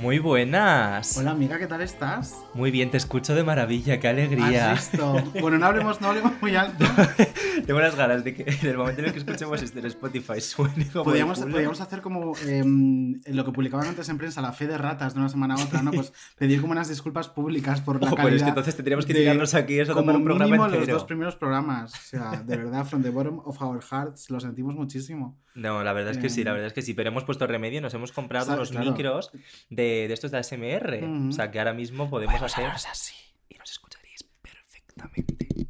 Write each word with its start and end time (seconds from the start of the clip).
Muy 0.00 0.18
buenas. 0.18 1.18
Hola 1.18 1.32
amiga, 1.32 1.58
¿qué 1.58 1.66
tal 1.66 1.82
estás? 1.82 2.34
Muy 2.54 2.70
bien, 2.70 2.90
te 2.90 2.96
escucho 2.96 3.34
de 3.34 3.44
maravilla, 3.44 4.00
qué 4.00 4.08
alegría. 4.08 4.72
¿Has 4.72 4.90
visto? 4.90 5.12
Bueno, 5.42 5.58
no 5.58 5.66
hablemos, 5.66 6.00
no 6.00 6.08
hablemos 6.08 6.32
muy 6.40 6.56
alto. 6.56 6.86
Tengo 7.66 7.80
las 7.80 7.94
ganas 7.96 8.24
de 8.24 8.32
que 8.34 8.44
en 8.50 8.66
el 8.66 8.78
momento 8.78 9.00
en 9.02 9.08
el 9.08 9.12
que 9.12 9.18
escuchemos 9.18 9.60
este 9.62 9.78
en 9.80 9.84
Spotify 9.86 10.40
suene 10.40 10.86
como 10.90 11.04
Podríamos, 11.04 11.40
podríamos 11.40 11.82
hacer 11.82 12.00
como 12.00 12.32
em, 12.46 13.20
lo 13.26 13.44
que 13.44 13.52
publicaban 13.52 13.88
antes 13.88 14.08
en 14.08 14.16
prensa, 14.16 14.40
la 14.40 14.54
fe 14.54 14.66
de 14.66 14.78
ratas 14.78 15.12
de 15.12 15.20
una 15.20 15.28
semana 15.28 15.56
a 15.56 15.62
otra, 15.62 15.82
¿no? 15.82 15.90
Pues 15.90 16.14
pedir 16.38 16.62
como 16.62 16.72
unas 16.72 16.88
disculpas 16.88 17.28
públicas 17.28 17.82
por 17.82 18.00
la 18.02 18.10
Oh, 18.10 18.14
calidad. 18.16 18.24
pero 18.24 18.36
es 18.36 18.42
que 18.42 18.48
entonces 18.48 18.76
tendríamos 18.76 19.04
que 19.04 19.12
tirarnos 19.12 19.52
aquí 19.52 19.80
eso 19.80 19.92
como 19.92 20.12
un 20.14 20.24
programa 20.24 20.46
mínimo 20.46 20.64
entero. 20.64 20.80
los 20.86 20.88
dos 20.94 21.04
primeros 21.04 21.36
programas. 21.36 21.92
O 21.92 22.02
sea, 22.02 22.42
de 22.42 22.56
verdad, 22.56 22.86
from 22.86 23.02
the 23.02 23.10
bottom 23.10 23.40
of 23.44 23.60
our 23.60 23.82
hearts, 23.82 24.30
lo 24.30 24.40
sentimos 24.40 24.74
muchísimo. 24.74 25.36
No, 25.54 25.82
la 25.82 25.92
verdad 25.92 26.12
es 26.12 26.18
que 26.18 26.30
sí, 26.30 26.44
la 26.44 26.50
Eh, 26.50 26.54
verdad 26.54 26.68
es 26.68 26.72
que 26.72 26.80
sí, 26.82 26.94
pero 26.94 27.08
hemos 27.10 27.24
puesto 27.24 27.44
remedio, 27.46 27.80
nos 27.82 27.92
hemos 27.92 28.12
comprado 28.12 28.54
unos 28.54 28.70
claro. 28.70 28.92
micros 28.92 29.32
de, 29.68 29.89
de 30.08 30.12
estos 30.14 30.30
de 30.30 30.38
ASMR. 30.38 31.04
O 31.28 31.32
sea 31.32 31.50
que 31.50 31.58
ahora 31.58 31.72
mismo 31.74 32.08
podemos 32.10 32.40
hacer 32.42 32.66
así. 32.66 33.14
y 33.48 33.56
nos 33.58 33.70
escucharéis 33.70 34.24
perfectamente. 34.42 35.68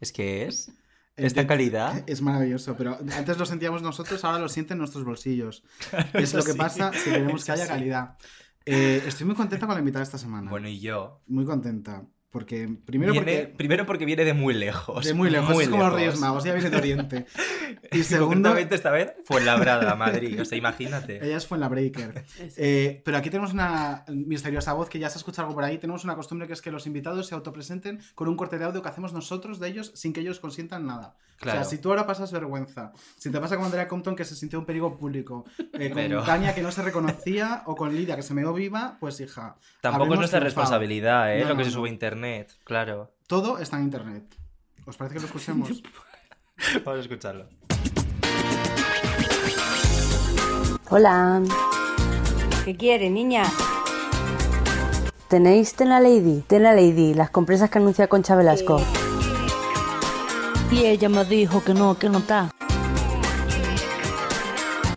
Es 0.00 0.12
que 0.12 0.46
es 0.46 0.68
Eh, 1.16 1.26
esta 1.26 1.46
calidad. 1.46 2.02
Es 2.06 2.22
maravilloso, 2.22 2.76
pero 2.76 2.98
antes 3.16 3.36
lo 3.38 3.44
sentíamos 3.46 3.82
nosotros, 3.82 4.24
ahora 4.24 4.38
lo 4.38 4.48
sienten 4.48 4.78
nuestros 4.78 5.04
bolsillos. 5.04 5.62
es 6.14 6.32
lo 6.34 6.42
que 6.42 6.52
sí. 6.52 6.58
pasa 6.58 6.92
si 6.92 7.10
queremos 7.10 7.44
que 7.44 7.52
haya 7.52 7.66
calidad. 7.66 8.16
Eh, 8.66 9.02
estoy 9.06 9.26
muy 9.26 9.34
contenta 9.34 9.66
con 9.66 9.74
la 9.74 9.80
invitada 9.80 10.02
esta 10.02 10.18
semana. 10.18 10.50
Bueno, 10.50 10.68
y 10.68 10.80
yo. 10.80 11.22
Muy 11.26 11.44
contenta. 11.44 12.04
Porque, 12.30 12.68
primero 12.86 13.12
Viene- 13.12 13.38
porque... 13.38 13.54
Primero 13.56 13.86
porque 13.86 14.04
viene 14.04 14.24
de 14.24 14.34
muy 14.34 14.54
lejos. 14.54 15.04
De 15.04 15.14
muy 15.14 15.30
lejos, 15.30 15.60
es 15.60 15.68
como 15.68 15.82
los 15.82 15.92
lejos. 15.94 16.00
Reyes 16.00 16.20
Magos, 16.20 16.44
ella 16.44 16.54
viene 16.54 16.70
de 16.70 16.76
Oriente. 16.76 17.26
Y 17.92 18.04
segundo, 18.04 18.56
esta 18.56 18.90
vez 18.92 19.14
fue 19.24 19.42
Labrada, 19.42 19.96
Madrid. 19.96 20.40
O 20.40 20.44
sea, 20.44 20.56
imagínate. 20.56 21.24
ella 21.24 21.36
es 21.36 21.46
Fuenlabreaker. 21.46 22.24
Eh, 22.56 23.02
pero 23.04 23.16
aquí 23.16 23.30
tenemos 23.30 23.52
una 23.52 24.04
misteriosa 24.08 24.72
voz 24.74 24.88
que 24.88 24.98
ya 24.98 25.10
se 25.10 25.18
escucha 25.18 25.42
algo 25.42 25.54
por 25.54 25.64
ahí. 25.64 25.78
Tenemos 25.78 26.04
una 26.04 26.14
costumbre 26.14 26.46
que 26.46 26.52
es 26.52 26.62
que 26.62 26.70
los 26.70 26.86
invitados 26.86 27.26
se 27.26 27.34
autopresenten 27.34 28.00
con 28.14 28.28
un 28.28 28.36
corte 28.36 28.58
de 28.58 28.64
audio 28.64 28.82
que 28.82 28.88
hacemos 28.88 29.12
nosotros 29.12 29.58
de 29.58 29.68
ellos 29.68 29.92
sin 29.94 30.12
que 30.12 30.20
ellos 30.20 30.38
consientan 30.40 30.86
nada. 30.86 31.16
O 31.40 31.42
Claro. 31.42 31.60
sea, 31.60 31.70
si 31.70 31.78
tú 31.78 31.88
ahora 31.88 32.06
pasas 32.06 32.30
vergüenza, 32.32 32.92
si 33.16 33.30
te 33.30 33.40
pasa 33.40 33.56
con 33.56 33.64
Andrea 33.64 33.88
Compton 33.88 34.14
que 34.14 34.26
se 34.26 34.34
sintió 34.36 34.58
un 34.58 34.66
peligro 34.66 34.98
público, 34.98 35.46
eh, 35.72 35.88
con 35.88 35.94
Pero- 35.96 36.22
Tania 36.22 36.54
que 36.54 36.60
no 36.60 36.70
se 36.70 36.82
reconocía 36.82 37.62
o 37.64 37.74
con 37.74 37.96
Lidia 37.96 38.14
que 38.14 38.22
se 38.22 38.34
meó 38.34 38.52
viva, 38.52 38.98
pues 39.00 39.20
hija. 39.20 39.56
Tampoco 39.80 40.12
es 40.12 40.18
nuestra 40.18 40.38
triunfado. 40.40 40.44
responsabilidad, 40.64 41.34
¿eh? 41.34 41.40
No, 41.40 41.48
lo 41.48 41.54
que 41.56 41.60
no, 41.60 41.64
se 41.64 41.70
sube 41.70 41.88
a 41.88 41.92
internet, 41.92 42.52
claro. 42.64 43.10
Todo 43.26 43.58
está 43.58 43.78
en 43.78 43.84
internet. 43.84 44.24
¿Os 44.84 44.98
parece 44.98 45.14
que 45.14 45.20
lo 45.22 45.26
escuchemos? 45.28 45.70
Vamos 46.84 46.98
a 46.98 47.02
escucharlo. 47.02 47.46
Hola. 50.90 51.42
¿Qué 52.66 52.76
quiere, 52.76 53.08
niña? 53.08 53.44
¿Tenéis 55.28 55.74
Tena 55.74 56.00
Lady? 56.00 56.42
Tena 56.46 56.74
Lady, 56.74 57.14
las 57.14 57.30
compresas 57.30 57.70
que 57.70 57.78
anuncia 57.78 58.08
Concha 58.08 58.36
Velasco. 58.36 58.82
Y 60.70 60.84
ella 60.86 61.08
me 61.08 61.24
dijo 61.24 61.62
que 61.64 61.74
no, 61.74 61.98
que 61.98 62.08
no 62.08 62.18
está. 62.18 62.50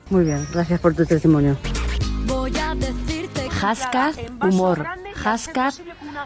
Muy 0.09 0.25
bien, 0.25 0.47
gracias 0.53 0.79
por 0.79 0.94
tu 0.94 1.06
testimonio. 1.06 1.57
Voy 2.28 2.56
a 2.57 2.75
decirte 2.75 3.50
Hashtag 3.50 4.13
humor, 4.41 4.85
hashtag 5.16 5.73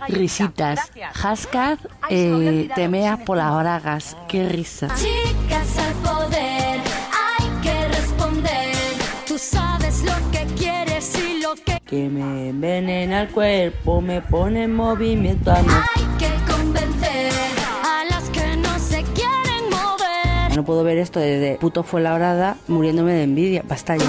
risitas, 0.09 0.91
hashtag 1.13 1.79
eh, 2.09 2.67
temeas 2.75 3.19
por 3.21 3.37
las 3.37 3.55
bragas. 3.57 4.17
Qué 4.27 4.49
risa. 4.49 4.87
Chicas 4.95 5.77
al 5.77 5.93
poder, 5.95 6.81
hay 7.13 7.61
que 7.61 7.87
responder. 7.87 8.75
Tú 9.25 9.37
sabes 9.37 10.03
lo 10.03 10.31
que 10.31 10.45
quieres 10.55 11.13
y 11.17 11.41
lo 11.41 11.55
que 11.55 11.79
Que 11.85 12.09
me 12.09 12.49
envenena 12.49 13.21
el 13.21 13.29
cuerpo, 13.29 14.01
me 14.01 14.21
pone 14.21 14.63
en 14.63 14.75
movimiento 14.75 15.51
a 15.51 15.61
mí. 15.61 15.69
hay 15.95 16.03
que 16.17 16.51
convencer 16.51 17.16
No 20.57 20.65
puedo 20.65 20.83
ver 20.83 20.97
esto 20.97 21.19
desde 21.19 21.59
puto 21.59 21.83
fue 21.83 22.01
labrada 22.01 22.57
muriéndome 22.67 23.13
de 23.13 23.21
envidia. 23.21 23.61
Basta 23.63 23.95
ya. 23.95 24.05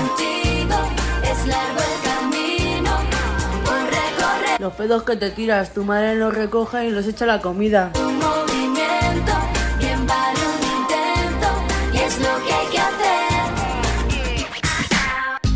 Los 4.58 4.72
pedos 4.72 5.02
que 5.02 5.16
te 5.16 5.28
tiras, 5.28 5.74
tu 5.74 5.84
madre 5.84 6.14
los 6.14 6.34
recoge 6.34 6.86
y 6.86 6.90
los 6.90 7.06
echa 7.06 7.26
a 7.26 7.28
la 7.28 7.40
comida. 7.42 7.92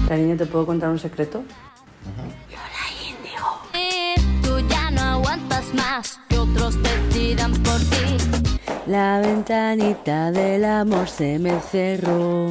Cariño, 0.06 0.36
¿te 0.36 0.44
puedo 0.44 0.66
contar 0.66 0.90
un 0.90 0.98
secreto? 0.98 1.42
Tú 4.42 4.58
ya 4.68 4.90
no 4.90 5.00
aguantas 5.00 5.72
más 5.72 6.20
que 6.28 6.38
otros 6.38 6.74
decidan 6.82 7.54
por 7.62 7.78
ti. 7.78 8.61
La 8.86 9.20
ventanita 9.20 10.32
del 10.32 10.64
amor 10.64 11.08
se 11.08 11.38
me 11.38 11.60
cerró. 11.60 12.48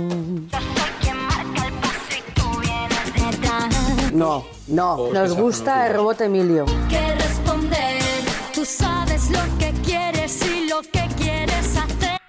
No, 4.13 4.45
no, 4.67 5.11
nos 5.11 5.35
gusta 5.35 5.87
el 5.87 5.95
robot 5.95 6.21
Emilio. 6.21 6.65
que 6.89 7.15
responder. 7.15 8.01
Tú 8.53 8.63
sabes 8.63 9.29
lo 9.29 9.39
que 9.59 9.73
quieres 9.83 10.41
y 10.45 10.69
lo 10.69 10.81
que. 10.81 11.10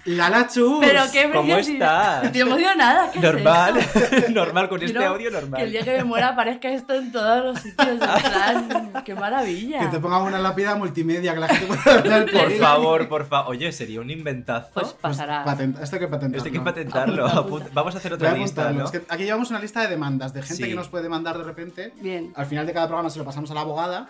¡Lala 0.04 0.48
Chus! 0.48 0.78
Pero 0.80 1.02
qué 1.12 1.30
¿Cómo 1.32 1.54
estás? 1.56 2.24
Estoy 2.24 2.40
emocionada. 2.40 3.10
¿qué 3.12 3.18
es 3.18 3.24
Normal, 3.24 3.76
esto? 3.78 4.30
normal, 4.32 4.68
con 4.68 4.82
este 4.82 5.04
audio 5.04 5.30
normal. 5.30 5.58
Que 5.60 5.64
el 5.66 5.70
día 5.72 5.82
que 5.84 5.96
me 5.98 6.04
muera 6.04 6.28
aparezca 6.30 6.68
esto 6.70 6.94
en 6.94 7.12
todos 7.12 7.44
los 7.44 7.60
sitios. 7.60 7.98
Plan, 7.98 8.92
qué 9.04 9.14
maravilla. 9.14 9.78
Que 9.78 9.86
te 9.86 10.00
pongan 10.00 10.22
una 10.22 10.40
lápida 10.40 10.74
multimedia 10.74 11.34
que 11.34 11.40
la 11.40 11.48
gente 11.48 11.66
pueda 11.66 11.98
hablar 11.98 12.30
Por 12.30 12.52
favor, 12.58 13.08
por 13.08 13.26
favor. 13.28 13.50
Oye, 13.52 13.70
sería 13.70 14.00
un 14.00 14.10
inventazo. 14.10 14.70
Pues 14.74 14.92
pasará. 14.94 15.44
Patent- 15.44 15.80
esto 15.80 15.96
hay 15.96 16.00
que 16.00 16.08
patentarlo. 16.08 16.36
Esto 16.36 16.48
hay 16.48 16.52
que 16.52 16.60
patentarlo. 16.60 17.70
Vamos 17.72 17.94
a 17.94 17.98
hacer 17.98 18.16
Voy 18.16 18.26
a 18.26 18.30
otra 18.30 18.38
lista. 18.38 18.72
¿no? 18.72 18.84
Es 18.84 18.90
que 18.90 19.02
aquí 19.08 19.22
llevamos 19.22 19.50
una 19.50 19.60
lista 19.60 19.82
de 19.82 19.88
demandas 19.88 20.32
de 20.34 20.42
gente 20.42 20.64
Sí. 20.64 20.68
que 20.68 20.74
nos 20.74 20.88
puede 20.88 21.04
demandar 21.04 21.38
de 21.38 21.44
repente. 21.44 21.92
Bien. 22.00 22.32
Al 22.34 22.46
final 22.46 22.66
de 22.66 22.72
cada 22.72 22.86
programa 22.88 23.08
se 23.08 23.20
lo 23.20 23.24
pasamos 23.24 23.50
a 23.52 23.54
la 23.54 23.60
abogada. 23.60 24.08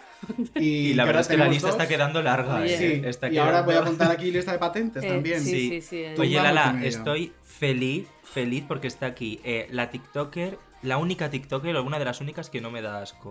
Y, 0.54 0.62
Y 0.92 0.94
la 0.94 1.04
verdad 1.04 1.20
es 1.20 1.28
que 1.28 1.36
la 1.36 1.48
lista 1.48 1.66
dos. 1.69 1.76
está 1.76 1.86
quedando 1.86 2.22
larga. 2.22 2.64
¿eh? 2.64 2.76
Sí, 2.78 3.02
Está 3.06 3.28
y 3.28 3.36
ahora 3.38 3.60
voy 3.62 3.75
a 3.75 3.81
apuntar 3.81 4.10
aquí 4.10 4.31
lista 4.31 4.52
de 4.52 4.58
patentes 4.58 5.04
Eh, 5.04 5.08
también. 5.08 5.41
sí, 5.42 5.69
sí, 5.69 5.81
sí. 5.82 5.97
eh. 5.98 6.15
Oye, 6.19 6.41
Lala, 6.41 6.81
estoy 6.82 7.32
feliz, 7.43 8.06
feliz 8.25 8.65
porque 8.66 8.87
está 8.88 9.06
aquí 9.06 9.41
eh, 9.44 9.66
la 9.70 9.91
TikToker, 9.91 10.59
la 10.82 10.97
única 10.98 11.31
TikToker 11.31 11.76
o 11.76 11.84
una 11.84 11.98
de 12.00 12.04
las 12.04 12.20
únicas 12.20 12.50
que 12.50 12.60
no 12.60 12.70
me 12.72 12.82
da 12.82 13.03
asco. 13.03 13.31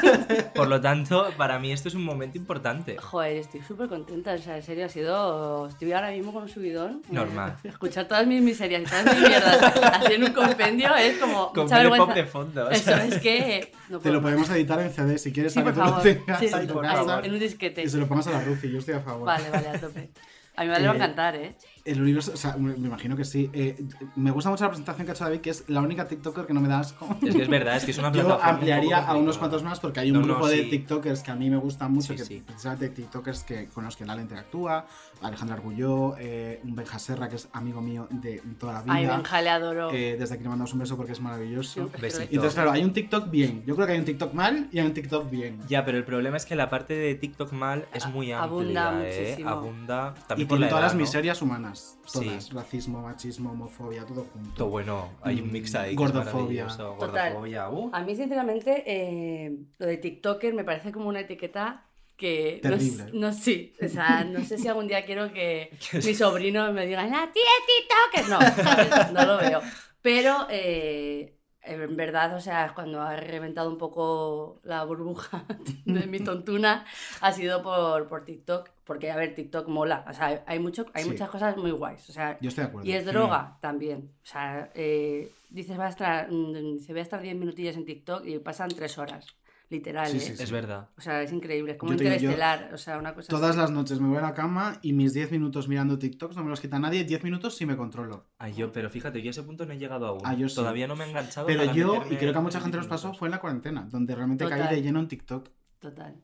Por 0.54 0.68
lo 0.68 0.80
tanto, 0.80 1.28
para 1.36 1.58
mí 1.58 1.70
esto 1.70 1.88
es 1.88 1.94
un 1.94 2.02
momento 2.04 2.38
importante. 2.38 2.96
Joder, 2.96 3.36
estoy 3.36 3.60
súper 3.62 3.88
contenta. 3.88 4.32
O 4.32 4.38
sea, 4.38 4.56
en 4.56 4.62
serio, 4.62 4.86
ha 4.86 4.88
sido. 4.88 5.68
Estoy 5.68 5.92
ahora 5.92 6.10
mismo 6.10 6.32
con 6.32 6.44
un 6.44 6.48
subidón. 6.48 7.02
Normal. 7.10 7.56
Eh, 7.64 7.68
Escuchar 7.68 8.06
todas 8.08 8.26
mis 8.26 8.40
miserias 8.42 8.80
y 8.82 8.84
todas 8.86 9.04
mis 9.04 9.28
mierdas 9.28 9.58
haciendo 9.92 10.26
un 10.28 10.32
compendio 10.32 10.94
es 10.96 11.18
como. 11.18 11.52
Con 11.52 11.64
mucha 11.64 11.82
Pop 11.82 11.90
vergüenza. 11.90 12.14
de 12.14 12.24
fondo. 12.24 12.66
o 12.66 12.70
Eso 12.70 12.84
sea. 12.84 13.04
es 13.04 13.18
que. 13.18 13.72
No 13.90 13.98
Te 13.98 14.10
lo 14.10 14.22
podemos 14.22 14.48
editar 14.48 14.80
en 14.80 14.90
CD 14.90 15.18
si 15.18 15.32
quieres 15.32 15.52
Sí, 15.52 15.60
para 15.60 15.74
por 15.74 15.84
lo 15.84 15.90
favor. 15.90 16.02
tengas 16.02 16.38
Sí, 16.40 16.46
en 16.50 16.66
tu 16.66 16.72
por 16.74 16.82
casa. 16.82 17.04
favor, 17.04 17.26
en 17.26 17.32
un 17.34 17.38
disquete. 17.38 17.82
Y 17.82 17.88
se 17.90 17.98
lo 17.98 18.06
pongas 18.08 18.26
a 18.28 18.30
la 18.32 18.40
Rufi, 18.42 18.70
yo 18.72 18.78
estoy 18.78 18.94
a 18.94 19.00
favor. 19.00 19.26
Vale, 19.26 19.50
vale, 19.50 19.68
a 19.68 19.78
tope. 19.78 20.10
A 20.56 20.62
mi 20.62 20.68
madre 20.68 20.82
le 20.82 20.88
va 20.88 20.92
a 20.92 20.96
Eh, 20.96 20.96
encantar, 20.96 21.36
¿eh? 21.36 21.56
El 21.86 22.02
universo, 22.02 22.32
o 22.34 22.36
sea, 22.36 22.56
me 22.56 22.72
imagino 22.74 23.16
que 23.16 23.24
sí. 23.24 23.48
Eh, 23.52 23.82
me 24.16 24.30
gusta 24.32 24.50
mucho 24.50 24.64
la 24.64 24.70
presentación 24.70 25.06
que 25.06 25.12
ha 25.12 25.14
hecho 25.14 25.24
David, 25.24 25.40
que 25.40 25.50
es 25.50 25.64
la 25.68 25.80
única 25.80 26.06
TikToker 26.08 26.44
que 26.46 26.52
no 26.52 26.60
me 26.60 26.68
da 26.68 26.80
asco. 26.80 27.06
Es 27.22 27.34
que 27.34 27.42
es 27.44 27.48
verdad, 27.48 27.76
es 27.76 27.84
que 27.84 27.92
es 27.92 27.98
una 27.98 28.12
Yo 28.12 28.26
un 28.26 28.32
ampliaría 28.42 28.98
a 28.98 29.14
unos 29.14 29.38
cuantos 29.38 29.62
más 29.62 29.78
porque 29.80 30.00
hay 30.00 30.10
un 30.10 30.18
No, 30.20 30.26
no, 30.26 30.34
grupo 30.34 30.48
de. 30.48 30.64
TikTokers 30.64 31.22
que 31.22 31.30
a 31.30 31.36
mí 31.36 31.48
me 31.48 31.56
gustan 31.56 31.92
mucho, 31.92 32.08
Sí, 32.12 32.16
que 32.16 32.24
sí. 32.24 32.42
precisamente 32.44 32.88
TikTokers 32.88 33.44
que, 33.44 33.68
con 33.68 33.84
los 33.84 33.96
que 33.96 34.04
Lala 34.04 34.20
interactúa, 34.22 34.84
Alejandra 35.22 35.56
Argulló, 35.56 36.14
eh, 36.18 36.60
un 36.64 36.74
Benja 36.74 36.98
Serra 36.98 37.28
que 37.28 37.36
es 37.36 37.48
amigo 37.52 37.80
mío 37.80 38.06
de 38.10 38.42
toda 38.58 38.74
la 38.74 38.82
vida. 38.82 38.94
Ay, 38.94 39.06
Benja, 39.06 39.42
le 39.42 39.50
adoro. 39.50 39.90
Eh, 39.92 40.16
desde 40.18 40.34
aquí 40.34 40.42
le 40.42 40.48
mandamos 40.50 40.72
un 40.72 40.80
beso 40.80 40.96
porque 40.96 41.12
es 41.12 41.20
maravilloso. 41.20 41.90
Besito. 42.00 42.24
Y 42.24 42.34
entonces, 42.36 42.54
claro, 42.54 42.70
hay 42.72 42.84
un 42.84 42.92
TikTok 42.92 43.30
bien. 43.30 43.62
Yo 43.66 43.74
creo 43.74 43.86
que 43.86 43.94
hay 43.94 43.98
un 43.98 44.04
TikTok 44.04 44.32
mal 44.34 44.68
y 44.72 44.78
hay 44.78 44.86
un 44.86 44.94
TikTok 44.94 45.30
bien. 45.30 45.58
Ya, 45.68 45.84
pero 45.84 45.96
el 45.98 46.04
problema 46.04 46.36
es 46.36 46.44
que 46.46 46.54
la 46.56 46.68
parte 46.70 46.94
de 46.94 47.14
TikTok 47.14 47.52
mal 47.52 47.86
es 47.92 48.06
muy 48.06 48.32
amplia, 48.32 48.42
Abunda 48.42 49.02
¿eh? 49.04 49.20
muchísimo. 49.20 49.50
Abunda 49.50 50.14
Y 50.36 50.44
por 50.44 50.58
tiene 50.58 50.60
la 50.60 50.68
todas 50.68 50.70
edad, 50.70 50.80
las 50.82 50.94
¿no? 50.94 51.00
miserias 51.00 51.42
humanas. 51.42 51.98
Sí. 52.06 52.20
Todas. 52.26 52.52
Racismo, 52.52 53.02
machismo, 53.02 53.50
homofobia, 53.52 54.04
todo 54.04 54.26
junto. 54.32 54.50
Todo 54.54 54.68
bueno, 54.68 55.08
hay 55.22 55.40
un 55.40 55.50
mix 55.50 55.74
ahí. 55.74 55.94
Gordofobia. 55.94 56.66
Total. 56.66 56.96
Gordofobia. 56.98 57.70
uh. 57.70 57.90
A 57.92 58.02
mí, 58.02 58.14
sinceramente, 58.14 58.84
eh, 58.86 59.56
lo 59.78 59.86
de 59.86 59.96
TikToker 59.96 60.54
me 60.54 60.64
parece 60.64 60.92
como 60.92 61.08
una 61.08 61.20
etiqueta 61.20 61.85
que. 62.16 62.60
no 62.64 62.70
Terrible. 62.70 63.10
No, 63.12 63.32
sí. 63.32 63.74
O 63.82 63.88
sea, 63.88 64.24
no 64.24 64.44
sé 64.44 64.58
si 64.58 64.68
algún 64.68 64.88
día 64.88 65.04
quiero 65.04 65.32
que 65.32 65.70
mis 65.92 66.18
sobrinos 66.18 66.72
me 66.72 66.86
digan, 66.86 67.10
¡la 67.10 67.30
tía 67.32 67.42
es 67.60 68.22
TikToker! 68.22 68.28
No, 68.30 68.64
¿sabes? 68.64 69.12
no 69.12 69.24
lo 69.26 69.36
veo. 69.38 69.60
Pero. 70.02 70.46
eh, 70.50 71.32
en 71.68 71.96
verdad, 71.96 72.32
o 72.36 72.40
sea, 72.40 72.70
cuando 72.76 73.02
ha 73.02 73.16
reventado 73.16 73.68
un 73.68 73.76
poco 73.76 74.60
la 74.62 74.84
burbuja 74.84 75.44
de 75.84 76.06
mi 76.06 76.20
tontuna, 76.20 76.84
ha 77.20 77.32
sido 77.32 77.60
por, 77.60 78.06
por 78.06 78.24
TikTok. 78.24 78.70
Porque, 78.84 79.10
a 79.10 79.16
ver, 79.16 79.34
TikTok 79.34 79.66
mola. 79.66 80.04
O 80.08 80.12
sea, 80.12 80.44
hay, 80.46 80.60
mucho, 80.60 80.86
hay 80.94 81.02
Sí. 81.02 81.10
muchas 81.10 81.28
cosas 81.28 81.56
muy 81.56 81.72
guays. 81.72 82.08
O 82.08 82.12
sea, 82.12 82.38
Yo 82.40 82.50
estoy 82.50 82.62
de 82.62 82.68
acuerdo. 82.68 82.88
y 82.88 82.92
es 82.92 83.04
droga 83.04 83.58
también. 83.60 84.12
O 84.22 84.26
sea, 84.26 84.70
eh, 84.76 85.28
dices, 85.50 85.76
va 85.76 85.86
a 85.86 85.90
estar, 85.90 86.30
mm, 86.30 86.74
dice, 86.74 86.92
voy 86.92 87.00
a 87.00 87.02
estar 87.02 87.20
10 87.20 87.34
minutillos 87.34 87.74
en 87.74 87.84
TikTok 87.84 88.24
y 88.24 88.38
pasan 88.38 88.68
3 88.68 88.96
horas. 88.98 89.26
Literal, 89.68 90.06
Sí, 90.06 90.18
¿eh? 90.18 90.20
sí, 90.20 90.36
sí. 90.36 90.42
Es 90.44 90.50
verdad. 90.52 90.90
O 90.96 91.00
sea, 91.00 91.22
es 91.22 91.32
increíble. 91.32 91.72
Es 91.72 91.78
como 91.78 91.92
Yo 91.92 91.98
te 91.98 92.04
digo, 92.04 92.14
yo- 92.16 92.30
interestelar. 92.30 92.72
O 92.72 92.78
sea, 92.78 92.98
una 92.98 93.14
cosa 93.14 93.28
Todas 93.28 93.50
así. 93.50 93.58
las 93.58 93.70
noches 93.72 94.00
me 94.00 94.06
voy 94.08 94.18
a 94.18 94.20
la 94.20 94.32
cama 94.32 94.78
y 94.80 94.92
mis 94.92 95.12
10 95.12 95.32
minutos 95.32 95.66
mirando 95.66 95.98
TikToks 95.98 96.36
no 96.36 96.44
me 96.44 96.50
los 96.50 96.60
quita 96.60 96.78
nadie. 96.78 97.02
10 97.04 97.24
minutos 97.24 97.56
sí 97.56 97.66
me 97.66 97.76
controlo. 97.76 98.26
Ay, 98.38 98.54
yo, 98.54 98.70
pero 98.72 98.90
fíjate, 98.90 99.20
yo 99.22 99.28
a 99.28 99.32
ese 99.32 99.42
punto 99.42 99.66
no 99.66 99.72
he 99.72 99.78
llegado 99.78 100.06
aún. 100.06 100.20
Ah, 100.24 100.34
yo 100.34 100.48
sí. 100.48 100.54
Todavía 100.54 100.86
no 100.86 100.94
me 100.94 101.04
he 101.04 101.08
enganchado. 101.08 101.46
Pero 101.48 101.64
yo, 101.72 102.04
y 102.10 102.16
creo 102.16 102.32
que 102.32 102.38
a 102.38 102.42
mucha 102.42 102.60
gente 102.60 102.76
nos 102.76 102.86
10 102.86 102.90
pasó, 102.90 103.12
fue 103.14 103.26
en 103.26 103.32
la 103.32 103.40
cuarentena, 103.40 103.88
donde 103.90 104.14
realmente 104.14 104.44
caí 104.48 104.60
Total. 104.60 104.74
de 104.76 104.82
lleno 104.82 105.00
en 105.00 105.08
TikTok. 105.08 105.48
Total. 105.80 106.14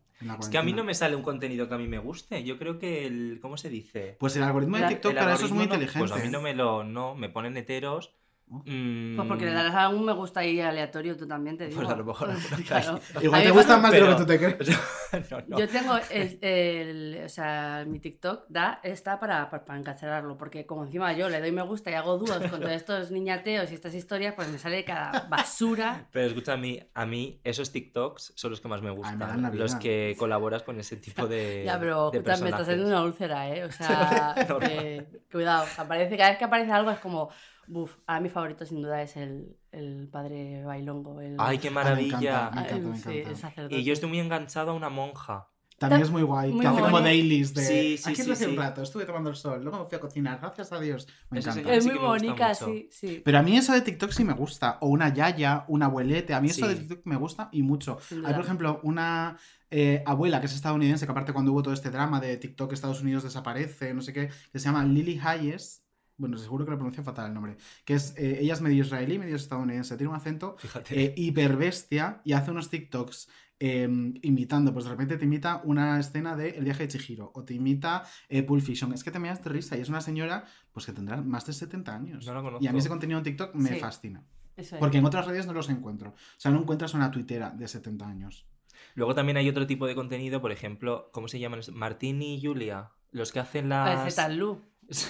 Es 0.40 0.48
que 0.48 0.58
a 0.58 0.62
mí 0.62 0.72
no 0.72 0.84
me 0.84 0.94
sale 0.94 1.16
un 1.16 1.22
contenido 1.22 1.68
que 1.68 1.74
a 1.74 1.78
mí 1.78 1.88
me 1.88 1.98
guste. 1.98 2.44
Yo 2.44 2.56
creo 2.56 2.78
que 2.78 3.06
el. 3.08 3.40
¿Cómo 3.42 3.56
se 3.56 3.68
dice? 3.68 4.16
Pues 4.20 4.36
el 4.36 4.44
algoritmo 4.44 4.76
de 4.78 4.86
TikTok 4.86 5.10
El 5.12 5.18
para 5.18 5.34
eso 5.34 5.46
es 5.46 5.50
muy 5.50 5.58
no- 5.66 5.74
inteligente. 5.74 5.98
Pues 6.08 6.12
a 6.12 6.24
mí 6.24 6.30
no 6.30 6.40
me 6.40 6.54
lo. 6.54 6.84
No, 6.84 7.16
me 7.16 7.28
ponen 7.28 7.56
heteros. 7.56 8.14
Mm, 8.66 9.16
Pues 9.16 9.28
porque 9.28 9.46
le 9.46 9.52
darás 9.52 9.75
a 9.75 9.88
un 9.88 10.04
me 10.04 10.12
gusta 10.12 10.40
ahí 10.40 10.60
aleatorio, 10.60 11.16
tú 11.16 11.26
también 11.26 11.56
te 11.56 11.66
digo. 11.69 11.81
Pues 11.81 11.90
a 11.93 11.96
lo 11.96 12.04
mejor 12.04 12.31
claro. 12.66 13.00
Igual 13.20 13.40
A 13.40 13.44
te 13.44 13.50
gusta 13.50 13.78
más 13.78 13.93
de 13.93 14.00
lo 14.00 14.08
que 14.10 14.14
tú 14.16 14.26
te 14.26 14.38
crees. 14.38 14.78
no, 15.31 15.38
no. 15.49 15.58
Yo 15.58 15.69
tengo 15.69 15.96
el, 16.10 16.38
el- 16.43 17.22
o 17.25 17.28
sea, 17.28 17.84
mi 17.87 17.99
TikTok 17.99 18.44
da, 18.49 18.81
está 18.82 19.19
para, 19.19 19.49
para, 19.49 19.64
para 19.64 19.78
encarcelarlo, 19.78 20.37
porque 20.37 20.66
como 20.66 20.84
encima 20.84 21.12
yo 21.14 21.28
le 21.28 21.40
doy 21.40 21.52
me 21.52 21.62
gusta 21.62 21.90
y 21.90 21.94
hago 21.94 22.19
dúos 22.19 22.38
con 22.50 22.60
todos 22.60 22.72
estos 22.72 23.10
niñateos 23.10 23.70
y 23.70 23.75
estas 23.75 23.94
historias, 23.94 24.34
pues 24.34 24.49
me 24.49 24.58
sale 24.58 24.84
cada 24.84 25.26
basura. 25.28 26.06
Pero 26.12 26.26
escucha, 26.26 26.52
a 26.52 26.56
mí, 26.58 26.78
a 26.94 27.06
mí 27.06 27.40
esos 27.44 27.72
TikToks 27.72 28.32
son 28.37 28.50
los 28.50 28.60
que 28.60 28.69
más 28.69 28.82
me 28.82 28.90
gustan. 28.90 29.56
los 29.56 29.75
que 29.76 30.14
colaboras 30.19 30.62
con 30.62 30.78
ese 30.78 30.96
tipo 30.96 31.26
de. 31.26 31.62
Ya, 31.64 31.78
pero 31.78 32.10
de 32.10 32.20
me 32.20 32.31
está 32.50 32.64
saliendo 32.64 32.88
una 32.88 33.02
úlcera, 33.02 33.48
¿eh? 33.48 33.64
O 33.64 33.72
sea, 33.72 34.34
que- 34.60 35.06
cuidado, 35.31 35.64
aparece, 35.78 36.16
cada 36.16 36.31
vez 36.31 36.38
que 36.38 36.44
aparece 36.44 36.72
algo 36.72 36.90
es 36.90 36.98
como, 36.98 37.31
buf, 37.66 37.96
ahora 38.06 38.20
mi 38.20 38.28
favorito 38.28 38.64
sin 38.66 38.82
duda 38.82 39.02
es 39.02 39.16
el, 39.16 39.56
el 39.70 40.08
padre 40.10 40.64
Bailongo. 40.64 41.20
El, 41.20 41.36
Ay, 41.38 41.58
qué 41.58 41.68
Ah, 41.68 41.70
me 41.70 41.74
maravilla. 41.74 42.06
encanta, 42.18 42.50
me 42.54 42.60
encanta, 42.60 42.74
me 42.74 42.78
el- 42.78 42.96
sí, 43.02 43.08
encanta. 43.10 43.30
el 43.30 43.36
sacerdote. 43.36 43.76
Y 43.76 43.84
yo 43.84 43.92
estoy 43.92 44.08
muy 44.08 44.20
enganchado 44.20 44.70
a 44.72 44.74
una 44.74 44.88
monja. 44.90 45.48
También 45.78 46.02
es 46.02 46.10
muy 46.10 46.22
guay. 46.22 46.52
Muy 46.52 46.60
que 46.60 46.68
hace 46.68 46.80
como 46.80 47.00
dailies 47.00 47.54
de. 47.54 47.62
Sí, 47.64 47.98
sí, 47.98 48.10
Aquí 48.10 48.22
sí, 48.22 48.30
hace 48.30 48.44
un 48.46 48.52
sí. 48.52 48.56
rato, 48.56 48.82
estuve 48.82 49.04
tomando 49.04 49.30
el 49.30 49.34
sol, 49.34 49.62
luego 49.64 49.80
me 49.80 49.84
fui 49.86 49.96
a 49.96 50.00
cocinar, 50.00 50.38
gracias 50.40 50.70
a 50.70 50.78
Dios. 50.78 51.08
Me 51.28 51.40
encanta. 51.40 51.72
Es 51.74 51.82
sí 51.82 51.90
muy 51.90 51.98
me 51.98 52.06
bonita, 52.06 52.54
sí, 52.54 52.88
sí. 52.92 53.20
Pero 53.24 53.38
a 53.38 53.42
mí 53.42 53.56
eso 53.56 53.72
de 53.72 53.80
TikTok 53.80 54.12
sí 54.12 54.22
me 54.22 54.32
gusta. 54.34 54.78
O 54.80 54.86
una 54.86 55.12
yaya, 55.12 55.64
un 55.66 55.82
abuelete. 55.82 56.34
A 56.34 56.40
mí 56.40 56.50
eso 56.50 56.66
Sí. 56.68 56.74
de 56.74 56.80
TikTok 56.80 57.00
me 57.06 57.16
gusta 57.16 57.48
y 57.50 57.64
mucho. 57.64 57.98
Hay, 58.24 58.32
por 58.32 58.44
ejemplo, 58.44 58.78
una 58.84 59.36
eh, 59.70 60.04
abuela 60.06 60.38
que 60.38 60.46
es 60.46 60.54
estadounidense, 60.54 61.04
que 61.04 61.10
aparte 61.10 61.32
cuando 61.32 61.50
hubo 61.50 61.64
todo 61.64 61.74
este 61.74 61.90
drama 61.90 62.20
de 62.20 62.36
TikTok 62.36 62.72
Estados 62.74 63.00
Unidos 63.02 63.24
desaparece, 63.24 63.92
no 63.92 64.02
sé 64.02 64.12
qué, 64.12 64.28
que 64.52 64.58
se 64.60 64.66
llama 64.66 64.84
Lily 64.84 65.18
Hayes. 65.24 65.81
Bueno, 66.16 66.36
seguro 66.36 66.64
que 66.64 66.70
lo 66.70 66.76
pronuncio 66.76 67.02
fatal 67.02 67.28
el 67.28 67.34
nombre. 67.34 67.56
Que 67.84 67.94
es, 67.94 68.14
eh, 68.16 68.38
ella 68.40 68.52
es 68.54 68.60
medio 68.60 68.82
israelí, 68.84 69.18
medio 69.18 69.36
estadounidense. 69.36 69.96
Tiene 69.96 70.10
un 70.10 70.16
acento 70.16 70.56
Fíjate. 70.58 71.04
eh, 71.04 71.14
hiperbestia 71.16 72.20
y 72.24 72.32
hace 72.32 72.50
unos 72.50 72.70
TikToks 72.70 73.28
eh, 73.60 73.88
imitando. 74.22 74.72
Pues 74.72 74.84
de 74.84 74.90
repente 74.90 75.16
te 75.16 75.24
imita 75.24 75.60
una 75.64 75.98
escena 75.98 76.36
de 76.36 76.50
El 76.50 76.64
viaje 76.64 76.86
de 76.86 76.88
Chihiro 76.88 77.30
o 77.34 77.44
te 77.44 77.54
imita 77.54 78.04
eh, 78.28 78.42
Pulp 78.42 78.62
Fiction. 78.62 78.92
Es 78.92 79.04
que 79.04 79.10
te 79.10 79.18
me 79.18 79.28
das 79.28 79.42
de 79.42 79.50
risa 79.50 79.76
y 79.76 79.80
es 79.80 79.88
una 79.88 80.00
señora 80.00 80.44
pues 80.72 80.86
que 80.86 80.92
tendrá 80.92 81.20
más 81.22 81.46
de 81.46 81.52
70 81.52 81.94
años. 81.94 82.26
No 82.26 82.34
la 82.34 82.42
conozco. 82.42 82.64
y 82.64 82.68
a 82.68 82.72
mí 82.72 82.78
ese 82.78 82.88
contenido 82.88 83.18
en 83.18 83.24
TikTok 83.24 83.54
me 83.54 83.70
Sí. 83.70 83.80
fascina. 83.80 84.24
Eso 84.56 84.76
es. 84.76 84.80
Porque 84.80 84.98
en 84.98 85.04
otras 85.06 85.26
redes 85.26 85.46
no 85.46 85.52
los 85.54 85.70
encuentro. 85.70 86.10
O 86.10 86.14
sea, 86.36 86.50
no 86.50 86.60
encuentras 86.60 86.92
una 86.94 87.10
tuitera 87.10 87.50
de 87.50 87.66
70 87.68 88.06
años. 88.06 88.46
Luego 88.94 89.14
también 89.14 89.36
hay 89.38 89.48
otro 89.48 89.66
tipo 89.66 89.86
de 89.86 89.94
contenido, 89.94 90.40
por 90.42 90.52
ejemplo, 90.52 91.08
¿cómo 91.12 91.28
se 91.28 91.38
llaman? 91.38 91.60
Martín 91.72 92.20
y 92.20 92.40
Julia. 92.42 92.90
Los 93.12 93.32
que 93.32 93.40
hacen 93.40 93.68
las. 93.68 94.04
Los 94.28 94.62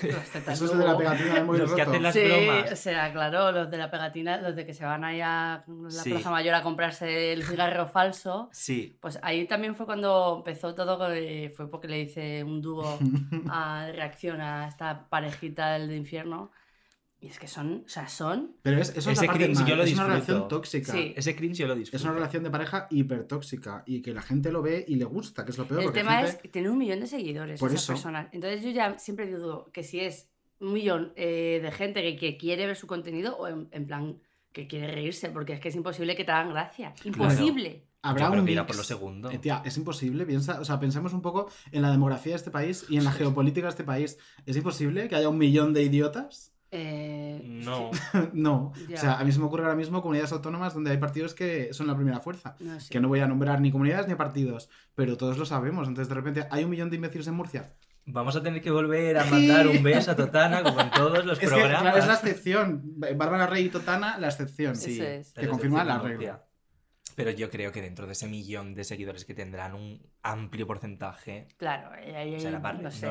Los 0.03 0.25
Zetalú. 0.31 0.55
Eso 0.55 0.65
es 0.67 0.79
de 0.79 0.85
la 0.85 0.97
pegatina 0.97 1.35
de 1.35 1.45
muy 1.45 1.59
Los 1.59 1.73
que 1.73 1.83
hacen 1.83 2.03
las 2.03 2.15
sí, 2.15 2.23
bromas. 2.25 2.73
o 2.73 2.77
sea, 2.77 3.13
claro, 3.13 3.53
los 3.53 3.71
de 3.71 3.77
la 3.79 3.91
pegatina, 3.91 4.37
los 4.39 4.55
de 4.57 4.65
que 4.67 4.75
se 4.75 4.85
van 4.85 5.05
ahí 5.05 5.21
a 5.21 5.65
la 5.67 5.91
Sí. 5.91 6.11
Plaza 6.11 6.31
Mayor 6.31 6.55
a 6.55 6.63
comprarse 6.63 7.33
el 7.33 7.45
cigarro 7.45 7.87
falso. 7.89 8.49
Sí. 8.53 8.97
Pues 9.01 9.19
ahí 9.23 9.47
también 9.47 9.75
fue 9.75 9.87
cuando 9.87 10.37
empezó 10.39 10.75
todo, 10.75 10.99
fue 11.57 11.71
porque 11.71 11.89
le 11.89 12.01
hice 12.01 12.45
un 12.45 12.63
dúo 12.63 12.99
a 13.51 13.89
reacción 13.93 14.41
a 14.41 14.69
esta 14.69 15.09
parejita 15.09 15.73
del 15.75 15.89
de 15.89 15.97
infierno. 15.97 16.51
Y 17.25 17.29
es 17.29 17.39
que 17.39 17.47
son, 17.47 17.85
o 17.87 17.89
sea, 17.89 18.09
son... 18.09 18.57
Pero 18.63 18.81
es, 18.81 18.89
eso 18.97 19.09
es 19.11 19.17
Ese 19.19 19.27
la 19.27 19.33
parte 19.33 19.45
cringe 19.45 19.61
mal. 19.61 19.69
yo 19.71 19.77
lo 19.77 19.83
Es 19.85 19.95
una 19.95 20.07
relación 20.09 20.49
tóxica. 20.49 20.91
Sí. 20.93 21.15
Ese 21.17 21.37
cringe 21.37 21.57
yo 21.59 21.69
lo 21.69 21.77
disfruto. 21.77 21.97
Es 21.99 22.03
una 22.03 22.15
relación 22.15 22.43
de 22.43 22.51
pareja 22.51 22.89
hipertóxica 22.91 23.85
y 23.87 24.03
que 24.03 24.13
la 24.13 24.23
gente 24.23 24.51
lo 24.51 24.61
ve 24.61 24.85
y 24.89 24.97
le 24.97 25.05
gusta, 25.05 25.45
que 25.45 25.53
es 25.53 25.59
lo 25.59 25.67
peor. 25.69 25.85
El 25.85 25.93
tema 25.93 26.21
es 26.21 26.31
gente- 26.33 26.43
que 26.43 26.49
tiene 26.49 26.69
un 26.71 26.79
millón 26.79 26.99
de 26.99 27.07
seguidores 27.07 27.61
Por 27.61 27.71
esas 27.71 27.85
eso. 27.85 27.93
personas. 27.93 28.27
Entonces 28.33 28.63
yo 28.65 28.71
ya 28.71 28.99
siempre 28.99 29.31
dudo 29.31 29.71
que 29.73 29.85
si 29.85 30.01
es 30.01 30.29
un 30.59 30.73
millón 30.73 31.13
eh, 31.15 31.61
de 31.63 31.71
gente 31.71 32.03
que, 32.03 32.17
que 32.17 32.37
quiere 32.37 32.67
ver 32.67 32.75
su 32.77 32.89
contenido 32.89 33.37
o 33.37 33.47
en, 33.47 33.69
en 33.71 33.87
plan 33.87 34.19
que 34.53 34.67
quiere 34.67 34.89
reírse, 34.93 35.31
porque 35.31 35.53
es 35.55 35.61
que 35.61 35.69
es 35.69 35.77
imposible 35.77 36.17
que 36.17 36.25
te 36.25 36.33
hagan 36.33 36.51
gracia. 36.51 36.93
Imposible. 37.05 37.85
Habrá 38.03 38.25
Yo 38.27 38.31
creo 38.33 38.41
un 38.43 38.47
mix. 38.47 38.63
por 38.63 38.77
lo 38.77 38.83
segundo. 38.83 39.31
Eh, 39.31 39.39
tía, 39.39 39.63
es 39.65 39.77
imposible. 39.77 40.27
Piensa, 40.27 40.61
o 40.61 40.65
sea, 40.65 40.81
pensemos 40.81 41.13
un 41.13 41.23
poco 41.23 41.49
en 41.71 41.83
la 41.83 41.91
demografía 41.93 42.33
de 42.33 42.37
este 42.39 42.51
país 42.51 42.85
y 42.89 42.97
en 42.97 43.05
la 43.05 43.13
geopolítica 43.13 43.69
de 43.69 43.71
este 43.71 43.85
país. 43.85 44.19
¿Es 44.45 44.57
imposible 44.57 45.09
que 45.09 45.15
haya 45.15 45.29
un 45.29 45.39
millón 45.39 45.73
de 45.73 45.85
idiotas? 45.85 46.52
Eh, 46.75 47.41
No. 47.65 47.91
no. 48.33 48.73
Ya. 48.89 48.97
O 48.97 48.99
sea, 49.01 49.19
a 49.19 49.25
mí 49.25 49.31
se 49.31 49.39
me 49.39 49.45
ocurre 49.45 49.63
ahora 49.65 49.77
mismo 49.77 50.01
comunidades 50.03 50.33
autónomas 50.33 50.75
donde 50.75 50.91
hay 50.91 50.97
partidos 50.97 51.35
que 51.35 51.73
son 51.73 51.87
la 51.87 51.95
primera 51.95 52.19
fuerza. 52.21 52.57
no 52.61 52.81
sé. 52.81 52.89
Que 52.91 52.99
no 53.01 53.09
voy 53.09 53.21
a 53.21 53.29
nombrar 53.29 53.61
ni 53.61 53.71
comunidades 53.71 54.09
ni 54.09 54.15
partidos, 54.15 54.69
pero 54.95 55.17
todos 55.17 55.37
lo 55.39 55.45
sabemos. 55.47 55.87
Entonces, 55.87 56.09
de 56.09 56.15
repente, 56.15 56.47
¿hay 56.51 56.65
un 56.65 56.71
millón 56.71 56.91
de 56.91 56.97
imbéciles 56.97 57.27
en 57.29 57.35
Murcia? 57.35 57.75
Vamos 58.05 58.35
a 58.35 58.43
tener 58.43 58.61
que 58.63 58.71
volver 58.73 59.17
a 59.19 59.25
mandar 59.27 59.69
un 59.69 59.81
beso 59.83 60.11
a 60.11 60.17
Totana 60.17 60.63
como 60.65 60.81
en 60.81 60.91
todos 60.91 61.25
los 61.25 61.35
Es 61.35 61.39
que, 61.39 61.47
programas. 61.47 61.83
claro, 61.83 61.99
es 61.99 62.07
la 62.09 62.15
excepción. 62.15 62.83
Bárbara 62.97 63.47
Rey 63.47 63.67
y 63.67 63.69
Totana, 63.69 64.19
la 64.19 64.27
excepción. 64.29 64.75
Sí. 64.75 65.01
Es. 65.01 65.33
Que 65.35 65.47
confirma 65.47 65.85
la 65.85 65.99
regla. 66.01 66.43
Pero 67.17 67.31
yo 67.31 67.51
creo 67.51 67.73
que 67.73 67.83
dentro 67.83 68.07
de 68.07 68.13
ese 68.13 68.27
millón 68.27 68.75
de 68.75 68.85
seguidores 68.85 69.25
que 69.25 69.35
tendrán 69.35 69.75
un 69.75 70.01
amplio 70.23 70.67
porcentaje. 70.67 71.49
Claro, 71.57 71.91
ahí 71.93 72.11
hay, 72.15 72.35
O 72.37 72.41
sea, 72.41 72.51
la 72.53 72.59
no 72.73 72.83
no 72.83 72.91
sé, 72.91 73.09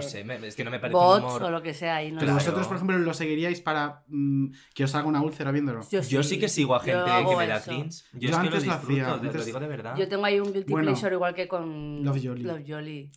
es 0.48 0.56
que 0.56 0.64
no 0.64 0.72
me 0.72 0.80
parece 0.80 0.96
bots 0.98 1.24
humor. 1.24 1.44
o 1.44 1.52
lo 1.52 1.62
que 1.62 1.74
sea. 1.74 2.04
Y 2.04 2.12
no 2.12 2.20
Pero 2.20 2.20
sé. 2.20 2.26
Claro. 2.26 2.40
vosotros, 2.40 2.68
por 2.68 2.76
ejemplo, 2.78 2.98
lo 2.98 3.14
seguiríais 3.14 3.62
para 3.62 4.04
mm, 4.08 4.48
que 4.74 4.84
os 4.86 4.96
haga 4.96 5.08
una 5.08 5.22
úlcera 5.22 5.52
viéndolo. 5.52 5.82
Yo 5.90 6.24
sí 6.24 6.40
que 6.40 6.48
sigo 6.50 6.76
a 6.76 6.80
gente 6.80 7.00
que 7.28 7.36
me 7.36 7.48
da 7.48 7.58
eso. 7.58 7.72
cringe. 7.72 8.04
Yo, 8.14 8.20
Yo 8.20 8.30
es 8.30 8.36
que 8.36 8.42
antes 8.42 8.52
lo 8.66 8.72
lo 8.72 8.78
disfruto, 8.78 8.92
hacía, 8.94 9.06
te 9.06 9.12
antes- 9.12 9.36
lo 9.36 9.46
digo 9.46 9.60
de 9.60 9.68
verdad. 9.68 9.96
Yo 9.98 10.08
tengo 10.08 10.26
ahí 10.26 10.40
un 10.40 10.54
guilty 10.54 10.72
Bueno. 10.72 10.88
pleasure 10.92 11.16
igual 11.16 11.34
que 11.36 11.48
con 11.48 12.04
Love 12.04 12.20
Jolie. 12.24 12.44
Love 12.44 12.64
Jolie. 12.68 13.12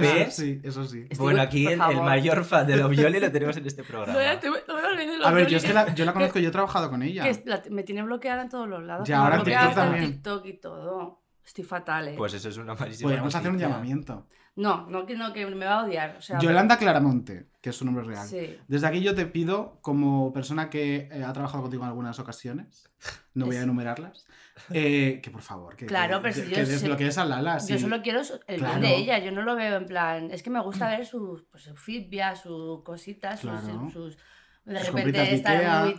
¿Ves? 0.00 0.34
Sí, 0.36 0.60
eso 0.64 0.84
sí. 0.84 1.06
Estoy- 1.08 1.18
Bueno, 1.24 1.42
aquí 1.42 1.66
el, 1.66 1.78
mayor 1.78 2.44
fan 2.44 2.66
de 2.66 2.76
Love 2.76 2.96
Jolie 2.96 3.20
lo 3.20 3.30
tenemos 3.30 3.56
en 3.56 3.66
este 3.66 3.84
programa. 3.84 4.12
No, 4.12 4.20
ya 4.22 4.40
te- 4.40 4.48
no 4.48 4.54
me 4.74 4.84
olvides 4.84 5.10
de 5.12 5.18
Love 5.18 5.26
A 5.26 5.32
ver, 5.32 5.46
yo 5.48 5.56
es 5.58 5.64
que 5.64 5.72
la, 5.72 5.94
yo 5.94 6.04
la 6.04 6.12
conozco, 6.12 6.38
yo 6.38 6.48
he 6.48 6.52
trabajado 6.52 6.90
con 6.90 7.02
ella. 7.02 7.22
que 7.24 7.30
es- 7.30 7.42
la- 7.46 7.62
me 7.70 7.82
tiene 7.82 8.02
bloqueada 8.02 8.42
en 8.42 8.48
todos 8.48 8.68
los 8.68 8.82
lados. 8.82 9.06
Ya, 9.08 9.18
me 9.18 9.24
ahora 9.24 9.42
TikTok 9.42 9.74
también. 9.74 10.12
TikTok 10.12 10.46
y 10.46 10.52
todo. 10.54 11.20
Estoy 11.44 11.64
fatal, 11.64 12.08
eh. 12.08 12.14
Pues 12.16 12.34
eso 12.34 12.48
es 12.48 12.56
una 12.58 12.74
malísima 12.74 13.08
Podríamos 13.08 13.34
hacer 13.34 13.50
un 13.50 13.58
llamamiento. 13.58 14.26
No, 14.60 14.86
no 14.88 15.06
que, 15.06 15.16
no, 15.16 15.32
que 15.32 15.46
me 15.46 15.64
va 15.66 15.80
a 15.80 15.84
odiar. 15.84 16.16
O 16.18 16.22
sea, 16.22 16.38
Yolanda 16.38 16.76
Claramonte, 16.78 17.46
que 17.60 17.70
es 17.70 17.76
su 17.76 17.84
nombre 17.84 18.04
real. 18.04 18.26
Sí. 18.26 18.58
Desde 18.68 18.86
aquí 18.86 19.00
yo 19.00 19.14
te 19.14 19.26
pido, 19.26 19.78
como 19.80 20.32
persona 20.32 20.68
que 20.70 21.08
eh, 21.10 21.24
ha 21.24 21.32
trabajado 21.32 21.62
contigo 21.62 21.82
en 21.82 21.88
algunas 21.88 22.18
ocasiones, 22.18 22.88
no 23.34 23.46
voy 23.46 23.56
a 23.56 23.62
enumerarlas, 23.62 24.26
eh, 24.72 25.20
que 25.22 25.30
por 25.30 25.42
favor, 25.42 25.76
que, 25.76 25.86
Claro, 25.86 26.20
que, 26.22 26.32
si 26.32 26.42
que 26.42 26.50
yo 26.50 26.66
sé- 26.66 26.72
desbloquees 26.72 27.16
a 27.18 27.24
Lala. 27.24 27.58
Yo 27.58 27.76
sí. 27.76 27.78
solo 27.78 28.02
quiero 28.02 28.20
el 28.46 28.58
Claro. 28.58 28.80
bien 28.80 28.92
de 28.92 28.96
ella, 28.98 29.18
yo 29.18 29.32
no 29.32 29.42
lo 29.42 29.56
veo 29.56 29.76
en 29.76 29.86
plan. 29.86 30.30
Es 30.30 30.42
que 30.42 30.50
me 30.50 30.60
gusta 30.60 30.88
ver 30.88 31.06
sus 31.06 31.42
pues, 31.44 31.62
su 31.64 31.74
sus 32.36 32.82
cositas, 32.84 33.40
sus, 33.40 33.50
Claro. 33.50 33.90
sus- 33.90 34.16
De 34.64 34.78
Sus 34.78 34.88
repente 34.94 35.20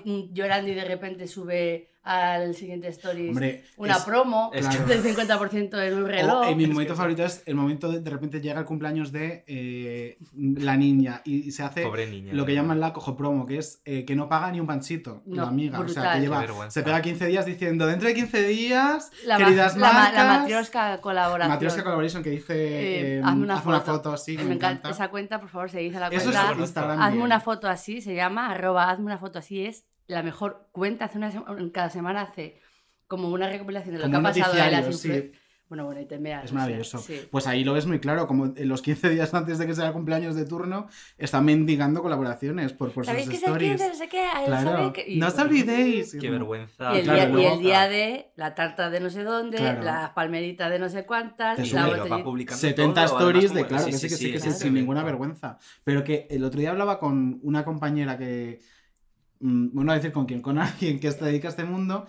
mm, 0.06 0.34
llorando 0.34 0.70
y 0.72 0.76
de 0.76 0.86
repente 0.86 1.28
sube 1.28 1.90
al 2.04 2.56
siguiente 2.56 2.88
stories 2.88 3.30
Hombre, 3.30 3.64
una 3.78 3.98
es- 3.98 4.04
promo 4.04 4.50
es 4.54 4.68
que- 4.68 4.84
del 4.86 5.04
50% 5.04 5.80
en 5.82 5.94
un 5.96 6.08
reloj. 6.08 6.48
O, 6.48 6.50
eh, 6.50 6.56
mi 6.56 6.64
Es 6.64 6.70
momento 6.72 6.96
favorito 6.96 7.24
es 7.24 7.44
el 7.46 7.54
momento 7.56 7.92
de, 7.92 8.00
de 8.00 8.10
repente 8.10 8.42
llega 8.42 8.60
el 8.60 8.66
cumpleaños 8.66 9.12
de 9.12 9.44
eh, 9.48 10.18
la 10.36 10.78
niña 10.78 11.22
y, 11.26 11.48
y 11.48 11.52
se 11.52 11.62
hace 11.62 11.84
Pobre 11.84 12.08
niña. 12.08 12.34
lo 12.34 12.44
que 12.46 12.56
llaman 12.56 12.80
la 12.80 12.92
cojo 12.92 13.16
promo, 13.16 13.46
que 13.46 13.60
es 13.60 13.82
eh, 13.86 14.04
que 14.06 14.16
no 14.16 14.28
paga 14.28 14.52
ni 14.52 14.60
un 14.60 14.66
panchito, 14.66 15.22
No, 15.28 15.44
la 15.44 15.48
amiga. 15.50 15.80
O 15.80 15.88
sea, 15.88 16.14
que 16.14 16.22
lleva, 16.22 16.72
se 16.72 16.82
pega 16.82 17.02
15 17.04 17.28
días 17.28 17.46
diciendo, 17.46 17.86
dentro 17.86 18.08
de 18.08 18.16
15 18.16 18.48
días, 18.48 19.12
la, 19.26 19.38
ma- 19.38 19.46
queridas 19.46 19.78
la, 19.78 19.94
ma- 19.94 20.12
la 20.12 20.24
matrioska 20.26 20.98
colaboración. 21.02 21.50
Matrioska 21.54 21.84
Collaboration 21.84 22.24
que 22.24 22.30
dice, 22.32 22.54
Eh, 22.56 23.18
eh, 23.18 23.22
hazme 23.24 23.44
una 23.44 23.56
haz 23.58 23.66
una 23.66 23.80
foto. 23.82 23.92
foto, 23.98 24.18
sí, 24.18 24.38
que 24.38 24.44
Me 24.44 24.50
me 24.50 24.56
encanta. 24.56 24.72
encanta. 24.90 24.90
Esa 24.90 25.10
cuenta, 25.10 25.40
por 25.40 25.50
favor, 25.50 25.70
seguid 25.70 25.96
a 25.96 26.00
la 26.00 26.08
Eso 26.08 26.32
cuenta. 26.32 26.52
es 26.54 26.58
Instagram 26.60 27.00
Hazme 27.00 27.12
bien. 27.14 27.26
una 27.26 27.40
foto 27.40 27.68
así, 27.68 28.02
se 28.02 28.16
llama 28.16 28.50
arroba 28.50 28.90
hazme 28.90 29.06
una 29.06 29.18
foto 29.20 29.38
así, 29.40 29.66
es 29.66 29.86
la 30.12 30.24
mejor 30.24 30.68
cuenta. 30.72 31.06
Hace 31.06 31.18
una 31.18 31.32
sema- 31.32 31.46
cada 31.74 31.90
semana 31.90 32.22
hace 32.22 32.60
como 33.08 33.30
una 33.30 33.50
recopilación 33.50 33.94
de 33.96 34.00
lo 34.00 34.06
Como 34.06 34.14
que 34.22 34.42
ha 34.42 34.44
pasado 34.46 34.54
de 34.56 34.72
las 34.72 34.96
sí. 35.00 35.32
Bueno, 35.68 35.86
bueno, 35.86 36.02
y 36.02 36.06
te 36.06 36.20
meas, 36.20 36.44
Es 36.44 36.50
o 36.52 36.54
sea, 36.54 36.60
maravilloso. 36.64 36.98
sí. 36.98 37.22
Pues 37.32 37.48
ahí 37.48 37.64
lo 37.64 37.72
ves 37.72 37.86
muy 37.86 38.00
claro, 38.02 38.28
como 38.28 38.48
en 38.58 38.68
los 38.68 38.82
15 38.82 39.10
días 39.10 39.34
antes 39.34 39.58
de 39.58 39.66
que 39.66 39.74
sea 39.74 39.88
el 39.88 39.94
cumpleaños 39.94 40.36
de 40.36 40.44
turno, 40.44 40.88
están 41.18 41.46
mendigando 41.46 42.02
colaboraciones 42.02 42.74
por, 42.74 42.92
por 42.92 43.06
sus 43.06 43.12
¿Sabéis 43.14 43.30
que 43.30 43.38
se 43.38 43.46
stories. 43.46 43.78
quiere? 43.78 43.90
No 43.94 43.96
sé 43.98 44.10
qué. 44.10 44.22
él 44.26 44.46
Claro, 44.48 44.92
que- 44.92 45.06
y- 45.08 45.18
no 45.18 45.28
os 45.28 45.40
olvidéis. 45.40 46.18
Qué 46.20 46.30
vergüenza. 46.30 46.94
Y 46.94 46.98
el, 46.98 47.04
Claro, 47.06 47.38
día, 47.38 47.50
y 47.50 47.54
el 47.54 47.60
día 47.62 47.88
de 47.88 48.32
la 48.36 48.54
tarta 48.54 48.90
de 48.90 49.00
no 49.00 49.10
sé 49.10 49.24
dónde, 49.24 49.60
Claro. 49.60 49.82
las 49.82 50.10
palmeritas 50.10 50.70
de 50.70 50.78
no 50.78 50.90
sé 50.90 51.06
cuántas, 51.06 51.56
Te 51.56 51.66
y 51.66 51.70
la 51.70 51.86
botella- 51.88 52.18
va 52.18 52.22
publicando 52.26 52.60
70 52.60 53.06
todo, 53.06 53.18
stories 53.20 53.54
de 53.54 53.66
claro, 53.66 53.86
que 53.86 53.94
sí, 53.94 54.10
que 54.10 54.16
sí, 54.16 54.32
que 54.34 54.40
sí, 54.42 54.52
sin 54.52 54.74
ninguna 54.74 55.06
vergüenza. 55.06 55.58
Pero 55.86 56.04
que 56.04 56.28
el 56.30 56.44
otro 56.44 56.60
día 56.60 56.72
hablaba 56.72 57.00
con 57.00 57.40
una 57.44 57.64
compañera 57.64 58.18
que, 58.18 58.60
bueno, 59.42 59.92
a 59.92 59.96
decir 59.96 60.12
con 60.12 60.26
quién, 60.26 60.42
con 60.42 60.58
alguien 60.60 61.00
que 61.00 61.12
se 61.12 61.24
dedica 61.26 61.48
a 61.48 61.52
este 61.52 61.64
mundo, 61.64 62.08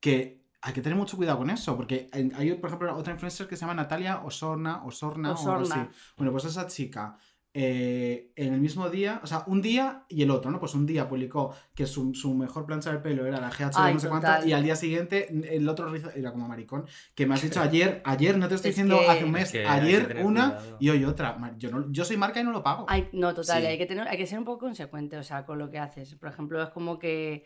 que 0.00 0.40
hay 0.62 0.72
que 0.72 0.82
tener 0.82 0.96
mucho 0.98 1.16
cuidado 1.16 1.38
con 1.38 1.50
eso, 1.50 1.76
porque 1.76 2.08
hay, 2.12 2.54
por 2.54 2.68
ejemplo, 2.68 2.94
otra 2.96 3.12
influencer 3.12 3.46
que 3.48 3.56
se 3.56 3.62
llama 3.62 3.74
Natalia 3.74 4.20
Osorna, 4.22 4.84
Osorna, 4.84 5.30
o 5.32 5.50
algo 5.50 5.62
Osorna. 5.62 5.82
así. 5.82 5.90
Bueno, 6.16 6.32
pues 6.32 6.44
esa 6.44 6.66
chica, 6.66 7.16
eh, 7.52 8.30
en 8.36 8.54
el 8.54 8.60
mismo 8.60 8.88
día, 8.90 9.20
o 9.24 9.26
sea, 9.26 9.42
un 9.48 9.60
día 9.60 10.04
y 10.08 10.22
el 10.22 10.30
otro, 10.30 10.50
¿no? 10.52 10.60
Pues 10.60 10.74
un 10.74 10.86
día 10.86 11.08
publicó 11.08 11.52
que 11.74 11.84
su, 11.86 12.14
su 12.14 12.32
mejor 12.34 12.64
plancha 12.64 12.92
de 12.92 12.98
pelo 13.00 13.26
era 13.26 13.40
la 13.40 13.48
GH 13.50 13.58
de 13.70 13.70
Ay, 13.74 13.94
no 13.94 14.00
sé 14.00 14.08
cuánto, 14.08 14.28
y 14.46 14.52
al 14.52 14.62
día 14.62 14.76
siguiente 14.76 15.26
el 15.56 15.68
otro 15.68 15.88
rizo 15.90 16.10
era 16.14 16.30
como 16.30 16.46
maricón, 16.46 16.86
que 17.14 17.26
me 17.26 17.34
has 17.34 17.42
dicho 17.42 17.60
ayer, 17.60 18.02
ayer, 18.04 18.38
no 18.38 18.46
te 18.48 18.54
estoy 18.54 18.70
Es 18.70 18.76
diciendo 18.76 19.00
que- 19.00 19.08
hace 19.08 19.24
un 19.24 19.32
mes, 19.32 19.44
Es 19.46 19.52
que 19.52 19.66
ayer 19.66 20.20
una 20.22 20.54
cuidado. 20.56 20.76
y 20.78 20.90
hoy 20.90 21.04
otra. 21.04 21.36
Yo, 21.58 21.70
no, 21.70 21.90
yo 21.90 22.04
soy 22.04 22.16
marca 22.16 22.40
y 22.40 22.44
no 22.44 22.52
lo 22.52 22.62
pago. 22.62 22.86
Hay, 22.88 23.08
no, 23.12 23.34
total, 23.34 23.62
Sí. 23.62 23.66
hay, 23.66 23.78
que 23.78 23.86
tener, 23.86 24.06
hay 24.06 24.16
que 24.16 24.26
ser 24.26 24.38
un 24.38 24.44
poco 24.44 24.60
consecuente, 24.66 25.16
o 25.16 25.22
sea, 25.24 25.44
con 25.44 25.58
lo 25.58 25.70
que 25.70 25.78
haces. 25.78 26.14
Por 26.14 26.28
ejemplo, 26.28 26.62
es 26.62 26.68
como 26.70 26.98
que, 27.00 27.44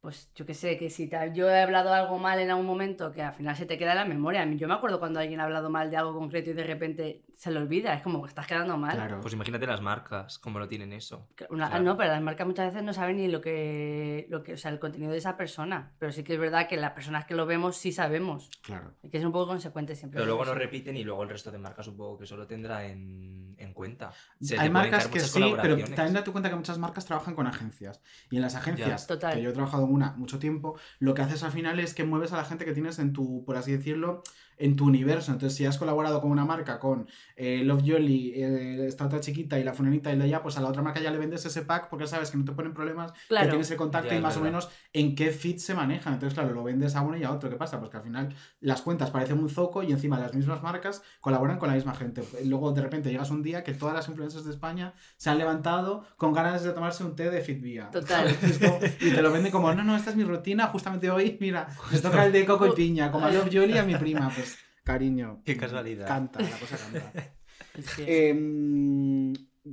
pues 0.00 0.30
yo 0.34 0.46
qué 0.46 0.54
sé, 0.54 0.78
que 0.78 0.90
si 0.90 1.08
te- 1.08 1.32
yo 1.34 1.50
he 1.50 1.60
hablado 1.60 1.92
algo 1.92 2.18
mal 2.18 2.38
en 2.38 2.50
algún 2.50 2.66
momento, 2.66 3.10
que 3.10 3.20
al 3.22 3.34
final 3.34 3.56
se 3.56 3.66
te 3.66 3.76
queda 3.76 3.92
en 3.92 3.98
la 3.98 4.04
memoria. 4.04 4.42
A 4.42 4.46
mí- 4.46 4.56
Yo 4.56 4.68
me 4.68 4.74
acuerdo 4.74 5.00
cuando 5.00 5.18
alguien 5.18 5.40
ha 5.40 5.44
hablado 5.44 5.70
mal 5.70 5.90
de 5.90 5.96
algo 5.96 6.14
concreto 6.14 6.50
y 6.50 6.54
de 6.54 6.64
repente 6.64 7.22
se 7.40 7.50
le 7.50 7.58
olvida, 7.58 7.94
es 7.94 8.02
como 8.02 8.20
que 8.22 8.28
estás 8.28 8.46
quedando 8.46 8.76
mal. 8.76 8.94
Claro. 8.94 9.22
Pues 9.22 9.32
imagínate 9.32 9.66
las 9.66 9.80
marcas, 9.80 10.38
como 10.38 10.58
lo 10.58 10.68
tienen 10.68 10.92
eso. 10.92 11.26
Que 11.34 11.46
una- 11.48 11.68
Claro. 11.70 11.84
No, 11.84 11.96
pero 11.96 12.10
las 12.10 12.20
marcas 12.20 12.46
muchas 12.46 12.66
veces 12.66 12.84
no 12.84 12.92
saben 12.92 13.16
ni 13.16 13.28
lo 13.28 13.40
que, 13.40 14.26
lo 14.28 14.42
que, 14.42 14.52
o 14.52 14.56
sea, 14.58 14.70
el 14.70 14.78
contenido 14.78 15.10
de 15.10 15.16
esa 15.16 15.38
persona. 15.38 15.94
Pero 15.98 16.12
sí 16.12 16.22
que 16.22 16.34
es 16.34 16.38
verdad 16.38 16.68
que 16.68 16.76
las 16.76 16.92
personas 16.92 17.24
que 17.24 17.34
lo 17.34 17.46
vemos 17.46 17.78
sí 17.78 17.92
sabemos. 17.92 18.50
Claro. 18.62 18.92
Hay 19.02 19.08
que 19.08 19.16
ser 19.16 19.26
un 19.26 19.32
poco 19.32 19.46
consecuente 19.46 19.96
siempre. 19.96 20.18
Pero 20.18 20.26
luego 20.26 20.44
no 20.44 20.50
eso. 20.50 20.58
repiten 20.60 20.98
y 20.98 21.02
luego 21.02 21.22
el 21.22 21.30
resto 21.30 21.50
de 21.50 21.56
marcas 21.56 21.86
supongo 21.86 22.18
que 22.18 22.26
solo 22.26 22.46
tendrá 22.46 22.84
en, 22.84 23.54
en 23.56 23.72
cuenta. 23.72 24.12
Se 24.38 24.58
Hay 24.60 24.68
marcas 24.68 25.08
que 25.08 25.20
sí, 25.20 25.40
pero 25.62 25.78
también 25.78 26.12
date 26.12 26.30
cuenta 26.32 26.50
que 26.50 26.56
muchas 26.56 26.76
marcas 26.76 27.06
trabajan 27.06 27.34
con 27.34 27.46
agencias. 27.46 28.02
Y 28.30 28.36
en 28.36 28.42
las 28.42 28.54
agencias, 28.54 29.06
Total. 29.06 29.32
que 29.34 29.40
yo 29.40 29.48
he 29.48 29.52
trabajado 29.54 29.86
en 29.86 29.94
una 29.94 30.12
mucho 30.12 30.38
tiempo, 30.38 30.78
lo 30.98 31.14
que 31.14 31.22
haces 31.22 31.42
al 31.42 31.52
final 31.52 31.80
es 31.80 31.94
que 31.94 32.04
mueves 32.04 32.34
a 32.34 32.36
la 32.36 32.44
gente 32.44 32.66
que 32.66 32.74
tienes 32.74 32.98
en 32.98 33.14
tu, 33.14 33.46
por 33.46 33.56
así 33.56 33.72
decirlo, 33.72 34.22
en 34.60 34.76
tu 34.76 34.86
universo. 34.86 35.32
Entonces, 35.32 35.56
si 35.56 35.64
has 35.66 35.78
colaborado 35.78 36.20
con 36.20 36.30
una 36.30 36.44
marca, 36.44 36.78
con 36.78 37.08
eh, 37.36 37.62
Love 37.64 37.82
Jolly, 37.86 38.32
eh, 38.36 38.86
esta 38.86 39.06
otra 39.06 39.20
chiquita 39.20 39.58
y 39.58 39.64
la 39.64 39.74
funenita 39.74 40.12
y 40.12 40.16
la 40.16 40.26
ya, 40.26 40.42
pues 40.42 40.56
a 40.56 40.60
la 40.60 40.68
otra 40.68 40.82
marca 40.82 41.00
ya 41.00 41.10
le 41.10 41.18
vendes 41.18 41.44
ese 41.46 41.62
pack 41.62 41.88
porque 41.88 42.06
sabes 42.06 42.30
que 42.30 42.38
no 42.38 42.44
te 42.44 42.52
ponen 42.52 42.72
problemas, 42.74 43.12
que 43.12 43.18
Claro. 43.28 43.48
tienes 43.50 43.70
el 43.70 43.76
contacto 43.76 44.10
Ya, 44.10 44.16
y 44.18 44.20
más 44.20 44.36
o 44.36 44.40
menos 44.40 44.68
en 44.92 45.14
qué 45.14 45.30
feed 45.30 45.56
se 45.58 45.74
manejan. 45.74 46.14
Entonces, 46.14 46.34
claro, 46.38 46.54
lo 46.54 46.62
vendes 46.62 46.94
a 46.96 47.00
uno 47.02 47.16
y 47.16 47.24
a 47.24 47.32
otro. 47.32 47.48
¿Qué 47.50 47.56
pasa? 47.56 47.78
Pues 47.78 47.90
que 47.90 47.96
al 47.96 48.02
final 48.02 48.34
las 48.60 48.82
cuentas 48.82 49.10
parecen 49.10 49.38
un 49.38 49.48
zoco 49.48 49.82
y 49.82 49.90
encima 49.92 50.18
las 50.18 50.34
mismas 50.34 50.62
marcas 50.62 51.02
colaboran 51.20 51.58
con 51.58 51.68
la 51.68 51.74
misma 51.74 51.94
gente. 51.94 52.22
Luego, 52.44 52.72
de 52.72 52.82
repente, 52.82 53.10
llegas 53.10 53.30
un 53.30 53.42
día 53.42 53.64
que 53.64 53.72
todas 53.74 53.94
las 53.94 54.08
influencers 54.08 54.44
de 54.44 54.50
España 54.50 54.94
se 55.16 55.30
han 55.30 55.38
levantado 55.38 56.04
con 56.16 56.32
ganas 56.32 56.62
de 56.62 56.72
tomarse 56.72 57.02
un 57.04 57.16
té 57.16 57.30
de 57.30 57.40
Fitvia. 57.40 57.90
Total. 57.90 58.26
Como- 58.60 58.78
y 59.00 59.10
te 59.12 59.22
lo 59.22 59.32
venden 59.32 59.50
como, 59.52 59.72
no, 59.74 59.82
no, 59.82 59.96
esta 59.96 60.10
es 60.10 60.16
mi 60.16 60.24
rutina, 60.24 60.66
justamente 60.66 61.10
hoy, 61.10 61.36
mira, 61.40 61.68
me 61.90 61.98
toca 61.98 62.26
el 62.26 62.32
de 62.32 62.44
coco 62.44 62.66
y 62.66 62.72
piña, 62.72 63.10
como 63.10 63.26
a 63.26 63.30
Love 63.30 63.48
Jolly 63.52 63.74
y 63.74 63.78
a 63.78 63.84
mi 63.84 63.94
prima, 63.96 64.30
pues, 64.34 64.49
cariño. 64.84 65.42
Qué 65.44 65.56
casualidad. 65.56 66.06
Canta, 66.08 66.40
la 66.40 66.50
cosa 66.50 66.76
canta. 66.76 67.12
Es 67.78 67.94
que- 67.94 68.30
Em, 68.30 69.32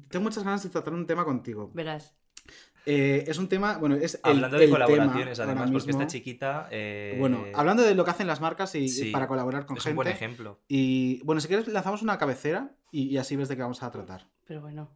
tengo 0.10 0.24
muchas 0.24 0.44
ganas 0.44 0.62
de 0.64 0.70
tratar 0.70 0.94
un 0.94 1.06
tema 1.08 1.24
contigo. 1.26 1.72
Verás. 1.74 2.14
Eh, 2.86 3.26
es 3.28 3.38
un 3.38 3.50
tema, 3.50 3.78
bueno, 3.80 3.96
es 3.96 4.16
el, 4.16 4.20
Hablando 4.24 4.58
de 4.58 4.66
el 4.66 4.70
colaboraciones, 4.72 5.38
tema 5.38 5.52
además, 5.52 5.72
porque 5.72 5.92
esta 5.92 6.08
chiquita. 6.08 6.68
eh, 6.72 7.18
Bueno, 7.20 7.44
hablando 7.54 7.84
de 7.84 7.96
lo 7.96 8.06
que 8.06 8.12
hacen 8.12 8.28
las 8.28 8.40
marcas 8.40 8.76
y, 8.76 8.88
sí, 8.88 9.12
para 9.12 9.28
colaborar 9.28 9.66
con 9.66 9.76
es 9.78 9.86
un 9.86 9.96
buen 9.96 10.08
gente. 10.08 10.24
ejemplo. 10.26 10.62
Y 10.70 11.22
bueno, 11.24 11.42
si 11.42 11.48
quieres 11.50 11.68
lanzamos 11.68 12.02
una 12.02 12.18
cabecera 12.18 12.76
y, 12.92 13.08
y 13.08 13.18
así 13.18 13.36
ves 13.36 13.50
de 13.50 13.56
qué 13.58 13.62
vamos 13.64 13.84
a 13.84 13.92
tratar. 13.92 14.30
Pero 14.46 14.62
bueno. 14.62 14.90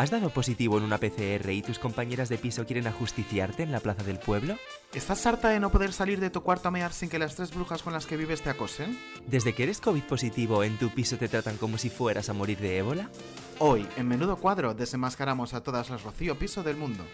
¿Has 0.00 0.10
dado 0.10 0.30
positivo 0.30 0.78
en 0.78 0.84
una 0.84 0.96
PCR 0.96 1.50
y 1.50 1.60
tus 1.60 1.78
compañeras 1.78 2.30
de 2.30 2.38
piso 2.38 2.64
quieren 2.64 2.86
ajusticiarte 2.86 3.62
en 3.62 3.70
la 3.70 3.80
plaza 3.80 4.02
del 4.02 4.18
pueblo? 4.18 4.56
¿Estás 4.94 5.26
harta 5.26 5.50
de 5.50 5.60
no 5.60 5.70
poder 5.70 5.92
salir 5.92 6.20
de 6.20 6.30
tu 6.30 6.42
cuarto 6.42 6.68
a 6.68 6.70
mear 6.70 6.94
sin 6.94 7.10
que 7.10 7.18
las 7.18 7.36
tres 7.36 7.54
brujas 7.54 7.82
con 7.82 7.92
las 7.92 8.06
que 8.06 8.16
vives 8.16 8.40
te 8.40 8.48
acosen? 8.48 8.98
¿Desde 9.26 9.52
que 9.52 9.64
eres 9.64 9.78
COVID 9.82 10.04
positivo 10.04 10.64
en 10.64 10.78
tu 10.78 10.88
piso 10.88 11.18
te 11.18 11.28
tratan 11.28 11.58
como 11.58 11.76
si 11.76 11.90
fueras 11.90 12.30
a 12.30 12.32
morir 12.32 12.56
de 12.60 12.78
ébola? 12.78 13.10
Hoy, 13.58 13.86
en 13.98 14.08
Menudo 14.08 14.36
Cuadro, 14.36 14.72
desenmascaramos 14.72 15.52
a 15.52 15.62
todas 15.62 15.90
las 15.90 16.02
Rocío 16.02 16.38
Piso 16.38 16.62
del 16.62 16.78
mundo. 16.78 17.04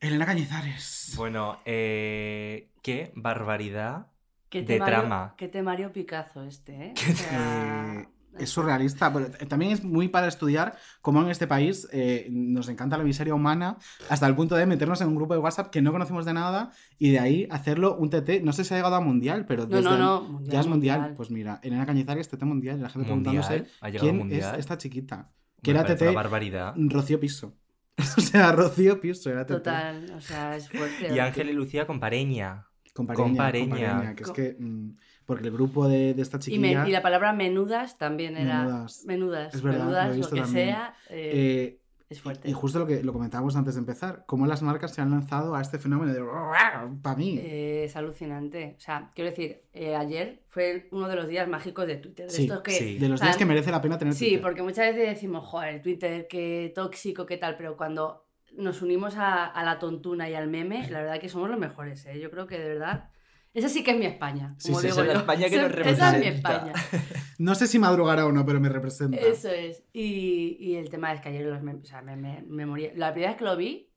Elena 0.00 0.24
Cañizares. 0.24 1.12
Bueno, 1.14 1.58
eh, 1.66 2.70
qué 2.80 3.12
barbaridad. 3.14 4.06
¿Qué 4.48 4.60
De 4.60 4.66
temario, 4.74 5.00
trama. 5.00 5.34
Qué 5.36 5.48
temario 5.48 5.92
Picazo 5.92 6.42
este, 6.42 6.72
¿eh? 6.88 6.94
O 7.12 7.14
sea, 7.14 8.00
Eh, 8.02 8.08
es 8.38 8.50
surrealista, 8.50 9.10
pero 9.12 9.28
también 9.48 9.72
es 9.72 9.82
muy 9.82 10.08
para 10.08 10.28
estudiar 10.28 10.76
cómo 11.00 11.22
en 11.22 11.30
este 11.30 11.46
país 11.46 11.88
eh, 11.90 12.26
nos 12.30 12.68
encanta 12.68 12.98
la 12.98 13.02
miseria 13.04 13.34
humana 13.34 13.78
hasta 14.10 14.26
el 14.26 14.34
punto 14.34 14.54
de 14.56 14.66
meternos 14.66 15.00
en 15.00 15.08
un 15.08 15.16
grupo 15.16 15.32
de 15.32 15.40
WhatsApp 15.40 15.70
que 15.70 15.80
no 15.80 15.90
conocemos 15.90 16.26
de 16.26 16.34
nada 16.34 16.70
y 16.98 17.12
de 17.12 17.18
ahí 17.18 17.48
hacerlo 17.50 17.96
un 17.96 18.10
TT. 18.10 18.42
No 18.42 18.52
sé 18.52 18.64
si 18.64 18.74
ha 18.74 18.76
llegado 18.76 18.94
a 18.96 19.00
mundial, 19.00 19.46
pero 19.46 19.62
No, 19.66 19.76
desde 19.76 19.88
no, 19.88 19.96
no. 19.96 20.20
Mundial, 20.22 20.52
ya 20.52 20.60
es 20.60 20.66
mundial. 20.66 20.98
mundial. 20.98 21.16
Pues 21.16 21.30
mira, 21.30 21.60
Elena 21.62 21.86
Cañizares, 21.86 22.28
TT 22.28 22.42
mundial, 22.44 22.78
y 22.78 22.82
la 22.82 22.90
gente 22.90 23.06
preguntándose 23.06 23.54
Mundial. 23.54 23.72
Ha 23.80 23.88
llegado 23.88 24.04
quién 24.04 24.18
mundial. 24.18 24.54
es 24.54 24.60
esta 24.60 24.76
chiquita. 24.76 25.30
Que 25.62 25.72
Me 25.72 25.80
era 25.80 25.94
TT 25.96 26.02
una 26.02 26.12
barbaridad. 26.12 26.74
Rocío 26.76 27.18
Piso. 27.18 27.54
o 28.18 28.20
sea, 28.20 28.52
Rocío 28.52 29.00
Piso 29.00 29.30
era 29.30 29.46
TT. 29.46 29.52
Total, 29.52 30.12
o 30.14 30.20
sea, 30.20 30.54
es 30.56 30.68
fuerte. 30.68 31.14
Y 31.14 31.18
Ángel 31.20 31.48
y 31.48 31.54
Lucía 31.54 31.86
con 31.86 32.00
Pareña. 32.00 32.65
Con 32.96 33.06
Pareña, 33.06 33.24
Con 33.24 33.28
con 33.28 33.36
Pareña. 33.36 33.68
Pareña, 33.94 34.14
que 34.16 34.22
es 34.24 34.30
que... 34.30 34.56
mm, 34.58 34.90
porque 35.26 35.44
el 35.48 35.52
grupo 35.52 35.86
de, 35.88 36.14
de 36.14 36.22
esta 36.22 36.38
Y, 36.46 36.58
me- 36.58 36.68
chiquilla... 36.70 36.88
y 36.88 36.92
la 36.92 37.02
palabra 37.02 37.32
menudas 37.32 37.98
también 37.98 38.36
era. 38.36 38.62
Menudas. 38.64 39.04
Menudas. 39.06 39.54
Es 39.54 39.62
verdad, 39.62 39.78
lo 39.78 39.84
he 39.84 40.02
menudas, 40.10 40.18
lo, 40.18 40.30
que 40.30 40.40
también. 40.42 40.66
sea, 40.68 40.94
eh, 41.10 41.30
eh, 41.34 41.80
es 42.08 42.20
fuerte. 42.20 42.48
Y 42.48 42.52
justo 42.52 42.78
lo 42.78 42.86
que 42.86 43.02
lo 43.02 43.12
comentábamos 43.12 43.56
antes 43.56 43.74
de 43.74 43.80
empezar, 43.80 44.22
cómo 44.26 44.46
las 44.46 44.62
marcas 44.62 44.94
se 44.94 45.00
han 45.02 45.10
lanzado 45.10 45.56
a 45.56 45.60
este 45.60 45.80
fenómeno 45.80 46.12
de 46.12 46.22
para 47.02 47.16
mí. 47.16 47.38
Eh, 47.42 47.82
es 47.86 47.96
alucinante. 47.96 48.76
O 48.78 48.80
sea, 48.80 49.10
quiero 49.16 49.30
decir, 49.30 49.62
eh, 49.72 49.96
ayer 49.96 50.42
fue 50.48 50.86
uno 50.92 51.08
de 51.08 51.16
los 51.16 51.26
días 51.26 51.48
mágicos 51.48 51.86
de 51.88 51.96
Twitter. 51.96 52.26
De 52.26 52.32
Sí, 52.32 52.42
estos 52.44 52.60
que, 52.60 52.70
sí. 52.70 52.98
de 52.98 53.08
los 53.08 53.16
o 53.16 53.18
sea, 53.18 53.26
días 53.26 53.36
que 53.36 53.44
merece 53.44 53.72
la 53.72 53.82
pena 53.82 53.98
tener 53.98 54.14
Sí, 54.14 54.26
Twitter. 54.26 54.40
porque 54.42 54.62
muchas 54.62 54.94
veces 54.94 55.08
decimos, 55.14 55.44
joder, 55.44 55.82
Twitter, 55.82 56.28
qué 56.28 56.70
tóxico, 56.74 57.26
qué 57.26 57.36
tal, 57.36 57.56
pero 57.56 57.76
cuando 57.76 58.25
nos 58.56 58.82
unimos 58.82 59.16
a, 59.16 59.44
a 59.46 59.64
la 59.64 59.78
tontuna 59.78 60.28
y 60.30 60.34
al 60.34 60.48
meme, 60.48 60.88
la 60.90 61.00
verdad 61.00 61.20
que 61.20 61.28
somos 61.28 61.48
los 61.50 61.58
mejores, 61.58 62.04
¿eh? 62.06 62.18
Yo 62.20 62.30
creo 62.30 62.46
que 62.46 62.58
de 62.58 62.68
verdad. 62.68 63.10
Esa 63.54 63.70
sí 63.70 63.82
que 63.82 63.92
es 63.92 63.96
mi 63.96 64.04
España. 64.04 64.54
Como 64.62 64.78
sí, 64.80 64.88
digo 64.88 65.00
esa 65.00 65.02
es 65.02 65.06
la. 65.14 65.20
España 65.20 65.48
que 65.48 65.56
nos 65.62 65.70
Esa 65.70 66.10
es 66.16 66.18
mi 66.20 66.30
representa. 66.30 66.56
España. 66.56 66.72
No 67.38 67.54
sé 67.54 67.66
si 67.66 67.78
madrugará 67.78 68.26
o 68.26 68.32
no, 68.32 68.44
pero 68.44 68.60
me 68.60 68.68
representa. 68.68 69.16
Eso 69.16 69.48
es. 69.48 69.82
Y, 69.94 70.58
y 70.60 70.76
el 70.76 70.90
tema 70.90 71.12
es 71.14 71.22
que 71.22 71.30
ayer 71.30 71.46
los 71.46 71.62
memes, 71.62 71.84
o 71.84 71.86
sea, 71.86 72.02
me, 72.02 72.16
me, 72.16 72.42
me 72.46 72.66
moría. 72.66 72.92
La 72.94 73.12
primera 73.12 73.32
vez 73.32 73.38
que 73.38 73.44
lo 73.44 73.56
vi, 73.56 73.90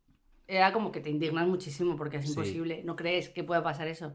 era 0.48 0.72
como 0.72 0.92
que 0.94 1.02
te 1.02 1.10
indignas 1.10 1.46
muchísimo 1.46 1.98
porque 1.98 2.18
es 2.18 2.24
Sí. 2.24 2.30
imposible. 2.30 2.84
No 2.86 2.96
crees 2.96 3.30
que 3.30 3.44
pueda 3.44 3.62
pasar 3.62 3.88
eso. 3.90 4.14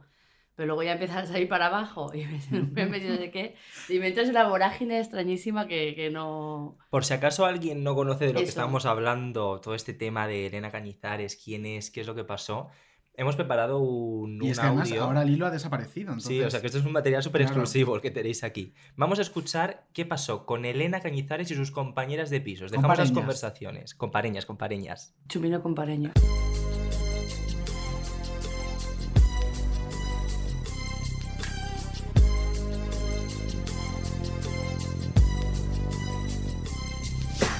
Pero 0.56 0.66
luego 0.68 0.82
ya 0.82 0.92
empiezas 0.92 1.30
a 1.30 1.38
ir 1.38 1.49
para 1.49 1.66
abajo 1.66 2.12
y 2.14 2.25
no 2.52 3.16
sé 3.18 3.30
qué. 3.32 3.56
Y 3.88 3.99
me 3.99 4.08
entras 4.08 4.26
en 4.26 4.32
una 4.32 4.49
vorágine 4.49 5.00
extrañísima 5.00 5.66
que, 5.66 5.94
que 5.94 6.11
no. 6.11 6.78
Por 6.90 7.04
si 7.04 7.14
acaso 7.14 7.44
alguien 7.44 7.82
no 7.82 7.94
conoce 7.94 8.26
de 8.26 8.32
lo 8.32 8.40
que 8.40 8.46
estamos 8.46 8.87
hablando, 8.87 9.61
todo 9.61 9.75
este 9.75 9.94
tema 9.94 10.26
de 10.28 10.46
Elena 10.46 10.70
Cañizares, 10.70 11.37
quién 11.42 11.66
es, 11.66 11.90
qué 11.90 12.02
es 12.02 12.06
lo 12.06 12.14
que 12.14 12.25
pasó, 12.25 12.68
Hemos 13.16 13.37
preparado 13.37 13.78
un, 13.78 14.38
Y 14.42 14.46
un 14.46 14.50
es 14.50 14.58
que 14.58 14.66
además 14.66 14.90
audio. 14.90 15.04
ahora 15.04 15.25
Lilo 15.25 15.46
ha 15.46 15.50
desaparecido. 15.50 16.08
Entonces... 16.08 16.28
Sí, 16.28 16.40
o 16.42 16.50
sea 16.50 16.61
que 16.61 16.66
esto 16.66 16.78
es 16.78 16.84
un 16.84 16.92
material 16.92 17.23
súper 17.23 17.42
Claro. 17.42 17.52
exclusivo 17.52 17.94
el 17.94 18.00
que 18.00 18.11
tenéis 18.11 18.42
aquí. 18.42 18.75
Vamos 18.96 19.20
a 19.20 19.23
escuchar 19.23 19.87
qué 19.92 20.04
pasó 20.04 20.44
con 20.46 20.64
Elena 20.64 21.00
Cañizares 21.00 21.49
y 21.50 21.54
sus 21.54 21.70
compañeras 21.70 22.30
de 22.30 22.40
pisos. 22.40 22.73
Dejamos 22.73 22.99
las 22.99 23.12
conversaciones. 23.12 23.94
Compareñas, 23.94 24.46
compareñas. 24.46 25.14
Chumino 25.28 25.62
con 25.62 25.76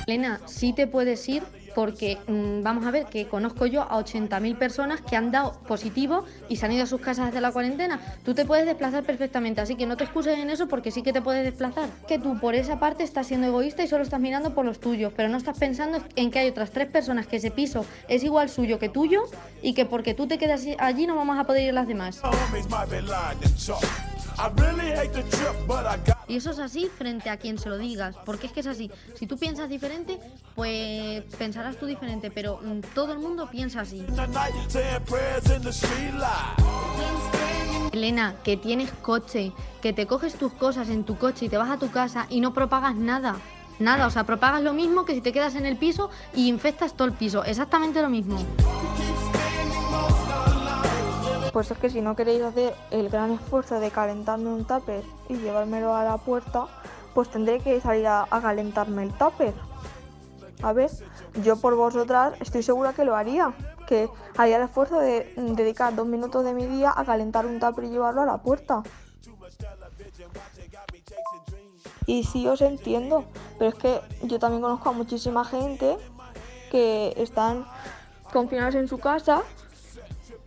Elena, 0.07 0.41
sí 0.47 0.73
te 0.73 0.87
puedes 0.87 1.29
ir 1.29 1.43
porque 1.75 2.19
mm, 2.27 2.63
vamos 2.63 2.87
a 2.87 2.91
ver 2.91 3.07
que 3.07 3.27
conozco 3.27 3.67
yo 3.67 3.83
a 3.83 3.99
80.000 3.99 4.57
personas 4.57 5.01
que 5.01 5.17
han 5.17 5.31
dado 5.31 5.53
positivo 5.67 6.25
y 6.49 6.57
se 6.57 6.67
han 6.67 6.73
ido 6.73 6.85
a 6.85 6.87
sus 6.87 7.01
casas 7.01 7.27
desde 7.27 7.41
la 7.41 7.53
cuarentena. 7.53 8.01
Tú 8.25 8.35
te 8.35 8.45
puedes 8.45 8.65
desplazar 8.67 9.03
perfectamente, 9.03 9.61
así 9.61 9.75
que 9.75 9.87
no 9.87 9.97
te 9.97 10.05
excuses 10.05 10.39
en 10.39 10.51
eso 10.51 10.69
porque 10.69 10.91
sí 10.91 11.03
que 11.03 11.13
te 11.13 11.21
puedes 11.21 11.45
desplazar. 11.45 11.89
Que 12.07 12.19
tú 12.19 12.39
por 12.39 12.55
esa 12.55 12.79
parte 12.79 13.03
estás 13.03 13.27
siendo 13.27 13.47
egoísta 13.47 13.83
y 13.83 13.89
solo 13.89 14.05
estás 14.05 14.21
mirando 14.21 14.55
por 14.55 14.65
los 14.65 14.79
tuyos, 14.81 15.13
pero 15.17 15.29
no 15.29 15.37
estás 15.37 15.59
pensando 15.59 15.99
en 16.17 16.31
que 16.31 16.39
hay 16.39 16.49
otras 16.49 16.71
tres 16.71 16.89
personas 16.89 17.27
que 17.27 17.37
ese 17.37 17.51
piso 17.51 17.85
es 18.09 18.23
igual 18.23 18.49
suyo 18.49 18.79
que 18.79 18.89
tuyo 18.89 19.25
y 19.63 19.75
que 19.75 19.85
porque 19.85 20.15
tú 20.15 20.27
te 20.27 20.39
quedas 20.39 20.65
allí 20.79 21.07
no 21.07 21.17
vamos 21.17 21.39
a 21.39 21.45
poder 21.45 21.65
ir 21.65 21.75
las 21.75 21.89
demás. 21.89 22.21
Y 26.29 26.37
eso 26.37 26.51
es 26.51 26.59
así 26.59 26.87
frente 26.87 27.31
a 27.31 27.37
quien 27.37 27.59
se 27.59 27.69
lo 27.69 27.79
digas, 27.79 28.17
porque 28.25 28.47
es 28.47 28.53
que 28.53 28.61
es 28.61 28.67
así. 28.67 28.91
Si 29.15 29.27
tú 29.27 29.37
piensas 29.37 29.69
diferente, 29.69 30.19
pues 30.55 31.23
pensarás 31.39 31.77
tú 31.77 31.87
diferente, 31.87 32.31
pero 32.31 32.61
mm, 32.63 32.81
todo 32.95 33.13
el 33.13 33.19
mundo 33.19 33.49
piensa 33.51 33.81
así. 33.81 34.05
Elena, 37.93 38.35
que 38.43 38.57
tienes 38.57 38.91
coche, 38.91 39.53
que 39.81 39.93
te 39.93 40.07
coges 40.07 40.35
tus 40.35 40.53
cosas 40.53 40.89
en 40.89 41.05
tu 41.05 41.17
coche 41.17 41.47
y 41.47 41.49
te 41.49 41.57
vas 41.57 41.71
a 41.71 41.79
tu 41.79 41.91
casa 41.91 42.27
y 42.29 42.41
no 42.41 42.53
propagas 42.53 42.97
nada. 42.97 43.37
Nada, 43.79 44.07
o 44.07 44.11
sea, 44.11 44.25
propagas 44.25 44.63
lo 44.63 44.73
mismo 44.73 45.05
que 45.05 45.15
si 45.15 45.21
te 45.21 45.33
quedas 45.33 45.57
en 45.57 45.67
el 45.67 45.77
piso 45.77 46.11
y 46.35 46.49
infectas 46.49 46.95
todo 46.95 47.09
el 47.09 47.15
piso. 47.15 47.45
Exactamente 47.45 48.01
lo 48.03 48.09
mismo. 48.09 48.39
Pues 51.55 51.71
es 51.71 51.79
que 51.79 51.89
si 51.89 52.01
no 52.01 52.17
queréis 52.17 52.43
hacer 52.43 52.75
el 52.91 53.09
gran 53.09 53.31
esfuerzo 53.31 53.79
de 53.79 53.93
calentarme 53.93 54.49
un 54.49 54.65
tupper 54.65 55.05
y 55.29 55.37
llevármelo 55.37 55.95
a 55.95 56.03
la 56.03 56.17
puerta, 56.17 56.67
pues 57.15 57.31
tendré 57.31 57.61
que 57.61 57.81
salir 57.81 58.09
a, 58.09 58.27
calentarme 58.29 59.05
el 59.05 59.13
tupper. 59.13 59.55
A 60.65 60.73
ver, 60.73 60.91
yo 61.45 61.55
por 61.55 61.77
vosotras 61.77 62.35
estoy 62.41 62.65
segura 62.65 62.93
que 62.93 63.05
lo 63.05 63.15
haría, 63.15 63.55
que 63.87 64.11
haría 64.37 64.57
el 64.57 64.65
esfuerzo 64.65 64.99
de 64.99 65.33
mm, 65.37 65.53
dedicar 65.53 65.95
dos 65.95 66.09
minutos 66.09 66.45
de 66.45 66.55
mi 66.55 66.67
día 66.67 66.93
a 66.95 67.05
calentar 67.05 67.47
un 67.47 67.61
tupper 67.61 67.85
y 67.85 67.91
llevarlo 67.91 68.23
a 68.23 68.27
la 68.27 68.39
puerta. 68.39 68.83
Y 72.07 72.25
sí 72.25 72.49
os 72.49 72.63
entiendo, 72.63 73.27
pero 73.61 73.71
es 73.71 73.77
que 73.77 74.01
yo 74.25 74.41
también 74.41 74.61
conozco 74.61 74.89
a 74.89 74.93
muchísima 74.93 75.45
gente 75.45 75.99
que 76.73 77.15
están 77.17 77.65
confinados 78.33 78.75
en 78.75 78.89
su 78.89 78.99
casa 78.99 79.45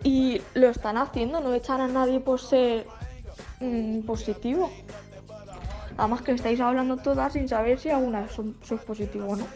y 0.03 0.41
lo 0.53 0.69
están 0.69 0.97
haciendo, 0.97 1.41
no 1.41 1.53
echan 1.53 1.81
a 1.81 1.87
nadie 1.87 2.19
por 2.19 2.39
ser 2.39 2.85
mm, 3.59 4.01
positivo. 4.01 4.71
Además 5.97 6.21
que 6.21 6.31
estáis 6.31 6.59
hablando 6.59 6.97
todas 6.97 7.33
sin 7.33 7.47
saber 7.47 7.79
si 7.79 7.89
alguna 7.89 8.27
son, 8.29 8.53
positivo 8.85 9.27
o 9.27 9.35
no. 9.35 9.47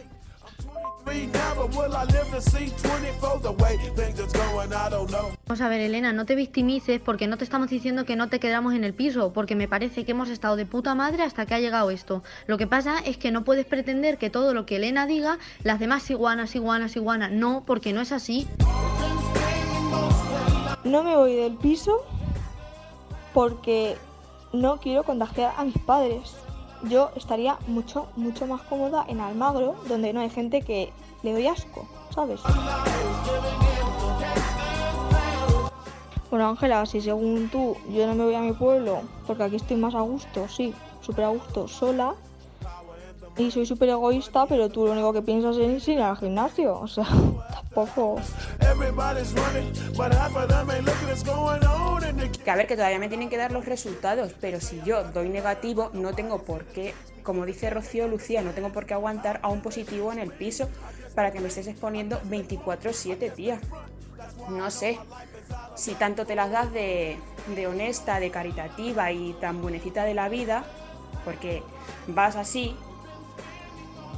Vamos 5.46 5.60
a 5.60 5.68
ver, 5.68 5.80
Elena, 5.80 6.12
no 6.12 6.26
te 6.26 6.34
victimices 6.34 7.00
porque 7.00 7.26
no 7.26 7.36
te 7.36 7.44
estamos 7.44 7.68
diciendo 7.68 8.04
que 8.04 8.16
no 8.16 8.28
te 8.28 8.40
quedamos 8.40 8.74
en 8.74 8.84
el 8.84 8.94
piso, 8.94 9.32
porque 9.32 9.54
me 9.54 9.68
parece 9.68 10.04
que 10.04 10.12
hemos 10.12 10.28
estado 10.28 10.56
de 10.56 10.66
puta 10.66 10.94
madre 10.94 11.22
hasta 11.22 11.44
que 11.46 11.54
ha 11.54 11.60
llegado 11.60 11.90
esto. 11.90 12.22
Lo 12.46 12.56
que 12.56 12.66
pasa 12.66 12.98
es 13.04 13.18
que 13.18 13.30
no 13.30 13.44
puedes 13.44 13.66
pretender 13.66 14.18
que 14.18 14.30
todo 14.30 14.54
lo 14.54 14.64
que 14.64 14.76
Elena 14.76 15.06
diga, 15.06 15.38
las 15.62 15.80
demás 15.80 16.08
iguanas, 16.10 16.54
iguanas, 16.54 16.96
iguanas. 16.96 17.30
No, 17.32 17.64
porque 17.66 17.92
no 17.92 18.00
es 18.00 18.12
así. 18.12 18.46
No 20.84 21.04
me 21.04 21.16
voy 21.16 21.36
del 21.36 21.56
piso 21.56 22.00
porque 23.32 23.96
no 24.52 24.78
quiero 24.78 25.04
contagiar 25.04 25.54
a 25.56 25.64
mis 25.64 25.78
padres. 25.78 26.34
Yo 26.84 27.10
estaría 27.14 27.56
mucho, 27.68 28.08
mucho 28.16 28.46
más 28.48 28.62
cómoda 28.62 29.04
en 29.08 29.20
Almagro, 29.20 29.76
donde 29.88 30.12
no 30.12 30.20
hay 30.20 30.30
gente 30.30 30.62
que 30.62 30.92
le 31.22 31.32
doy 31.32 31.46
asco, 31.46 31.86
¿sabes? 32.10 32.40
Bueno, 36.30 36.48
Ángela, 36.48 36.84
si 36.86 37.00
según 37.00 37.48
tú 37.48 37.76
yo 37.90 38.06
no 38.06 38.14
me 38.14 38.24
voy 38.24 38.34
a 38.34 38.40
mi 38.40 38.52
pueblo, 38.52 39.02
porque 39.26 39.44
aquí 39.44 39.56
estoy 39.56 39.76
más 39.76 39.94
a 39.94 40.00
gusto, 40.00 40.48
sí, 40.48 40.74
súper 41.00 41.26
a 41.26 41.28
gusto, 41.28 41.68
sola, 41.68 42.14
y 43.36 43.50
soy 43.50 43.64
súper 43.64 43.88
egoísta, 43.88 44.46
pero 44.46 44.68
tú 44.68 44.84
lo 44.84 44.92
único 44.92 45.12
que 45.12 45.22
piensas 45.22 45.56
es 45.56 45.88
ir 45.88 46.00
al 46.00 46.16
gimnasio, 46.16 46.78
o 46.78 46.86
sea, 46.86 47.06
tampoco... 47.50 48.16
Que 52.44 52.50
a 52.50 52.56
ver, 52.56 52.66
que 52.66 52.76
todavía 52.76 52.98
me 52.98 53.08
tienen 53.08 53.30
que 53.30 53.36
dar 53.36 53.52
los 53.52 53.64
resultados, 53.64 54.32
pero 54.40 54.60
si 54.60 54.80
yo 54.84 55.04
doy 55.04 55.28
negativo, 55.28 55.90
no 55.94 56.12
tengo 56.14 56.42
por 56.42 56.64
qué, 56.66 56.94
como 57.22 57.46
dice 57.46 57.70
Rocío 57.70 58.06
Lucía, 58.08 58.42
no 58.42 58.50
tengo 58.50 58.70
por 58.70 58.84
qué 58.84 58.94
aguantar 58.94 59.40
a 59.42 59.48
un 59.48 59.62
positivo 59.62 60.12
en 60.12 60.18
el 60.18 60.30
piso 60.30 60.68
para 61.14 61.32
que 61.32 61.40
me 61.40 61.48
estés 61.48 61.66
exponiendo 61.66 62.20
24-7, 62.22 63.32
tía. 63.32 63.60
No 64.48 64.70
sé, 64.70 64.98
si 65.74 65.94
tanto 65.94 66.26
te 66.26 66.34
las 66.34 66.50
das 66.50 66.72
de, 66.72 67.16
de 67.54 67.66
honesta, 67.66 68.20
de 68.20 68.30
caritativa 68.30 69.10
y 69.12 69.32
tan 69.34 69.62
buenecita 69.62 70.04
de 70.04 70.14
la 70.14 70.28
vida, 70.28 70.64
porque 71.24 71.62
vas 72.08 72.36
así, 72.36 72.76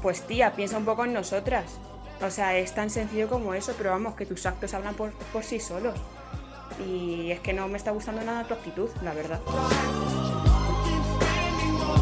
pues 0.05 0.21
tía, 0.27 0.53
piensa 0.53 0.77
un 0.77 0.85
poco 0.85 1.07
en 1.07 1.15
nosotras. 1.15 1.65
O 2.23 2.29
sea, 2.29 2.59
es 2.59 2.75
tan 2.75 2.91
sencillo 2.91 3.27
como 3.27 3.55
eso, 3.55 3.73
pero 3.79 3.89
vamos, 3.89 4.15
que 4.15 4.27
tus 4.27 4.45
actos 4.45 4.75
hablan 4.75 4.95
por, 4.95 5.13
por 5.33 5.43
sí 5.43 5.59
solos. 5.59 5.95
Y 6.87 7.31
es 7.31 7.41
que 7.41 7.55
no 7.55 7.69
me 7.69 7.79
está 7.79 7.91
gustando 7.91 8.23
nada 8.23 8.45
tu 8.45 8.53
actitud, 8.53 8.91
la 9.03 9.15
verdad. 9.15 9.41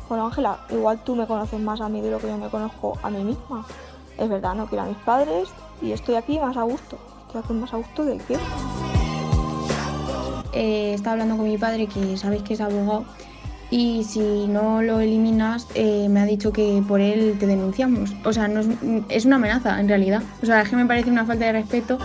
Bueno, 0.08 0.26
Ángela, 0.26 0.66
igual 0.70 1.04
tú 1.04 1.14
me 1.14 1.28
conoces 1.28 1.60
más 1.60 1.80
a 1.80 1.88
mí 1.88 2.00
de 2.00 2.10
lo 2.10 2.18
que 2.18 2.26
yo 2.26 2.36
me 2.36 2.48
conozco 2.48 2.98
a 3.04 3.08
mí 3.08 3.22
misma. 3.22 3.64
Es 4.18 4.28
verdad, 4.28 4.56
no 4.56 4.66
quiero 4.66 4.82
a 4.82 4.86
mis 4.88 4.98
padres 4.98 5.48
y 5.80 5.92
estoy 5.92 6.16
aquí 6.16 6.40
más 6.40 6.56
a 6.56 6.62
gusto. 6.64 6.98
Estoy 7.28 7.40
aquí 7.44 7.52
más 7.52 7.72
a 7.72 7.76
gusto 7.76 8.04
del 8.04 8.20
que. 8.20 8.36
Eh, 10.54 10.94
estaba 10.94 11.12
hablando 11.12 11.36
con 11.36 11.46
mi 11.46 11.56
padre, 11.56 11.86
que 11.86 12.16
sabéis 12.16 12.42
que 12.42 12.54
es 12.54 12.60
abogado, 12.60 13.04
y 13.72 14.04
si 14.04 14.46
no 14.48 14.82
lo 14.82 15.00
eliminas, 15.00 15.66
eh, 15.74 16.06
me 16.10 16.20
ha 16.20 16.26
dicho 16.26 16.52
que 16.52 16.82
por 16.86 17.00
él 17.00 17.36
te 17.40 17.46
denunciamos. 17.46 18.14
O 18.22 18.32
sea, 18.32 18.46
no 18.46 18.60
es, 18.60 18.68
es 19.08 19.24
una 19.24 19.36
amenaza 19.36 19.80
en 19.80 19.88
realidad. 19.88 20.22
O 20.42 20.46
sea, 20.46 20.60
es 20.60 20.68
que 20.68 20.76
me 20.76 20.84
parece 20.84 21.10
una 21.10 21.24
falta 21.24 21.46
de 21.46 21.52
respeto. 21.52 21.98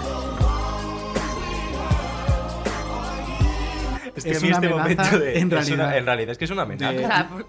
Que 4.27 4.33
Es 4.33 4.37
a 4.37 4.41
mí 4.41 4.47
una 4.49 4.55
este 4.57 4.67
amenaza 4.67 5.11
momento 5.11 5.19
de... 5.19 5.31
en 5.31 5.37
es 5.37 5.43
una- 5.45 5.55
realidad. 5.61 5.97
en 5.97 6.05
realidad 6.05 6.31
es 6.31 6.37
que 6.37 6.45
es 6.45 6.51
una 6.51 6.61
amenaza. 6.63 6.91
De- 6.93 7.05
O 7.05 7.07
sea, 7.07 7.29
por- 7.29 7.45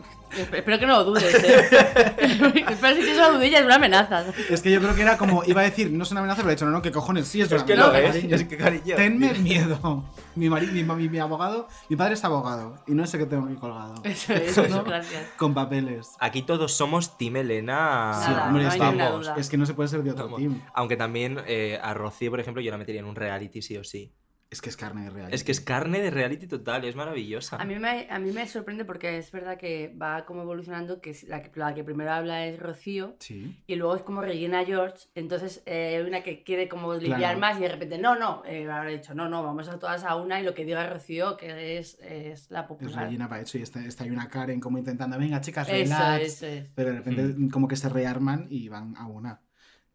espero 0.57 0.79
que 0.79 0.87
no 0.87 0.97
lo 0.99 1.05
dudes, 1.05 1.35
¿eh? 1.35 1.69
espero 2.71 2.95
que 2.97 3.11
eso 3.13 3.21
lo 3.33 3.39
dudilla, 3.39 3.59
es 3.61 3.65
una 3.65 3.77
amenaza. 3.77 4.25
Es 4.51 4.63
que 4.63 4.71
yo 4.71 4.81
creo 4.81 4.95
que 4.95 5.03
era 5.03 5.17
como, 5.17 5.43
iba 5.45 5.61
a 5.61 5.65
decir, 5.65 5.91
no 5.91 6.03
es 6.05 6.11
una 6.11 6.21
amenaza, 6.21 6.43
pero 6.43 6.51
he 6.51 6.55
dicho, 6.55 6.65
no, 6.67 6.71
no, 6.71 6.83
que 6.83 6.93
cojones, 6.93 7.27
sí 7.29 7.41
es 7.41 7.47
Es 7.51 7.53
una 7.53 7.67
que 7.67 7.73
amenaza. 7.75 7.93
lo 7.93 7.99
es, 7.99 8.13
cariño. 8.15 8.37
es 8.37 8.45
que, 8.45 8.57
cariño. 8.57 8.97
Tenme 8.97 9.33
miedo. 9.35 10.05
Mi, 10.35 10.49
mari- 10.49 10.69
mi, 10.69 10.83
mi- 10.85 11.09
mi 11.09 11.19
abogado, 11.19 11.69
mi 11.89 11.97
padre 11.97 12.15
es 12.15 12.25
abogado 12.25 12.77
y 12.87 12.93
no 12.93 13.07
sé 13.07 13.19
qué 13.19 13.27
tengo 13.27 13.47
aquí 13.47 13.55
colgado. 13.57 13.95
Eso 14.05 14.33
es, 14.35 14.57
eso, 14.59 14.85
gracias. 14.85 15.23
Con 15.37 15.55
papeles. 15.55 16.11
Aquí 16.21 16.43
todos 16.43 16.73
somos 16.77 17.17
Team 17.19 17.37
Elena. 17.37 18.13
Sí, 18.23 18.31
Nada, 18.31 18.45
hombre, 18.47 18.63
no 18.65 18.69
es, 18.69 18.75
hay 18.81 19.35
que, 19.35 19.41
es 19.41 19.49
que 19.49 19.57
no 19.57 19.67
se 19.67 19.75
puede 19.75 19.89
ser 19.89 20.03
de 20.03 20.11
otro 20.13 20.25
Vamos. 20.25 20.39
team. 20.41 20.63
Aunque 20.75 20.97
también 20.97 21.41
eh, 21.47 21.79
a 21.83 21.95
Rocío, 21.95 22.31
por 22.31 22.41
ejemplo, 22.41 22.63
yo 22.63 22.71
la 22.71 22.79
metería 22.79 23.01
en 23.01 23.07
un 23.07 23.17
reality 23.17 23.63
sí 23.63 23.77
o 23.77 23.85
sí. 23.85 24.13
Es 24.51 24.63
que 24.63 24.71
es 24.71 24.79
carne 24.79 25.03
de 25.05 25.11
real. 25.11 25.35
Es 25.35 25.45
que 25.45 25.53
es 25.53 25.61
carne 25.61 26.01
de 26.01 26.11
reality 26.11 26.47
total, 26.47 26.83
es 26.87 26.97
maravillosa. 26.97 27.57
A 27.57 27.67
mí, 27.67 27.79
me, 27.79 28.07
a 28.09 28.19
mí 28.19 28.33
me 28.33 28.47
sorprende 28.49 28.87
porque 28.87 29.19
es 29.19 29.31
verdad 29.31 29.59
que 29.59 29.95
va 30.01 30.25
como 30.25 30.41
evolucionando, 30.41 31.03
que 31.03 31.11
es 31.11 31.25
la, 31.25 31.43
que 31.43 31.51
la 31.61 31.75
que 31.75 31.85
primero 31.85 32.11
habla 32.13 32.47
es 32.47 32.59
Rocío 32.59 33.17
Sí. 33.19 33.57
y 33.67 33.75
luego 33.75 33.95
es 33.97 34.03
como 34.03 34.23
Regina 34.23 34.65
George, 34.65 35.09
entonces 35.15 35.63
eh, 35.67 35.97
hay 35.99 36.07
una 36.09 36.23
que 36.23 36.43
quiere 36.45 36.67
como 36.67 36.95
lidiar 36.95 37.19
Claro. 37.19 37.39
más 37.41 37.59
y 37.59 37.61
de 37.61 37.69
repente, 37.69 37.99
no, 37.99 38.17
no, 38.19 38.43
eh, 38.47 38.67
habrá 38.71 38.89
dicho, 38.91 39.15
no, 39.15 39.29
no, 39.29 39.43
vamos 39.43 39.69
a 39.69 39.79
todas 39.79 40.03
a 40.05 40.17
una 40.17 40.41
y 40.41 40.45
lo 40.45 40.55
que 40.55 40.65
diga 40.65 40.89
Rocío, 40.89 41.37
que 41.37 41.77
es, 41.77 41.99
es 42.01 42.51
la 42.51 42.61
Es 42.61 42.67
popular. 42.69 43.05
Regina 43.05 43.29
Paecho 43.29 43.59
y 43.59 43.63
está, 43.63 43.85
está 43.85 44.05
ahí 44.05 44.11
una 44.11 44.29
Karen 44.29 44.61
como 44.61 44.79
intentando, 44.79 45.19
venga 45.19 45.43
chicas, 45.43 45.69
Eso, 45.69 45.77
relax. 45.95 46.25
eso 46.25 46.47
es. 46.47 46.71
Pero 46.75 46.91
de 46.93 46.97
repente 46.97 47.51
como 47.53 47.69
que 47.69 47.77
se 47.77 47.91
rearman 47.91 48.47
y 48.49 48.69
van 48.71 48.97
a 48.97 49.07
una. 49.09 49.43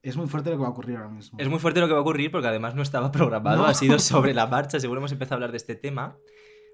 Es 0.03 0.17
muy 0.17 0.27
fuerte 0.27 0.49
lo 0.49 0.57
que 0.57 0.61
va 0.63 0.67
a 0.67 0.71
ocurrir 0.71 0.97
ahora 0.97 1.09
mismo. 1.09 1.39
Es 1.39 1.47
muy 1.47 1.59
fuerte 1.59 1.79
lo 1.79 1.87
que 1.87 1.93
va 1.93 1.99
a 1.99 2.01
ocurrir 2.01 2.29
porque 2.29 2.47
además 2.49 2.75
no 2.75 2.81
estaba 2.81 3.09
programado, 3.11 3.63
No. 3.63 3.65
ha 3.65 3.73
sido 3.73 3.97
sobre 3.99 4.33
la 4.33 4.45
marcha, 4.47 4.79
seguro 4.79 4.99
hemos 4.99 5.13
empezado 5.13 5.35
a 5.35 5.37
hablar 5.37 5.51
de 5.51 5.57
este 5.57 5.75
tema. 5.75 6.17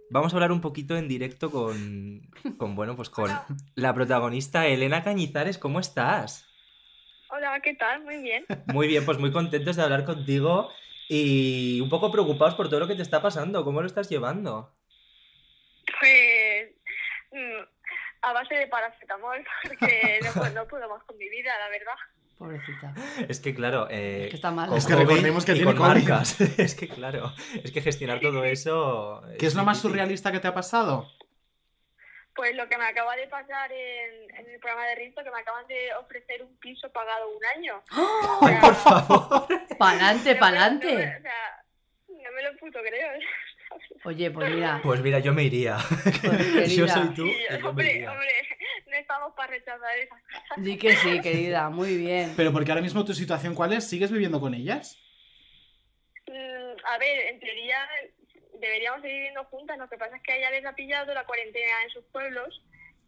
Vamos 0.10 0.34
a 0.34 0.36
hablar 0.38 0.52
un 0.52 0.60
poquito 0.62 0.98
en 0.98 1.08
directo 1.08 1.52
con, 1.52 2.22
con 2.58 2.76
bueno, 2.76 2.96
pues 2.96 3.12
con 3.12 3.30
la 3.76 3.94
protagonista 3.94 4.66
Elena 4.66 5.04
Cañizares, 5.04 5.60
¿cómo 5.60 5.80
estás? 5.80 6.48
Hola, 7.30 7.60
¿qué 7.62 7.76
tal? 7.76 8.04
Muy 8.04 8.20
bien. 8.24 8.44
Muy 8.74 8.88
bien, 8.88 9.06
pues 9.06 9.20
muy 9.20 9.32
contentos 9.32 9.76
de 9.76 9.84
hablar 9.84 10.06
contigo 10.06 10.72
y 11.08 11.80
un 11.82 11.90
poco 11.90 12.12
preocupados 12.12 12.56
por 12.56 12.70
todo 12.70 12.80
lo 12.80 12.88
que 12.88 12.96
te 12.96 13.04
está 13.04 13.22
pasando. 13.22 13.64
¿Cómo 13.64 13.82
lo 13.82 13.86
estás 13.88 14.10
llevando? 14.10 14.76
Pues 16.00 16.72
mm, 17.32 17.62
a 18.24 18.34
base 18.34 18.56
de 18.56 18.66
paracetamol, 18.66 19.46
porque 19.68 20.20
no 20.56 20.68
puedo 20.68 20.90
más 20.90 21.04
con 21.04 21.16
mi 21.20 21.30
vida, 21.30 21.52
la 21.60 21.70
verdad. 21.70 21.94
Pobrecita. 22.40 22.94
Es 23.28 23.40
que 23.42 23.54
claro, 23.54 23.88
eh, 23.92 24.28
que 24.30 24.36
está 24.38 24.50
mal. 24.50 24.70
con 24.70 24.78
Es 24.78 24.88
que 24.88 24.96
recordemos 24.96 25.44
que 25.46 25.54
tiene 25.54 25.74
marcas. 25.74 26.40
Es 26.58 26.74
que 26.74 26.88
claro, 26.88 27.34
es 27.64 27.72
que 27.72 27.82
gestionar 27.82 28.22
todo 28.22 28.44
eso. 28.46 29.22
¿Qué 29.38 29.46
es 29.46 29.56
lo 29.56 29.64
más 29.66 29.80
surrealista 29.80 30.32
que 30.32 30.40
te 30.40 30.48
ha 30.48 30.54
pasado? 30.54 31.06
Pues 32.34 32.56
lo 32.56 32.70
que 32.70 32.78
me 32.78 32.86
acaba 32.86 33.18
de 33.18 33.28
pasar 33.28 33.70
en, 33.74 34.34
en 34.34 34.50
el 34.50 34.60
programa 34.62 34.88
de 34.88 34.96
Risto, 34.96 35.22
que 35.22 35.30
me 35.32 35.40
acaban 35.42 35.68
de 35.68 35.94
ofrecer 35.96 36.42
un 36.42 36.56
piso 36.60 36.90
pagado 36.94 37.28
un 37.36 37.44
año. 37.58 37.84
Ay, 38.42 38.56
por 38.62 38.76
favor. 38.76 39.48
Pa'lante, 39.78 40.36
pa'lante. 40.38 40.88
no 40.94 40.98
me- 40.98 41.18
o 41.18 41.22
sea, 41.22 41.64
no 42.08 42.32
me 42.36 42.44
lo 42.44 42.58
puto 42.58 42.80
creo. 42.80 43.10
Oye, 44.04 44.32
pues 44.32 44.54
mira. 44.54 44.80
Pues 44.84 45.02
mira, 45.02 45.20
yo 45.20 45.34
me 45.34 45.44
iría. 45.44 45.78
querida. 46.22 46.66
yo 46.66 46.88
soy 46.88 47.10
tú. 47.14 47.26
Me 47.26 47.64
hombre, 47.64 47.94
iría. 47.94 48.12
hombre, 48.12 48.28
no 48.88 48.98
estamos 48.98 49.34
para 49.36 49.52
rechazar 49.52 49.98
esas 49.98 50.22
cosas. 50.22 50.64
Di 50.64 50.78
que 50.78 50.96
sí, 50.96 51.20
querida, 51.22 51.70
muy 51.70 51.98
bien. 51.98 52.34
Pero 52.36 52.52
porque 52.52 52.72
ahora 52.72 52.82
mismo 52.82 53.06
tu 53.06 53.14
situación, 53.14 53.56
¿cuál 53.56 53.74
es? 53.74 53.88
¿Sigues 53.88 54.12
viviendo 54.12 54.40
con 54.40 54.54
ellas? 54.54 54.98
Mm, 56.28 56.86
a 56.86 56.98
ver, 56.98 57.28
en 57.28 57.40
teoría 57.40 57.78
deberíamos 58.60 59.02
seguir 59.02 59.18
viviendo 59.18 59.44
juntas, 59.46 59.78
lo 59.78 59.90
que 59.90 59.98
pasa 59.98 60.16
es 60.18 60.22
que 60.22 60.34
a 60.34 60.38
ella 60.38 60.52
les 60.52 60.66
ha 60.66 60.74
pillado 60.74 61.14
la 61.14 61.26
cuarentena 61.26 61.84
en 61.84 61.90
sus 61.92 62.04
pueblos 62.06 62.62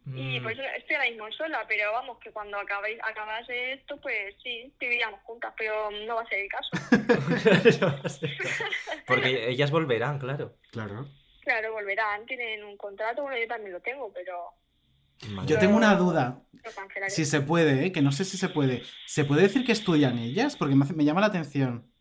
y 0.06 0.40
por 0.40 0.52
eso 0.52 0.62
estoy 0.78 0.96
ahora 0.96 1.10
mismo 1.10 1.32
sola, 1.32 1.64
pero 1.68 1.92
vamos, 1.92 2.18
que 2.20 2.32
cuando 2.32 2.58
acabéis, 2.58 2.98
acabase 3.04 3.74
esto, 3.74 4.00
pues 4.02 4.36
sí, 4.44 4.74
viviríamos 4.80 5.20
juntas, 5.24 5.54
pero 5.58 5.90
no 6.08 6.16
va 6.16 6.22
a 6.22 6.28
ser 6.28 6.40
el 6.40 6.50
caso. 6.50 6.70
Porque 9.08 9.50
ellas 9.50 9.72
volverán, 9.72 10.20
claro. 10.20 10.58
Claro. 10.72 11.08
Claro, 11.42 11.74
volverán, 11.74 12.26
tienen 12.26 12.64
un 12.64 12.78
contrato, 12.78 13.24
bueno, 13.24 13.38
yo 13.40 13.48
también 13.48 13.74
lo 13.74 13.80
tengo, 13.82 14.12
pero 14.14 14.54
Yo 15.48 15.58
tengo 15.60 15.76
una 15.78 15.96
duda. 15.96 16.42
Si 17.08 17.26
se 17.26 17.42
puede, 17.42 17.86
¿eh? 17.88 17.92
que 17.92 18.02
no 18.02 18.12
sé 18.12 18.26
si 18.26 18.38
se 18.38 18.50
puede. 18.50 18.84
¿Se 19.08 19.26
puede 19.26 19.44
decir 19.44 19.66
que 19.66 19.72
estudian 19.72 20.20
ellas? 20.20 20.56
Porque 20.56 20.76
me, 20.76 20.84
hace- 20.86 20.94
me 20.94 21.04
llama 21.06 21.22
la 21.22 21.28
atención. 21.28 21.92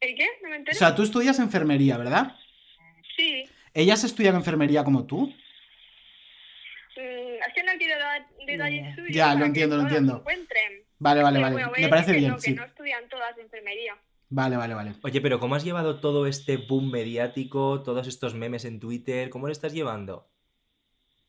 ¿El 0.00 0.16
qué? 0.16 0.26
¿No 0.42 0.48
me 0.48 0.56
O 0.56 0.58
entero? 0.58 0.76
sea, 0.76 0.94
tú 0.94 1.02
estudias 1.04 1.38
enfermería, 1.38 1.96
¿verdad? 1.96 2.36
Sí, 3.16 3.44
¿Ellas 3.74 4.02
estudian 4.04 4.34
enfermería 4.34 4.82
como 4.84 5.06
tú? 5.06 5.32
Mm, 6.96 7.42
es 7.46 7.54
que 7.54 7.62
no 7.62 7.72
quiero 7.78 7.98
dar 7.98 8.26
detalles 8.46 8.94
suyos 8.94 9.14
Ya, 9.14 9.34
lo 9.34 9.44
entiendo, 9.46 9.76
lo 9.76 9.82
entiendo. 9.82 10.18
encuentren. 10.18 10.84
Vale, 10.98 11.22
vale, 11.22 11.40
vale. 11.40 11.66
Me 11.78 11.88
parece 11.88 12.12
que 12.12 12.18
bien, 12.18 12.30
no, 12.30 12.36
que 12.36 12.42
sí. 12.42 12.54
no 12.54 12.64
estudian 12.64 13.08
todas 13.08 13.36
enfermería. 13.38 13.96
Vale, 14.28 14.56
vale, 14.56 14.74
vale. 14.74 14.92
Oye, 15.02 15.20
pero 15.20 15.38
¿cómo 15.40 15.54
has 15.54 15.64
llevado 15.64 16.00
todo 16.00 16.26
este 16.26 16.56
boom 16.56 16.90
mediático, 16.90 17.82
todos 17.82 18.06
estos 18.06 18.34
memes 18.34 18.64
en 18.64 18.80
Twitter? 18.80 19.28
¿Cómo 19.30 19.46
lo 19.46 19.52
estás 19.52 19.72
llevando? 19.72 20.28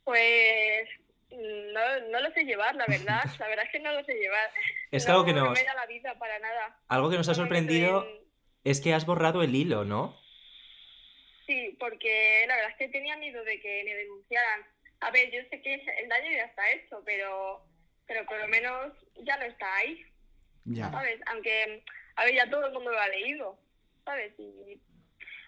Pues 0.04 0.88
mm, 1.32 1.74
no, 1.74 1.82
no 2.12 2.20
lo 2.20 2.32
sé 2.34 2.44
llevar, 2.44 2.76
la 2.76 2.86
verdad. 2.88 3.22
La 3.40 3.48
verdad 3.48 3.66
es 3.66 3.72
que 3.72 3.80
no 3.80 3.92
lo 3.94 4.04
sé 4.04 4.14
llevar. 4.14 4.50
Es 4.92 5.06
que 5.06 5.12
algo 5.12 5.26
que 5.26 5.34
no 5.34 5.46
nos- 5.46 5.54
me 5.60 5.64
da 5.66 5.74
la 5.76 5.86
vida 5.86 6.18
para 6.20 6.40
nada. 6.40 6.78
Algo 6.88 7.10
que 7.10 7.18
nos 7.18 7.28
ha 7.28 7.32
No 7.32 7.36
sorprendido 7.36 8.06
en- 8.06 8.24
es 8.64 8.80
que 8.82 8.94
has 8.94 9.06
borrado 9.06 9.44
el 9.44 9.56
hilo, 9.56 9.84
¿no? 9.86 10.18
Sí, 11.48 11.76
porque 11.80 12.46
la 12.48 12.56
verdad 12.56 12.72
es 12.72 12.78
que 12.78 12.88
tenía 12.90 13.18
miedo 13.18 13.44
de 13.44 13.60
que 13.60 13.84
me 13.86 13.96
denunciaran. 13.96 14.62
A 15.04 15.12
ver, 15.12 15.32
yo 15.32 15.42
sé 15.50 15.62
que 15.62 15.74
el 15.74 16.10
daño 16.10 16.32
ya 16.32 16.46
está 16.46 16.72
hecho, 16.72 17.02
pero, 17.06 17.62
pero 18.08 18.26
por 18.26 18.40
lo 18.40 18.48
menos 18.48 18.94
ya 19.16 19.38
no 19.38 19.46
está 19.46 19.76
ahí, 19.76 20.06
Ya. 20.66 20.90
¿sabes? 20.92 21.20
Aunque, 21.28 21.84
a 22.16 22.26
ver, 22.26 22.36
ya 22.36 22.50
todo 22.50 22.66
el 22.68 22.74
mundo 22.74 22.92
lo 22.92 23.00
ha 23.00 23.08
leído, 23.10 23.60
¿sabes? 24.06 24.34
Y 24.38 24.80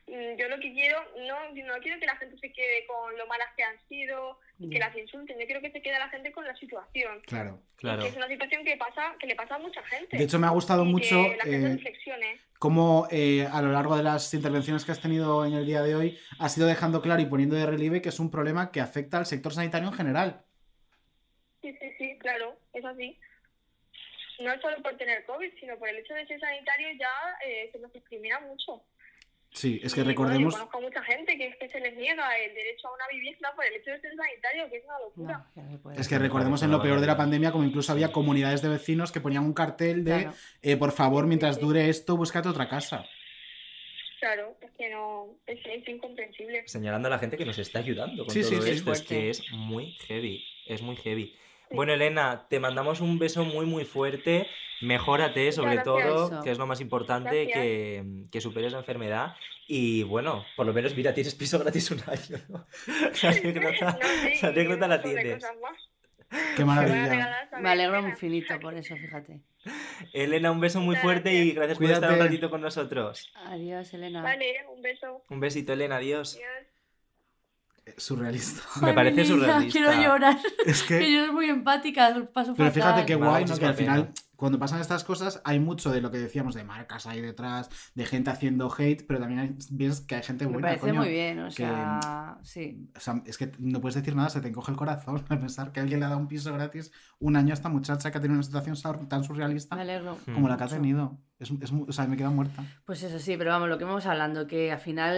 mm, 0.08 0.36
yo 0.38 0.50
lo 0.50 0.60
que 0.60 0.74
quiero, 0.74 1.02
no, 1.18 1.52
no 1.54 1.80
quiero 1.80 2.00
que 2.00 2.06
la 2.06 2.18
gente 2.18 2.38
se 2.38 2.52
quede 2.52 2.86
con 2.86 3.18
lo 3.18 3.28
malas 3.28 3.50
que 3.56 3.64
han 3.64 3.80
sido, 3.88 4.40
que 4.58 4.70
Ya. 4.70 4.88
las 4.88 4.98
insulten, 4.98 5.38
yo 5.40 5.46
quiero 5.46 5.62
que 5.62 5.72
se 5.72 5.82
quede 5.82 6.00
la 6.00 6.10
gente 6.10 6.32
con 6.32 6.46
la 6.46 6.56
situación. 6.56 7.22
Claro. 7.26 7.60
Claro. 7.76 8.04
Que 8.04 8.10
es 8.10 8.16
una 8.16 8.28
situación 8.28 8.64
que 8.64 8.78
pasa, 8.78 9.16
que 9.20 9.28
le 9.28 9.36
pasa 9.36 9.56
a 9.56 9.60
mucha 9.60 9.84
gente. 9.84 10.18
De 10.18 10.24
hecho, 10.24 10.40
me 10.40 10.48
ha 10.48 10.52
gustado 10.52 10.84
Y 10.84 10.86
que 10.86 10.92
mucho, 10.92 11.16
la 11.22 11.44
gente 11.44 11.68
eh, 11.68 11.74
reflexione. 11.74 12.40
Cómo 12.58 13.08
eh, 13.12 13.48
a 13.52 13.62
lo 13.62 13.72
largo 13.72 13.98
de 13.98 14.04
las 14.04 14.34
intervenciones 14.34 14.86
que 14.86 14.92
has 14.92 15.02
tenido 15.02 15.46
en 15.46 15.54
el 15.54 15.66
día 15.66 15.82
de 15.82 15.96
hoy 15.96 16.18
has 16.40 16.58
ido 16.58 16.68
dejando 16.68 17.02
claro 17.02 17.22
y 17.22 17.26
poniendo 17.26 17.56
de 17.56 17.66
relieve 17.66 18.02
que 18.02 18.10
es 18.10 18.20
un 18.20 18.32
problema 18.32 18.72
que 18.72 18.80
afecta 18.82 19.18
al 19.18 19.26
sector 19.26 19.54
sanitario 19.54 19.90
en 19.90 19.94
general. 19.94 20.42
Sí, 21.62 21.76
sí, 21.80 21.92
sí, 21.98 22.18
claro, 22.20 22.58
es 22.74 22.86
así. 22.86 23.20
No 24.42 24.60
solo 24.62 24.82
por 24.82 24.96
tener 24.98 25.26
COVID, 25.26 25.52
sino 25.60 25.78
por 25.78 25.90
el 25.90 25.98
hecho 25.98 26.14
de 26.14 26.26
ser 26.28 26.40
sanitario 26.40 26.88
ya 27.00 27.10
eh, 27.46 27.70
se 27.72 27.80
nos 27.80 27.92
discrimina 27.94 28.40
mucho. 28.42 28.84
Sí, 29.56 29.80
es 29.82 29.94
que 29.94 30.02
Y, 30.02 30.04
bueno, 30.04 30.10
recordemos... 30.10 30.54
yo 30.54 30.60
conozco 30.60 30.78
a 30.78 30.82
mucha 30.82 31.02
gente 31.04 31.38
que, 31.38 31.58
que 31.58 31.70
se 31.70 31.80
les 31.80 31.96
niega 31.96 32.38
el 32.38 32.54
derecho 32.54 32.90
a 32.90 32.94
una 32.94 33.08
vivienda 33.10 33.54
por 33.56 33.64
el 33.66 33.74
hecho 33.76 33.90
de 33.92 34.02
ser 34.02 34.12
sanitario, 34.16 34.70
que 34.70 34.78
es 34.78 34.84
una 34.84 35.00
locura. 35.00 35.46
Es 35.98 36.08
que 36.10 36.20
recordemos 36.20 36.62
en 36.62 36.72
lo 36.72 36.82
peor 36.82 37.00
de 37.00 37.08
la 37.08 37.16
pandemia 37.16 37.52
como 37.54 37.64
incluso 37.64 37.94
había 37.94 38.12
comunidades 38.12 38.62
de 38.62 38.68
vecinos 38.70 39.14
que 39.14 39.22
ponían 39.22 39.46
un 39.46 39.54
cartel 39.54 40.04
de 40.04 40.12
Claro. 40.24 40.34
eh, 40.62 40.76
por 40.76 40.92
favor, 40.92 41.26
mientras 41.26 41.58
dure 41.60 41.88
esto, 41.90 42.18
búscate 42.18 42.50
otra 42.50 42.68
casa. 42.68 43.06
Claro, 44.20 44.58
es 44.60 44.72
que 44.78 44.90
no, 44.90 45.28
es, 45.46 45.60
es 45.66 45.88
incomprensible. 45.88 46.64
Señalando 46.68 47.08
a 47.08 47.12
la 47.12 47.20
gente 47.20 47.38
que 47.38 47.46
nos 47.46 47.58
está 47.58 47.80
ayudando 47.80 48.26
con 48.26 48.34
Sí, 48.34 48.44
sí, 48.44 48.56
todo 48.56 48.64
sí, 48.64 48.72
esto. 48.72 48.92
Es 48.92 48.98
fuerte. 49.04 49.08
que 49.24 49.30
es 49.30 49.52
muy 49.52 49.92
heavy. 50.08 50.44
Es 50.66 50.82
muy 50.82 50.96
heavy. 50.98 51.36
Bueno, 51.72 51.94
Elena, 51.94 52.48
te 52.50 52.60
mandamos 52.60 53.02
un 53.02 53.20
beso 53.20 53.44
muy, 53.44 53.66
muy 53.66 53.86
fuerte. 53.86 54.48
Mejórate, 54.82 55.52
sobre 55.52 55.80
todo, 55.80 56.42
que 56.44 56.52
es 56.52 56.58
lo 56.58 56.68
más 56.68 56.82
importante, 56.82 57.48
que, 57.48 58.26
que 58.32 58.42
superes 58.42 58.74
la 58.74 58.80
enfermedad. 58.80 59.36
Y 59.68 60.04
bueno, 60.04 60.46
por 60.56 60.66
lo 60.66 60.74
menos, 60.74 60.96
mira, 60.96 61.14
tienes 61.14 61.34
piso 61.34 61.58
gratis 61.58 61.90
un 61.92 62.00
año, 62.06 62.44
¿no? 62.50 62.68
La 63.24 63.30
anécdota, 63.30 64.00
la, 64.42 64.50
anécdota 64.50 64.88
la 64.88 65.02
tienes. 65.02 65.46
Qué 66.56 66.66
maravilla. 66.66 67.50
Me 67.60 67.70
alegro 67.70 68.08
infinito 68.08 68.60
por 68.60 68.76
eso, 68.76 68.96
fíjate. 68.96 69.42
Elena, 70.14 70.52
un 70.52 70.60
beso 70.60 70.82
muy 70.82 70.96
fuerte 70.98 71.34
y 71.34 71.52
gracias 71.52 71.78
por 71.78 71.90
estar 71.90 72.12
un 72.12 72.20
ratito 72.20 72.50
con 72.50 72.62
nosotros. 72.62 73.32
Adiós, 73.36 73.94
Elena. 73.94 74.22
Vale, 74.22 74.54
un 74.70 74.82
beso. 74.82 75.24
Un 75.30 75.40
besito, 75.40 75.74
Elena, 75.74 75.98
adiós. 75.98 76.40
Surrealista. 77.98 78.62
Me 78.82 78.94
parece 78.94 79.16
niña, 79.24 79.28
surrealista. 79.28 79.72
Quiero 79.80 79.94
llorar. 80.02 80.38
Es 80.66 80.84
que- 80.84 81.00
que 81.00 81.12
yo 81.14 81.26
soy 81.26 81.34
muy 81.34 81.46
empática, 81.50 82.08
paso 82.34 82.54
Pero 82.56 82.70
fatal. 82.70 82.72
fíjate 82.74 83.06
qué 83.06 83.18
Me 83.18 83.28
guay, 83.28 83.46
¿no? 83.46 83.58
Que 83.58 83.66
al 83.66 83.76
final, 83.76 84.12
cuando 84.36 84.60
pasan 84.60 84.82
estas 84.82 85.04
cosas, 85.04 85.42
hay 85.46 85.60
mucho 85.60 85.92
de 85.92 86.02
lo 86.02 86.12
que 86.12 86.18
decíamos 86.18 86.56
de 86.56 86.64
marcas 86.64 87.06
ahí 87.08 87.22
detrás, 87.22 87.70
de 87.94 88.06
gente 88.06 88.32
haciendo 88.32 88.74
hate, 88.78 89.06
pero 89.08 89.20
también 89.20 89.40
hay, 89.40 89.56
ves 89.72 90.02
que 90.02 90.16
hay 90.16 90.24
gente 90.24 90.46
Me 90.46 90.52
buena. 90.54 90.68
parece 90.68 90.82
coño, 90.88 91.00
muy 91.02 91.10
bien, 91.10 91.40
o 91.40 91.46
que- 91.48 91.52
sea, 91.54 92.38
sí. 92.44 92.90
o 92.96 93.00
sea, 93.00 93.22
es 93.26 93.38
que 93.38 93.52
no 93.60 93.80
puedes 93.80 93.96
decir 93.96 94.16
nada, 94.16 94.30
se 94.30 94.42
te 94.42 94.48
encoge 94.50 94.72
el 94.72 94.78
corazón 94.78 95.24
al 95.30 95.40
pensar 95.40 95.72
que 95.72 95.80
alguien 95.80 96.00
le 96.00 96.06
ha 96.06 96.10
dado 96.10 96.20
un 96.20 96.28
piso 96.28 96.52
gratis 96.54 96.92
un 97.20 97.36
año 97.38 97.52
a 97.52 97.54
esta 97.54 97.70
muchacha 97.70 98.12
que 98.12 98.18
ha 98.18 98.22
tenido 98.22 98.36
una 98.36 98.44
situación 98.44 98.76
tan 99.08 99.24
surrealista 99.24 99.76
Me 99.76 100.02
como 100.34 100.50
la 100.50 100.58
que 100.58 100.64
ha 100.66 100.68
tenido. 100.68 101.18
Es, 101.40 101.52
es 101.62 101.72
o 101.72 101.92
sea, 101.92 102.08
me 102.08 102.18
queda 102.18 102.30
muerta. 102.30 102.64
Pues 102.86 103.04
eso 103.04 103.20
sí, 103.20 103.36
pero 103.38 103.52
vamos, 103.52 103.70
lo 103.70 103.78
que 103.78 103.84
vamos 103.86 104.06
hablando, 104.06 104.48
que 104.48 104.72
al 104.72 104.80
final 104.80 105.16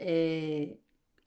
eh, 0.00 0.80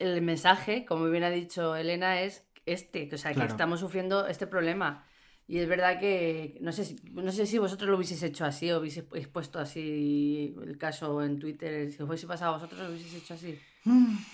el 0.06 0.22
mensaje, 0.22 0.84
como 0.84 1.06
bien 1.10 1.24
ha 1.24 1.30
dicho 1.30 1.76
Elena, 1.76 2.20
es 2.22 2.44
este, 2.66 3.08
que, 3.08 3.16
o 3.16 3.18
sea, 3.18 3.30
que 3.32 3.36
Claro. 3.36 3.50
estamos 3.50 3.80
sufriendo 3.80 4.26
este 4.26 4.46
problema. 4.46 5.04
Y 5.46 5.58
es 5.58 5.68
verdad 5.68 6.00
que 6.00 6.56
no 6.62 6.72
sé, 6.72 6.86
si, 6.86 6.96
no 7.12 7.30
sé 7.30 7.44
si 7.46 7.58
vosotros 7.58 7.90
lo 7.90 7.96
hubieseis 7.96 8.22
hecho 8.22 8.46
así 8.46 8.70
o 8.72 8.78
hubieseis 8.80 9.04
puesto 9.28 9.58
así 9.58 10.54
el 10.64 10.78
caso 10.78 11.22
en 11.22 11.38
Twitter, 11.38 11.92
si 11.92 12.02
os 12.02 12.08
hubiese 12.08 12.26
pasado 12.26 12.52
a 12.52 12.56
vosotros 12.56 12.80
lo 12.80 12.88
hubieseis 12.88 13.22
hecho 13.22 13.34
así. 13.34 13.58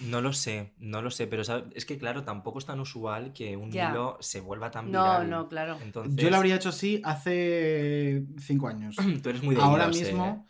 No 0.00 0.20
lo 0.20 0.32
sé, 0.32 0.72
no 0.78 1.02
lo 1.02 1.10
sé, 1.10 1.26
pero 1.26 1.42
¿sabes? 1.42 1.64
es 1.74 1.84
que 1.84 1.98
claro, 1.98 2.22
tampoco 2.22 2.60
es 2.60 2.66
tan 2.66 2.78
usual 2.78 3.32
que 3.32 3.56
un 3.56 3.72
Ya. 3.72 3.90
hilo 3.90 4.16
se 4.20 4.40
vuelva 4.40 4.70
tan 4.70 4.92
No, 4.92 5.02
viral. 5.02 5.28
no, 5.30 5.48
claro. 5.48 5.78
Entonces, 5.82 6.14
Yo 6.14 6.30
lo 6.30 6.36
habría 6.36 6.54
hecho 6.54 6.68
así 6.68 7.02
hace 7.04 8.24
cinco 8.38 8.68
años. 8.68 8.94
Tú 9.22 9.28
eres 9.30 9.42
muy 9.42 9.56
de 9.56 9.62
Ahora 9.62 9.86
hilos, 9.86 9.98
mismo. 9.98 10.46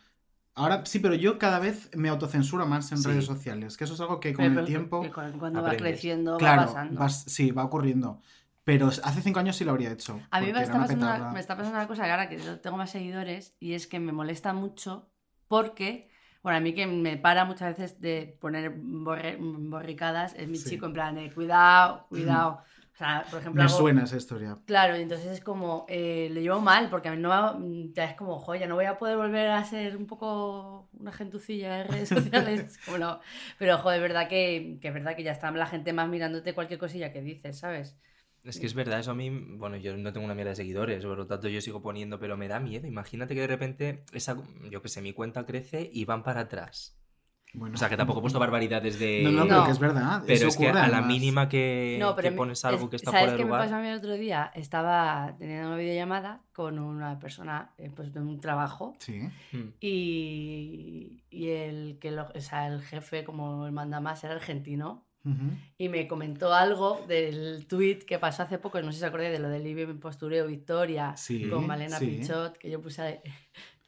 Ahora 0.53 0.85
sí, 0.85 0.99
pero 0.99 1.15
yo 1.15 1.39
cada 1.39 1.59
vez 1.59 1.89
me 1.95 2.09
autocensuro 2.09 2.65
más 2.65 2.91
en 2.91 2.97
Sí. 2.97 3.07
redes 3.07 3.25
sociales, 3.25 3.77
que 3.77 3.85
eso 3.85 3.93
es 3.93 4.01
algo 4.01 4.19
que 4.19 4.33
con 4.33 4.45
Pero- 4.45 4.59
el 4.59 4.65
tiempo... 4.65 5.01
que 5.01 5.09
cu- 5.09 5.21
cuando 5.39 5.61
va 5.61 5.69
aprendes. 5.69 5.81
creciendo 5.93 6.37
Claro, 6.37 6.61
va 6.61 6.67
pasando. 6.67 6.99
vas- 6.99 7.23
sí, 7.23 7.51
va 7.51 7.63
ocurriendo. 7.63 8.21
Pero 8.63 8.87
hace 8.89 9.21
cinco 9.21 9.39
años 9.39 9.55
sí 9.55 9.63
lo 9.63 9.71
habría 9.71 9.91
hecho. 9.91 10.19
A 10.29 10.39
mí 10.41 10.51
me 10.53 10.61
está, 10.61 10.75
una 10.75 10.83
pasando 10.83 11.05
una, 11.07 11.31
me 11.31 11.39
está 11.39 11.55
pasando 11.57 11.77
una 11.79 11.87
cosa 11.87 12.03
que 12.03 12.11
ahora 12.11 12.29
que 12.29 12.37
tengo 12.37 12.77
más 12.77 12.91
seguidores 12.91 13.55
y 13.59 13.73
es 13.73 13.87
que 13.87 13.99
me 13.99 14.11
molesta 14.11 14.53
mucho 14.53 15.09
porque, 15.47 16.09
bueno, 16.43 16.57
a 16.57 16.61
mí 16.61 16.73
que 16.73 16.85
me 16.85 17.17
para 17.17 17.45
muchas 17.45 17.77
veces 17.77 17.99
de 18.01 18.37
poner 18.39 18.75
borre- 18.77 19.37
borricadas 19.39 20.35
es 20.35 20.47
mi 20.47 20.57
Sí. 20.57 20.71
chico 20.71 20.85
en 20.85 20.93
plan 20.93 21.15
de 21.15 21.31
cuidado, 21.33 22.05
cuidado. 22.09 22.59
O 22.93 22.97
sea, 22.97 23.25
por 23.29 23.39
ejemplo, 23.39 23.61
Me 23.63 23.67
hago- 23.67 23.77
suena 23.77 24.03
esa 24.03 24.17
historia. 24.17 24.57
Claro, 24.65 24.95
y 24.97 25.01
entonces 25.01 25.27
es 25.27 25.41
como, 25.41 25.85
eh, 25.89 26.29
lo 26.31 26.39
llevo 26.39 26.61
mal, 26.61 26.89
porque 26.89 27.09
a 27.09 27.11
mí 27.11 27.17
no 27.17 27.29
va- 27.29 27.57
ya 27.93 28.05
es 28.05 28.15
como, 28.15 28.37
joya, 28.39 28.67
no 28.67 28.75
voy 28.75 28.85
a 28.85 28.97
poder 28.97 29.17
volver 29.17 29.49
a 29.49 29.63
ser 29.63 29.97
un 29.97 30.05
poco 30.05 30.87
una 30.93 31.11
gentucilla 31.11 31.81
en 31.81 31.87
redes 31.87 32.09
sociales. 32.65 32.77
Como 32.85 32.97
no. 32.99 33.19
Pero, 33.57 33.77
joder, 33.79 33.97
es 33.97 34.01
verdad 34.03 34.27
que, 34.29 34.77
que 34.81 34.89
es 34.89 34.93
verdad 34.93 35.15
que 35.15 35.23
ya 35.23 35.31
está 35.31 35.49
la 35.51 35.65
gente 35.67 35.93
más 35.93 36.09
mirándote 36.09 36.53
cualquier 36.53 36.79
cosilla 36.79 37.11
que 37.11 37.21
dices, 37.21 37.57
¿sabes? 37.59 37.97
Es 38.43 38.59
que 38.59 38.65
es 38.65 38.73
verdad, 38.73 38.99
eso 38.99 39.11
a 39.11 39.15
mí, 39.15 39.29
bueno, 39.29 39.77
yo 39.77 39.95
no 39.97 40.11
tengo 40.13 40.25
una 40.25 40.33
mierda 40.33 40.49
de 40.51 40.55
seguidores, 40.55 41.05
por 41.05 41.17
lo 41.17 41.27
tanto 41.27 41.47
yo 41.47 41.61
sigo 41.61 41.81
poniendo, 41.81 42.19
pero 42.19 42.37
me 42.37 42.47
da 42.47 42.59
miedo. 42.59 42.87
Imagínate 42.87 43.35
que 43.35 43.41
de 43.41 43.47
repente 43.47 44.03
esa, 44.13 44.35
yo 44.69 44.81
que 44.81 44.89
sé, 44.89 45.01
mi 45.01 45.13
cuenta 45.13 45.45
crece 45.45 45.89
y 45.93 46.05
van 46.05 46.23
para 46.23 46.41
atrás. 46.41 46.97
Bueno, 47.53 47.75
O 47.75 47.77
sea, 47.77 47.89
que 47.89 47.97
tampoco 47.97 48.19
he 48.19 48.21
puesto 48.21 48.39
barbaridades 48.39 48.97
de... 48.97 49.21
No, 49.23 49.31
no, 49.31 49.45
pero 49.47 49.65
que 49.65 49.71
es 49.71 49.79
verdad. 49.79 50.21
Pero 50.25 50.33
eso 50.33 50.47
es 50.47 50.55
que 50.57 50.69
a 50.69 50.87
la 50.87 51.01
mínima 51.01 51.49
que, 51.49 51.97
No, 51.99 52.15
pero 52.15 52.29
que 52.29 52.35
pones 52.35 52.63
algo 52.63 52.85
es- 52.85 52.89
que 52.91 52.95
está 52.95 53.11
¿Sabes 53.11 53.23
fuera 53.25 53.31
de 53.33 53.37
qué 53.39 53.43
me 53.43 53.49
lugar... 53.49 53.63
pasó 53.65 53.75
a 53.75 53.81
mí 53.81 53.87
el 53.89 53.97
otro 53.97 54.13
día? 54.13 54.51
Estaba 54.55 55.35
teniendo 55.37 55.67
una 55.67 55.77
videollamada 55.77 56.41
con 56.53 56.79
una 56.79 57.19
persona 57.19 57.71
eh, 57.77 57.91
pues, 57.95 58.13
de 58.13 58.21
un 58.21 58.39
trabajo 58.39 58.93
Sí. 58.99 59.19
Mm. 59.51 59.73
y, 59.79 61.23
y 61.29 61.49
el, 61.49 61.97
que 61.99 62.11
lo- 62.11 62.29
o 62.33 62.41
sea, 62.41 62.67
el 62.67 62.81
jefe, 62.81 63.23
como 63.23 63.65
el 63.65 63.71
manda 63.71 63.99
más, 63.99 64.23
era 64.23 64.33
argentino. 64.35 65.05
Y 65.77 65.87
me 65.87 66.07
comentó 66.07 66.51
algo 66.51 67.05
del 67.07 67.67
tweet 67.67 67.99
que 68.07 68.17
pasó 68.17 68.41
hace 68.41 68.57
poco, 68.57 68.81
no 68.81 68.87
sé 68.87 68.93
si 68.93 68.99
se 69.01 69.05
acordáis 69.05 69.31
de 69.31 69.37
lo 69.37 69.49
del 69.49 69.63
Libio 69.63 69.99
Postureo 69.99 70.47
Victoria 70.47 71.15
Sí, 71.15 71.47
con 71.47 71.67
Malena 71.67 71.99
sí. 71.99 72.07
Pichot, 72.07 72.57
que 72.57 72.71
yo 72.71 72.81
puse 72.81 73.21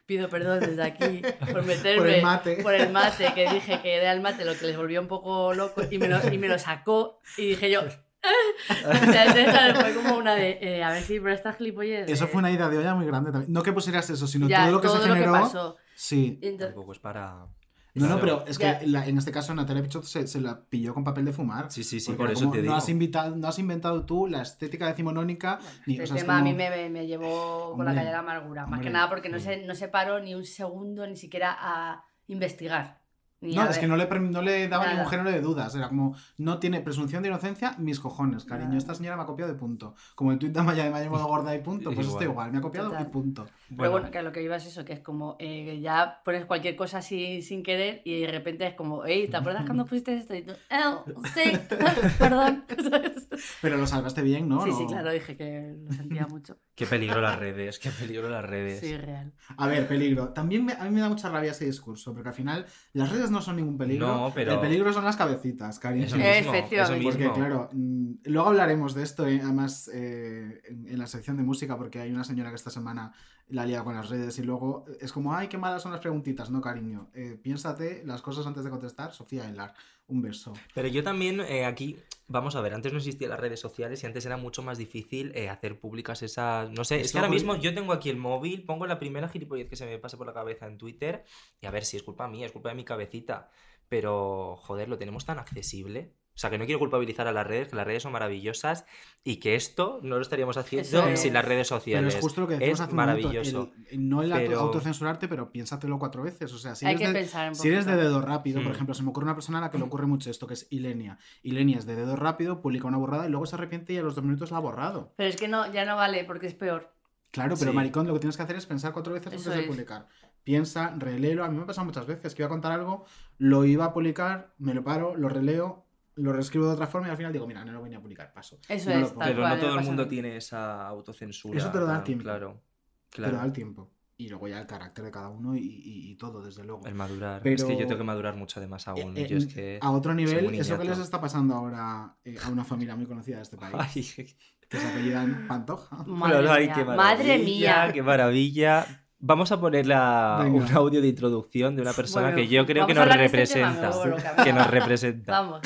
Pido 0.06 0.28
perdón 0.30 0.60
desde 0.60 0.84
aquí 0.84 1.22
por 1.52 1.64
meterme 1.64 1.98
Por 2.02 2.10
el 2.10 2.22
mate. 2.22 2.56
por 2.64 2.74
el 2.74 2.92
mate, 2.92 3.34
que 3.34 3.50
dije 3.50 3.80
que 3.82 3.96
era 3.96 4.12
el 4.12 4.22
mate 4.22 4.44
lo 4.46 4.58
que 4.58 4.66
les 4.68 4.76
volvió 4.78 5.00
un 5.02 5.08
poco 5.08 5.54
loco 5.54 5.82
y 5.90 5.98
me 5.98 6.08
lo, 6.10 6.20
y 6.32 6.38
me 6.38 6.48
lo 6.48 6.60
sacó 6.60 7.20
y 7.38 7.50
dije 7.50 7.72
yo... 7.72 7.82
Entonces, 8.70 9.50
claro, 9.50 9.76
fue 9.82 9.94
como 9.96 10.16
una 10.18 10.34
de, 10.36 10.58
eh, 10.62 10.84
a 10.84 10.92
ver 10.92 11.04
si 11.04 11.20
por 11.20 11.30
esta 11.32 11.52
gilipollez... 11.54 12.10
Eso 12.10 12.26
fue 12.28 12.40
una 12.40 12.52
idea 12.52 12.70
de 12.70 12.78
olla 12.78 12.96
muy 12.96 13.06
grande 13.06 13.32
también. 13.34 13.52
No 13.52 13.64
que 13.64 13.74
pusieras 13.74 14.10
eso, 14.10 14.28
sino 14.28 14.48
Ya, 14.48 14.64
todo 14.64 14.72
lo 14.72 14.82
que 14.82 14.88
todo 14.88 15.02
se 15.02 15.08
lo 15.10 15.14
que 15.14 15.20
generó. 15.22 15.42
pasó. 15.44 15.76
Sí. 15.96 16.40
Entonces- 16.42 16.68
Tampoco 16.70 16.94
es 16.94 17.00
para... 17.00 17.48
No, 17.96 18.08
no, 18.08 18.20
pero 18.20 18.44
es 18.48 18.58
que 18.58 18.80
la- 18.88 19.08
en 19.08 19.18
este 19.20 19.32
caso 19.32 19.54
Natalia 19.54 19.84
Pichot 19.84 20.04
se, 20.04 20.26
se 20.28 20.42
la 20.42 20.60
pilló 20.62 20.94
con 20.96 21.04
papel 21.04 21.26
de 21.26 21.32
fumar. 21.34 21.72
Sí, 21.72 21.84
sí, 21.84 22.00
sí, 22.00 22.14
por 22.14 22.32
eso 22.32 22.42
como, 22.42 22.52
te 22.54 22.58
no 22.58 22.64
digo. 22.64 22.74
Has 22.76 22.90
invitado, 22.90 23.36
no 23.36 23.48
has 23.48 23.60
inventado 23.60 24.04
tú 24.06 24.26
la 24.28 24.42
estética 24.42 24.88
decimonónica. 24.88 25.60
Ni, 25.86 25.94
Este 25.94 26.04
o 26.04 26.08
sea, 26.08 26.16
es 26.16 26.22
tema 26.24 26.40
a 26.40 26.42
mí 26.42 26.54
me, 26.54 26.90
me- 26.90 27.06
llevó 27.06 27.74
con 27.76 27.86
la 27.86 27.94
calle 27.94 28.08
de 28.08 28.14
la 28.14 28.20
amargura. 28.20 28.66
Más 28.66 28.80
que 28.82 28.90
nada 28.90 29.10
porque 29.10 29.30
no 29.30 29.38
se, 29.40 29.64
no 29.66 29.76
se 29.76 29.88
paró 29.90 30.20
ni 30.20 30.34
un 30.34 30.44
segundo 30.46 31.06
ni 31.06 31.16
siquiera 31.18 31.56
a 31.60 32.04
investigar. 32.28 33.03
Ni 33.44 33.56
No, 33.56 33.64
es 33.64 33.70
ver. 33.72 33.80
que 33.82 33.88
no 33.88 33.98
le, 33.98 34.08
no 34.08 34.42
le 34.42 34.68
daba 34.68 34.86
Nada. 34.86 34.96
ningún 34.96 35.10
género 35.12 35.30
de 35.32 35.42
dudas. 35.42 35.76
Era 35.76 35.90
como, 35.90 36.16
no 36.38 36.60
tiene 36.60 36.82
presunción 36.82 37.22
de 37.24 37.30
inocencia, 37.30 37.76
mis 37.78 38.00
cojones, 38.00 38.46
cariño. 38.46 38.70
Nada. 38.70 38.78
Esta 38.80 38.96
señora 38.96 39.18
me 39.18 39.24
ha 39.24 39.26
copiado 39.26 39.52
de 39.52 39.58
punto. 39.60 39.96
Como 40.16 40.32
el 40.32 40.40
tuit 40.40 40.54
de 40.54 40.60
Amaya 40.60 40.84
de 40.86 40.90
Maya 40.92 41.10
modo 41.10 41.28
gorda 41.28 41.54
y 41.56 41.60
punto. 41.62 41.92
Pues 41.94 42.08
esto 42.08 42.22
Igual. 42.24 42.32
igual, 42.32 42.52
me 42.54 42.58
ha 42.58 42.62
copiado 42.62 42.90
Total. 42.90 43.06
y 43.06 43.10
punto. 43.10 43.46
Pero 43.78 43.92
bueno, 43.92 44.10
que 44.12 44.18
a 44.20 44.22
lo 44.24 44.32
que 44.32 44.42
iba 44.42 44.56
es 44.56 44.66
eso, 44.66 44.86
que 44.86 44.94
es 44.94 45.00
como 45.02 45.36
eh, 45.40 45.80
ya 45.82 46.22
pones 46.24 46.46
cualquier 46.46 46.76
cosa 46.76 47.00
así 47.00 47.42
sin 47.42 47.64
querer 47.64 48.02
y 48.06 48.22
de 48.22 48.28
repente 48.32 48.66
es 48.68 48.74
como, 48.76 49.04
hey, 49.06 49.28
¿te 49.30 49.38
acuerdas 49.38 49.66
cuando 49.66 49.86
pusiste 49.86 50.14
esto? 50.16 50.36
Y 50.36 50.44
tú, 50.44 50.54
"Oh, 50.72 51.04
sí, 51.34 51.52
perdón. 52.20 52.64
Pero 53.62 53.78
lo 53.78 53.88
salvaste 53.88 54.22
bien, 54.22 54.48
¿no? 54.48 54.64
sí, 54.64 54.72
sí, 54.72 54.86
claro, 54.88 55.12
dije 55.12 55.36
que 55.36 55.76
lo 55.84 55.92
sentía 55.92 56.28
mucho. 56.28 56.58
Qué 56.76 56.86
peligro 56.88 57.22
las 57.22 57.38
redes, 57.38 57.78
qué 57.78 57.92
peligro 57.92 58.30
las 58.30 58.44
redes. 58.44 58.80
Sí, 58.80 58.98
real. 58.98 59.32
A 59.58 59.68
ver, 59.68 59.88
peligro. 59.88 60.30
También 60.30 60.66
me- 60.66 60.74
a 60.74 60.84
mí 60.86 60.90
me 60.90 61.02
da 61.02 61.10
mucha 61.10 61.30
rabia 61.30 61.52
ese 61.52 61.66
discurso, 61.66 62.14
porque 62.14 62.30
al 62.30 62.36
final 62.36 62.66
las 62.94 63.12
redes 63.12 63.30
no 63.34 63.42
son 63.42 63.58
ningún 63.58 63.78
peligro. 63.78 64.08
No, 64.08 64.32
pero- 64.34 64.54
El 64.54 64.60
peligro 64.60 64.94
son 64.94 65.04
las 65.04 65.18
cabecitas, 65.18 65.80
cariño. 65.80 66.06
Eso 66.06 66.16
mismo, 66.16 66.32
Efectivamente. 66.54 67.10
eso 67.10 67.18
Porque, 67.18 67.32
claro, 67.40 67.70
mm, 67.74 68.12
luego 68.26 68.48
hablaremos 68.48 68.94
de 68.94 69.04
esto, 69.04 69.28
eh, 69.28 69.42
además, 69.44 69.90
eh, 69.94 70.62
en, 70.68 70.98
la 70.98 71.08
sección 71.08 71.36
de 71.38 71.44
música, 71.44 71.78
porque 71.78 72.00
hay 72.00 72.12
una 72.12 72.24
señora 72.24 72.50
que 72.50 72.56
esta 72.56 72.70
semana 72.70 73.12
la 73.50 73.66
lía 73.66 73.84
con 73.84 73.96
las 73.96 74.10
redes 74.10 74.40
y 74.40 74.44
luego 74.44 74.86
es 75.02 75.12
como, 75.12 75.36
ay, 75.36 75.48
qué 75.50 75.58
malas 75.58 75.82
son 75.82 75.92
las 75.92 76.02
preguntitas. 76.02 76.50
No, 76.50 76.62
cariño, 76.62 77.10
eh, 77.14 77.38
piénsate 77.42 78.04
las 78.06 78.22
cosas 78.22 78.48
antes 78.48 78.64
de 78.64 78.70
contestar. 78.70 79.12
Sofía 79.14 79.50
Elar, 79.50 79.74
un 80.08 80.22
beso. 80.22 80.54
Pero 80.74 80.88
yo 80.88 81.04
también 81.04 81.42
eh, 81.42 81.66
aquí, 81.66 81.98
vamos 82.28 82.56
a 82.56 82.62
ver, 82.62 82.74
antes 82.74 82.92
no 82.92 83.00
existían 83.00 83.30
las 83.32 83.40
redes 83.40 83.60
sociales 83.60 84.04
y 84.04 84.06
antes 84.06 84.26
era 84.26 84.38
mucho 84.38 84.62
más 84.62 84.78
difícil 84.78 85.32
eh, 85.36 85.50
hacer 85.50 85.80
públicas 85.80 86.22
esas... 86.22 86.70
No 86.72 86.84
sé, 86.84 87.02
es 87.02 87.12
que 87.12 87.18
ahora 87.18 87.30
mismo 87.30 87.56
yo 87.56 87.74
tengo 87.74 87.94
aquí 87.94 88.10
el 88.10 88.18
móvil, 88.18 88.66
pongo 88.66 88.86
la 88.86 89.00
primera 89.00 89.30
gilipollez 89.30 89.70
que 89.70 89.76
se 89.76 89.86
me 89.86 89.98
pase 90.00 90.18
por 90.18 90.28
la 90.28 90.34
cabeza 90.34 90.68
en 90.68 90.78
Twitter 90.78 91.24
y 91.62 91.66
a 91.66 91.72
ver 91.72 91.86
si 91.86 91.98
es 91.98 92.04
culpa 92.04 92.28
mía, 92.28 92.46
es 92.46 92.52
culpa 92.52 92.70
de 92.70 92.76
mi 92.76 92.86
cabecita. 92.86 93.50
Pero, 93.90 94.56
joder, 94.58 94.90
lo 94.90 94.98
tenemos 94.98 95.26
tan 95.26 95.40
accesible. 95.40 96.14
O 96.36 96.40
sea, 96.40 96.50
que 96.50 96.58
no 96.58 96.66
quiero 96.66 96.80
culpabilizar 96.80 97.28
a 97.28 97.32
las 97.32 97.46
redes, 97.46 97.68
que 97.68 97.76
las 97.76 97.86
redes 97.86 98.02
son 98.02 98.12
maravillosas 98.12 98.86
y 99.24 99.36
que 99.38 99.54
esto 99.56 100.00
no 100.02 100.16
lo 100.16 100.22
estaríamos 100.24 100.58
haciendo 100.58 101.08
es. 101.08 101.20
sin 101.20 101.32
las 101.34 101.46
redes 101.46 101.68
Pero 101.70 101.80
sociales. 101.80 102.16
es 102.16 102.22
justo 102.22 102.42
lo 102.42 102.48
que 102.48 102.56
decimos 102.56 102.74
es 102.80 102.82
hace 102.82 102.92
un 102.92 102.96
momento, 102.98 103.28
maravilloso. 103.28 103.72
el- 103.92 104.10
no 104.10 104.24
el 104.24 104.32
auto- 104.34 104.46
Pero- 104.48 104.60
autocensurarte, 104.62 105.28
pero 105.28 105.52
piénsatelo 105.52 106.00
cuatro 106.00 106.24
veces. 106.24 106.52
O 106.52 106.58
sea, 106.58 106.74
si 106.74 106.88
Hay 106.88 106.96
eres, 106.96 107.08
que 107.08 107.14
de, 107.14 107.20
pensar 107.20 107.50
un 107.50 107.56
si 107.56 107.68
eres 107.68 107.86
de 107.86 107.96
dedo 107.96 108.20
rápido, 108.22 108.62
por 108.64 108.72
Hmm. 108.72 108.76
ejemplo, 108.76 108.96
se 108.96 109.04
me 109.04 109.10
ocurre 109.10 109.26
una 109.26 109.36
persona 109.36 109.60
a 109.60 109.62
la 109.62 109.70
que 109.70 109.78
le 109.78 109.84
ocurre 109.84 110.08
mucho 110.08 110.32
esto, 110.32 110.48
que 110.48 110.56
es 110.56 110.66
Ilenia. 110.72 111.20
Ilenia 111.44 111.78
es 111.78 111.86
de 111.86 111.96
dedo 111.96 112.16
rápido, 112.16 112.62
publica 112.62 112.88
una 112.88 112.98
borrada 112.98 113.28
y 113.28 113.30
luego 113.30 113.46
se 113.46 113.56
arrepiente 113.56 113.94
y 113.94 113.98
a 113.98 114.02
los 114.02 114.16
dos 114.16 114.24
minutos 114.24 114.50
la 114.50 114.58
ha 114.58 114.62
borrado. 114.62 115.14
Pero 115.16 115.30
es 115.30 115.36
que 115.36 115.48
no, 115.48 115.72
ya 115.72 115.86
no 115.86 115.96
vale 115.96 116.24
porque 116.26 116.48
es 116.48 116.56
peor. 116.56 116.92
Claro, 117.30 117.56
pero 117.60 117.72
Sí. 117.72 117.76
maricón, 117.76 118.08
lo 118.08 118.14
que 118.14 118.20
tienes 118.20 118.38
que 118.38 118.44
hacer 118.44 118.56
es 118.56 118.66
pensar 118.66 118.92
cuatro 118.94 119.14
veces 119.14 119.34
Eso 119.34 119.50
antes 119.50 119.54
de 119.56 119.62
es. 119.62 119.68
publicar. 119.68 120.08
Piensa, 120.44 120.94
reléelo. 120.98 121.44
A 121.46 121.48
mí 121.50 121.56
me 121.58 121.64
ha 121.64 121.66
pasado 121.68 121.86
muchas 121.86 122.06
veces 122.06 122.36
que 122.36 122.42
iba 122.42 122.48
a 122.48 122.50
contar 122.50 122.72
algo, 122.74 123.06
lo 123.38 123.64
iba 123.66 123.86
a 123.86 123.94
publicar, 123.94 124.54
me 124.58 124.74
lo 124.74 124.84
paro, 124.84 125.16
lo 125.16 125.30
releo, 125.30 125.83
lo 126.16 126.32
reescribo 126.34 126.68
de 126.68 126.74
otra 126.74 126.88
forma 126.88 127.08
y 127.08 127.12
al 127.12 127.18
final 127.18 127.34
digo, 127.34 127.48
mira, 127.48 127.64
no 127.66 127.72
lo 127.72 127.80
voy 127.82 127.94
a 127.94 128.00
publicar, 128.00 128.32
paso. 128.34 128.60
Eso 128.70 128.90
No 128.92 129.00
lo 129.00 129.06
es, 129.08 129.14
Pero 129.20 129.40
cual, 129.42 129.56
no 129.60 129.66
todo 129.66 129.80
el 129.80 129.86
mundo 129.86 130.08
tiene 130.08 130.38
esa 130.38 130.88
autocensura. 130.88 131.58
Eso 131.58 131.72
te 131.72 131.80
lo 131.80 131.86
da 131.86 131.98
el 131.98 132.04
tiempo. 132.04 132.24
Claro, 132.24 132.62
Te 133.10 133.16
claro. 133.18 133.38
da 133.38 133.46
el 133.46 133.52
tiempo. 133.54 133.90
Y 134.16 134.30
luego 134.30 134.48
ya 134.48 134.60
el 134.60 134.68
carácter 134.68 135.04
de 135.06 135.12
cada 135.12 135.30
uno 135.30 135.56
y, 135.56 135.60
y- 135.62 136.12
y 136.12 136.16
todo, 136.16 136.42
desde 136.44 136.64
luego. 136.64 136.86
El 136.86 136.94
madurar. 136.94 137.42
Pero- 137.42 137.56
Es 137.56 137.64
que 137.64 137.74
yo 137.76 137.88
tengo 137.88 137.98
que 137.98 138.04
madurar 138.04 138.36
mucho 138.36 138.60
además 138.60 138.88
aún. 138.88 139.18
Eh, 139.18 139.28
yo 139.28 139.38
es 139.38 139.46
eh, 139.46 139.48
que... 139.48 139.80
A 139.82 139.92
otro 139.92 140.14
nivel, 140.14 140.54
eso 140.54 140.78
que 140.78 140.86
les 140.86 141.00
está 141.00 141.20
pasando 141.20 141.56
ahora 141.56 142.16
eh, 142.24 142.36
a 142.46 142.50
una 142.50 142.64
familia 142.64 142.96
muy 142.96 143.06
conocida 143.08 143.38
de 143.38 143.42
este 143.42 143.58
país, 143.58 143.74
Ay, 143.80 144.28
que 144.70 144.78
se 144.80 144.88
apellidan 144.88 145.46
Pantoja. 145.48 145.96
Madre 146.06 146.48
ay, 146.50 146.66
mía, 146.68 146.74
qué 146.76 146.86
madre 146.86 147.38
mía. 147.40 147.72
maravilla, 147.76 147.94
Qué 147.94 148.04
maravilla. 148.04 148.86
Vamos 149.26 149.52
a 149.52 149.60
poner 149.60 149.88
la- 149.88 150.46
un 150.48 150.70
audio 150.74 151.02
de 151.02 151.08
introducción 151.08 151.76
de 151.76 151.82
una 151.82 151.94
persona 151.94 152.28
Bueno, 152.28 152.38
que 152.38 152.48
yo 152.48 152.66
creo 152.68 152.86
que 152.86 152.94
nos 152.94 153.04
este 153.04 153.14
tema, 153.14 153.24
representa. 153.24 154.44
que 154.44 154.54
nos 154.54 154.68
representa. 154.68 155.32
Vamos. 155.42 155.62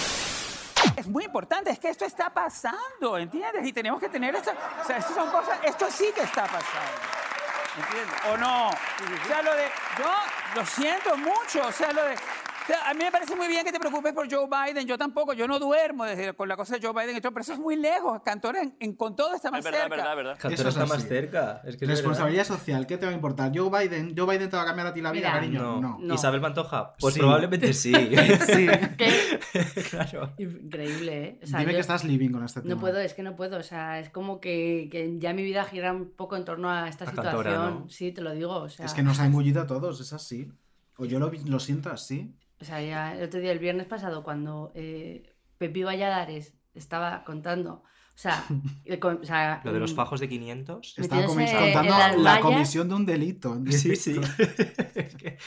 Es 0.95 1.07
muy 1.07 1.25
importante, 1.25 1.71
es 1.71 1.79
que 1.79 1.89
esto 1.89 2.05
está 2.05 2.29
pasando, 2.29 3.17
¿entiendes? 3.17 3.65
Y 3.65 3.73
tenemos 3.73 3.99
que 3.99 4.09
tener 4.09 4.35
esto, 4.35 4.51
o 4.51 4.85
sea, 4.85 4.97
esto 4.97 5.13
son 5.13 5.29
cosas, 5.29 5.59
esto 5.63 5.87
sí 5.91 6.11
que 6.13 6.21
está 6.21 6.43
pasando, 6.43 6.91
¿entiendes? 7.77 8.15
¿O 8.31 8.37
no? 8.37 8.67
O 8.69 9.27
sea, 9.27 9.41
lo 9.41 9.55
de, 9.55 9.65
yo 9.97 10.11
lo 10.55 10.65
siento 10.65 11.17
mucho, 11.17 11.67
o 11.67 11.71
sea, 11.71 11.91
lo 11.91 12.03
de, 12.03 12.15
o 12.67 12.69
sea, 12.69 12.89
a 12.89 12.93
mí 12.93 12.99
me 13.03 13.11
parece 13.11 13.35
muy 13.35 13.47
bien 13.47 13.63
que 13.63 13.71
te 13.71 13.79
preocupes 13.79 14.11
por 14.13 14.29
Joe 14.29 14.47
Biden, 14.47 14.85
yo 14.85 14.97
tampoco, 14.97 15.31
yo 15.33 15.47
no 15.47 15.57
duermo 15.59 16.03
desde, 16.03 16.33
con 16.33 16.49
la 16.49 16.57
cosa 16.57 16.77
de 16.77 16.85
Joe 16.85 16.93
Biden 16.93 17.15
y 17.17 17.21
todo, 17.21 17.31
pero 17.31 17.41
eso 17.43 17.53
es 17.53 17.59
muy 17.59 17.75
lejos, 17.77 18.21
Cantor 18.23 18.57
en, 18.57 18.75
en- 18.79 18.93
con 18.93 19.15
todo 19.15 19.33
está 19.35 19.49
más 19.51 19.63
cerca. 19.63 19.87
Cantor 19.89 20.51
Eso 20.53 20.63
es 20.63 20.67
está 20.75 20.85
más 20.85 20.97
así. 20.97 21.07
cerca. 21.07 21.61
Es 21.65 21.77
que 21.77 21.85
es 21.85 21.91
Responsabilidad 21.91 22.43
social, 22.43 22.85
¿qué 22.87 22.97
te 22.97 23.05
va 23.05 23.11
a 23.11 23.15
importar? 23.15 23.51
Joe 23.55 23.69
Biden, 23.69 24.13
Joe 24.17 24.25
Biden 24.35 24.49
te 24.49 24.57
va 24.57 24.63
a 24.63 24.65
cambiar 24.65 24.87
a 24.87 24.93
ti 24.93 25.01
la 25.01 25.11
vida, 25.11 25.27
Mira, 25.29 25.39
cariño. 25.39 25.59
verdad. 25.75 25.81
No. 25.81 25.97
No. 25.99 26.13
Isabel 26.13 26.41
Pantoja, 26.41 26.93
pues 26.99 27.13
Sí. 27.13 27.19
probablemente 27.19 27.73
sí. 27.73 27.93
Sí. 28.47 28.67
¿Qué? 28.97 29.39
claro. 29.89 30.33
Increíble, 30.37 31.23
¿eh? 31.23 31.39
O 31.43 31.47
sea, 31.47 31.59
Dime 31.59 31.71
yo 31.71 31.77
que 31.77 31.81
estás 31.81 32.03
living 32.03 32.31
con 32.31 32.43
este 32.43 32.61
tema. 32.61 32.73
No 32.75 32.79
puedo, 32.81 32.99
es 32.99 33.13
que 33.13 33.23
no 33.23 33.35
puedo. 33.35 33.57
O 33.57 33.63
sea, 33.63 33.99
es 33.99 34.09
como 34.09 34.39
que, 34.39 34.89
que 34.91 35.15
ya 35.19 35.33
mi 35.33 35.43
vida 35.43 35.63
gira 35.65 35.93
un 35.93 36.09
poco 36.11 36.35
en 36.35 36.45
torno 36.45 36.69
a 36.69 36.87
esta 36.89 37.05
A 37.05 37.09
situación. 37.09 37.43
Cantora, 37.43 37.69
¿no? 37.69 37.89
Sí, 37.89 38.11
te 38.11 38.21
lo 38.21 38.31
digo. 38.33 38.53
O 38.55 38.69
sea, 38.69 38.85
Es 38.85 38.93
que 38.93 39.03
nos 39.03 39.19
ha 39.19 39.25
engullido 39.25 39.61
a 39.61 39.67
todos, 39.67 39.99
es 40.01 40.13
así. 40.13 40.51
O 40.97 41.05
yo 41.05 41.19
lo, 41.19 41.31
lo 41.45 41.59
siento 41.59 41.89
así. 41.91 42.35
O 42.59 42.65
sea, 42.65 42.81
ya 42.81 43.15
el 43.15 43.23
otro 43.23 43.39
día, 43.39 43.51
el 43.51 43.59
viernes 43.59 43.85
pasado, 43.87 44.23
cuando 44.23 44.71
eh, 44.75 45.35
Pepi 45.57 45.83
Valladares 45.83 46.53
estaba 46.73 47.23
contando. 47.23 47.83
O 47.83 48.19
sea, 48.19 48.43
o 49.21 49.23
sea, 49.25 49.61
Lo 49.63 49.73
de 49.73 49.79
los 49.79 49.93
mm, 49.93 49.95
fajos 49.95 50.19
de 50.19 50.27
500. 50.27 50.97
Estaba 50.97 51.25
contando 51.25 52.17
la 52.23 52.39
comisión 52.39 52.89
de 52.89 52.95
un 52.95 53.05
delito. 53.05 53.59
Sí, 53.69 53.95
sí. 53.95 54.19
es, 54.95 55.15
que, 55.15 55.37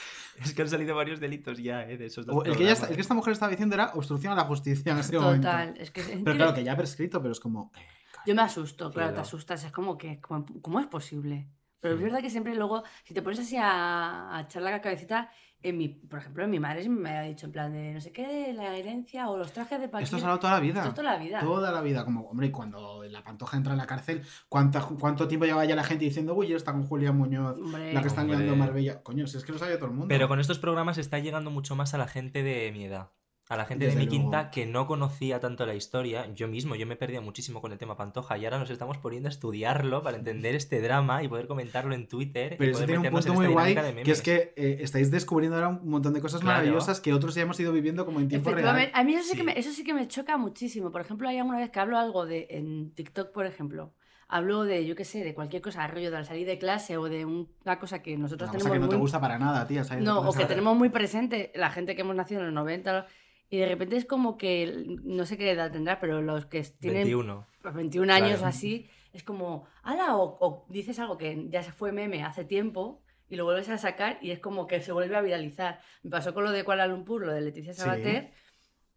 es 0.45 0.55
que 0.55 0.63
han 0.63 0.69
salido 0.69 0.95
varios 0.95 1.19
delitos 1.19 1.59
ya, 1.59 1.83
¿eh? 1.89 1.97
De 1.99 2.07
esos 2.07 2.27
dos 2.27 2.37
el, 2.47 2.57
que 2.57 2.63
ella, 2.63 2.75
programas. 2.75 2.91
el 2.91 2.95
que 2.97 3.01
esta 3.03 3.15
mujer 3.15 3.33
estaba 3.33 3.51
diciendo 3.51 3.75
era 3.75 3.93
obstrucción 3.95 4.33
a 4.33 4.37
la 4.37 4.45
justicia 4.45 4.93
en 4.93 4.99
ese 4.99 5.19
momento. 5.19 5.49
Total, 5.49 5.75
es 5.79 5.91
que 5.91 6.01
es 6.01 6.07
Pero 6.23 6.37
claro, 6.37 6.55
que 6.55 6.63
ya 6.63 6.73
ha 6.75 6.77
prescrito, 6.77 7.21
pero 7.21 7.33
es 7.33 7.41
como. 7.41 7.73
eh, 7.77 7.81
Yo 8.27 8.35
me 8.37 8.43
asusto, 8.43 8.93
claro, 8.93 9.15
te 9.15 9.21
asustas. 9.21 9.65
Es 9.65 9.73
como 9.73 9.99
que, 9.99 10.21
¿cómo, 10.21 10.47
cómo 10.63 10.79
es 10.79 10.87
posible? 10.87 11.49
Pero 11.81 11.95
es 11.95 12.01
Mm. 12.01 12.05
verdad 12.05 12.21
que 12.21 12.31
siempre 12.31 12.55
luego, 12.55 12.85
si 13.05 13.15
te 13.15 13.23
pones 13.23 13.41
así 13.41 13.57
a, 13.57 14.37
a 14.37 14.43
echar 14.43 14.63
la 14.63 14.81
cabecita, 14.81 15.31
en 15.63 15.77
mi, 15.77 15.89
por 15.89 16.19
ejemplo, 16.19 16.45
en 16.45 16.51
mi 16.51 16.59
madre 16.59 16.89
me 16.89 17.11
ha 17.11 17.23
dicho 17.23 17.47
en 17.47 17.53
plan 17.53 17.73
de 17.73 17.93
no 17.93 18.01
sé 18.01 18.13
qué, 18.13 18.27
de 18.27 18.53
la 18.53 18.77
herencia 18.77 19.29
o 19.29 19.37
los 19.37 19.53
trajes 19.53 19.81
de 19.81 19.89
Paquita. 19.89 20.05
Esto 20.05 20.19
se 20.19 20.25
ha 20.25 20.29
dado 20.29 20.41
toda 20.41 20.55
la 20.55 20.61
vida. 20.61 20.81
Esto 20.81 20.89
es 20.89 20.95
toda 20.95 21.13
la 21.13 21.19
vida. 21.19 21.41
Toda 21.41 21.73
la 21.73 21.83
vida. 21.83 22.05
Como, 22.05 22.23
hombre, 22.23 22.47
y 22.47 22.51
cuando 22.51 23.05
la 23.05 23.23
pantoja 23.23 23.57
entra 23.57 23.73
en 23.73 23.79
la 23.79 23.87
cárcel, 23.87 24.23
¿cuánta, 24.49 24.81
¿cuánto 24.81 25.29
tiempo 25.29 25.47
lleva 25.47 25.65
ya 25.65 25.77
la 25.77 25.85
gente 25.85 26.05
diciendo, 26.05 26.35
uy, 26.35 26.53
está 26.53 26.73
con 26.73 26.85
Julia 26.85 27.13
Muñoz, 27.13 27.57
Hombre. 27.57 27.93
la 27.93 28.01
que 28.01 28.09
está 28.09 28.23
Hombre. 28.23 28.39
liando 28.39 28.57
Marbella? 28.57 29.03
Coño, 29.03 29.27
si 29.27 29.37
es 29.37 29.45
que 29.45 29.53
lo 29.53 29.59
sabía 29.59 29.77
todo 29.77 29.87
el 29.87 29.93
mundo. 29.93 30.09
Pero 30.09 30.29
con 30.29 30.41
estos 30.41 30.59
programas 30.59 30.99
está 30.99 31.19
llegando 31.19 31.51
mucho 31.51 31.77
más 31.77 31.95
a 31.95 31.99
la 31.99 32.09
gente 32.09 32.43
de 32.43 32.73
mi 32.73 32.85
edad. 32.85 33.11
A 33.51 33.57
la 33.57 33.65
gente 33.65 33.85
de 33.87 33.97
mi 33.97 34.07
luego. 34.07 34.11
quinta 34.11 34.51
que 34.53 34.65
no 34.65 34.87
conocía 34.87 35.41
tanto 35.41 35.67
la 35.67 35.75
historia, 35.75 36.33
yo 36.35 36.47
mismo, 36.47 36.77
yo 36.77 36.87
me 36.87 36.95
perdía 36.95 37.21
muchísimo 37.21 37.61
con 37.61 37.73
el 37.73 37.79
tema 37.79 37.97
Pantoja 37.97 38.39
y 38.39 38.45
ahora 38.45 38.61
nos 38.61 38.71
estamos 38.71 38.97
poniendo 38.99 39.29
a 39.29 39.31
estudiarlo 39.31 40.05
para 40.05 40.17
entender 40.17 40.55
este 40.55 40.81
drama 40.81 41.25
y 41.25 41.29
poder 41.29 41.49
comentarlo 41.49 41.93
en 41.93 42.07
Twitter. 42.07 42.53
y 42.53 42.57
Pero 42.57 42.71
eso 42.71 42.77
poder 42.79 42.87
tiene 42.87 42.99
un 42.99 43.03
meternos 43.03 43.27
punto 43.27 43.43
en 43.43 43.47
muy 43.49 43.53
guay, 43.53 44.03
que 44.05 44.11
es 44.13 44.23
que 44.23 44.53
eh, 44.57 44.79
estáis 44.83 45.11
descubriendo 45.11 45.57
ahora 45.57 45.69
un 45.71 45.91
montón 45.91 46.15
de 46.15 46.21
cosas 46.21 46.41
Claro. 46.43 46.59
maravillosas 46.59 47.01
que 47.01 47.13
otros 47.13 47.35
ya 47.35 47.43
hemos 47.43 47.59
ido 47.59 47.73
viviendo 47.73 48.07
como 48.07 48.21
en 48.21 48.29
tiempo 48.29 48.51
Efectivamente, 48.51 48.93
real. 48.93 49.01
a 49.01 49.05
mí 49.05 49.15
eso 49.15 49.29
sí, 49.29 49.37
Que 49.37 49.43
me, 49.43 49.59
eso 49.59 49.73
sí 49.73 49.83
que 49.83 49.95
me 49.95 50.07
choca 50.07 50.37
muchísimo. 50.37 50.93
Por 50.93 51.01
ejemplo, 51.01 51.29
hay 51.29 51.39
alguna 51.39 51.59
vez 51.59 51.71
que 51.71 51.81
hablo 51.81 51.99
algo 51.99 52.27
de 52.27 52.47
en 52.51 52.93
TikTok, 52.95 53.33
por 53.33 53.47
ejemplo, 53.47 53.93
hablo 54.29 54.63
de, 54.63 54.87
yo 54.87 54.95
qué 54.95 55.05
sé, 55.05 55.25
de 55.25 55.35
cualquier 55.35 55.61
cosa, 55.61 55.85
rollo 55.89 56.13
de 56.13 56.19
al 56.19 56.25
salir 56.25 56.47
de 56.47 56.57
clase 56.57 56.97
o 56.99 57.09
de 57.09 57.25
un- 57.25 57.49
una 57.65 57.81
cosa 57.81 58.01
que 58.01 58.17
nosotros 58.17 58.49
Una 58.49 58.59
cosa 58.59 58.69
tenemos 58.69 58.77
que 58.77 58.81
no 58.87 58.89
te 58.91 58.95
muy- 58.95 59.01
gusta 59.03 59.21
para 59.21 59.41
nada, 59.41 59.67
tía. 59.67 59.83
¿sabes? 59.83 60.05
No, 60.05 60.21
o 60.21 60.33
que 60.33 60.45
tenemos 60.47 60.77
muy 60.77 60.89
presente 60.89 61.51
la 61.57 61.71
gente 61.71 61.97
que 61.97 62.03
hemos 62.03 62.15
nacido 62.15 62.39
en 62.39 62.47
los 62.47 62.55
90 62.55 63.07
y 63.51 63.59
de 63.59 63.67
repente 63.67 63.97
es 63.97 64.05
como 64.07 64.39
que, 64.39 64.85
no 65.03 65.27
sé 65.27 65.37
qué 65.37 65.51
edad 65.51 65.71
tendrá, 65.73 65.99
pero 66.01 66.23
los 66.23 66.47
que 66.47 66.63
tienen 66.63 67.03
21. 67.03 67.47
pues 67.63 67.75
21 67.75 68.13
años 68.13 68.29
Claro. 68.31 68.45
o 68.45 68.47
así, 68.47 68.89
es 69.13 69.23
como, 69.25 69.67
ala, 69.83 70.17
o, 70.17 70.39
o 70.41 70.67
dices 70.69 70.99
algo 71.01 71.19
que 71.19 71.47
ya 71.51 71.63
se 71.63 71.73
fue 71.73 71.91
meme 71.93 72.23
hace 72.23 72.45
tiempo 72.45 73.03
y 73.29 73.37
lo 73.37 73.45
vuelves 73.45 73.69
a 73.69 73.79
sacar 73.79 74.19
y 74.23 74.31
es 74.31 74.39
como 74.39 74.67
que 74.67 74.81
se 74.81 74.93
vuelve 74.93 75.17
a 75.17 75.21
viralizar. 75.21 75.81
Me 76.03 76.11
pasó 76.11 76.33
con 76.33 76.45
lo 76.45 76.51
de 76.53 76.65
Kuala 76.65 76.87
Lumpur, 76.87 77.25
lo 77.27 77.33
de 77.33 77.41
Leticia 77.41 77.75
Sí. 77.75 77.83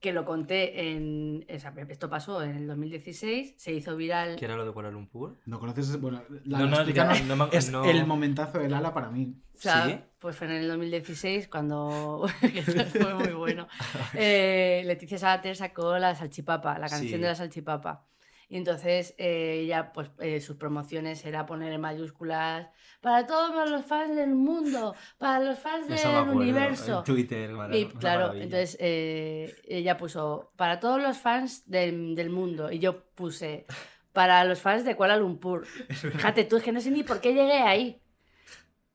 Que 0.04 0.12
lo 0.12 0.26
conté 0.26 0.92
en... 0.92 1.46
esto 1.48 2.10
pasó 2.10 2.44
en 2.44 2.58
el 2.58 2.68
2016, 2.68 3.54
se 3.58 3.72
hizo 3.72 3.96
viral... 3.96 4.36
¿Qué 4.36 4.44
era 4.44 4.58
lo 4.58 4.66
de 4.66 4.74
Kuala 4.74 4.92
Lumpur? 4.92 5.38
No 5.46 5.62
conoces, 5.62 5.98
bueno, 6.02 6.22
la, 6.44 6.60
No, 6.60 6.66
no, 6.68 6.76
explícanos. 6.76 7.20
ya, 7.20 7.24
no 7.26 7.36
me- 7.38 7.48
es 7.58 7.72
no. 7.72 7.86
el 7.86 8.06
momentazo 8.06 8.60
del 8.60 8.74
ala 8.74 8.94
para 8.94 9.10
mí. 9.10 9.34
O 9.56 9.58
sea, 9.58 9.86
¿Sí? 9.88 9.98
pues 10.20 10.36
fue 10.36 10.48
en 10.48 10.54
el 10.56 10.68
2016 10.68 11.48
cuando 11.48 12.26
fue 12.92 13.14
muy 13.16 13.34
bueno. 13.34 13.66
Eh, 14.14 14.84
Leticia 14.86 15.18
Sabater 15.18 15.56
sacó 15.56 15.98
la 15.98 16.14
salchipapa, 16.16 16.78
la 16.80 16.90
canción 16.90 17.12
Sí. 17.14 17.18
de 17.20 17.28
la 17.28 17.36
salchipapa. 17.36 18.06
Y 18.54 18.58
entonces 18.58 19.16
eh, 19.18 19.62
ella, 19.64 19.92
pues 19.94 20.12
eh, 20.20 20.40
sus 20.40 20.58
promociones 20.58 21.26
era 21.26 21.48
poner 21.48 21.74
en 21.74 21.82
mayúsculas 21.82 22.68
para 23.02 23.26
todos 23.26 23.68
los 23.68 23.84
fans 23.84 24.16
del 24.16 24.36
mundo, 24.36 24.94
para 25.18 25.40
los 25.40 25.58
fans 25.58 25.90
Eso 25.90 26.08
del 26.10 26.18
acuerdo, 26.18 26.40
universo. 26.40 26.98
en 27.00 27.04
Twitter, 27.04 27.50
Y 27.72 27.86
claro, 27.88 28.20
maravilla. 28.28 28.44
entonces 28.44 28.78
eh, 28.80 29.56
ella 29.68 29.98
puso 29.98 30.52
para 30.56 30.80
todos 30.80 31.02
los 31.02 31.18
fans 31.18 31.68
del, 31.68 32.14
del 32.14 32.30
mundo. 32.30 32.72
Y 32.72 32.78
yo 32.78 33.04
puse 33.16 33.66
para 34.12 34.44
los 34.46 34.62
fans 34.62 34.86
de 34.86 34.96
Kuala 34.96 35.18
Lumpur. 35.18 35.66
Fíjate 35.90 36.44
tú, 36.44 36.58
es 36.58 36.64
que 36.64 36.72
no 36.72 36.80
sé 36.80 36.92
ni 36.92 37.02
por 37.02 37.22
qué 37.22 37.34
llegué 37.34 37.54
ahí. 37.54 38.03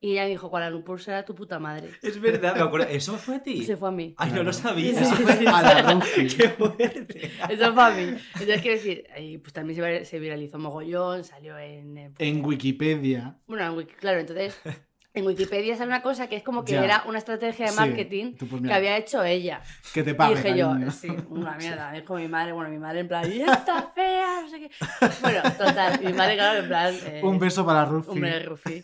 Y 0.00 0.12
ella 0.12 0.26
dijo, 0.26 0.48
Kuala 0.48 0.70
Lumpur 0.70 1.00
será 1.00 1.24
tu 1.24 1.34
puta 1.34 1.58
madre. 1.58 1.90
Es 2.02 2.20
verdad, 2.20 2.54
me 2.54 2.62
acuerdo. 2.62 2.87
¿Eso 2.88 3.16
fue 3.18 3.37
a 3.37 3.42
ti? 3.42 3.64
Se 3.64 3.76
fue 3.76 3.88
a 3.88 3.92
mí. 3.92 4.14
Ay, 4.16 4.30
no 4.30 4.44
lo 4.44 4.52
sabía. 4.52 4.92
Eso 4.92 5.04
fue. 5.16 5.32
A 5.48 5.62
la. 5.62 6.00
Qué 6.14 6.48
fuerte. 6.50 7.30
Eso 7.50 7.74
fue 7.74 7.82
a 7.82 7.90
mí. 7.90 8.02
Entonces, 8.34 8.62
quiero 8.62 8.76
decir, 8.76 9.04
y 9.18 9.38
pues 9.38 9.52
también 9.52 9.76
se 9.76 9.82
vir- 9.82 10.04
se 10.04 10.18
viralizó 10.20 10.58
mogollón, 10.58 11.24
salió 11.24 11.58
en... 11.58 11.98
eh, 11.98 12.11
En 12.18 12.44
Wikipedia. 12.44 13.38
Bueno, 13.48 13.66
en 13.66 13.76
Wiki- 13.76 13.96
claro, 13.96 14.20
entonces 14.20 14.56
en 15.14 15.27
Wikipedia 15.27 15.77
sale 15.77 15.88
una 15.88 16.03
cosa 16.03 16.29
que 16.29 16.37
es 16.37 16.42
como 16.42 16.64
que 16.64 16.73
Ya. 16.73 16.85
era 16.85 17.03
una 17.07 17.18
estrategia 17.18 17.66
de 17.66 17.73
Sí. 17.73 17.79
marketing 17.79 18.35
pues, 18.35 18.62
que 18.62 18.73
había 18.73 18.97
hecho 18.97 19.25
ella. 19.25 19.62
Que 19.92 20.03
te 20.03 20.11
Y 20.11 20.14
pague, 20.14 20.37
dije 20.37 20.57
yo, 20.57 20.75
sí, 20.90 21.09
una 21.31 21.57
mierda. 21.57 21.97
Es 21.97 22.03
como 22.05 22.21
mi 22.21 22.29
madre, 22.29 22.53
bueno, 22.53 22.71
mi 22.71 22.79
madre 22.79 23.01
en 23.01 23.09
plan, 23.09 23.31
"Y 23.33 23.40
esta 23.40 23.83
fea, 23.94 24.42
no 24.42 24.49
sé 24.49 24.61
qué. 24.61 24.71
Bueno, 25.23 25.42
total, 25.57 26.01
mi 26.05 26.12
madre, 26.12 26.35
claro, 26.37 26.61
en 26.61 26.68
plan. 26.68 26.94
eh, 27.07 27.21
Un 27.25 27.38
beso 27.38 27.64
para 27.66 27.85
Rufi. 27.85 28.11
Hombre, 28.11 28.38
Rufi. 28.44 28.83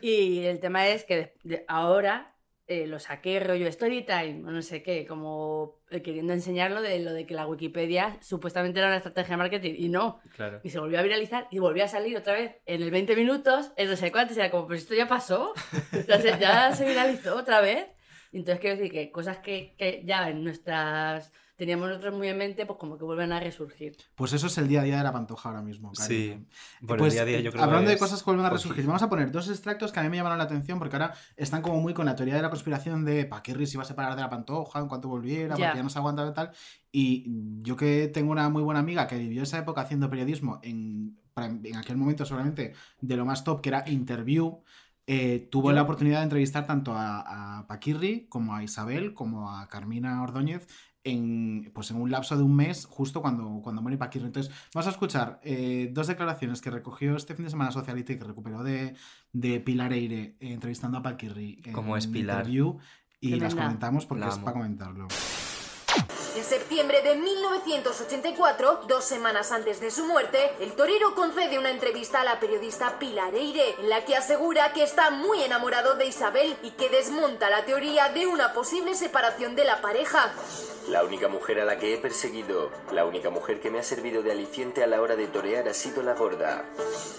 Y 0.00 0.44
el 0.44 0.58
tema 0.60 0.86
es 0.88 1.04
que 1.04 1.34
ahora 1.68 2.32
eh, 2.70 2.86
lo 2.86 3.00
saqué 3.00 3.40
rollo 3.40 3.66
story 3.66 4.02
time 4.02 4.44
o 4.46 4.52
no 4.52 4.62
sé 4.62 4.80
qué, 4.84 5.04
como 5.04 5.80
eh, 5.90 6.02
queriendo 6.02 6.32
enseñarlo 6.32 6.80
de 6.80 7.00
lo 7.00 7.12
de 7.12 7.26
que 7.26 7.34
la 7.34 7.44
Wikipedia 7.48 8.16
supuestamente 8.20 8.78
era 8.78 8.86
una 8.86 8.98
estrategia 8.98 9.32
de 9.32 9.38
marketing 9.38 9.74
y 9.76 9.88
no. 9.88 10.20
Claro. 10.36 10.60
Y 10.62 10.70
se 10.70 10.78
volvió 10.78 11.00
a 11.00 11.02
viralizar 11.02 11.48
y 11.50 11.58
volvió 11.58 11.84
a 11.84 11.88
salir 11.88 12.16
otra 12.16 12.34
vez 12.34 12.58
en 12.66 12.80
el 12.80 12.92
20 12.92 13.16
minutos, 13.16 13.72
en 13.76 13.90
no 13.90 13.96
sé 13.96 14.12
cuántos, 14.12 14.36
y 14.36 14.40
era 14.40 14.52
como, 14.52 14.68
pues 14.68 14.82
esto 14.82 14.94
ya 14.94 15.08
pasó, 15.08 15.52
ya 16.06 16.20
se, 16.20 16.38
ya 16.38 16.72
se 16.72 16.86
viralizó 16.86 17.34
otra 17.36 17.60
vez. 17.60 17.88
Entonces 18.32 18.60
quiero 18.60 18.76
decir 18.76 18.92
que 18.92 19.10
cosas 19.10 19.38
que, 19.38 19.74
que 19.76 20.02
ya 20.04 20.28
en 20.28 20.44
nuestras 20.44 21.32
teníamos 21.60 21.88
nosotros 21.90 22.14
muy 22.16 22.26
en 22.28 22.38
mente, 22.38 22.64
pues 22.66 22.78
como 22.78 22.96
que 22.98 23.04
vuelven 23.04 23.30
a 23.32 23.38
resurgir. 23.38 23.96
Pues 24.14 24.32
eso 24.32 24.48
es 24.48 24.56
el 24.58 24.66
día 24.66 24.80
a 24.80 24.84
día 24.84 24.96
de 24.96 25.04
la 25.04 25.12
pantoja 25.12 25.50
ahora 25.50 25.60
mismo. 25.62 25.94
Sí. 25.94 26.02
cariño. 26.30 26.46
Bueno, 26.80 26.98
Pues, 27.02 27.12
el 27.12 27.16
día 27.16 27.22
a 27.22 27.24
día 27.26 27.40
yo 27.40 27.52
creo 27.52 27.62
hablando 27.62 27.84
que 27.84 27.88
de 27.90 27.94
es 27.94 28.00
cosas 28.00 28.20
que 28.22 28.24
vuelven 28.24 28.46
a 28.46 28.50
resurgir, 28.50 28.86
vamos 28.86 29.02
a 29.02 29.08
poner 29.08 29.30
dos 29.30 29.48
extractos 29.50 29.92
que 29.92 30.00
a 30.00 30.02
mí 30.02 30.08
me 30.08 30.16
llamaron 30.16 30.38
la 30.38 30.44
atención 30.44 30.78
porque 30.78 30.96
ahora 30.96 31.14
están 31.36 31.62
como 31.62 31.80
muy 31.80 31.92
con 31.94 32.06
la 32.06 32.16
teoría 32.16 32.34
de 32.34 32.42
la 32.42 32.50
conspiración 32.50 33.04
de 33.04 33.26
Paquirri 33.26 33.66
se 33.66 33.76
iba 33.76 33.82
a 33.82 33.86
separar 33.86 34.16
de 34.16 34.22
la 34.22 34.30
pantoja 34.30 34.80
en 34.80 34.88
cuanto 34.88 35.08
volviera, 35.08 35.54
Ya. 35.56 35.66
porque 35.66 35.78
ya 35.78 35.82
no 35.84 35.90
se 35.90 35.98
aguantaba 35.98 36.30
y 36.30 36.34
tal. 36.34 36.50
Y 36.90 37.26
yo 37.62 37.76
que 37.76 38.08
tengo 38.08 38.32
una 38.32 38.48
muy 38.48 38.62
buena 38.62 38.80
amiga 38.80 39.06
que 39.06 39.18
vivió 39.18 39.42
esa 39.42 39.58
época 39.58 39.82
haciendo 39.82 40.08
periodismo 40.10 40.58
en, 40.62 41.18
en 41.36 41.76
aquel 41.76 41.96
momento 41.96 42.24
seguramente 42.24 42.72
de 43.00 43.16
lo 43.16 43.24
más 43.24 43.44
top 43.44 43.60
que 43.60 43.68
era 43.68 43.84
Interview. 43.86 44.62
eh, 45.06 45.48
tuvo 45.50 45.72
la 45.72 45.82
oportunidad 45.82 46.18
de 46.18 46.24
entrevistar 46.24 46.66
tanto 46.66 46.92
a, 46.94 47.58
a 47.58 47.66
Paquirri 47.66 48.26
como 48.28 48.54
a 48.54 48.62
Isabel 48.62 49.12
como 49.14 49.50
a 49.56 49.66
Carmina 49.68 50.22
Ordóñez 50.22 50.68
en, 51.04 51.70
pues 51.74 51.90
en 51.90 51.96
un 51.96 52.10
lapso 52.10 52.36
de 52.36 52.42
un 52.42 52.54
mes, 52.54 52.86
justo 52.86 53.22
cuando, 53.22 53.60
cuando 53.62 53.82
muere 53.82 53.98
Paquirri. 53.98 54.26
Entonces, 54.26 54.52
vamos 54.74 54.86
a 54.86 54.90
escuchar 54.90 55.40
eh, 55.42 55.90
dos 55.92 56.06
declaraciones 56.06 56.60
que 56.60 56.70
recogió 56.70 57.16
este 57.16 57.34
fin 57.34 57.44
de 57.44 57.50
semana 57.50 57.70
Sociality, 57.70 58.18
que 58.18 58.24
recuperó 58.24 58.62
de, 58.62 58.94
de 59.32 59.60
Pilar 59.60 59.92
Eire 59.92 60.36
eh, 60.40 60.52
entrevistando 60.52 60.98
a 60.98 61.02
Paquirri. 61.02 61.62
en 61.64 61.72
¿Cómo 61.72 61.96
es 61.96 62.06
Pilar? 62.06 62.40
Interview, 62.40 62.78
y 63.20 63.34
las 63.36 63.54
comentamos 63.54 64.06
porque 64.06 64.24
La 64.24 64.30
es 64.30 64.38
para 64.38 64.52
comentarlo. 64.52 65.08
En 66.36 66.44
septiembre 66.44 67.02
de 67.02 67.16
1984, 67.16 68.84
dos 68.86 69.04
semanas 69.04 69.50
antes 69.50 69.80
de 69.80 69.90
su 69.90 70.04
muerte, 70.04 70.52
el 70.60 70.74
torero 70.74 71.16
concede 71.16 71.58
una 71.58 71.70
entrevista 71.70 72.20
a 72.20 72.24
la 72.24 72.38
periodista 72.38 73.00
Pilar 73.00 73.34
Eire, 73.34 73.74
en 73.80 73.88
la 73.88 74.04
que 74.04 74.14
asegura 74.14 74.72
que 74.72 74.84
está 74.84 75.10
muy 75.10 75.42
enamorado 75.42 75.96
de 75.96 76.06
Isabel 76.06 76.56
y 76.62 76.70
que 76.72 76.88
desmonta 76.88 77.50
la 77.50 77.64
teoría 77.64 78.10
de 78.10 78.28
una 78.28 78.52
posible 78.52 78.94
separación 78.94 79.56
de 79.56 79.64
la 79.64 79.80
pareja. 79.80 80.32
La 80.88 81.04
única 81.04 81.28
mujer 81.28 81.60
a 81.60 81.64
la 81.64 81.78
que 81.78 81.94
he 81.94 81.98
perseguido, 81.98 82.70
la 82.92 83.04
única 83.04 83.30
mujer 83.30 83.60
que 83.60 83.70
me 83.70 83.80
ha 83.80 83.82
servido 83.82 84.22
de 84.22 84.32
aliciente 84.32 84.82
a 84.84 84.86
la 84.86 85.00
hora 85.00 85.16
de 85.16 85.26
torear 85.26 85.68
ha 85.68 85.74
sido 85.74 86.02
la 86.02 86.14
gorda. 86.14 86.64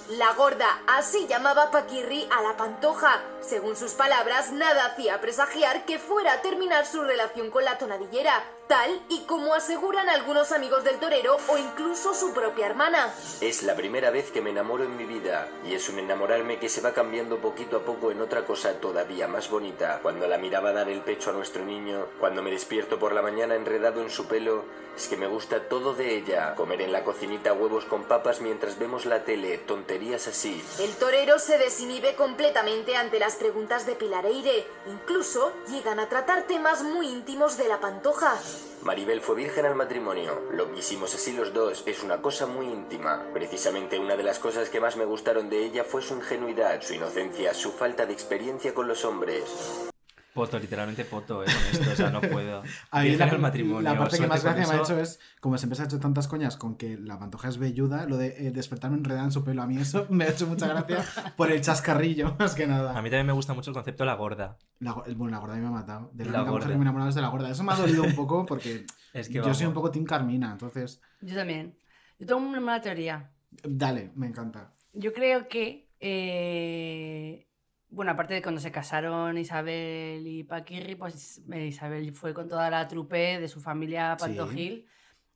La 0.10 0.34
gorda, 0.34 0.82
así 0.88 1.28
llamaba 1.28 1.70
Paquirri 1.72 2.28
a 2.32 2.42
la 2.42 2.58
pantoja. 2.58 3.22
Según 3.42 3.76
sus 3.76 3.94
palabras, 3.94 4.52
nada 4.52 4.86
hacía 4.86 5.22
presagiar 5.22 5.86
que 5.86 6.00
fuera 6.00 6.34
a 6.34 6.42
terminar 6.42 6.86
su 6.86 7.04
relación 7.04 7.50
con 7.50 7.64
la 7.64 7.78
tonadillera, 7.78 8.44
tal 8.68 9.01
y 9.10 9.22
como 9.22 9.54
aseguran 9.54 10.10
algunos 10.10 10.52
amigos 10.52 10.84
del 10.84 11.00
torero 11.00 11.38
o 11.48 11.58
incluso 11.58 12.14
su 12.14 12.34
propia 12.34 12.68
hermana. 12.68 13.14
Es 13.40 13.64
la 13.64 13.76
primera 13.76 14.10
vez 14.10 14.32
que 14.32 14.42
me 14.42 14.50
enamoro 14.50 14.84
en 14.84 14.96
mi 14.98 15.06
vida 15.06 15.50
y 15.66 15.74
es 15.74 15.90
un 15.90 16.00
enamorarme 16.00 16.60
que 16.60 16.70
se 16.70 16.82
va 16.82 16.94
cambiando 16.94 17.38
poquito 17.38 17.78
a 17.78 17.86
poco 17.86 18.12
en 18.12 18.22
otra 18.22 18.46
cosa 18.46 18.74
todavía 18.80 19.28
más 19.28 19.50
bonita. 19.50 20.00
Cuando 20.02 20.28
la 20.28 20.38
miraba 20.38 20.72
dar 20.72 20.90
el 20.90 21.02
pecho 21.02 21.30
a 21.30 21.34
nuestro 21.34 21.66
niño, 21.66 22.08
cuando 22.20 22.42
me 22.42 22.52
despierto 22.52 23.00
por 23.00 23.14
la 23.14 23.22
mañana 23.22 23.56
enredado 23.56 24.02
en 24.02 24.10
su 24.10 24.28
pelo, 24.28 24.64
es 24.96 25.08
que 25.08 25.18
me 25.18 25.28
gusta 25.28 25.68
todo 25.68 25.94
de 25.94 26.18
ella. 26.18 26.54
Comer 26.56 26.82
en 26.82 26.92
la 26.92 27.04
cocinita 27.04 27.54
huevos 27.54 27.86
con 27.86 28.04
papas 28.04 28.42
mientras 28.42 28.78
vemos 28.78 29.06
la 29.06 29.24
tele, 29.24 29.58
tonterías 29.60 30.28
así. 30.28 30.64
El 30.80 30.94
torero 30.96 31.40
se 31.40 31.58
desinhibe 31.58 32.16
completamente 32.16 32.96
ante 32.96 33.20
las 33.20 33.36
preguntas 33.36 33.86
de 33.86 33.96
Pilar 33.96 34.26
Eire. 34.26 34.66
Incluso 34.88 35.54
llegan 35.70 36.00
a 36.00 36.10
tratar 36.10 36.44
temas 36.44 36.84
muy 36.84 37.08
íntimos 37.08 37.58
de 37.58 37.68
la 37.68 37.80
pantoja. 37.80 38.38
Maribel 38.84 39.22
fue 39.22 39.36
virgen 39.36 39.66
al 39.66 39.76
matrimonio. 39.76 40.42
Lo 40.52 40.72
que 40.72 40.80
hicimos 40.80 41.14
así 41.14 41.34
los 41.34 41.54
dos 41.54 41.84
es 41.86 42.02
una 42.02 42.22
cosa 42.22 42.48
muy 42.48 42.66
íntima. 42.66 43.28
Precisamente 43.32 44.00
una 44.00 44.16
de 44.16 44.24
las 44.24 44.40
cosas 44.40 44.70
que 44.70 44.80
más 44.80 44.98
me 44.98 45.06
gustaron 45.06 45.50
de 45.50 45.64
ella 45.64 45.84
fue 45.84 46.02
su 46.02 46.16
ingenuidad, 46.16 46.82
su 46.82 46.96
inocencia, 46.96 47.54
su 47.54 47.72
falta 47.72 48.08
de 48.08 48.14
experiencia 48.14 48.74
con 48.74 48.88
los 48.88 49.06
hombres. 49.06 49.91
Poto, 50.34 50.58
literalmente 50.60 51.04
poto, 51.04 51.44
eh, 51.44 51.46
con 51.46 51.56
esto, 51.82 51.92
o 51.92 51.96
sea, 51.96 52.10
no 52.10 52.22
puedo. 52.22 52.64
A 52.92 53.02
mí 53.02 53.16
la, 53.18 53.26
al 53.26 53.40
matrimonio. 53.40 53.82
la 53.82 53.98
parte 53.98 54.18
que 54.18 54.28
más 54.28 54.42
gracia 54.44 54.66
me 54.66 54.74
ha 54.76 54.82
hecho 54.82 54.98
es, 54.98 55.20
como 55.42 55.58
siempre 55.58 55.76
se 55.76 55.82
ha 55.84 55.86
hecho 55.86 56.00
tantas 56.00 56.28
coñas 56.30 56.56
con 56.56 56.78
que 56.78 56.98
la 56.98 57.20
pantoja 57.20 57.50
es 57.50 57.58
velluda, 57.58 58.06
lo 58.06 58.16
de 58.18 58.48
eh, 58.48 58.52
despertarme 58.52 58.98
enredada 58.98 59.26
en 59.26 59.32
su 59.32 59.44
pelo. 59.44 59.62
A 59.62 59.68
mí 59.68 59.78
eso 59.78 60.06
me 60.10 60.24
ha 60.24 60.30
hecho 60.30 60.48
mucha 60.48 60.68
gracia 60.68 61.04
por 61.36 61.52
el 61.52 61.60
chascarrillo, 61.62 62.36
más 62.40 62.56
que 62.56 62.66
nada. 62.66 62.92
A 62.98 63.02
mí 63.02 63.10
también 63.10 63.28
me 63.28 63.34
gusta 63.34 63.54
mucho 63.54 63.72
el 63.72 63.74
concepto 63.76 64.04
de 64.04 64.08
la 64.08 64.16
gorda. 64.16 64.58
La, 64.80 64.94
bueno, 64.94 65.32
la 65.32 65.40
gorda 65.40 65.54
a 65.54 65.58
mí 65.58 65.62
me 65.64 65.68
ha 65.68 65.72
matado. 65.72 66.12
De 66.14 66.24
la, 66.26 66.32
La 66.32 66.38
única 66.40 66.52
mujer 66.52 66.52
gorda. 66.52 66.68
que 66.68 66.78
me 66.78 66.80
he 66.80 66.82
enamorado 66.84 67.10
es 67.10 67.16
de 67.16 67.22
la 67.22 67.28
gorda. 67.28 67.50
Eso 67.50 67.64
me 67.64 67.74
ha 67.74 67.76
dolido 67.76 68.04
un 68.04 68.16
poco 68.16 68.46
porque 68.46 68.86
Es 69.14 69.28
que 69.28 69.34
yo 69.36 69.54
soy 69.54 69.66
un 69.66 69.74
vamos. 69.74 69.74
poco 69.74 69.92
Team 69.92 70.06
Carmina, 70.06 70.52
entonces, 70.54 71.02
Yo 71.20 71.36
también. 71.36 71.78
Yo 72.20 72.26
tengo 72.28 72.40
una 72.42 72.60
mala 72.62 72.82
teoría. 72.82 73.32
dale, 73.64 74.12
me 74.16 74.28
encanta. 74.28 74.72
Yo 74.94 75.12
creo 75.14 75.48
que, 75.50 75.90
eh, 76.00 77.48
bueno, 77.92 78.12
aparte 78.12 78.34
de 78.34 78.42
cuando 78.42 78.60
se 78.62 78.72
casaron 78.72 79.38
Isabel 79.38 80.26
y 80.26 80.44
Paquirri, 80.44 80.96
pues 80.96 81.42
eh, 81.52 81.68
Isabel 81.68 82.14
fue 82.14 82.34
con 82.34 82.48
toda 82.48 82.70
la 82.70 82.88
trupe 82.88 83.40
de 83.40 83.48
su 83.48 83.60
familia 83.62 84.16
Sí. 84.18 84.26
Pantojil 84.26 84.88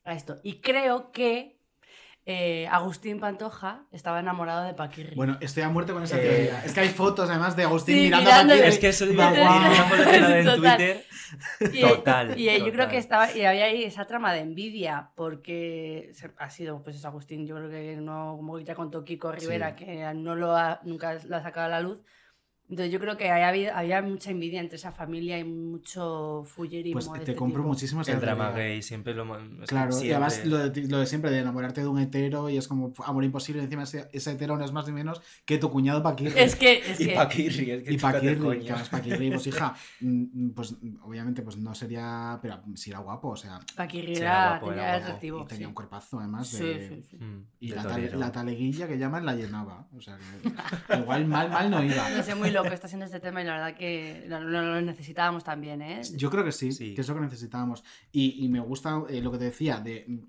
a 0.04 0.14
esto. 0.14 0.38
Y 0.44 0.62
creo 0.62 1.12
que 1.12 1.60
eh, 2.28 2.68
Agustín 2.72 3.20
Pantoja 3.20 3.86
estaba 3.92 4.20
enamorado 4.20 4.64
de 4.66 4.74
Paquirri. 4.74 5.16
Bueno, 5.16 5.38
estoy 5.42 5.62
a 5.62 5.70
muerte 5.70 5.94
con 5.94 6.02
esa 6.02 6.18
Eh, 6.18 6.22
teoría. 6.22 6.66
Es 6.66 6.74
que 6.74 6.80
hay 6.80 6.90
fotos 6.90 7.30
además 7.30 7.56
de 7.56 7.64
Agustín 7.64 7.96
Sí, 7.98 8.02
mirando 8.06 8.32
a 8.32 8.34
Paquirri. 8.42 8.68
Es 8.68 8.80
que 8.80 8.88
eso 8.90 9.06
guau. 9.14 9.32
una 9.34 10.38
en 10.38 10.46
Total. 10.46 10.78
Twitter. 10.78 11.06
Y, 11.74 11.82
Total. 11.82 12.40
y, 12.40 12.50
eh, 12.50 12.58
yo 12.60 12.66
creo 12.66 12.74
total. 12.86 12.90
que 12.90 12.98
estaba 12.98 13.32
y 13.32 13.44
había 13.46 13.66
ahí 13.66 13.84
esa 13.84 14.06
trama 14.06 14.32
de 14.34 14.40
envidia 14.40 15.12
porque 15.16 16.12
ha 16.38 16.50
sido 16.50 16.82
pues 16.84 16.96
eso, 16.96 17.08
Agustín 17.08 17.46
yo 17.46 17.56
creo 17.58 17.70
que 17.70 17.98
no 17.98 18.36
como 18.38 18.60
ya 18.60 18.74
contó 18.76 19.04
Kiko 19.04 19.32
Rivera 19.32 19.76
Sí. 19.78 19.86
que 19.86 20.14
no 20.16 20.36
lo 20.36 20.56
ha, 20.56 20.80
nunca 20.84 21.18
lo 21.28 21.36
ha 21.36 21.42
sacado 21.44 21.68
a 21.68 21.70
la 21.70 21.82
luz 21.82 22.00
entonces 22.70 22.92
yo 22.92 23.00
creo 23.00 23.16
que 23.18 23.30
había, 23.30 23.78
había 23.78 24.02
mucha 24.02 24.32
envidia 24.32 24.60
entre 24.60 24.78
esa 24.78 24.92
familia 24.92 25.38
y 25.38 25.44
mucho 25.44 26.44
fullerismo 26.46 26.94
Pues 27.00 27.12
te 27.12 27.20
este 27.20 27.36
compro 27.36 27.62
tipo. 27.62 27.70
muchísimo 27.70 28.02
esa 28.02 28.14
El 28.14 28.20
drama 28.22 28.52
gay 28.52 28.82
siempre 28.82 29.14
lo. 29.14 29.26
Claro, 29.68 30.02
y 30.04 30.12
además 30.12 30.46
lo 30.46 30.70
de, 30.70 30.88
lo 30.88 31.00
de 31.00 31.06
siempre 31.06 31.30
de 31.32 31.40
enamorarte 31.40 31.82
de 31.82 31.88
un 31.88 32.00
hetero 32.00 32.50
y 32.50 32.58
es 32.58 32.68
como 32.68 32.94
amor 33.06 33.24
imposible. 33.24 33.62
Encima 33.62 33.84
ese, 33.84 34.10
ese 34.14 34.32
hetero 34.32 34.58
no 34.58 34.66
es 34.66 34.72
más 34.72 34.88
ni 34.88 34.94
menos 34.94 35.22
que 35.46 35.58
tu 35.58 35.70
cuñado 35.70 36.02
Paquirri. 36.02 36.34
es 36.40 36.56
que 36.56 36.78
es 36.92 37.00
Y 37.00 37.08
que 37.08 37.14
Paquirri, 37.16 37.72
es 37.72 37.84
que 37.84 37.94
Y 37.94 37.98
Paquirri, 37.98 38.60
que 38.60 38.72
además 38.72 38.90
Paquirri, 38.90 39.30
pues 39.32 39.48
hija, 39.48 39.76
mm, 40.02 40.50
pues 40.50 40.72
mm, 40.82 40.98
obviamente 41.04 41.42
pues 41.44 41.58
no 41.58 41.76
sería, 41.76 42.40
pero 42.42 42.62
sí 42.76 42.90
era 42.90 43.00
guapo, 43.00 43.30
o 43.30 43.36
sea, 43.38 43.60
Paquirri 43.76 44.16
Sí, 44.16 44.22
era, 44.22 44.32
era 44.32 44.50
guapo, 44.52 44.70
tenía 44.70 44.84
era 44.84 44.92
guapo. 44.98 45.06
atractivo 45.06 45.42
y 45.42 45.46
tenía 45.46 45.66
sí. 45.66 45.70
un 45.70 45.74
cuerpazo 45.76 46.20
además 46.20 46.48
Sí, 46.48 46.64
de... 46.64 46.90
sí, 46.90 47.04
sí. 47.12 47.18
Mm, 47.18 47.46
Y 47.60 47.70
de 47.70 47.76
la, 47.76 47.84
tale- 47.84 47.94
torero. 48.04 48.20
la 48.20 48.32
taleguilla 48.32 48.88
que 48.88 48.98
llaman 48.98 49.26
la 49.26 49.36
llenaba, 49.36 49.88
o 49.96 50.02
sea 50.02 50.18
que 50.18 50.96
igual 50.98 51.26
mal, 51.28 51.50
mal 51.50 51.70
no 51.70 51.84
iba. 51.84 52.10
no 52.10 52.24
sé 52.24 52.34
muy 52.36 52.50
loco 52.56 52.74
está 52.74 52.88
siendo 52.88 53.06
este 53.06 53.20
tema 53.20 53.42
y 53.42 53.46
la 53.46 53.54
verdad 53.54 53.76
que 53.78 54.26
lo, 54.28 54.40
lo- 54.42 54.62
lo 54.64 54.82
necesitábamos 54.82 55.44
también 55.44 55.82
eh 55.82 56.02
Yo 56.16 56.30
creo 56.30 56.44
que 56.44 56.52
sí, 56.52 56.72
Sí. 56.72 56.94
que 56.94 57.02
es 57.02 57.08
lo 57.08 57.16
que 57.16 57.22
necesitábamos. 57.22 57.84
Y, 58.12 58.44
y 58.44 58.50
me 58.50 58.60
gusta 58.60 59.02
eh, 59.10 59.22
lo 59.22 59.32
que 59.32 59.38
te 59.38 59.44
decía, 59.46 59.80
de 59.80 60.06
mm, 60.08 60.20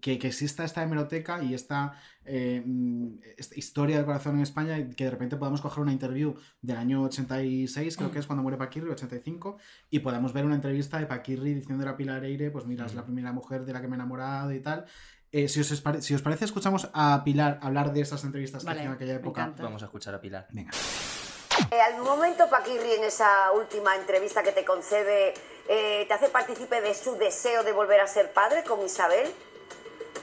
que, 0.00 0.18
que 0.20 0.28
exista 0.28 0.62
esta 0.64 0.82
hemeroteca 0.84 1.42
y 1.42 1.52
esta, 1.52 1.94
eh, 2.24 2.62
mm, 2.64 3.08
esta 3.36 3.58
historia 3.58 3.96
del 3.96 4.04
corazón 4.06 4.36
en 4.36 4.42
España 4.42 4.78
y 4.78 4.90
que 4.90 5.04
de 5.04 5.10
repente 5.10 5.36
podamos 5.36 5.60
coger 5.60 5.82
una 5.82 5.92
interview 5.92 6.36
del 6.62 6.76
año 6.76 7.02
86, 7.02 7.96
creo 7.96 8.10
que 8.12 8.20
es 8.20 8.26
cuando 8.28 8.42
muere 8.44 8.56
Paquirri, 8.56 8.88
85, 8.88 9.58
y 9.90 9.98
podamos 9.98 10.32
ver 10.32 10.44
una 10.44 10.54
entrevista 10.54 10.98
de 11.00 11.06
Paquirri 11.06 11.54
diciendo 11.54 11.88
a 11.88 11.96
Pilar 11.96 12.24
Eire, 12.24 12.52
pues 12.52 12.66
mira, 12.66 12.86
es 12.86 12.94
la 12.94 13.04
primera 13.04 13.32
mujer 13.32 13.64
de 13.64 13.72
la 13.72 13.80
que 13.80 13.88
me 13.88 13.94
he 13.94 13.98
enamorado 13.98 14.52
y 14.52 14.60
tal. 14.60 14.84
Eh, 15.32 15.48
si, 15.48 15.60
os, 15.60 15.82
si 16.00 16.14
os 16.14 16.22
parece, 16.22 16.44
escuchamos 16.44 16.88
a 16.92 17.22
Pilar 17.24 17.58
hablar 17.62 17.92
de 17.92 18.00
esas 18.00 18.22
entrevistas 18.24 18.64
Vale, 18.64 18.76
que 18.76 18.80
hacía 18.82 18.90
en 18.90 18.94
aquella 18.96 19.14
época. 19.14 19.54
Vamos 19.58 19.82
a 19.82 19.86
escuchar 19.86 20.14
a 20.14 20.20
Pilar. 20.20 20.46
Venga. 20.52 20.70
Eh, 21.70 21.80
al 21.80 21.98
momento 21.98 22.48
Paquirri 22.48 22.94
en 22.94 23.04
esa 23.04 23.52
última 23.52 23.94
entrevista 23.94 24.42
que 24.42 24.52
te 24.52 24.64
concede, 24.64 25.34
eh, 25.68 26.04
¿te 26.08 26.14
hace 26.14 26.28
partícipe 26.28 26.80
de 26.80 26.94
su 26.94 27.16
deseo 27.16 27.62
de 27.62 27.72
volver 27.72 28.00
a 28.00 28.06
ser 28.06 28.32
padre 28.32 28.64
con 28.64 28.84
Isabel? 28.84 29.32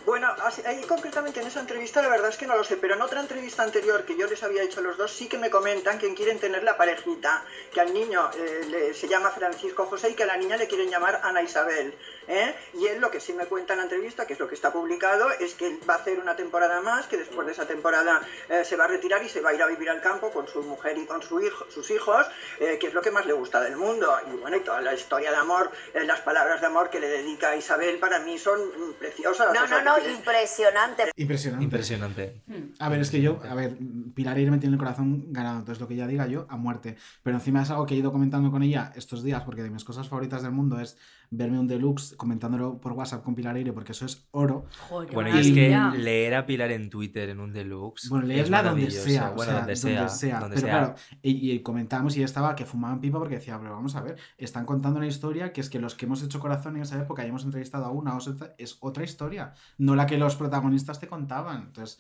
Bueno, 0.08 0.34
así- 0.42 0.62
ahí 0.66 0.82
concretamente 0.84 1.42
en 1.42 1.48
esa 1.48 1.60
entrevista 1.60 2.02
la 2.02 2.08
verdad 2.08 2.30
es 2.30 2.38
que 2.38 2.48
no 2.48 2.56
lo 2.56 2.64
sé, 2.64 2.78
pero 2.78 2.94
en 2.94 3.02
otra 3.02 3.20
entrevista 3.20 3.64
anterior 3.64 4.06
que 4.06 4.16
yo 4.16 4.26
les 4.26 4.42
había 4.42 4.64
hecho 4.64 4.80
a 4.80 4.84
los 4.84 4.96
dos 4.96 5.12
sí 5.12 5.28
que 5.28 5.38
me 5.38 5.50
comentan 5.50 6.00
que 6.00 6.14
quieren 6.14 6.40
tener 6.40 6.64
la 6.64 6.78
parejita, 6.78 7.44
que 7.74 7.82
al 7.82 7.94
niño 7.94 8.30
eh, 8.38 8.66
le- 8.70 8.94
se 8.94 9.10
llama 9.10 9.32
Francisco 9.32 9.86
José 9.86 10.12
y 10.12 10.14
que 10.16 10.24
a 10.24 10.28
la 10.28 10.38
niña 10.38 10.56
le 10.56 10.66
quieren 10.70 10.90
llamar 10.90 11.20
Ana 11.24 11.42
Isabel. 11.42 11.94
¿eh? 12.30 12.56
Y 12.76 12.88
él 12.88 13.02
lo 13.02 13.12
que 13.12 13.20
sí 13.20 13.34
me 13.34 13.48
cuenta 13.48 13.74
en 13.74 13.80
la 13.80 13.84
entrevista, 13.84 14.26
que 14.26 14.32
es 14.32 14.40
lo 14.40 14.48
que 14.48 14.56
está 14.56 14.72
publicado, 14.72 15.30
es 15.42 15.56
que 15.56 15.68
él 15.68 15.80
va 15.90 15.96
a 15.96 15.98
hacer 15.98 16.20
una 16.20 16.38
temporada 16.38 16.80
más, 16.80 17.08
que 17.08 17.18
después 17.18 17.46
de 17.46 17.52
esa 17.52 17.66
temporada 17.68 18.22
eh, 18.48 18.64
se 18.64 18.78
va 18.78 18.86
a 18.86 18.88
retirar 18.88 19.22
y 19.24 19.28
se 19.30 19.42
va 19.42 19.50
a 19.50 19.54
ir 19.56 19.62
a 19.62 19.66
vivir 19.68 19.90
al 19.90 20.00
campo 20.00 20.32
con 20.32 20.48
su 20.48 20.62
mujer 20.64 20.98
y 20.98 21.06
con 21.06 21.22
su 21.22 21.42
hijo, 21.42 21.66
sus 21.70 21.92
hijos, 21.92 22.26
eh, 22.62 22.78
que 22.80 22.88
es 22.88 22.94
lo 22.94 23.02
que 23.02 23.12
más 23.12 23.26
le 23.26 23.34
gusta 23.34 23.60
del 23.60 23.76
mundo. 23.76 24.18
Y 24.28 24.38
bueno, 24.38 24.56
y 24.56 24.62
toda 24.62 24.80
la 24.80 24.94
historia 24.94 25.32
de 25.32 25.38
amor, 25.38 25.70
las 25.94 26.22
palabras 26.22 26.62
de 26.62 26.68
amor 26.68 26.90
que 26.90 27.02
le 27.02 27.10
dedica 27.10 27.50
a 27.50 27.56
Isabel 27.58 28.00
para 28.00 28.20
mí 28.20 28.38
son 28.40 28.62
mm, 28.68 28.94
preciosas. 28.94 29.52
No, 29.54 29.68
no, 29.68 29.82
no, 29.82 29.97
impresionante. 30.06 31.04
Impresionante. 31.16 31.64
Impresionante. 31.64 32.42
A 32.80 32.90
ver, 32.90 33.00
es 33.00 33.10
que 33.10 33.22
yo, 33.22 33.40
a 33.50 33.56
ver, 33.56 33.78
Pilar 34.14 34.38
Eire 34.38 34.52
me 34.52 34.58
tiene 34.58 34.76
el 34.76 34.80
corazón 34.80 35.32
ganado, 35.34 35.60
entonces 35.60 35.80
lo 35.82 35.88
que 35.88 35.94
ella 35.96 36.08
diga 36.08 36.28
yo, 36.28 36.46
a 36.50 36.58
muerte. 36.58 36.98
Pero 37.24 37.38
encima 37.38 37.64
es 37.64 37.70
algo 37.70 37.86
que 37.86 37.96
he 37.96 37.98
ido 37.98 38.12
comentando 38.12 38.52
con 38.52 38.64
ella 38.64 38.92
estos 38.96 39.24
días, 39.24 39.44
porque 39.44 39.64
de 39.64 39.70
mis 39.70 39.84
cosas 39.84 40.08
favoritas 40.08 40.44
del 40.44 40.52
mundo 40.52 40.80
es 40.80 40.98
verme 41.30 41.60
un 41.60 41.68
deluxe 41.68 42.16
comentándolo 42.16 42.80
por 42.80 42.94
WhatsApp 42.94 43.24
con 43.24 43.36
Pilar 43.36 43.58
Eire, 43.58 43.74
porque 43.74 43.92
eso 43.92 44.06
es 44.06 44.28
oro. 44.32 44.66
Joder, 44.90 45.14
Bueno, 45.14 45.36
y 45.36 45.40
es 45.40 45.52
que 45.52 45.98
leer 45.98 46.36
a 46.36 46.46
Pilar 46.46 46.72
en 46.72 46.90
Twitter 46.90 47.30
en 47.30 47.40
un 47.40 47.54
deluxe. 47.54 48.10
Bueno, 48.10 48.28
leerla 48.28 48.64
donde 48.64 48.92
sea, 48.92 49.32
Bueno, 49.32 49.52
o 49.52 49.56
sea, 49.56 49.60
donde 49.60 49.76
sea. 50.10 50.40
donde 50.40 50.56
pero 50.56 50.68
sea. 50.68 50.80
claro, 50.80 50.96
y, 51.22 51.52
y 51.52 51.60
comentábamos 51.62 52.16
y 52.16 52.20
ella 52.20 52.26
estaba 52.26 52.56
que 52.56 52.66
fumaban 52.66 53.02
pipa 53.02 53.20
porque 53.20 53.36
decía, 53.36 53.60
pero 53.60 53.72
vamos 53.72 53.96
a 53.96 54.02
ver, 54.02 54.18
están 54.38 54.66
contando 54.66 54.98
una 55.00 55.08
historia 55.08 55.52
que 55.52 55.62
es 55.62 55.70
que 55.70 55.80
los 55.80 55.96
que 55.96 56.06
hemos 56.06 56.24
hecho 56.24 56.40
corazón 56.40 56.76
en 56.76 56.84
esa 56.84 57.00
época 57.00 57.26
y 57.26 57.30
hemos 57.30 57.44
entrevistado 57.44 57.86
a 57.86 57.92
una 57.92 58.16
o 58.16 58.18
otra, 58.18 58.56
es 58.58 58.78
otra 58.80 59.04
historia, 59.04 59.54
no 59.78 59.96
la 59.96 60.06
que 60.06 60.18
los 60.18 60.36
protagonistas 60.36 61.00
te 61.00 61.08
contaban. 61.08 61.64
Entonces, 61.68 62.00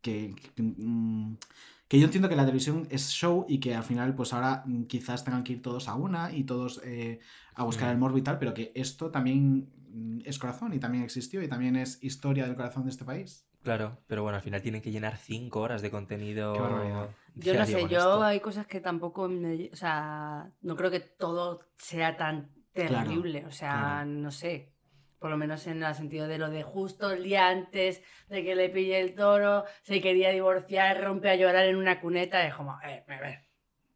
que, 0.00 0.34
que, 0.54 0.62
mm, 0.62 1.36
que 1.88 1.98
yo 1.98 2.06
entiendo 2.06 2.28
que 2.28 2.36
la 2.36 2.44
televisión 2.44 2.86
es 2.90 3.10
show 3.10 3.44
y 3.48 3.58
que 3.58 3.74
al 3.74 3.84
final, 3.84 4.14
pues 4.14 4.32
ahora 4.32 4.62
mm, 4.66 4.84
quizás 4.84 5.24
tengan 5.24 5.44
que 5.44 5.52
ir 5.54 5.62
todos 5.62 5.88
a 5.88 5.94
una 5.94 6.32
y 6.32 6.44
todos 6.44 6.80
eh, 6.84 7.20
a 7.54 7.64
buscar 7.64 7.88
Mm. 7.88 7.92
el 7.92 7.98
morbo 7.98 8.18
y 8.18 8.22
tal, 8.22 8.38
pero 8.38 8.54
que 8.54 8.72
esto 8.74 9.10
también 9.10 9.68
mm, 9.94 10.20
es 10.24 10.38
corazón 10.38 10.72
y 10.74 10.78
también 10.78 11.04
existió 11.04 11.42
y 11.42 11.48
también 11.48 11.76
es 11.76 12.02
historia 12.02 12.46
del 12.46 12.56
corazón 12.56 12.84
de 12.84 12.90
este 12.90 13.04
país. 13.04 13.46
Claro, 13.62 13.98
pero 14.08 14.22
bueno, 14.22 14.36
al 14.36 14.42
final 14.42 14.60
tienen 14.62 14.80
que 14.82 14.90
llenar 14.90 15.16
cinco 15.18 15.60
horas 15.60 15.82
de 15.82 15.90
contenido. 15.90 16.52
Qué 16.54 16.60
barbaridad. 16.60 17.08
Yo 17.34 17.54
no 17.54 17.64
sé, 17.66 17.82
yo 17.82 17.98
esto. 17.98 18.22
hay 18.24 18.40
cosas 18.40 18.66
que 18.66 18.80
tampoco 18.80 19.28
me... 19.28 19.70
O 19.72 19.76
sea, 19.76 20.50
no 20.62 20.74
creo 20.76 20.90
que 20.90 21.00
todo 21.00 21.60
sea 21.78 22.16
tan 22.16 22.50
Claro, 22.74 23.06
terrible. 23.08 23.44
o 23.46 23.50
sea, 23.52 23.70
claro. 23.78 24.06
no 24.06 24.30
sé. 24.32 24.72
Por 25.20 25.30
lo 25.30 25.36
menos 25.36 25.64
en 25.68 25.82
el 25.84 25.94
sentido 25.94 26.26
de 26.26 26.38
lo 26.38 26.50
de 26.50 26.64
justo 26.64 27.12
el 27.12 27.22
día 27.22 27.48
antes 27.50 28.02
de 28.28 28.42
que 28.42 28.56
le 28.56 28.68
pille 28.70 28.98
el 29.00 29.14
toro, 29.14 29.64
se 29.82 30.00
quería 30.00 30.30
divorciar, 30.30 31.00
rompe 31.00 31.30
a 31.30 31.36
llorar 31.36 31.66
en 31.66 31.76
una 31.76 32.00
cuneta. 32.00 32.44
Es 32.44 32.54
como, 32.54 32.76
eh, 32.84 33.04
a 33.06 33.20
ver. 33.20 33.38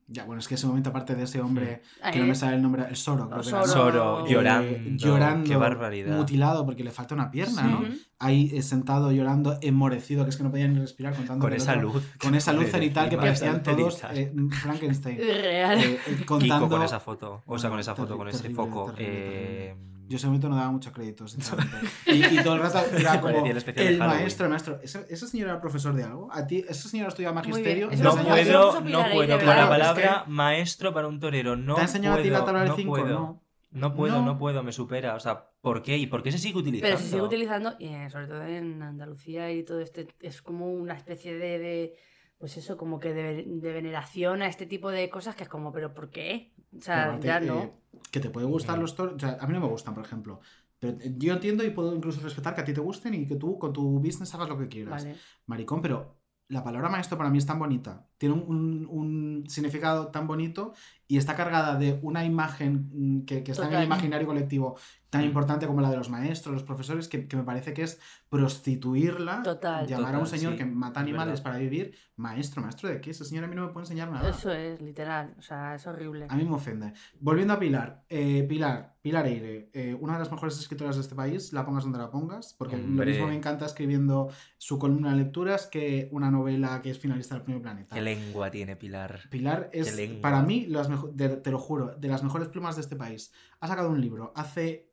Ya, 0.08 0.24
bueno, 0.24 0.38
es 0.38 0.46
que 0.46 0.54
ese 0.54 0.68
momento, 0.68 0.90
aparte 0.90 1.16
de 1.16 1.24
ese 1.24 1.40
hombre, 1.40 1.82
Mm. 2.04 2.10
que 2.12 2.18
no 2.20 2.26
me 2.26 2.34
sale 2.36 2.54
el 2.56 2.62
nombre, 2.62 2.84
el 2.88 2.94
Soro, 2.94 3.28
creo 3.28 3.42
que 3.42 3.48
era. 3.48 3.64
Soro, 3.66 4.24
Eh, 4.24 4.30
llorando, 4.30 4.78
llorando, 4.96 5.48
qué 5.50 5.56
barbaridad. 5.56 6.16
mutilado 6.16 6.64
porque 6.64 6.84
le 6.84 6.92
falta 6.92 7.14
una 7.16 7.30
pierna, 7.32 7.62
Sí. 7.62 7.68
¿no? 7.68 7.84
Ahí 8.20 8.50
eh, 8.54 8.62
sentado 8.62 9.10
llorando, 9.10 9.58
enmorecido, 9.62 10.22
que 10.24 10.30
es 10.30 10.36
que 10.36 10.44
no 10.44 10.50
podía 10.52 10.68
ni 10.68 10.78
respirar 10.78 11.12
contando 11.14 11.42
Con 11.44 11.52
esa 11.52 11.72
otro- 11.72 11.82
luz. 11.94 12.04
Con 12.20 12.34
esa 12.36 12.52
luz 12.52 12.66
cenital 12.70 13.08
que 13.08 13.16
parecían 13.16 13.62
todos 13.64 14.00
eh, 14.12 14.32
Frankenstein. 14.62 15.18
Real. 15.18 15.78
Eh, 15.80 15.98
eh, 16.06 16.24
contando... 16.24 16.54
Kiko 16.66 16.68
con 16.68 16.82
esa 16.84 17.00
foto. 17.00 17.42
O 17.46 17.58
sea, 17.58 17.68
con 17.70 17.80
esa 17.80 17.94
foto, 17.96 18.14
terri- 18.14 18.18
con 18.18 18.28
ese 18.28 18.42
terrible, 18.42 18.56
foco. 18.64 18.92
terrible, 18.92 19.12
eh, 19.18 19.74
terrible. 19.74 19.95
Yo 20.08 20.16
ese 20.16 20.26
momento 20.26 20.48
no 20.48 20.56
daba 20.56 20.70
mucho 20.70 20.92
crédito, 20.92 21.26
sinceramente. 21.28 21.86
y, 22.06 22.24
y 22.24 22.42
todo 22.42 22.54
el 22.54 22.60
rato 22.62 22.78
era 22.96 23.20
como 23.20 23.44
el 23.46 23.56
el 23.76 23.98
maestro, 23.98 24.46
el 24.46 24.50
maestro. 24.50 24.78
¿Ese, 24.82 25.04
ese 25.08 25.26
señor 25.26 25.48
era 25.48 25.60
profesor 25.60 25.94
de 25.94 26.04
algo? 26.04 26.28
¿A 26.32 26.46
ti? 26.46 26.64
¿Ese 26.68 26.88
señor 26.88 27.08
estudia 27.08 27.32
magisterio? 27.32 27.86
No 27.88 27.92
Eso 27.92 28.02
lo 28.04 28.14
¿Te 28.14 28.20
ha 28.20 28.24
puedo- 28.24 28.80
no 28.82 29.04
puedo. 29.12 29.36
Con 29.38 29.46
la 29.46 29.68
palabra 29.68 30.12
Es 30.18 30.22
que- 30.24 30.30
maestro 30.30 30.92
para 30.94 31.08
un 31.08 31.18
torero, 31.20 31.56
no 31.56 31.74
¿Te 31.74 31.80
ha 31.80 31.84
enseñado 31.84 32.18
a 32.18 32.22
ti 32.22 32.30
la 32.30 32.44
tabla 32.44 32.60
del 32.60 32.68
no 32.70 32.76
5? 32.76 32.90
puedo. 32.90 33.06
No. 33.08 33.42
No 33.72 33.94
puedo, 33.94 34.14
No. 34.20 34.24
no. 34.24 34.38
puedo, 34.38 34.62
me 34.62 34.72
supera. 34.72 35.14
O 35.16 35.20
sea, 35.20 35.50
¿por 35.60 35.82
qué? 35.82 35.98
¿Y 35.98 36.06
por 36.06 36.22
qué 36.22 36.32
se 36.32 36.38
sigue 36.38 36.56
utilizando? 36.58 36.88
Pero 36.96 36.98
se 36.98 37.10
sigue 37.10 37.20
utilizando, 37.22 37.74
y 37.78 37.88
eh, 37.88 38.08
sobre 38.08 38.26
todo 38.26 38.42
en 38.42 38.80
Andalucía 38.82 39.52
y 39.52 39.64
todo 39.64 39.80
este, 39.80 40.08
es 40.20 40.40
como 40.40 40.72
una 40.72 40.94
especie 40.94 41.34
de, 41.34 41.58
de, 41.58 41.96
pues 42.38 42.56
eso, 42.56 42.76
como 42.76 43.00
que 43.00 43.14
de, 43.14 43.44
de 43.46 43.72
veneración 43.72 44.42
a 44.42 44.46
este 44.48 44.66
tipo 44.66 44.90
de 44.90 45.08
cosas 45.08 45.34
que 45.34 45.44
es 45.44 45.48
como, 45.48 45.72
¿pero 45.72 45.94
por 45.94 46.10
qué? 46.10 46.52
O 46.76 46.80
sea, 46.80 47.04
Aparte, 47.04 47.26
ya 47.26 47.38
eh, 47.38 47.46
no. 47.46 47.80
que 48.10 48.20
te 48.20 48.30
puede 48.30 48.46
gustar 48.46 48.78
los 48.78 48.94
toros. 48.94 49.14
O 49.14 49.18
sea, 49.18 49.38
a 49.40 49.46
mí 49.46 49.52
no 49.54 49.60
me 49.60 49.68
gustan, 49.68 49.94
por 49.94 50.04
ejemplo. 50.04 50.40
Pero 50.78 50.98
eh, 51.00 51.14
yo 51.16 51.32
entiendo 51.32 51.64
y 51.64 51.70
puedo 51.70 51.94
incluso 51.94 52.20
respetar 52.20 52.54
que 52.54 52.60
a 52.60 52.64
ti 52.64 52.74
te 52.74 52.80
gusten 52.80 53.14
y 53.14 53.26
que 53.26 53.36
tú 53.36 53.58
con 53.58 53.72
tu 53.72 53.98
business 53.98 54.34
hagas 54.34 54.48
lo 54.48 54.58
que 54.58 54.68
quieras. 54.68 55.04
Vale. 55.04 55.16
Maricón, 55.46 55.80
pero 55.80 56.18
la 56.48 56.62
palabra 56.62 56.88
maestro 56.88 57.16
para 57.16 57.30
mí 57.30 57.38
es 57.38 57.46
tan 57.46 57.58
bonita. 57.58 58.06
Tiene 58.18 58.34
un, 58.34 58.44
un- 58.48 58.86
un 58.90 59.44
significado 59.50 60.08
tan 60.08 60.26
bonito 60.26 60.72
y 61.08 61.18
está 61.18 61.36
cargada 61.36 61.76
de 61.78 61.98
una 62.02 62.24
imagen 62.24 62.88
mm, 62.92 63.24
que, 63.26 63.44
que 63.44 63.52
está 63.52 63.64
en 63.64 63.68
Total. 63.70 63.82
el 63.82 63.86
imaginario 63.86 64.26
colectivo 64.26 64.76
tan 65.10 65.22
importante 65.24 65.66
como 65.66 65.80
la 65.80 65.88
de 65.90 65.96
los 65.96 66.10
maestros, 66.10 66.52
los 66.54 66.62
profesores, 66.64 67.08
que, 67.08 67.28
que 67.28 67.36
me 67.36 67.44
parece 67.44 67.72
que 67.72 67.82
es 67.82 68.00
prostituirla, 68.28 69.42
Total. 69.42 69.86
llamar 69.86 70.14
a 70.14 70.18
un 70.18 70.24
Total, 70.24 70.38
señor 70.38 70.52
sí, 70.54 70.58
que 70.58 70.64
mata 70.64 71.00
es 71.00 71.04
animales 71.04 71.34
verdad. 71.34 71.42
para 71.44 71.58
vivir, 71.58 71.94
maestro, 72.16 72.62
maestro 72.62 72.88
de 72.88 73.00
qué, 73.00 73.10
ese 73.10 73.24
señor 73.24 73.44
a 73.44 73.46
mí 73.46 73.54
no 73.54 73.66
me 73.66 73.72
puede 73.72 73.84
enseñar 73.84 74.10
nada. 74.10 74.28
Eso 74.28 74.50
es, 74.52 74.80
literal. 74.80 75.34
O 75.38 75.42
sea, 75.42 75.74
es 75.74 75.86
horrible. 75.86 76.26
A 76.28 76.36
mí 76.36 76.44
me 76.44 76.54
ofende. 76.54 76.92
Volviendo 77.20 77.54
a 77.54 77.58
Pilar, 77.58 78.02
eh, 78.08 78.44
Pilar, 78.48 78.96
Pilar 79.02 79.26
Eire, 79.26 79.70
eh, 79.72 79.96
una 79.98 80.14
de 80.14 80.18
las 80.20 80.30
mejores 80.32 80.58
escritoras 80.58 80.96
de 80.96 81.02
este 81.02 81.14
país, 81.14 81.52
la 81.52 81.64
pongas 81.64 81.84
donde 81.84 81.98
la 81.98 82.10
pongas, 82.10 82.54
porque 82.54 82.76
lo 82.76 82.84
Hombre. 82.84 83.12
mismo 83.12 83.28
me 83.28 83.36
encanta 83.36 83.64
escribiendo 83.66 84.28
su 84.58 84.78
columna 84.78 85.10
de 85.12 85.16
lecturas 85.18 85.66
que 85.66 86.08
una 86.12 86.30
novela 86.30 86.80
que 86.82 86.90
es 86.90 86.98
finalista 86.98 87.34
del 87.36 87.44
Premio 87.44 87.62
Planeta. 87.62 87.94
¿Qué 87.94 88.02
lengua 88.06 88.50
tiene 88.50 88.76
Pilar? 88.76 89.20
Pilar 89.30 89.68
es, 89.72 89.94
para 90.22 90.42
mí, 90.42 90.66
las 90.66 90.88
de- 91.14 91.36
te 91.36 91.50
lo 91.50 91.58
juro, 91.58 91.94
de 91.96 92.08
las 92.08 92.22
mejores 92.22 92.48
plumas 92.48 92.76
de 92.76 92.82
este 92.82 92.96
país. 92.96 93.32
Ha 93.60 93.68
sacado 93.68 93.90
un 93.90 94.00
libro 94.00 94.32
hace. 94.34 94.88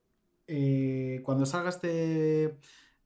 eh, 0.48 1.22
cuando 1.24 1.46
salga 1.46 1.70
este, 1.70 2.58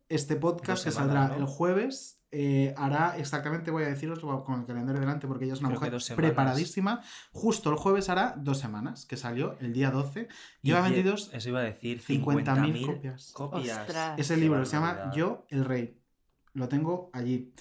este 0.09 0.35
podcast, 0.37 0.83
que 0.83 0.91
saldrá 0.91 1.27
¿no? 1.27 1.35
el 1.35 1.45
jueves, 1.45 2.19
eh, 2.31 2.73
hará 2.77 3.17
exactamente, 3.17 3.69
voy 3.71 3.83
a 3.83 3.89
deciros 3.89 4.19
con 4.19 4.59
el 4.61 4.65
calendario 4.65 4.99
delante, 4.99 5.27
porque 5.27 5.45
ella 5.45 5.53
es 5.53 5.59
una 5.59 5.69
Creo 5.69 5.79
mujer 5.91 6.15
preparadísima. 6.15 7.01
Justo 7.31 7.69
el 7.69 7.75
jueves 7.77 8.09
hará 8.09 8.33
dos 8.37 8.57
semanas, 8.57 9.05
que 9.05 9.17
salió 9.17 9.55
el 9.59 9.71
día 9.71 9.91
12. 9.91 10.27
Lleva 10.63 10.81
vendidos 10.81 11.29
Eso 11.31 11.49
iba 11.49 11.59
a 11.59 11.63
decir 11.63 12.01
50.000 12.01 12.43
50.000 12.43 12.85
copias. 12.85 13.31
copias. 13.33 13.77
Ostras. 13.81 14.19
Ese 14.19 14.35
libro 14.35 14.65
se 14.65 14.73
llama. 14.77 15.11
Yo, 15.15 15.45
el 15.49 15.63
Rey. 15.63 15.95
Lo 16.53 16.67
tengo 16.67 17.11
allí. 17.13 17.53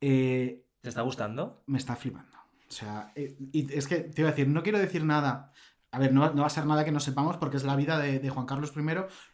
Eh, 0.00 0.64
¿Te 0.80 0.88
está 0.88 1.02
gustando? 1.02 1.62
me 1.66 1.78
está 1.78 1.96
flipando. 1.96 2.36
O 2.68 2.72
sea, 2.72 3.12
eh, 3.16 3.36
y 3.52 3.72
es 3.72 3.86
que 3.88 3.96
te 3.96 4.22
iba 4.22 4.28
a 4.28 4.32
decir, 4.32 4.48
no 4.48 4.62
quiero 4.62 4.78
decir 4.78 5.04
nada. 5.04 5.52
A 5.92 5.98
ver, 5.98 6.12
no, 6.12 6.20
va- 6.20 6.30
no 6.30 6.42
va 6.42 6.46
a 6.46 6.50
ser 6.50 6.66
nada 6.66 6.84
que 6.84 6.92
no 6.92 7.00
sepamos 7.00 7.36
porque 7.36 7.56
es 7.56 7.64
la 7.64 7.74
vida 7.74 7.98
de, 7.98 8.20
de 8.20 8.30
Juan 8.30 8.46
Carlos 8.46 8.72
I, 8.76 8.80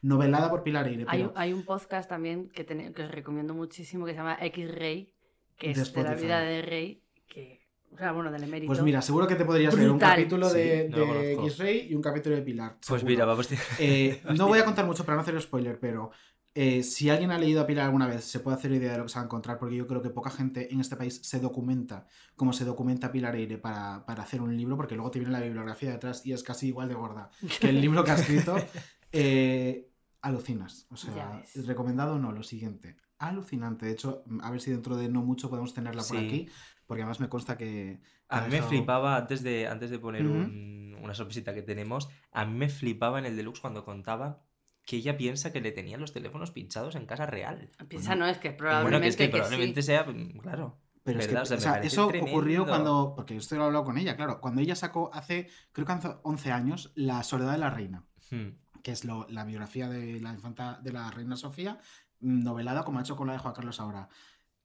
novelada 0.01 0.49
por 0.49 0.62
Pilar 0.62 0.88
Eire. 0.88 1.05
Hay, 1.07 1.20
Pero 1.20 1.32
hay 1.36 1.53
un 1.53 1.64
podcast 1.64 2.09
también 2.09 2.49
que, 2.49 2.64
ten- 2.64 2.94
que 2.94 3.03
os 3.05 3.11
recomiendo 3.11 3.53
muchísimo 3.55 4.07
que 4.07 4.12
se 4.12 4.18
llama 4.18 4.38
X 4.40 4.74
Rey, 4.74 5.14
que 5.59 5.66
De 5.66 5.72
es 5.72 5.92
de 5.92 6.03
la 6.03 6.09
Spotify. 6.09 6.24
vida 6.24 6.40
de 6.40 6.62
Rey, 6.62 7.03
que, 7.28 7.61
o 7.92 7.99
sea, 7.99 8.12
bueno, 8.12 8.32
del 8.32 8.42
emérito. 8.44 8.68
Pues 8.68 8.80
mira, 8.82 9.03
seguro 9.03 9.26
que 9.26 9.34
te 9.36 9.44
podrías 9.44 9.76
ver 9.76 9.84
un 9.90 9.99
Brutal. 9.99 10.16
capítulo 10.16 10.49
de, 10.51 10.88
Sí, 10.90 10.99
no 10.99 11.14
de. 11.14 11.32
X-Ray 11.34 11.88
y 11.90 11.94
un 11.94 12.03
capítulo 12.03 12.36
de 12.36 12.42
Pilar. 12.42 12.72
Pues 12.76 12.86
seguro. 12.86 13.07
mira, 13.07 13.24
vamos. 13.26 13.49
Eh, 13.78 14.22
no 14.34 14.49
voy 14.49 14.59
a 14.59 14.64
contar 14.64 14.86
mucho 14.86 15.05
para 15.05 15.16
no 15.16 15.20
hacer 15.22 15.38
spoiler, 15.42 15.78
pero 15.78 16.11
eh, 16.59 16.82
si 16.82 17.11
alguien 17.11 17.30
ha 17.30 17.38
leído 17.38 17.61
a 17.61 17.66
Pilar 17.66 17.84
alguna 17.84 18.07
vez, 18.07 18.24
se 18.24 18.40
puede 18.40 18.57
hacer 18.57 18.72
idea 18.72 18.92
de 18.92 18.98
lo 18.98 19.04
que 19.04 19.11
se 19.11 19.16
va 19.16 19.22
a 19.22 19.24
encontrar, 19.26 19.59
porque 19.59 19.76
yo 19.76 19.86
creo 19.86 20.00
que 20.02 20.11
poca 20.11 20.30
gente 20.30 20.72
en 20.72 20.80
este 20.80 20.96
país 20.96 21.20
se 21.22 21.38
documenta 21.38 22.07
como 22.34 22.52
se 22.52 22.64
documenta 22.64 23.12
Pilar 23.12 23.36
Eire 23.36 23.59
para, 23.59 24.04
para 24.07 24.22
hacer 24.22 24.40
un 24.40 24.57
libro, 24.57 24.74
porque 24.76 24.94
luego 24.96 25.11
te 25.11 25.18
viene 25.20 25.32
la 25.32 25.40
bibliografía 25.40 25.90
detrás 25.90 26.24
y 26.26 26.32
es 26.32 26.42
casi 26.42 26.68
igual 26.68 26.88
de 26.88 26.94
gorda 26.94 27.30
que 27.61 27.68
el 27.68 27.80
libro 27.80 28.02
que 28.02 28.11
ha 28.11 28.14
escrito. 28.14 28.57
Eh, 29.12 29.88
alucinas. 30.20 30.86
O 30.90 30.96
sea, 30.96 31.42
recomendado 31.66 32.16
o 32.16 32.18
no, 32.18 32.32
lo 32.32 32.42
siguiente. 32.42 32.96
Alucinante. 33.18 33.86
De 33.86 33.92
hecho, 33.92 34.24
a 34.42 34.50
ver 34.50 34.61
si 34.61 34.70
dentro 34.70 34.96
de 34.96 35.09
no 35.09 35.22
mucho 35.22 35.48
podemos 35.48 35.72
tenerla 35.72 36.02
por 36.02 36.18
Sí. 36.18 36.26
aquí, 36.26 36.48
porque 36.86 37.02
además 37.02 37.20
me 37.20 37.28
consta 37.28 37.57
que. 37.57 38.00
A 38.28 38.40
mí 38.42 38.46
me 38.48 38.54
dejado- 38.57 38.68
flipaba, 38.70 39.16
antes 39.16 39.42
de, 39.42 39.68
antes 39.68 39.90
de 39.90 39.98
poner 39.98 40.26
un- 40.26 40.96
una 41.00 41.14
sorpresita 41.14 41.54
que 41.54 41.62
tenemos, 41.62 42.09
a 42.32 42.44
mí 42.44 42.59
me 42.59 42.68
flipaba 42.68 43.18
en 43.20 43.26
el 43.26 43.36
deluxe 43.36 43.61
cuando 43.61 43.84
contaba 43.84 44.42
que 44.87 44.97
ella 44.97 45.18
piensa 45.18 45.53
que 45.53 45.61
le 45.61 45.72
tenían 45.72 46.01
los 46.01 46.12
teléfonos 46.14 46.51
pinchados 46.53 46.95
en 46.95 47.05
casa 47.05 47.26
real. 47.26 47.70
Piensa, 47.89 48.14
no, 48.14 48.26
es 48.26 48.39
que 48.39 48.49
Bueno, 48.51 48.59
probablemente 48.59 49.03
que 49.03 49.09
es 49.09 49.16
que 49.16 49.24
que 49.26 49.37
probablemente 49.37 49.82
sí. 49.82 49.87
sea, 49.87 50.05
mm, 50.05 50.39
claro. 50.39 50.80
Pero 51.03 51.20
es 51.20 51.26
que, 51.26 51.34
¿verdad? 51.34 51.43
O 51.43 51.47
sea, 51.47 51.55
o 51.55 51.59
me 51.59 51.62
sea, 51.62 51.72
parece 51.72 51.87
eso 51.89 52.07
ocurrió 52.09 52.66
cuando, 52.66 53.12
porque 53.14 53.37
esto 53.37 53.55
lo 53.57 53.62
he 53.62 53.66
hablado 53.66 53.84
con 53.84 53.99
ella, 53.99 54.16
claro, 54.16 54.41
cuando 54.41 54.61
ella 54.62 54.74
sacó 54.74 55.11
hace, 55.12 55.49
creo 55.72 55.87
que 55.87 55.93
hace 55.93 56.09
11 56.22 56.51
años, 56.53 56.93
La 56.97 57.22
Soledad 57.22 57.53
de 57.53 57.59
la 57.59 57.70
Reina, 57.70 58.05
Hmm. 58.30 58.49
que 58.82 58.91
es 58.93 59.05
lo- 59.05 59.26
la 59.28 59.45
biografía 59.45 59.89
de 59.89 60.20
la 60.20 60.32
infanta 60.32 60.80
de 60.82 60.93
la 60.93 61.11
reina 61.11 61.37
Sofía, 61.37 61.78
mm, 62.20 62.43
novelada 62.43 62.84
como 62.84 62.99
ha 62.99 63.03
hecho 63.03 63.14
con 63.16 63.26
la 63.26 63.34
de 63.34 63.39
Juan 63.41 63.55
Carlos 63.55 63.78
ahora. 63.80 64.09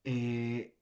Eh, 0.03 0.75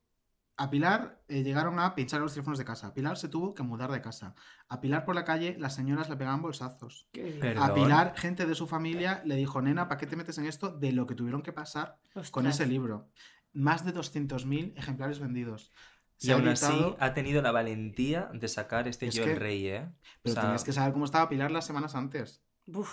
a 0.61 0.69
Pilar 0.69 1.21
eh, 1.29 1.41
llegaron 1.41 1.79
a 1.79 1.95
pinchar 1.95 2.19
los 2.19 2.33
teléfonos 2.33 2.59
de 2.59 2.65
casa. 2.65 2.93
Pilar 2.93 3.17
se 3.17 3.29
tuvo 3.29 3.53
que 3.53 3.63
mudar 3.63 3.89
de 3.91 4.01
casa. 4.01 4.35
A 4.67 4.81
Pilar 4.81 5.05
por 5.05 5.15
la 5.15 5.23
calle 5.23 5.55
las 5.57 5.73
señoras 5.73 6.09
le 6.09 6.17
pegaban 6.17 6.41
bolsazos. 6.41 7.07
A. 7.57 7.73
Pilar, 7.73 8.13
gente 8.17 8.45
de 8.45 8.53
su 8.55 8.67
familia, 8.67 9.21
le 9.25 9.35
dijo, 9.35 9.61
nena, 9.61 9.87
¿para 9.87 9.97
qué 9.97 10.05
te 10.05 10.17
metes 10.17 10.37
en 10.37 10.45
esto? 10.45 10.69
De 10.69 10.91
lo 10.91 11.07
que 11.07 11.15
tuvieron 11.15 11.41
que 11.41 11.53
pasar 11.53 11.97
con 12.31 12.45
ese 12.45 12.65
libro. 12.65 13.07
Más 13.53 13.85
de 13.85 13.93
200.000 13.93 14.73
ejemplares 14.77 15.19
vendidos. 15.19 15.71
Y 16.21 16.25
Se 16.25 16.33
ha 16.33 16.35
aún 16.35 16.49
así 16.49 16.95
ha 16.99 17.13
tenido 17.13 17.41
la 17.41 17.53
valentía 17.53 18.29
de 18.33 18.47
sacar 18.49 18.89
este 18.89 19.07
Es 19.07 19.15
Yo 19.15 19.23
que- 19.23 19.31
el 19.31 19.39
Rey, 19.39 19.65
¿eh? 19.67 19.89
Pero 20.21 20.31
O 20.31 20.33
sea, 20.33 20.41
tenías 20.43 20.65
que 20.65 20.73
saber 20.73 20.91
cómo 20.91 21.05
estaba 21.05 21.29
Pilar 21.29 21.51
las 21.51 21.65
semanas 21.65 21.95
antes. 21.95 22.43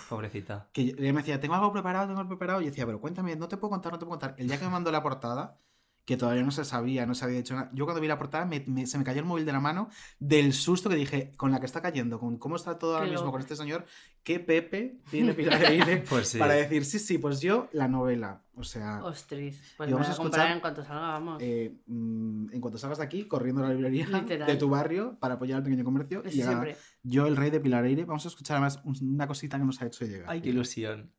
Pobrecita. 0.09 0.69
Que 0.71 0.85
yo- 0.85 0.95
ella 0.97 1.11
me 1.13 1.19
decía, 1.19 1.39
tengo 1.41 1.53
algo 1.55 1.73
preparado, 1.73 2.07
tengo 2.07 2.19
algo 2.21 2.29
preparado. 2.29 2.61
Y 2.61 2.63
yo 2.63 2.69
decía, 2.71 2.85
pero 2.85 3.01
cuéntame, 3.01 3.35
no 3.35 3.49
te 3.49 3.57
puedo 3.57 3.71
contar, 3.71 3.91
no 3.91 3.99
te 3.99 4.05
puedo 4.05 4.17
contar. 4.17 4.35
El 4.39 4.47
día 4.47 4.57
que 4.57 4.63
me 4.65 4.71
mandó 4.71 4.91
la 4.91 5.03
portada, 5.03 5.59
que 6.07 6.15
todavía 6.15 6.41
no 6.41 6.51
se 6.51 6.63
sabía, 6.63 7.05
no 7.05 7.13
se 7.13 7.25
había 7.25 7.37
hecho 7.39 7.53
nada. 7.53 7.69
Yo 7.73 7.83
cuando 7.83 7.99
vi 7.99 8.07
la 8.07 8.17
portada 8.17 8.45
me- 8.45 8.63
me- 8.65 8.87
se 8.87 8.97
me 8.97 9.03
cayó 9.03 9.19
el 9.19 9.25
móvil 9.25 9.45
de 9.45 9.51
la 9.51 9.59
mano 9.59 9.89
del 10.19 10.53
susto 10.53 10.89
que 10.89 10.95
dije, 10.95 11.33
con 11.35 11.51
la 11.51 11.59
que 11.59 11.65
está 11.65 11.81
cayendo, 11.81 12.17
con 12.17 12.37
cómo 12.37 12.55
está 12.55 12.79
todo 12.79 12.95
ahora 12.95 13.11
mismo 13.11 13.29
con 13.29 13.41
este 13.41 13.57
señor, 13.57 13.85
qué 14.23 14.39
Pepe 14.39 14.99
tiene 15.11 15.33
Pilar 15.35 15.65
Eire 15.65 15.97
Pues 16.09 16.29
sí. 16.29 16.37
para 16.39 16.53
decir, 16.53 16.85
sí, 16.85 16.97
sí, 16.99 17.17
pues 17.17 17.41
yo 17.41 17.67
la 17.73 17.89
novela. 17.89 18.41
O 18.55 18.63
sea, 18.63 19.03
Ostras, 19.03 19.55
pues 19.75 19.89
me 19.89 19.93
vamos 19.93 20.07
voy 20.07 20.07
a 20.07 20.11
escuchar, 20.13 20.51
en 20.51 20.59
cuanto 20.61 20.81
salga, 20.83 21.01
vamos. 21.09 21.43
eh, 21.43 21.75
mm, 21.87 22.53
en 22.53 22.61
cuanto 22.61 22.77
salgas 22.79 22.99
de 22.99 23.03
aquí, 23.03 23.27
corriendo 23.27 23.61
a 23.63 23.67
la 23.67 23.73
librería 23.73 24.07
Literal. 24.07 24.47
de 24.47 24.55
tu 24.55 24.69
barrio 24.69 25.17
para 25.19 25.33
apoyar 25.35 25.57
al 25.57 25.63
pequeño 25.63 25.83
comercio. 25.83 26.23
Y 26.31 26.41
a 26.41 26.65
yo, 27.03 27.27
el 27.27 27.35
rey 27.35 27.49
de 27.51 27.59
Pilar 27.59 27.85
Eire, 27.85 28.05
vamos 28.05 28.23
a 28.23 28.29
escuchar 28.29 28.55
además 28.55 28.79
un- 28.85 28.97
una 29.13 29.27
cosita 29.27 29.59
que 29.59 29.65
nos 29.65 29.81
ha 29.81 29.85
hecho 29.87 30.05
llegar. 30.05 30.29
Ay, 30.29 30.39
qué 30.41 30.49
ilusión. 30.49 31.11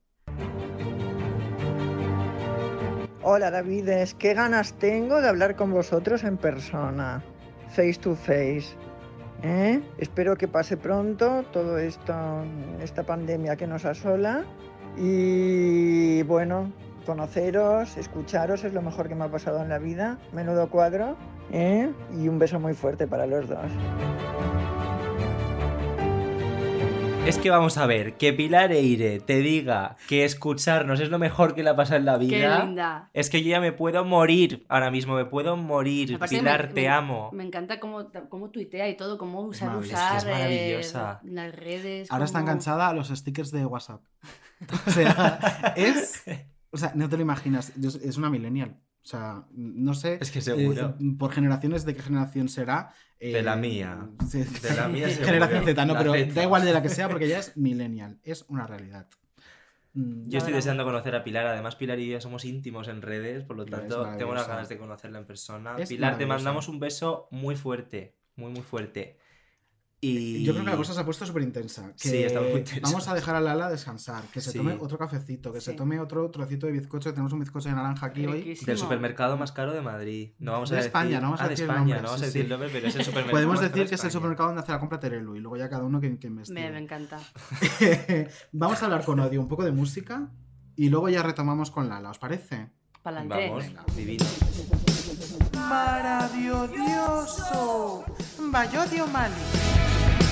Hola 3.31 3.51
Davides, 3.51 4.15
qué 4.15 4.33
ganas 4.33 4.73
tengo 4.73 5.21
de 5.21 5.29
hablar 5.29 5.55
con 5.55 5.71
vosotros 5.71 6.25
en 6.25 6.39
persona, 6.39 7.23
face 7.69 7.99
to 8.01 8.15
face. 8.15 8.69
¿eh? 9.43 9.83
Espero 9.99 10.35
que 10.35 10.49
pase 10.49 10.79
pronto 10.79 11.45
todo 11.53 11.77
esto, 11.77 12.15
esta 12.83 13.03
pandemia 13.03 13.55
que 13.57 13.67
nos 13.67 13.85
asola. 13.85 14.47
Y 14.97 16.23
bueno, 16.23 16.73
conoceros, 17.05 17.99
escucharos 17.99 18.65
es 18.65 18.73
lo 18.73 18.81
mejor 18.81 19.11
que 19.11 19.15
me 19.15 19.25
ha 19.25 19.31
pasado 19.31 19.61
en 19.61 19.69
la 19.69 19.79
vida. 19.79 20.17
Menudo 20.33 20.71
cuadro. 20.71 21.15
¿eh? 21.53 21.93
Y 22.19 22.29
un 22.29 22.39
beso 22.39 22.59
muy 22.59 22.73
fuerte 22.73 23.07
para 23.07 23.27
los 23.27 23.47
dos. 23.47 23.71
Es 27.29 27.37
que 27.37 27.51
vamos 27.51 27.77
a 27.77 27.85
ver, 27.87 28.15
que 28.17 28.33
Pilar 28.33 28.73
Eire 28.73 29.21
te 29.21 29.41
diga 29.41 29.97
que 30.09 30.25
escucharnos 30.25 30.99
es 30.99 31.11
lo 31.11 31.19
mejor 31.19 31.55
que 31.55 31.63
le 31.63 31.69
ha 31.69 31.77
pasado 31.77 31.99
en 31.99 32.07
la 32.07 32.17
vida. 32.17 32.65
linda. 32.65 33.11
Es 33.13 33.29
que 33.29 33.43
yo 33.43 33.51
ya 33.51 33.61
me 33.61 33.71
puedo 33.73 34.03
morir 34.07 34.65
ahora 34.71 34.91
mismo, 34.91 35.15
me 35.15 35.27
puedo 35.27 35.55
morir. 35.57 36.15
Aparte 36.15 36.39
Pilar, 36.39 36.69
me- 36.69 36.75
te 36.75 36.81
me- 36.83 36.89
amo. 36.89 37.31
Me 37.35 37.45
encanta 37.45 37.79
cómo, 37.81 38.09
cómo 38.31 38.49
tuitea 38.51 38.89
y 38.89 38.97
todo, 38.97 39.19
cómo 39.19 39.43
usar, 39.43 39.77
usar 39.77 39.83
Es 39.83 40.11
que 40.11 40.17
es 40.17 40.25
eh, 40.25 40.31
maravillosa. 40.39 41.21
las 41.23 41.55
redes. 41.55 42.11
Ahora 42.11 42.25
está 42.25 42.41
enganchada 42.41 42.89
a 42.89 42.95
los 42.95 43.09
stickers 43.09 43.51
de 43.51 43.67
WhatsApp. 43.67 44.01
O 44.87 44.91
sea, 44.91 45.75
es. 45.77 46.25
O 46.71 46.79
sea, 46.79 46.93
no 46.95 47.09
te 47.11 47.17
lo 47.17 47.23
imaginas. 47.23 47.73
Es 47.77 48.17
una 48.17 48.31
millennial. 48.31 48.77
O 49.03 49.07
sea, 49.09 49.47
no 49.53 49.95
sé. 49.95 50.19
Es 50.21 50.31
que 50.31 50.41
seguro. 50.41 50.97
eh, 51.01 51.15
por 51.19 51.33
generaciones, 51.33 51.85
¿de 51.85 51.95
qué 51.95 52.03
generación 52.03 52.49
será? 52.49 52.93
De 53.19 53.43
la 53.43 53.55
Eh, 53.55 53.57
mía. 53.57 54.09
sí, 54.29 54.43
De 54.45 54.75
la 54.77 54.89
mía 54.89 55.09
seguro. 55.09 55.27
Generación 55.27 55.65
Z, 55.65 55.87
no, 55.87 55.95
La 55.95 55.99
pero 56.01 56.13
Z. 56.15 56.33
da 56.35 56.43
igual 56.43 56.65
de 56.65 56.73
la 56.73 56.83
que 56.83 56.89
sea 56.91 57.09
porque 57.09 57.29
ya 57.29 57.39
es 57.39 57.57
millennial. 57.57 58.19
Es 58.23 58.45
una 58.49 58.67
realidad. 58.67 59.09
Mm, 59.95 60.29
Yo 60.29 60.39
estoy 60.39 60.53
deseando 60.53 60.85
conocer 60.85 61.15
a 61.17 61.25
Pilar. 61.25 61.47
Además, 61.47 61.77
Pilar 61.77 61.99
y 61.99 62.09
yo 62.11 62.21
somos 62.21 62.45
íntimos 62.45 62.89
en 62.89 63.01
redes, 63.03 63.45
por 63.45 63.57
lo 63.57 63.65
Pilar 63.65 63.81
tanto, 63.83 64.17
tengo 64.19 64.33
unas 64.33 64.47
ganas 64.47 64.69
de 64.69 64.77
conocerla 64.79 65.19
en 65.19 65.27
persona. 65.27 65.77
Es 65.79 65.89
Pilar, 65.89 66.19
te 66.19 66.27
mandamos 66.27 66.69
un 66.69 66.79
beso 66.79 67.29
muy 67.31 67.57
fuerte, 67.57 68.15
muy, 68.37 68.51
muy 68.53 68.63
fuerte. 68.63 69.19
Y 70.01 70.45
Yo 70.45 70.53
creo 70.53 70.65
que 70.65 70.71
la 70.71 70.77
cosa 70.77 70.95
se 70.95 71.01
ha 71.01 71.05
puesto 71.05 71.27
súper 71.27 71.43
intensa. 71.43 71.93
Que 72.01 72.09
Sí, 72.09 72.23
está 72.23 72.41
muy 72.41 72.51
intensa. 72.53 72.81
Vamos 72.85 73.09
a 73.09 73.15
dejar 73.15 73.35
a 73.35 73.41
Lala 73.41 73.69
descansar, 73.69 74.23
que 74.33 74.41
se 74.41 74.53
Sí. 74.53 74.59
tome 74.59 74.75
otro 74.79 74.97
cafecito, 74.97 75.53
que 75.53 75.61
se 75.61 75.73
tome 75.73 75.99
otro 75.99 76.31
trocito 76.31 76.67
de 76.67 76.73
bizcocho. 76.73 77.11
Tenemos 77.13 77.33
un 77.33 77.41
bizcocho 77.41 77.69
de 77.69 77.75
naranja 77.75 78.07
aquí 78.07 78.25
hoy. 78.25 78.57
Del 78.65 78.79
supermercado 78.79 79.37
más 79.37 79.51
caro 79.51 79.73
de 79.73 79.81
Madrid. 79.81 80.35
No 80.39 80.53
vamos 80.53 80.71
a 80.71 80.75
De 80.75 80.83
decir... 80.83 80.89
España, 80.91 81.19
no 81.21 81.27
vamos 81.27 81.41
a 81.41 81.45
Ah, 81.45 81.49
de 81.49 81.51
decir 81.51 81.65
el 81.65 81.71
España, 81.71 81.81
nombre, 81.97 82.03
no 82.03 82.09
vamos 82.09 82.23
a 82.23 82.25
sí, 82.25 82.27
decir 82.27 82.41
sí. 82.41 82.45
el 82.45 82.49
nombre, 82.51 82.69
pero 82.73 82.87
es 82.87 82.95
el 82.95 83.05
supermercado 83.05 83.33
Podemos 83.33 83.61
decir 83.61 83.83
de 83.83 83.89
que 83.89 83.95
es 83.97 84.05
el 84.05 84.11
supermercado 84.13 84.49
donde 84.51 84.63
hace 84.63 84.71
la 84.73 84.79
compra 84.79 85.01
Terelu 85.01 85.35
y 85.35 85.41
luego 85.41 85.57
ya 85.57 85.69
cada 85.69 85.83
uno 85.85 86.01
que, 86.01 86.17
que 86.17 86.29
investigue. 86.29 86.61
Me, 86.61 86.71
me 86.71 86.79
encanta. 86.79 87.19
Vamos 88.53 88.81
a 88.81 88.85
hablar 88.85 89.05
con 89.05 89.19
Odio 89.19 89.41
un 89.41 89.49
poco 89.49 89.65
de 89.65 89.73
música 89.73 90.31
y 90.77 90.91
luego 90.91 91.09
ya 91.09 91.25
retomamos 91.25 91.73
con 91.73 91.89
Lala, 91.89 92.11
¿os 92.11 92.19
parece? 92.21 92.69
Pa'lante. 93.03 93.49
Vamos, 93.51 93.65
divino. 93.97 94.25
¡Maravilloso! 95.69 98.05
¡Vayodio 98.51 99.07
Mali! 99.09 99.35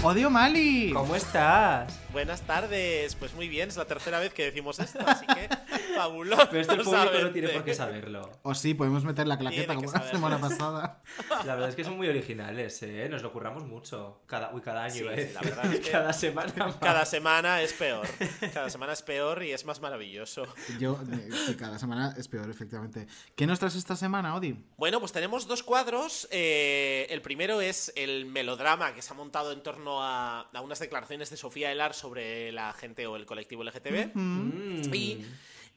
¡Odio 0.02 0.30
Mali! 0.30 0.92
¿Cómo 0.92 1.16
estás? 1.16 1.92
Buenas 2.12 2.42
tardes, 2.42 3.14
pues 3.16 3.34
muy 3.34 3.48
bien, 3.48 3.68
es 3.68 3.76
la 3.76 3.84
tercera 3.86 4.20
vez 4.20 4.32
que 4.32 4.44
decimos 4.44 4.78
esto, 4.78 5.00
así 5.04 5.26
que 5.26 5.48
fabuloso. 5.96 6.46
Pero 6.48 6.60
este 6.62 6.76
público 6.76 6.92
no 6.96 7.04
saberte. 7.04 7.30
tiene 7.32 7.48
por 7.48 7.64
qué 7.64 7.74
saberlo. 7.74 8.30
O 8.42 8.54
sí, 8.54 8.72
podemos 8.74 9.04
meter 9.04 9.26
la 9.26 9.36
claqueta 9.36 9.74
que 9.74 9.84
como 9.84 9.92
la 9.92 10.02
semana 10.10 10.38
pasada. 10.40 11.02
La 11.44 11.54
verdad 11.54 11.68
es 11.70 11.74
que 11.74 11.82
son 11.84 11.96
muy 11.96 12.08
originales, 12.08 12.80
¿eh? 12.84 13.08
Nos 13.10 13.22
lo 13.22 13.32
curramos 13.32 13.64
mucho. 13.66 14.22
Cada, 14.26 14.52
uy, 14.54 14.60
cada 14.62 14.84
año, 14.84 14.94
Sí, 14.94 15.02
decir. 15.04 15.34
la 15.34 15.40
verdad 15.42 15.72
es 15.74 15.80
que 15.84 15.90
Cada 15.90 16.12
semana 16.12 16.52
más. 16.56 16.76
Cada 16.76 17.04
semana 17.04 17.60
es 17.62 17.72
peor. 17.72 18.06
Cada 18.54 18.70
semana 18.70 18.92
es 18.92 19.02
peor 19.02 19.42
y 19.42 19.50
es 19.52 19.64
más 19.66 19.80
maravilloso. 19.80 20.46
Yo, 20.78 20.98
eh, 21.12 21.28
sí, 21.46 21.56
cada 21.56 21.78
semana 21.78 22.14
es 22.16 22.28
peor, 22.28 22.48
efectivamente. 22.48 23.08
¿Qué 23.34 23.46
nos 23.46 23.58
traes 23.58 23.74
esta 23.74 23.96
semana, 23.96 24.34
Odi? 24.36 24.56
Bueno, 24.78 25.00
pues 25.00 25.12
tenemos 25.12 25.46
dos 25.48 25.62
cuadros. 25.64 26.28
eh, 26.30 27.06
el 27.10 27.20
primero 27.20 27.60
es 27.60 27.92
el 27.96 28.24
melodrama 28.26 28.94
que 28.94 29.02
se 29.02 29.12
ha 29.12 29.16
montado 29.16 29.52
en 29.52 29.62
torno 29.62 29.85
a, 30.02 30.48
a 30.52 30.60
unas 30.60 30.78
declaraciones 30.78 31.30
de 31.30 31.36
Sofía 31.36 31.72
Elar 31.72 31.94
sobre 31.94 32.52
la 32.52 32.72
gente 32.72 33.06
o 33.06 33.16
el 33.16 33.26
colectivo 33.26 33.64
LGTB. 33.64 34.10
Mm. 34.14 34.94
Y 34.94 35.24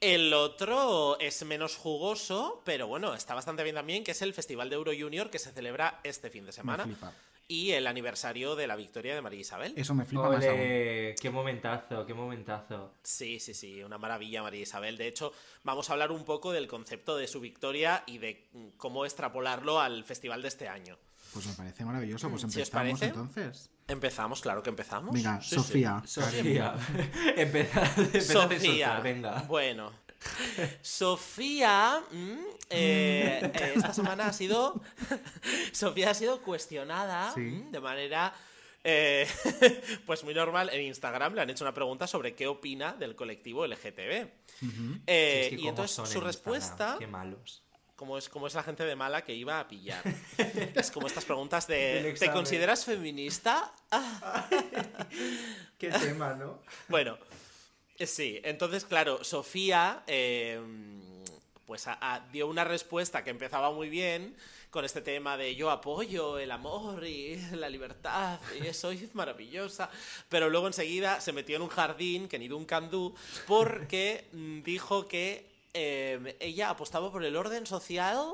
el 0.01 0.34
otro 0.34 1.20
es 1.20 1.43
menos 1.43 1.76
jugoso, 1.76 2.62
pero 2.64 2.88
bueno, 2.88 3.14
está 3.14 3.36
bastante 3.36 3.64
bien 3.64 3.76
también, 3.76 4.03
que 4.05 4.12
es 4.12 4.22
el 4.22 4.34
Festival 4.34 4.70
de 4.70 4.76
Euro 4.76 4.93
Junior 4.97 5.30
que 5.30 5.39
se 5.39 5.51
celebra 5.51 5.99
este 6.03 6.30
fin 6.30 6.45
de 6.45 6.53
semana. 6.53 6.86
Me 6.86 6.93
flipa. 6.93 7.14
Y 7.49 7.72
el 7.72 7.88
aniversario 7.88 8.55
de 8.55 8.68
la 8.68 8.76
victoria 8.76 9.16
de 9.16 9.22
María 9.22 9.39
Isabel. 9.39 9.74
Eso 9.76 9.95
me 9.95 10.05
flipa 10.05 10.30
más 10.30 10.45
aún. 10.45 10.60
Ole, 10.60 11.16
qué 11.20 11.30
momentazo, 11.32 12.05
qué 12.05 12.14
momentazo. 12.14 12.93
Sí, 13.03 13.39
sí, 13.39 13.53
sí, 13.53 13.84
una 13.84 13.97
maravilla 13.97 14.43
María 14.43 14.62
Isabel. 14.62 14.97
De 14.97 15.07
hecho, 15.07 15.34
vamos 15.64 15.89
a 15.89 15.93
hablar 15.93 16.12
un 16.12 16.24
poco 16.24 16.53
del 16.53 16.68
concepto 16.68 17.18
de 17.18 17.28
su 17.28 17.41
victoria 17.41 18.03
y 18.05 18.20
de 18.20 18.47
cómo 18.78 19.03
extrapolarlo 19.03 19.82
al 19.82 20.05
festival 20.05 20.43
de 20.43 20.47
este 20.47 20.70
año. 20.70 20.97
Pues 21.34 21.45
me 21.47 21.53
parece 21.53 21.86
maravilloso. 21.86 22.30
Pues 22.30 22.41
¿Sí 22.41 22.47
os 22.47 22.55
empezamos 22.55 22.71
parece? 22.99 23.05
entonces. 23.05 23.69
Empezamos, 23.88 24.41
claro 24.41 24.61
que 24.63 24.69
empezamos. 24.69 25.13
Venga, 25.13 25.41
Sí, 25.41 25.49
sí. 25.49 25.55
Sofía. 25.55 26.01
Sofía, 26.05 26.75
empezad, 27.36 27.95
Sofía. 28.21 28.99
venga. 28.99 29.43
Bueno, 29.47 29.91
Sofía, 30.82 32.01
mm, 32.11 32.32
eh, 32.69 33.51
eh, 33.53 33.73
esta 33.75 33.93
semana 33.93 34.27
ha 34.27 34.34
sido. 34.34 34.82
Sofía 35.71 36.11
ha 36.11 36.13
sido 36.13 36.41
cuestionada 36.41 37.32
Sí. 37.34 37.41
mm, 37.41 37.71
de 37.71 37.80
manera. 37.80 38.34
eh, 38.84 39.27
pues 40.05 40.23
muy 40.23 40.34
normal. 40.34 40.69
En 40.71 40.82
Instagram 40.82 41.34
le 41.36 41.41
han 41.41 41.49
hecho 41.49 41.63
una 41.63 41.73
pregunta 41.73 42.07
sobre 42.07 42.34
qué 42.36 42.47
opina 42.47 42.93
del 42.93 43.15
colectivo 43.15 43.65
LGTB. 43.67 44.27
Eh, 45.07 45.41
es 45.43 45.49
que 45.49 45.55
y 45.61 45.67
entonces 45.67 46.09
su 46.09 46.17
en 46.17 46.23
respuesta. 46.25 46.69
Instagram, 46.69 46.99
Qué 46.99 47.07
malos. 47.07 47.63
Como 47.99 48.17
es, 48.17 48.29
como 48.29 48.47
es 48.47 48.53
la 48.53 48.63
gente 48.63 48.85
de 48.85 48.95
mala 48.95 49.25
que 49.25 49.33
iba 49.35 49.59
a 49.59 49.67
pillar. 49.67 50.01
es 50.73 50.89
como 50.89 51.05
estas 51.07 51.25
preguntas 51.25 51.67
de. 51.67 52.15
¿Te 52.17 52.31
consideras 52.31 52.85
feminista? 52.85 53.73
Qué 55.77 55.89
tema, 55.89 56.33
¿no? 56.33 56.61
Bueno, 56.87 57.17
eh, 57.97 58.07
sí, 58.07 58.39
entonces, 58.45 58.85
claro, 58.85 59.21
Sofía 59.25 60.03
eh, 60.07 60.61
pues 61.65 61.87
a- 61.87 61.97
a- 61.99 62.21
dio 62.31 62.47
una 62.47 62.63
respuesta 62.63 63.21
que 63.23 63.31
empezaba 63.31 63.69
muy 63.71 63.89
bien 63.89 64.33
con 64.69 64.85
este 64.85 65.01
tema 65.01 65.35
de 65.35 65.55
yo 65.55 65.69
apoyo 65.69 66.39
el 66.39 66.51
amor 66.51 67.05
y 67.05 67.35
la 67.51 67.67
libertad 67.69 68.39
y 68.63 68.71
soy 68.73 69.09
maravillosa, 69.13 69.89
pero 70.29 70.49
luego 70.49 70.67
enseguida 70.67 71.19
se 71.19 71.33
metió 71.33 71.57
en 71.57 71.63
un 71.63 71.69
jardín 71.69 72.29
que 72.29 72.39
ni 72.39 72.47
Duncan 72.47 72.89
Du 72.89 73.13
porque 73.45 74.29
mm, 74.31 74.61
dijo 74.61 75.07
que 75.07 75.48
eh, 75.74 76.38
ella 76.39 76.70
apostaba 76.70 77.11
por 77.11 77.24
el 77.24 77.36
orden 77.36 77.65
social 77.65 78.26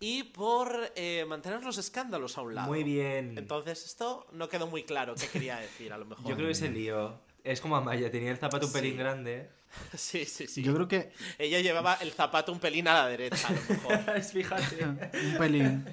y 0.00 0.24
por 0.24 0.92
eh, 0.96 1.24
mantener 1.28 1.62
los 1.62 1.78
escándalos 1.78 2.36
a 2.36 2.42
un 2.42 2.54
lado. 2.54 2.68
Muy 2.68 2.82
bien. 2.82 3.38
Entonces, 3.38 3.84
esto 3.84 4.26
no 4.32 4.48
quedó 4.48 4.66
muy 4.66 4.82
claro 4.82 5.14
qué 5.14 5.28
quería 5.28 5.58
decir, 5.58 5.92
a 5.92 5.98
lo 5.98 6.04
mejor. 6.04 6.26
Yo 6.28 6.34
creo 6.34 6.48
que 6.48 6.54
se 6.54 6.68
lío. 6.70 7.20
Es 7.44 7.60
como 7.60 7.76
Amaya, 7.76 8.10
tenía 8.10 8.30
el 8.30 8.38
zapato 8.38 8.66
un 8.66 8.72
pelín 8.72 8.96
grande. 8.96 9.48
Sí, 9.96 10.26
sí, 10.26 10.46
sí. 10.46 10.62
Yo 10.62 10.74
creo 10.74 10.86
que 10.86 11.12
Ella 11.38 11.60
llevaba 11.60 11.94
el 11.94 12.12
zapato 12.12 12.52
un 12.52 12.58
pelín 12.58 12.88
a 12.88 12.92
la 12.94 13.08
derecha, 13.08 13.48
a 13.48 13.52
lo 13.52 13.60
mejor. 13.68 14.22
Fíjate. 14.32 14.84
un 14.84 15.36
pelín. 15.38 15.86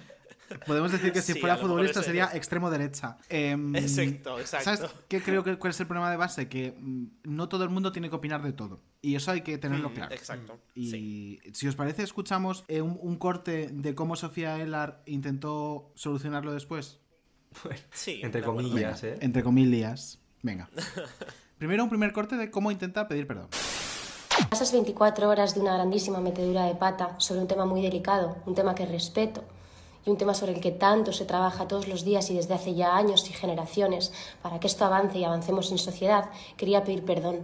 Podemos 0.66 0.91
decir 0.91 1.12
que 1.12 1.22
si 1.22 1.34
Sí, 1.34 1.39
fuera 1.39 1.58
futbolista 1.58 2.02
sería 2.04 2.26
es. 2.26 2.36
extremo 2.36 2.70
derecha. 2.70 3.18
Em, 3.30 3.76
Exacto, 3.76 4.39
exacto. 4.39 4.64
¿Sabes 4.66 4.91
qué 5.08 5.22
creo 5.22 5.43
que 5.43 5.58
cuál 5.58 5.72
es 5.72 5.80
el 5.80 5.88
problema 5.88 6.10
de 6.12 6.18
base? 6.18 6.47
Que 6.50 6.74
mm, 6.78 7.06
no 7.24 7.50
todo 7.50 7.64
el 7.64 7.70
mundo 7.70 7.91
tiene 7.91 8.10
que 8.10 8.16
opinar 8.16 8.41
de 8.43 8.54
todo. 8.54 8.82
Y 9.02 9.16
eso 9.16 9.32
hay 9.32 9.41
que 9.41 9.58
tenerlo 9.58 9.89
Mm, 9.89 9.93
claro. 9.93 10.14
exacto, 10.16 10.60
Y 10.76 11.39
si 11.54 11.68
os 11.68 11.76
parece, 11.76 12.04
escuchamos 12.04 12.66
eh, 12.68 12.82
un, 12.82 12.97
un 13.02 13.18
corte 13.18 13.70
de 13.72 13.95
cómo 13.95 14.16
Sofía 14.16 14.62
Ellar 14.62 15.02
intentó 15.06 15.91
solucionarlo 15.95 16.54
después. 16.54 17.00
Sí. 17.91 18.20
Entre 18.24 18.41
comillas, 18.43 19.02
Venga, 19.02 19.16
¿eh? 19.16 19.20
Entre 19.22 19.43
comillas. 19.43 20.20
Venga. 20.43 20.70
Primero 21.58 21.84
un 21.84 21.89
primer 21.89 22.14
corte 22.14 22.36
de 22.38 22.50
cómo 22.52 22.72
intenta 22.72 23.08
pedir 23.08 23.28
perdón. 23.28 23.47
Pasas 24.50 24.72
24 24.72 25.28
horas 25.28 25.54
de 25.56 25.62
una 25.62 25.74
grandísima 25.74 26.22
metedura 26.22 26.66
de 26.66 26.76
pata 26.76 27.16
sobre 27.20 27.41
un 27.41 27.47
tema 27.47 27.66
muy 27.66 27.82
delicado, 27.82 28.38
un 28.45 28.56
tema 28.56 28.74
que 28.76 28.86
respeto 28.86 29.43
y 30.06 30.10
un 30.10 30.18
tema 30.18 30.34
sobre 30.34 30.54
el 30.54 30.62
que 30.62 30.72
tanto 30.72 31.12
se 31.14 31.26
trabaja 31.26 31.68
todos 31.68 31.88
los 31.88 32.04
días 32.04 32.30
y 32.30 32.36
desde 32.36 32.54
hace 32.54 32.74
ya 32.76 32.95
años 32.95 33.30
y 33.30 33.34
generaciones 33.34 34.12
para 34.41 34.60
que 34.60 34.68
esto 34.68 34.86
avance 34.86 35.18
y 35.18 35.24
avancemos 35.24 35.72
en 35.72 35.78
sociedad, 35.78 36.30
quería 36.58 36.84
pedir 36.84 37.04
perdón. 37.06 37.43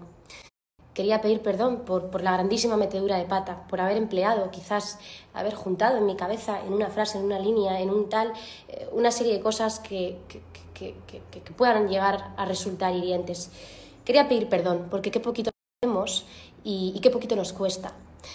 Quería 0.94 1.20
pedir 1.22 1.42
perdón 1.42 1.82
por, 1.86 2.10
por 2.10 2.24
la 2.24 2.32
grandísima 2.32 2.78
metedura 2.78 3.18
de 3.18 3.26
pata, 3.26 3.68
por 3.68 3.82
haber 3.82 3.98
empleado, 3.98 4.50
quizás 4.50 4.98
haber 5.34 5.54
juntado 5.54 5.98
en 5.98 6.06
mi 6.06 6.16
cabeza, 6.16 6.62
en 6.66 6.72
una 6.72 6.90
frase, 6.90 7.18
en 7.18 7.26
una 7.26 7.38
línea, 7.38 7.82
en 7.82 7.90
un 7.90 8.08
tal, 8.08 8.32
eh, 8.70 8.88
una 8.94 9.12
serie 9.12 9.34
de 9.34 9.42
cosas 9.42 9.80
que, 9.82 10.18
que, 10.30 10.42
que- 10.74 11.42
puedan 11.58 11.90
llegar 11.90 12.34
a 12.38 12.46
resultar 12.46 12.94
hirientes. 12.96 13.50
Quería 14.06 14.28
pedir 14.30 14.48
perdón, 14.50 14.88
porque 14.90 15.12
qué 15.12 15.20
poquito 15.20 15.52
hacemos 15.84 16.26
y 16.64 16.98
qué 17.02 17.10
poquito 17.10 17.36
nos 17.36 17.52
cuesta. 17.54 17.94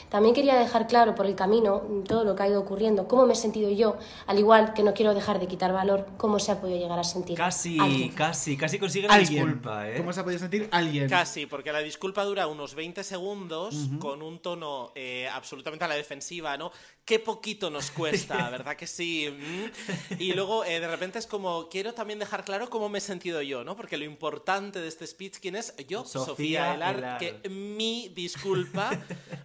También 0.09 0.35
quería 0.35 0.57
dejar 0.57 0.87
claro 0.87 1.15
por 1.15 1.27
el 1.27 1.35
camino 1.35 1.83
mm, 1.89 2.03
todo 2.05 2.25
lo 2.25 2.35
que 2.35 2.43
ha 2.43 2.49
ido 2.49 2.61
ocurriendo, 2.61 3.09
cómo 3.09 3.27
me 3.27 3.33
he 3.33 3.37
sentido 3.37 3.71
yo, 3.71 3.97
al 4.27 4.39
igual 4.39 4.73
que 4.75 4.83
no 4.83 4.95
quiero 4.95 5.15
dejar 5.15 5.41
de 5.41 5.47
quitar 5.47 5.73
valor, 5.73 6.07
cómo 6.17 6.39
se 6.39 6.53
ha 6.53 6.61
podido 6.61 6.79
llegar 6.79 6.99
a 6.99 7.05
sentir. 7.05 7.37
Casi, 7.37 7.79
alguien. 7.79 8.13
casi, 8.13 8.57
casi 8.57 8.79
consigue 8.79 9.09
la 9.09 9.15
Alguien. 9.15 9.45
disculpa, 9.45 9.89
¿eh? 9.89 9.97
¿Cómo 9.97 10.13
se 10.13 10.21
ha 10.21 10.25
podido 10.25 10.41
sentir? 10.41 10.69
Alguien. 10.73 11.09
Casi, 11.09 11.47
porque 11.47 11.73
la 11.73 11.81
disculpa 11.81 12.25
dura 12.25 12.47
unos 12.47 12.75
20 12.75 13.05
segundos 13.05 13.75
con 13.99 14.23
un 14.23 14.41
tono 14.41 14.93
eh, 14.95 15.29
absolutamente 15.33 15.85
a 15.85 15.89
la 15.89 15.95
defensiva, 15.95 16.57
¿no? 16.57 16.73
Qué 17.11 17.19
poquito 17.19 17.71
nos 17.71 17.91
cuesta, 17.91 18.49
¿verdad 18.51 18.77
que 18.77 18.87
sí? 18.87 19.29
Mm. 19.29 20.23
Y 20.23 20.33
luego 20.33 20.65
eh, 20.65 20.79
de 20.79 20.87
repente 20.87 21.19
es 21.19 21.27
como, 21.27 21.69
quiero 21.69 21.93
también 21.93 22.21
dejar 22.21 22.45
claro 22.45 22.71
cómo 22.71 22.89
me 22.89 22.99
he 22.99 23.01
sentido 23.01 23.43
yo, 23.43 23.65
¿no? 23.65 23.75
Porque 23.75 23.97
lo 23.97 24.05
importante 24.05 24.81
de 24.81 24.87
este 24.87 25.09
speech, 25.09 25.39
¿quién 25.41 25.57
es? 25.57 25.75
Yo, 25.89 26.05
Sofía 26.05 26.25
Sofía, 26.25 26.75
Elar, 26.77 26.99
Elar. 26.99 27.19
que 27.19 27.49
mi 27.49 28.13
disculpa 28.15 28.93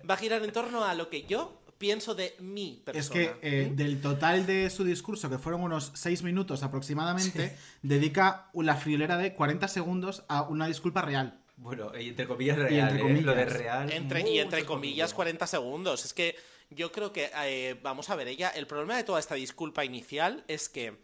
va 0.07 0.13
a 0.13 0.17
girar 0.17 0.43
en 0.43 0.51
torno 0.51 0.83
a 0.83 0.93
lo 0.93 1.09
que 1.09 1.23
yo 1.23 1.59
pienso 1.79 2.13
de 2.13 2.35
mi 2.39 2.83
persona. 2.85 3.01
Es 3.01 3.09
que 3.09 3.35
eh, 3.41 3.71
del 3.73 3.99
total 3.99 4.45
de 4.45 4.69
su 4.69 4.83
discurso, 4.83 5.27
que 5.27 5.39
fueron 5.39 5.63
unos 5.63 5.91
6 5.95 6.21
minutos 6.21 6.61
aproximadamente, 6.61 7.57
dedica 7.81 8.51
la 8.53 8.75
friolera 8.75 9.17
de 9.17 9.33
40 9.33 9.67
segundos 9.69 10.23
a 10.27 10.43
una 10.43 10.67
disculpa 10.67 11.01
real. 11.01 11.41
Bueno, 11.57 11.91
y 11.97 12.09
entre 12.09 12.27
comillas 12.27 12.57
Y 12.57 12.61
real, 12.61 12.89
entre 12.89 12.99
¿eh? 12.99 13.01
comillas. 13.01 13.25
Lo 13.25 13.33
de 13.33 13.45
real. 13.45 13.91
Entre, 13.91 14.29
y 14.29 14.37
entre 14.37 14.65
comillas 14.65 15.15
40 15.15 15.47
segundos. 15.47 16.05
Es 16.05 16.13
que 16.13 16.35
yo 16.75 16.91
creo 16.91 17.11
que, 17.11 17.31
eh, 17.33 17.79
vamos 17.81 18.09
a 18.09 18.15
ver, 18.15 18.27
ella, 18.27 18.49
el 18.49 18.67
problema 18.67 18.97
de 18.97 19.03
toda 19.03 19.19
esta 19.19 19.35
disculpa 19.35 19.85
inicial 19.85 20.43
es 20.47 20.69
que 20.69 20.97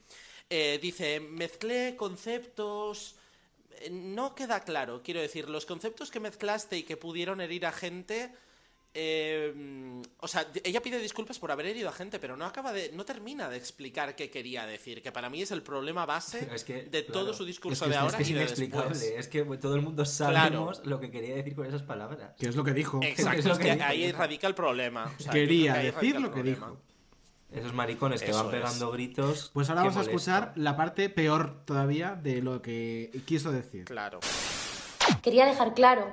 eh, 0.50 0.80
dice, 0.82 1.20
mezclé 1.20 1.96
conceptos... 1.96 3.16
eh, 3.80 3.90
No 3.90 4.36
queda 4.36 4.64
claro, 4.64 5.02
quiero 5.04 5.22
decir, 5.22 5.50
los 5.50 5.66
conceptos 5.66 6.12
que 6.12 6.20
mezclaste 6.20 6.78
y 6.78 6.84
que 6.84 6.98
pudieron 6.98 7.42
herir 7.42 7.66
a 7.66 7.72
gente... 7.72 8.32
eh, 8.94 9.54
mm, 9.56 10.02
o 10.20 10.28
sea, 10.28 10.46
ella 10.64 10.82
pide 10.82 11.00
disculpas 11.00 11.40
por 11.40 11.52
haber 11.52 11.68
herido 11.68 11.88
a 11.88 11.94
gente, 11.94 12.20
pero 12.20 12.36
no 12.36 12.46
acaba 12.46 12.74
de, 12.74 12.92
no 12.94 13.06
termina 13.06 13.48
de 13.50 13.56
explicar 13.58 14.16
qué 14.16 14.30
quería 14.30 14.66
decir, 14.66 15.02
que 15.02 15.12
para 15.12 15.30
mí 15.30 15.42
es 15.42 15.52
el 15.52 15.64
problema 15.64 16.06
base 16.06 16.50
Es 16.54 16.64
que, 16.64 16.84
de 16.84 17.06
claro, 17.06 17.22
todo 17.22 17.34
su 17.34 17.46
discurso 17.46 17.86
es 17.86 17.90
que 17.90 17.94
de 17.94 17.98
ahora 17.98 18.12
es 18.12 18.16
que 18.18 18.24
es 18.24 18.30
y 18.30 18.34
de 18.34 18.40
inexplicable. 18.42 18.90
después. 18.90 19.20
Es 19.20 19.28
que 19.28 19.44
todo 19.58 19.76
el 19.76 19.82
mundo 19.82 20.06
sabemos 20.06 20.82
lo 20.86 21.00
que 21.00 21.10
quería 21.10 21.36
decir 21.36 21.56
con 21.56 21.66
esas 21.66 21.84
palabras. 21.84 22.34
Que 22.38 22.48
es 22.48 22.56
lo 22.56 22.64
que 22.64 22.74
dijo. 22.74 23.00
Exacto, 23.02 23.40
Es 23.40 23.46
lo 23.46 23.54
es 23.54 23.60
que 23.60 23.72
ahí 23.72 24.12
radica 24.12 24.48
el 24.48 24.56
problema. 24.56 25.06
O 25.06 25.22
sea, 25.22 25.28
yo 25.28 25.32
Quería 25.32 25.76
decir 25.76 26.20
lo 26.20 26.32
que 26.32 26.44
dijo. 26.44 26.78
Esos 27.52 27.74
maricones 27.74 28.22
que 28.22 28.30
Eso 28.32 28.38
van 28.46 28.48
es. 28.48 28.62
pegando 28.62 28.92
gritos. 28.92 29.52
Pues 29.54 29.70
ahora 29.70 29.82
qué 29.82 29.90
vamos 29.90 30.08
a 30.08 30.10
escuchar 30.10 30.54
la 30.56 30.78
parte 30.78 31.10
peor 31.10 31.64
todavía 31.66 32.16
de 32.16 32.42
lo 32.42 32.62
que 32.62 33.12
quiso 33.26 33.52
decir. 33.52 33.86
Claro. 33.86 34.20
Quería 35.22 35.46
dejar 35.46 35.74
claro 35.74 36.08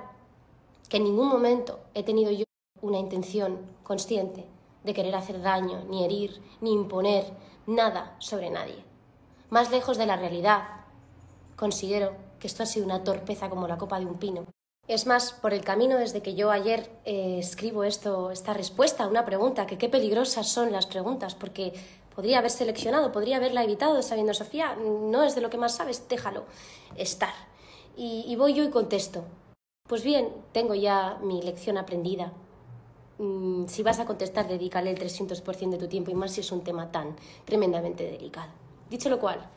que 0.89 0.97
en 0.97 1.05
ningún 1.05 1.29
momento 1.29 1.85
he 1.95 2.03
tenido 2.03 2.33
yo 2.33 2.45
una 2.83 2.99
intención 2.99 3.59
consciente 3.83 4.47
de 4.85 4.95
querer 4.95 5.15
hacer 5.15 5.43
daño, 5.43 5.85
ni 5.89 6.05
herir, 6.05 6.41
ni 6.61 6.73
imponer 6.73 7.25
nada 7.67 8.17
sobre 8.19 8.51
nadie. 8.51 8.85
Más 9.51 9.71
lejos 9.71 9.99
de 9.99 10.07
la 10.07 10.17
realidad, 10.17 10.63
considero 11.57 12.13
que 12.39 12.47
esto 12.47 12.63
ha 12.63 12.67
sido 12.67 12.87
una 12.87 13.05
torpeza 13.05 13.51
como 13.51 13.69
la 13.69 13.79
copa 13.79 13.99
de 13.99 14.07
un 14.07 14.19
pino. 14.19 14.45
Es 14.87 15.07
más, 15.07 15.33
por 15.33 15.53
el 15.53 15.65
camino 15.65 15.99
desde 15.99 16.23
que 16.23 16.35
yo 16.35 16.51
ayer 16.51 16.91
eh, 17.05 17.39
escribo 17.39 17.85
esto, 17.85 18.31
esta 18.31 18.55
respuesta 18.55 19.05
a 19.05 19.09
una 19.09 19.27
pregunta, 19.27 19.67
que 19.67 19.77
qué 19.77 19.89
peligrosas 19.89 20.49
son 20.49 20.73
las 20.73 20.87
preguntas, 20.87 21.35
porque 21.35 21.75
podría 22.15 22.39
haber 22.39 22.51
seleccionado, 22.51 23.13
podría 23.13 23.37
haberla 23.37 23.65
evitado 23.65 24.01
sabiendo, 24.01 24.33
Sofía, 24.33 24.77
no 24.77 25.25
es 25.25 25.35
de 25.35 25.43
lo 25.43 25.51
que 25.51 25.59
más 25.59 25.77
sabes, 25.77 26.09
déjalo 26.09 26.45
estar. 26.97 27.35
Y, 27.97 28.25
y 28.27 28.37
voy 28.37 28.55
yo 28.55 28.65
y 28.65 28.71
contesto. 28.71 29.25
Pues 29.87 30.03
bien, 30.03 30.33
tengo 30.53 30.75
ya 30.75 31.19
mi 31.23 31.43
lección 31.43 31.77
aprendida. 31.77 32.33
Mm, 33.19 33.67
si 33.67 33.83
vas 33.83 33.99
a 33.99 34.07
contestar, 34.07 34.47
dedícale 34.47 34.91
el 34.91 34.99
300% 34.99 35.71
de 35.71 35.79
tu 35.79 35.89
tiempo 35.89 36.11
y 36.11 36.15
más 36.15 36.33
si 36.33 36.41
es 36.41 36.53
un 36.53 36.63
tema 36.63 36.91
tan 36.91 37.17
tremendamente 37.45 38.05
delicado. 38.05 38.51
Dicho 38.89 39.11
lo 39.11 39.19
cual, 39.19 39.49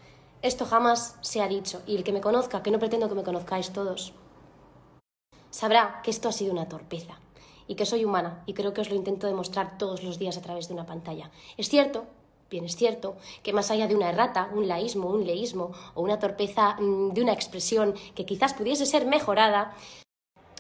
esto 0.42 0.66
jamás 0.66 1.18
se 1.22 1.42
ha 1.42 1.48
dicho 1.48 1.82
y 1.86 1.96
el 1.96 2.04
que 2.04 2.12
me 2.12 2.22
conozca, 2.22 2.64
que 2.64 2.72
no 2.72 2.80
pretendo 2.80 3.08
que 3.08 3.16
me 3.16 3.24
conozcáis 3.24 3.72
todos, 3.72 4.14
sabrá 5.52 6.02
que 6.04 6.10
esto 6.10 6.28
ha 6.28 6.32
sido 6.32 6.52
una 6.52 6.68
torpeza 6.68 7.20
y 7.68 7.76
que 7.76 7.86
soy 7.86 8.04
humana 8.04 8.44
y 8.48 8.54
creo 8.54 8.74
que 8.74 8.82
os 8.82 8.90
lo 8.90 8.96
intento 8.96 9.28
demostrar 9.28 9.78
todos 9.78 10.04
los 10.04 10.18
días 10.18 10.38
a 10.38 10.42
través 10.42 10.68
de 10.68 10.74
una 10.74 10.88
pantalla. 10.88 11.30
Es 11.58 11.70
cierto, 11.70 12.06
bien 12.50 12.66
es 12.66 12.76
cierto, 12.76 13.16
que 13.44 13.54
más 13.54 13.70
allá 13.70 13.88
de 13.88 13.96
una 13.96 14.10
errata, 14.10 14.50
un 14.54 14.68
laísmo, 14.68 15.10
un 15.10 15.26
leísmo 15.26 15.72
o 15.94 16.02
una 16.02 16.18
torpeza 16.18 16.76
mm, 16.80 17.14
de 17.14 17.22
una 17.22 17.34
expresión 17.34 17.94
que 18.16 18.26
quizás 18.26 18.56
pudiese 18.56 18.88
ser 18.88 19.06
mejorada, 19.06 19.76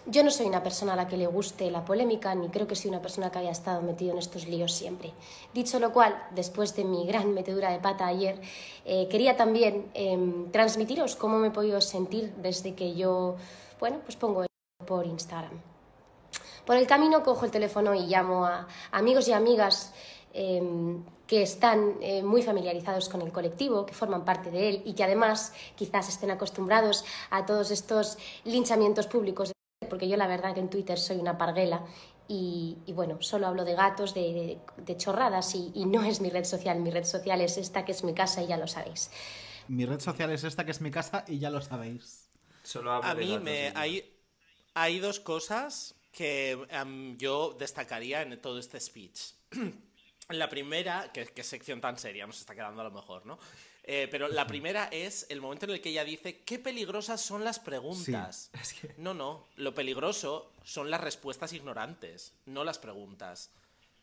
yo 0.05 0.23
no 0.23 0.31
soy 0.31 0.47
una 0.47 0.63
persona 0.63 0.93
a 0.93 0.95
la 0.95 1.07
que 1.07 1.17
le 1.17 1.27
guste 1.27 1.69
la 1.69 1.85
polémica, 1.85 2.33
ni 2.33 2.49
creo 2.49 2.67
que 2.67 2.75
soy 2.75 2.89
una 2.89 3.01
persona 3.01 3.31
que 3.31 3.39
haya 3.39 3.51
estado 3.51 3.81
metido 3.81 4.13
en 4.13 4.17
estos 4.17 4.47
líos 4.47 4.73
siempre. 4.73 5.13
Dicho 5.53 5.79
lo 5.79 5.93
cual, 5.93 6.15
después 6.31 6.75
de 6.75 6.83
mi 6.83 7.05
gran 7.05 7.33
metedura 7.33 7.71
de 7.71 7.79
pata 7.79 8.07
ayer, 8.07 8.41
eh, 8.85 9.07
quería 9.09 9.37
también 9.37 9.91
em, 9.93 10.51
transmitiros 10.51 11.15
cómo 11.15 11.37
me 11.37 11.49
he 11.49 11.51
podido 11.51 11.79
sentir 11.81 12.33
desde 12.37 12.73
que 12.73 12.95
yo, 12.95 13.35
bueno, 13.79 13.99
pues 14.03 14.15
pongo 14.15 14.45
por 14.85 15.05
Instagram. 15.05 15.61
Por 16.65 16.77
el 16.77 16.87
camino 16.87 17.23
cojo 17.23 17.45
el 17.45 17.51
teléfono 17.51 17.93
y 17.93 18.07
llamo 18.07 18.45
a 18.45 18.67
amigos 18.91 19.27
y 19.27 19.33
amigas 19.33 19.93
em, 20.33 21.03
que 21.27 21.43
están 21.43 21.95
eh, 22.01 22.23
muy 22.23 22.41
familiarizados 22.41 23.07
con 23.07 23.21
el 23.21 23.31
colectivo, 23.31 23.85
que 23.85 23.93
forman 23.93 24.25
parte 24.25 24.51
de 24.51 24.69
él 24.69 24.81
y 24.85 24.93
que 24.93 25.03
además 25.03 25.53
quizás 25.75 26.09
estén 26.09 26.31
acostumbrados 26.31 27.05
a 27.29 27.45
todos 27.45 27.71
estos 27.71 28.17
linchamientos 28.43 29.07
públicos 29.07 29.51
porque 29.91 30.07
yo 30.09 30.17
la 30.17 30.27
verdad 30.27 30.53
que 30.55 30.61
en 30.61 30.69
Twitter 30.69 30.97
soy 30.97 31.17
una 31.19 31.37
parguela 31.37 31.85
Y, 32.27 32.83
y 32.85 32.93
bueno, 32.93 33.21
solo 33.21 33.47
hablo 33.47 33.65
de 33.65 33.75
gatos, 33.75 34.13
de, 34.13 34.59
de 34.77 34.97
chorradas 34.97 35.53
y, 35.55 35.71
y 35.75 35.85
no 35.85 36.03
es 36.03 36.21
mi 36.21 36.29
red 36.29 36.45
social. 36.45 36.79
Mi 36.79 36.89
red 36.91 37.03
social 37.05 37.41
es 37.41 37.57
esta 37.57 37.83
que 37.85 37.91
es 37.91 38.03
mi 38.05 38.13
casa 38.13 38.41
y 38.41 38.47
ya 38.47 38.57
lo 38.57 38.67
sabéis. 38.67 39.11
Mi 39.67 39.85
red 39.85 39.99
social 39.99 40.31
es 40.31 40.43
esta 40.43 40.65
que 40.65 40.71
es 40.71 40.81
mi 40.81 40.91
casa 40.91 41.23
y 41.27 41.39
ya 41.39 41.49
lo 41.49 41.61
sabéis. 41.61 42.29
Solo 42.63 42.91
A 42.93 43.15
mí 43.15 43.39
me, 43.39 43.71
hay, 43.75 44.03
hay 44.73 44.99
dos 44.99 45.19
cosas 45.19 45.95
que 46.11 46.51
em, 46.69 47.17
yo 47.17 47.53
destacaría 47.59 48.21
en 48.21 48.39
todo 48.41 48.59
este 48.59 48.79
speech. 48.79 49.33
la 50.29 50.49
primera, 50.49 51.11
que, 51.11 51.25
que 51.27 51.43
sección 51.43 51.81
tan 51.81 51.97
seria, 51.97 52.27
nos 52.27 52.39
está 52.39 52.55
quedando 52.55 52.81
a 52.81 52.85
lo 52.85 52.91
mejor, 52.91 53.25
¿no? 53.25 53.39
Eh, 53.83 54.07
pero 54.11 54.27
la 54.27 54.45
primera 54.45 54.85
es 54.85 55.25
el 55.29 55.41
momento 55.41 55.65
en 55.65 55.71
el 55.71 55.81
que 55.81 55.89
ella 55.89 56.03
dice 56.03 56.39
qué 56.41 56.59
peligrosas 56.59 57.19
son 57.19 57.43
las 57.43 57.59
preguntas. 57.59 58.51
No, 58.97 59.13
no, 59.13 59.47
lo 59.55 59.73
peligroso 59.73 60.51
son 60.63 60.91
las 60.91 61.01
respuestas 61.01 61.53
ignorantes, 61.53 62.33
no 62.45 62.63
las 62.63 62.77
preguntas. 62.77 63.51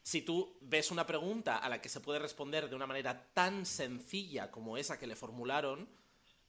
Si 0.03 0.23
tú 0.23 0.57
ves 0.63 0.91
una 0.91 1.07
pregunta 1.07 1.59
a 1.59 1.69
la 1.69 1.81
que 1.81 1.89
se 1.89 2.01
puede 2.01 2.19
responder 2.19 2.69
de 2.69 2.75
una 2.75 2.87
manera 2.87 3.27
tan 3.35 3.67
sencilla 3.67 4.51
como 4.51 4.77
esa 4.77 4.99
que 4.99 5.07
le 5.07 5.17
formularon, 5.17 5.89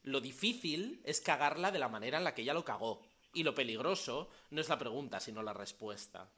lo 0.03 0.21
difícil 0.21 1.01
es 1.03 1.21
cagarla 1.21 1.71
de 1.71 1.79
la 1.79 1.89
manera 1.89 2.17
en 2.17 2.23
la 2.23 2.33
que 2.33 2.41
ella 2.41 2.53
lo 2.53 2.65
cagó. 2.65 3.01
Y 3.33 3.43
lo 3.43 3.53
peligroso 3.53 4.29
no 4.49 4.61
es 4.61 4.69
la 4.69 4.79
pregunta, 4.79 5.19
sino 5.19 5.43
la 5.43 5.53
respuesta. 5.53 6.29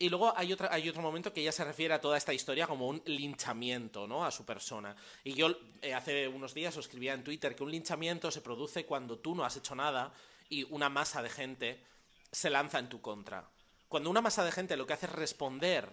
Y 0.00 0.08
luego 0.08 0.32
hay, 0.36 0.52
otra, 0.52 0.72
hay 0.72 0.88
otro 0.88 1.02
momento 1.02 1.32
que 1.32 1.40
ella 1.40 1.50
se 1.50 1.64
refiere 1.64 1.92
a 1.92 2.00
toda 2.00 2.16
esta 2.16 2.32
historia 2.32 2.68
como 2.68 2.86
un 2.86 3.02
linchamiento, 3.06 4.06
¿no? 4.06 4.24
A 4.24 4.30
su 4.30 4.44
persona. 4.44 4.94
Y 5.24 5.34
yo 5.34 5.48
eh, 5.82 5.92
hace 5.92 6.28
unos 6.28 6.54
días 6.54 6.76
os 6.76 6.86
escribía 6.86 7.14
en 7.14 7.24
Twitter 7.24 7.56
que 7.56 7.64
un 7.64 7.72
linchamiento 7.72 8.30
se 8.30 8.40
produce 8.40 8.86
cuando 8.86 9.18
tú 9.18 9.34
no 9.34 9.44
has 9.44 9.56
hecho 9.56 9.74
nada 9.74 10.12
y 10.48 10.62
una 10.72 10.88
masa 10.88 11.20
de 11.20 11.30
gente 11.30 11.82
se 12.30 12.48
lanza 12.48 12.78
en 12.78 12.88
tu 12.88 13.00
contra. 13.00 13.48
Cuando 13.88 14.08
una 14.08 14.20
masa 14.20 14.44
de 14.44 14.52
gente 14.52 14.76
lo 14.76 14.86
que 14.86 14.92
hace 14.92 15.06
es 15.06 15.12
responder 15.12 15.92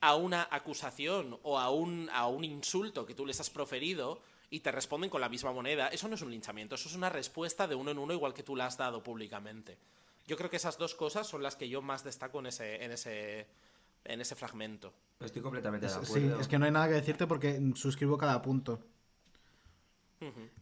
a 0.00 0.14
una 0.14 0.48
acusación 0.50 1.38
o 1.42 1.58
a 1.58 1.68
un, 1.70 2.08
a 2.12 2.28
un 2.28 2.44
insulto 2.44 3.04
que 3.04 3.14
tú 3.14 3.26
les 3.26 3.38
has 3.38 3.50
proferido 3.50 4.22
y 4.48 4.60
te 4.60 4.72
responden 4.72 5.10
con 5.10 5.20
la 5.20 5.28
misma 5.28 5.52
moneda, 5.52 5.88
eso 5.88 6.08
no 6.08 6.14
es 6.14 6.22
un 6.22 6.30
linchamiento, 6.30 6.74
eso 6.74 6.88
es 6.88 6.94
una 6.94 7.10
respuesta 7.10 7.66
de 7.66 7.74
uno 7.74 7.90
en 7.90 7.98
uno 7.98 8.14
igual 8.14 8.32
que 8.32 8.42
tú 8.42 8.56
la 8.56 8.66
has 8.66 8.78
dado 8.78 9.02
públicamente. 9.02 9.76
Yo 10.26 10.36
creo 10.36 10.50
que 10.50 10.56
esas 10.56 10.78
dos 10.78 10.94
cosas 10.94 11.26
son 11.26 11.42
las 11.42 11.56
que 11.56 11.68
yo 11.68 11.82
más 11.82 12.04
destaco 12.04 12.40
en 12.40 12.46
ese, 12.46 12.84
en 12.84 12.92
ese, 12.92 13.46
en 14.04 14.20
ese 14.20 14.34
fragmento. 14.34 14.92
Estoy 15.20 15.42
completamente 15.42 15.86
de 15.86 15.92
acuerdo. 15.92 16.14
sí, 16.14 16.32
es 16.40 16.48
que 16.48 16.58
no 16.58 16.64
hay 16.64 16.70
nada 16.70 16.88
que 16.88 16.94
decirte 16.94 17.26
porque 17.26 17.60
suscribo 17.74 18.16
cada 18.18 18.40
punto. 18.42 18.80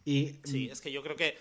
Y 0.05 0.39
Sí, 0.43 0.69
es 0.71 0.81
que 0.81 0.91
yo 0.91 1.03
creo 1.03 1.15
que 1.15 1.37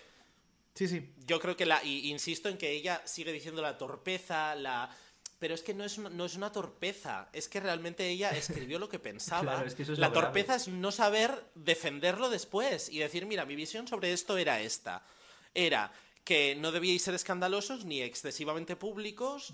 Sí, 0.75 0.89
sí. 0.89 1.13
Yo 1.27 1.41
creo 1.41 1.57
que 1.57 1.67
la. 1.67 1.83
Y 1.85 2.11
insisto 2.11 2.49
en 2.49 2.57
que 2.57 2.71
ella 2.71 3.03
sigue 3.05 3.33
diciendo 3.33 3.63
la 3.63 3.77
torpeza, 3.77 4.55
la. 4.55 4.91
Pero 5.39 5.55
es 5.55 5.63
que 5.63 5.75
no 5.75 5.85
es 5.85 5.97
una, 5.99 6.11
no 6.11 6.25
es 6.25 6.37
una 6.37 6.53
torpeza. 6.53 7.29
Es 7.33 7.49
que 7.49 7.61
realmente 7.61 8.09
ella 8.09 8.31
escribió 8.37 8.79
lo 8.79 8.89
que 8.89 8.99
pensaba. 8.99 9.43
Claro, 9.43 9.67
es 9.67 9.75
que 9.75 9.83
eso 9.83 9.93
es 9.93 9.99
la 9.99 10.09
grave. 10.09 10.27
torpeza 10.27 10.55
es 10.55 10.69
no 10.69 10.93
saber 10.93 11.45
defenderlo 11.55 12.31
después 12.31 12.89
y 12.89 12.99
decir, 12.99 13.27
mira, 13.27 13.45
mi 13.47 13.57
visión 13.57 13.89
sobre 13.89 14.13
esto 14.13 14.39
era 14.39 14.61
esta. 14.61 15.05
Era 15.55 15.93
que 16.25 16.55
no 16.57 16.73
debíais 16.73 17.03
ser 17.03 17.15
escandalosos 17.15 17.85
ni 17.85 18.03
excesivamente 18.03 18.77
públicos. 18.77 19.53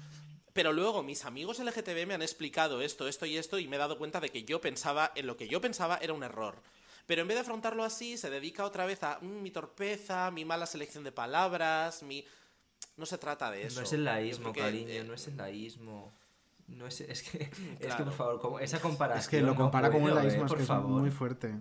Pero 0.52 0.72
luego 0.72 1.02
mis 1.02 1.24
amigos 1.26 1.58
LGTB 1.58 2.06
me 2.06 2.14
han 2.14 2.22
explicado 2.22 2.80
esto, 2.80 3.08
esto 3.08 3.26
y 3.26 3.36
esto, 3.36 3.58
y 3.58 3.68
me 3.68 3.76
he 3.76 3.78
dado 3.78 3.98
cuenta 3.98 4.20
de 4.20 4.30
que 4.30 4.42
yo 4.44 4.58
pensaba, 4.60 5.12
en 5.14 5.26
lo 5.26 5.36
que 5.36 5.48
yo 5.48 5.60
pensaba 5.60 5.98
era 6.00 6.14
un 6.14 6.22
error. 6.22 6.62
Pero 7.06 7.20
en 7.22 7.28
vez 7.28 7.36
de 7.36 7.42
afrontarlo 7.42 7.84
así, 7.84 8.16
se 8.16 8.30
dedica 8.30 8.64
otra 8.64 8.86
vez 8.86 9.02
a 9.02 9.18
"Mm, 9.20 9.42
mi 9.42 9.50
torpeza, 9.50 10.30
mi 10.30 10.44
mala 10.46 10.64
selección 10.66 11.04
de 11.04 11.12
palabras, 11.12 12.02
mi... 12.02 12.24
No 12.96 13.04
se 13.04 13.18
trata 13.18 13.50
de 13.50 13.66
eso. 13.66 13.80
No 13.80 13.86
es 13.86 13.92
el 13.92 14.04
laísmo, 14.04 14.52
cariño, 14.54 14.88
eh, 14.88 15.04
no 15.04 15.12
es 15.12 15.26
el 15.28 15.36
laísmo. 15.36 16.10
No 16.68 16.86
es, 16.86 17.02
es 17.02 17.22
que, 17.22 17.50
es 17.80 17.94
que 17.94 18.02
por 18.02 18.12
favor, 18.14 18.40
como 18.40 18.58
esa 18.58 18.80
comparación. 18.80 19.20
Es 19.22 19.28
que 19.28 19.40
lo 19.42 19.48
no 19.48 19.56
compara 19.56 19.90
con 19.90 20.02
el 20.04 20.14
laísmo, 20.14 20.42
eh, 20.42 20.44
es 20.46 20.48
por 20.48 20.56
que 20.56 20.62
es 20.62 20.68
favor. 20.68 20.88
muy 21.02 21.10
fuerte. 21.10 21.54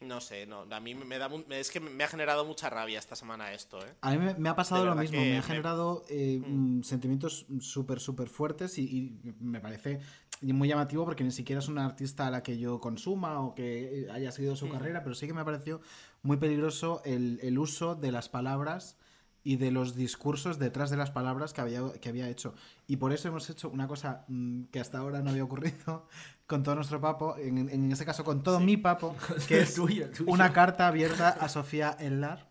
No 0.00 0.20
sé, 0.22 0.46
no, 0.46 0.64
a 0.70 0.80
mí 0.80 0.94
me 0.94 1.18
da 1.18 1.28
es 1.50 1.70
que 1.70 1.78
me 1.78 2.02
ha 2.04 2.08
generado 2.08 2.46
mucha 2.46 2.70
rabia 2.70 2.98
esta 2.98 3.14
semana 3.16 3.52
esto, 3.52 3.78
¿eh? 3.84 3.92
A 4.00 4.12
mí 4.12 4.18
me, 4.18 4.34
me 4.34 4.48
ha 4.48 4.56
pasado 4.56 4.86
lo 4.86 4.94
mismo, 4.94 5.20
me 5.20 5.36
ha 5.36 5.42
generado 5.42 6.04
eh, 6.08 6.40
mm, 6.44 6.82
sentimientos 6.82 7.44
súper, 7.60 8.00
súper 8.00 8.28
fuertes 8.30 8.78
y, 8.78 8.82
y 8.82 9.34
me 9.40 9.60
parece 9.60 10.00
muy 10.40 10.68
llamativo 10.68 11.04
porque 11.04 11.22
ni 11.22 11.30
siquiera 11.32 11.58
es 11.58 11.68
una 11.68 11.84
artista 11.84 12.26
a 12.26 12.30
la 12.30 12.42
que 12.42 12.58
yo 12.58 12.80
consuma 12.80 13.40
o 13.40 13.54
que 13.54 14.08
haya 14.10 14.32
seguido 14.32 14.56
su 14.56 14.68
Mm. 14.68 14.72
carrera, 14.72 15.02
pero 15.02 15.14
sí 15.14 15.26
que 15.26 15.34
me 15.34 15.44
pareció 15.44 15.82
muy 16.22 16.38
peligroso 16.38 17.02
el, 17.04 17.38
el 17.42 17.58
uso 17.58 17.94
de 17.94 18.10
las 18.10 18.30
palabras 18.30 18.96
y 19.42 19.56
de 19.56 19.70
los 19.70 19.94
discursos 19.94 20.58
detrás 20.58 20.90
de 20.90 20.96
las 20.96 21.10
palabras 21.10 21.52
que 21.52 21.60
había, 21.60 21.80
que 22.00 22.08
había 22.08 22.28
hecho. 22.28 22.54
Y 22.86 22.96
por 22.96 23.12
eso 23.12 23.28
hemos 23.28 23.48
hecho 23.50 23.68
una 23.68 23.88
cosa 23.88 24.24
mm, 24.28 24.64
que 24.64 24.80
hasta 24.80 24.98
ahora 24.98 25.20
no 25.22 25.30
había 25.30 25.44
ocurrido 25.44 26.06
con 26.46 26.62
todo 26.62 26.74
nuestro 26.74 27.00
papo, 27.00 27.36
en, 27.38 27.68
en 27.68 27.92
este 27.92 28.04
caso 28.04 28.24
con 28.24 28.42
todo 28.42 28.60
mi 28.60 28.76
papo, 28.76 29.16
que 29.48 29.60
es 29.60 29.74
tuyo, 29.74 30.10
tuyo. 30.10 30.30
una 30.30 30.52
carta 30.52 30.88
abierta 30.88 31.28
a 31.28 31.48
Sofía 31.48 31.96
Ellar 31.98 32.50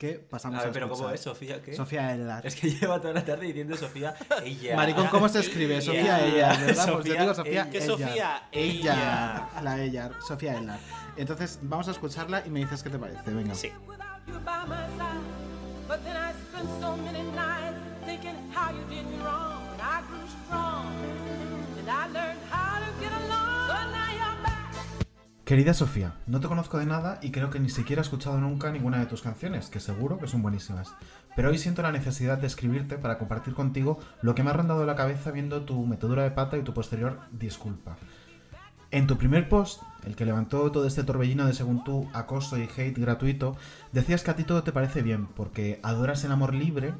que 0.00 0.14
pasamos 0.14 0.58
A 0.58 0.62
a, 0.62 0.64
ver, 0.64 0.72
pero 0.72 0.88
¿cómo 0.88 1.10
es? 1.10 1.20
¿Sofía 1.20 1.60
qué? 1.60 1.74
Sofía 1.74 2.14
Ellar. 2.14 2.46
Es 2.46 2.56
que 2.56 2.70
lleva 2.70 2.98
toda 3.02 3.12
la 3.12 3.22
tarde 3.22 3.44
diciendo 3.44 3.76
Sofía 3.76 4.14
ella. 4.42 4.74
Maricón, 4.74 5.08
¿cómo 5.08 5.28
se 5.28 5.40
escribe? 5.40 5.78
Sofía 5.82 6.26
Ellar, 6.26 6.58
¿verdad? 6.58 6.74
Pues 6.74 6.86
yo 6.86 6.96
Sofía 6.96 7.20
digo 7.20 7.34
Sofía 7.34 7.52
ella. 7.52 7.70
¿Qué 7.70 7.78
Ellar. 7.78 7.98
Sofía? 7.98 8.48
Ella. 8.50 9.48
La 9.62 9.82
Ellar. 9.82 10.12
Sofía 10.26 10.56
Ellar. 10.56 10.78
Entonces, 11.18 11.58
vamos 11.60 11.86
a 11.88 11.90
escucharla 11.90 12.42
y 12.46 12.48
me 12.48 12.60
dices 12.60 12.82
qué 12.82 12.88
te 12.88 12.98
parece. 12.98 13.30
Venga. 13.30 13.54
Sí. 13.54 13.70
But 15.90 16.04
then 16.04 16.16
I 16.16 16.30
spent 16.30 16.68
so 16.80 16.96
many 16.96 17.24
nights 17.32 17.80
thinking 18.06 18.36
how 18.54 18.70
you 18.70 18.84
did 18.88 19.10
me 19.10 19.18
wrong. 19.24 19.60
And 19.72 19.82
I 19.82 20.02
grew 20.06 20.22
back. 20.48 21.00
Querida 25.44 25.74
Sofía, 25.74 26.14
no 26.28 26.38
te 26.38 26.46
conozco 26.46 26.78
de 26.78 26.86
nada 26.86 27.18
y 27.22 27.32
creo 27.32 27.50
que 27.50 27.58
ni 27.58 27.70
siquiera 27.70 28.02
he 28.02 28.04
escuchado 28.04 28.40
nunca 28.40 28.70
ninguna 28.70 29.00
de 29.00 29.06
tus 29.06 29.20
canciones, 29.20 29.68
que 29.68 29.80
seguro 29.80 30.18
que 30.18 30.28
son 30.28 30.42
buenísimas. 30.42 30.94
Pero 31.34 31.50
hoy 31.50 31.58
siento 31.58 31.82
la 31.82 31.90
necesidad 31.90 32.38
de 32.38 32.46
escribirte 32.46 32.96
para 32.96 33.18
compartir 33.18 33.54
contigo 33.54 33.98
lo 34.22 34.36
que 34.36 34.44
me 34.44 34.50
ha 34.50 34.52
rondado 34.52 34.86
la 34.86 34.94
cabeza 34.94 35.32
viendo 35.32 35.62
tu 35.62 35.86
metedura 35.86 36.22
de 36.22 36.30
pata 36.30 36.56
y 36.56 36.62
tu 36.62 36.72
posterior 36.72 37.18
disculpa. 37.32 37.96
En 38.92 39.06
tu 39.06 39.16
primer 39.16 39.48
post, 39.48 39.82
el 40.04 40.16
que 40.16 40.24
levantó 40.24 40.72
todo 40.72 40.84
este 40.84 41.04
torbellino 41.04 41.46
de 41.46 41.54
según 41.54 41.84
tú 41.84 42.08
acoso 42.12 42.58
y 42.58 42.62
hate 42.62 42.98
gratuito, 42.98 43.56
decías 43.92 44.24
que 44.24 44.32
a 44.32 44.36
ti 44.36 44.42
todo 44.42 44.64
te 44.64 44.72
parece 44.72 45.02
bien, 45.02 45.28
porque 45.28 45.78
adoras 45.84 46.24
el 46.24 46.32
amor 46.32 46.54
libre, 46.54 46.94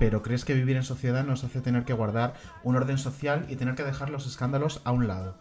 pero 0.00 0.22
crees 0.22 0.44
que 0.44 0.54
vivir 0.54 0.76
en 0.76 0.82
sociedad 0.82 1.24
nos 1.24 1.44
hace 1.44 1.60
tener 1.60 1.84
que 1.84 1.92
guardar 1.92 2.34
un 2.64 2.74
orden 2.74 2.98
social 2.98 3.46
y 3.48 3.54
tener 3.54 3.76
que 3.76 3.84
dejar 3.84 4.10
los 4.10 4.26
escándalos 4.26 4.80
a 4.84 4.90
un 4.90 5.06
lado. 5.06 5.36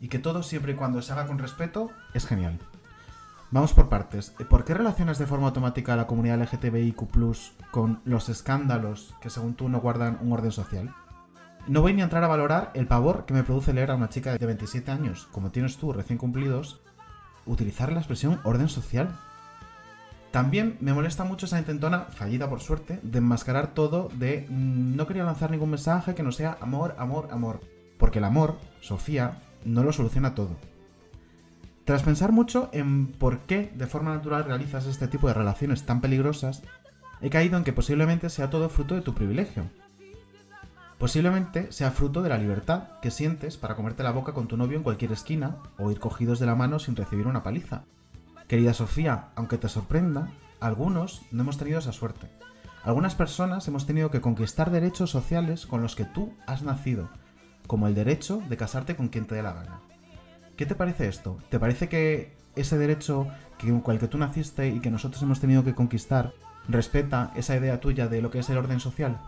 Y 0.00 0.08
que 0.08 0.18
todo 0.18 0.42
siempre 0.42 0.72
y 0.72 0.76
cuando 0.76 1.02
se 1.02 1.12
haga 1.12 1.26
con 1.26 1.38
respeto 1.38 1.90
es 2.14 2.26
genial. 2.26 2.58
Vamos 3.50 3.74
por 3.74 3.90
partes. 3.90 4.30
¿Por 4.48 4.64
qué 4.64 4.72
relacionas 4.72 5.18
de 5.18 5.26
forma 5.26 5.48
automática 5.48 5.92
a 5.92 5.96
la 5.96 6.06
comunidad 6.06 6.40
LGTBIQ 6.40 7.70
con 7.70 8.00
los 8.04 8.28
escándalos 8.30 9.14
que 9.20 9.30
según 9.30 9.54
tú 9.54 9.68
no 9.68 9.80
guardan 9.80 10.18
un 10.22 10.32
orden 10.32 10.52
social? 10.52 10.94
No 11.66 11.80
voy 11.80 11.94
ni 11.94 12.02
a 12.02 12.04
entrar 12.04 12.22
a 12.22 12.28
valorar 12.28 12.70
el 12.74 12.86
pavor 12.86 13.24
que 13.24 13.32
me 13.32 13.42
produce 13.42 13.72
leer 13.72 13.90
a 13.90 13.94
una 13.94 14.10
chica 14.10 14.36
de 14.36 14.46
27 14.46 14.90
años, 14.90 15.28
como 15.32 15.50
tienes 15.50 15.78
tú, 15.78 15.94
recién 15.94 16.18
cumplidos, 16.18 16.82
utilizar 17.46 17.90
la 17.90 18.00
expresión 18.00 18.38
orden 18.44 18.68
social. 18.68 19.18
También 20.30 20.76
me 20.80 20.92
molesta 20.92 21.24
mucho 21.24 21.46
esa 21.46 21.58
intentona, 21.58 22.00
fallida 22.10 22.50
por 22.50 22.60
suerte, 22.60 23.00
de 23.02 23.18
enmascarar 23.18 23.68
todo 23.68 24.10
de 24.14 24.46
mm, 24.46 24.94
no 24.94 25.06
quería 25.06 25.24
lanzar 25.24 25.50
ningún 25.50 25.70
mensaje 25.70 26.14
que 26.14 26.22
no 26.22 26.32
sea 26.32 26.58
amor, 26.60 26.96
amor, 26.98 27.28
amor. 27.30 27.60
Porque 27.98 28.18
el 28.18 28.24
amor, 28.24 28.58
Sofía, 28.80 29.40
no 29.64 29.82
lo 29.84 29.92
soluciona 29.92 30.34
todo. 30.34 30.58
Tras 31.86 32.02
pensar 32.02 32.30
mucho 32.30 32.68
en 32.72 33.06
por 33.06 33.40
qué 33.40 33.72
de 33.74 33.86
forma 33.86 34.14
natural 34.14 34.44
realizas 34.44 34.84
este 34.86 35.08
tipo 35.08 35.28
de 35.28 35.34
relaciones 35.34 35.86
tan 35.86 36.02
peligrosas, 36.02 36.62
he 37.22 37.30
caído 37.30 37.56
en 37.56 37.64
que 37.64 37.72
posiblemente 37.72 38.28
sea 38.28 38.50
todo 38.50 38.68
fruto 38.68 38.94
de 38.94 39.00
tu 39.00 39.14
privilegio. 39.14 39.70
Posiblemente 41.04 41.70
sea 41.70 41.90
fruto 41.90 42.22
de 42.22 42.30
la 42.30 42.38
libertad 42.38 42.98
que 43.02 43.10
sientes 43.10 43.58
para 43.58 43.76
comerte 43.76 44.02
la 44.02 44.10
boca 44.10 44.32
con 44.32 44.48
tu 44.48 44.56
novio 44.56 44.78
en 44.78 44.82
cualquier 44.82 45.12
esquina 45.12 45.58
o 45.76 45.90
ir 45.90 46.00
cogidos 46.00 46.38
de 46.38 46.46
la 46.46 46.54
mano 46.54 46.78
sin 46.78 46.96
recibir 46.96 47.26
una 47.26 47.42
paliza. 47.42 47.84
Querida 48.48 48.72
Sofía, 48.72 49.28
aunque 49.34 49.58
te 49.58 49.68
sorprenda, 49.68 50.30
algunos 50.60 51.20
no 51.30 51.42
hemos 51.42 51.58
tenido 51.58 51.78
esa 51.78 51.92
suerte. 51.92 52.30
Algunas 52.84 53.14
personas 53.14 53.68
hemos 53.68 53.84
tenido 53.84 54.10
que 54.10 54.22
conquistar 54.22 54.70
derechos 54.70 55.10
sociales 55.10 55.66
con 55.66 55.82
los 55.82 55.94
que 55.94 56.06
tú 56.06 56.32
has 56.46 56.62
nacido, 56.62 57.10
como 57.66 57.86
el 57.86 57.94
derecho 57.94 58.42
de 58.48 58.56
casarte 58.56 58.96
con 58.96 59.08
quien 59.08 59.26
te 59.26 59.34
dé 59.34 59.42
la 59.42 59.52
gana. 59.52 59.80
¿Qué 60.56 60.64
te 60.64 60.74
parece 60.74 61.06
esto? 61.06 61.36
¿Te 61.50 61.60
parece 61.60 61.90
que 61.90 62.34
ese 62.56 62.78
derecho 62.78 63.28
que, 63.58 63.78
con 63.82 63.92
el 63.94 64.00
que 64.00 64.08
tú 64.08 64.16
naciste 64.16 64.68
y 64.68 64.80
que 64.80 64.90
nosotros 64.90 65.22
hemos 65.22 65.38
tenido 65.38 65.64
que 65.64 65.74
conquistar 65.74 66.32
respeta 66.66 67.30
esa 67.36 67.54
idea 67.54 67.78
tuya 67.78 68.08
de 68.08 68.22
lo 68.22 68.30
que 68.30 68.38
es 68.38 68.48
el 68.48 68.56
orden 68.56 68.80
social? 68.80 69.20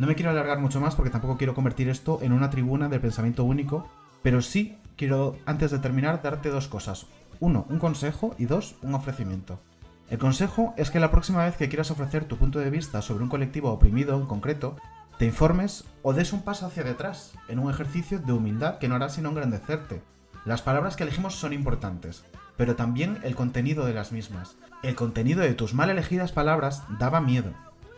No 0.00 0.06
me 0.06 0.14
quiero 0.14 0.30
alargar 0.30 0.60
mucho 0.60 0.80
más 0.80 0.94
porque 0.94 1.10
tampoco 1.10 1.36
quiero 1.36 1.54
convertir 1.54 1.90
esto 1.90 2.20
en 2.22 2.32
una 2.32 2.48
tribuna 2.48 2.88
del 2.88 3.02
pensamiento 3.02 3.44
único, 3.44 3.86
pero 4.22 4.40
sí 4.40 4.78
quiero, 4.96 5.36
antes 5.44 5.72
de 5.72 5.78
terminar, 5.78 6.22
darte 6.22 6.48
dos 6.48 6.68
cosas. 6.68 7.04
Uno, 7.38 7.66
un 7.68 7.78
consejo 7.78 8.34
y 8.38 8.46
dos, 8.46 8.76
un 8.80 8.94
ofrecimiento. 8.94 9.60
El 10.08 10.16
consejo 10.16 10.72
es 10.78 10.90
que 10.90 11.00
la 11.00 11.10
próxima 11.10 11.44
vez 11.44 11.58
que 11.58 11.68
quieras 11.68 11.90
ofrecer 11.90 12.24
tu 12.24 12.38
punto 12.38 12.60
de 12.60 12.70
vista 12.70 13.02
sobre 13.02 13.24
un 13.24 13.28
colectivo 13.28 13.70
oprimido 13.70 14.18
en 14.18 14.24
concreto, 14.24 14.78
te 15.18 15.26
informes 15.26 15.84
o 16.00 16.14
des 16.14 16.32
un 16.32 16.44
paso 16.44 16.64
hacia 16.64 16.82
detrás, 16.82 17.34
en 17.48 17.58
un 17.58 17.70
ejercicio 17.70 18.20
de 18.20 18.32
humildad 18.32 18.78
que 18.78 18.88
no 18.88 18.94
hará 18.94 19.10
sino 19.10 19.28
engrandecerte. 19.28 20.00
Las 20.46 20.62
palabras 20.62 20.96
que 20.96 21.02
elegimos 21.02 21.34
son 21.34 21.52
importantes, 21.52 22.24
pero 22.56 22.74
también 22.74 23.18
el 23.22 23.34
contenido 23.34 23.84
de 23.84 23.92
las 23.92 24.12
mismas. 24.12 24.56
El 24.82 24.94
contenido 24.94 25.42
de 25.42 25.52
tus 25.52 25.74
mal 25.74 25.90
elegidas 25.90 26.32
palabras 26.32 26.84
daba 26.98 27.20
miedo, 27.20 27.52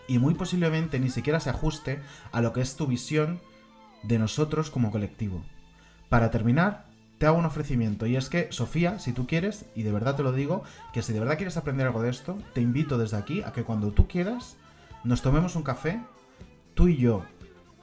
y 0.09 0.19
muy 0.19 0.35
posiblemente 0.35 0.99
ni 0.99 1.11
siquiera 1.11 1.41
se 1.41 1.51
ajuste 1.51 2.01
a 2.33 2.41
lo 2.41 2.53
que 2.53 2.61
es 2.61 2.77
tu 2.77 2.87
visión 2.87 3.41
de 4.03 4.19
nosotros 4.19 4.71
como 4.71 4.91
colectivo. 4.91 5.43
Para 6.09 6.31
terminar, 6.31 6.87
te 7.19 7.27
hago 7.27 7.39
un 7.39 7.47
ofrecimiento 7.47 8.07
y 8.07 8.17
es 8.17 8.29
que, 8.29 8.49
Sofía, 8.51 8.99
si 8.99 9.13
tú 9.13 9.27
quieres, 9.27 9.67
y 9.77 9.85
de 9.85 9.93
verdad 9.93 10.17
te 10.17 10.23
lo 10.23 10.33
digo, 10.33 10.65
que 10.93 11.03
si 11.03 11.13
de 11.13 11.21
verdad 11.21 11.37
quieres 11.37 11.57
aprender 11.57 11.87
algo 11.87 12.03
de 12.03 12.11
esto, 12.11 12.37
te 12.53 12.61
invito 12.61 12.99
desde 12.99 13.17
aquí 13.17 13.43
a 13.43 13.53
que 13.53 13.63
cuando 13.63 13.93
tú 13.93 14.09
quieras, 14.09 14.57
nos 15.05 15.23
tomemos 15.23 15.55
un 15.55 15.63
café, 15.63 16.01
tú 16.75 16.89
y 16.89 16.97
yo, 16.97 17.25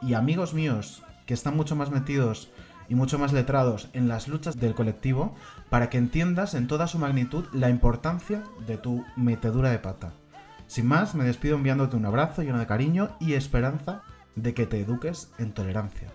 y 0.02 0.14
amigos 0.14 0.54
míos 0.54 1.04
que 1.26 1.34
están 1.34 1.56
mucho 1.56 1.76
más 1.76 1.90
metidos 1.90 2.52
y 2.90 2.96
mucho 2.96 3.20
más 3.20 3.34
letrados 3.34 3.90
en 3.94 4.08
las 4.08 4.28
luchas 4.28 4.60
del 4.60 4.74
colectivo, 4.74 5.36
para 5.70 5.90
que 5.90 5.98
entiendas 5.98 6.54
en 6.54 6.68
toda 6.68 6.88
su 6.88 6.98
magnitud 6.98 7.46
la 7.54 7.70
importancia 7.70 8.44
de 8.68 8.78
tu 8.78 9.06
metedura 9.16 9.70
de 9.70 9.80
pata. 9.80 10.12
Sin 10.70 10.86
más, 10.86 11.16
me 11.16 11.24
despido 11.24 11.56
enviándote 11.56 11.96
un 11.96 12.06
abrazo 12.06 12.44
lleno 12.44 12.60
de 12.60 12.68
cariño 12.68 13.10
y 13.20 13.34
esperanza 13.34 14.04
de 14.36 14.54
que 14.54 14.68
te 14.68 14.80
eduques 14.80 15.32
en 15.40 15.52
tolerancia. 15.52 16.14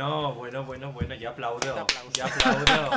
Bueno, 0.00 0.34
bueno, 0.34 0.64
bueno, 0.64 0.92
bueno, 0.92 1.14
yo 1.14 1.28
aplaudo. 1.28 1.60
Yo 2.14 2.24
aplaudo. 2.24 2.90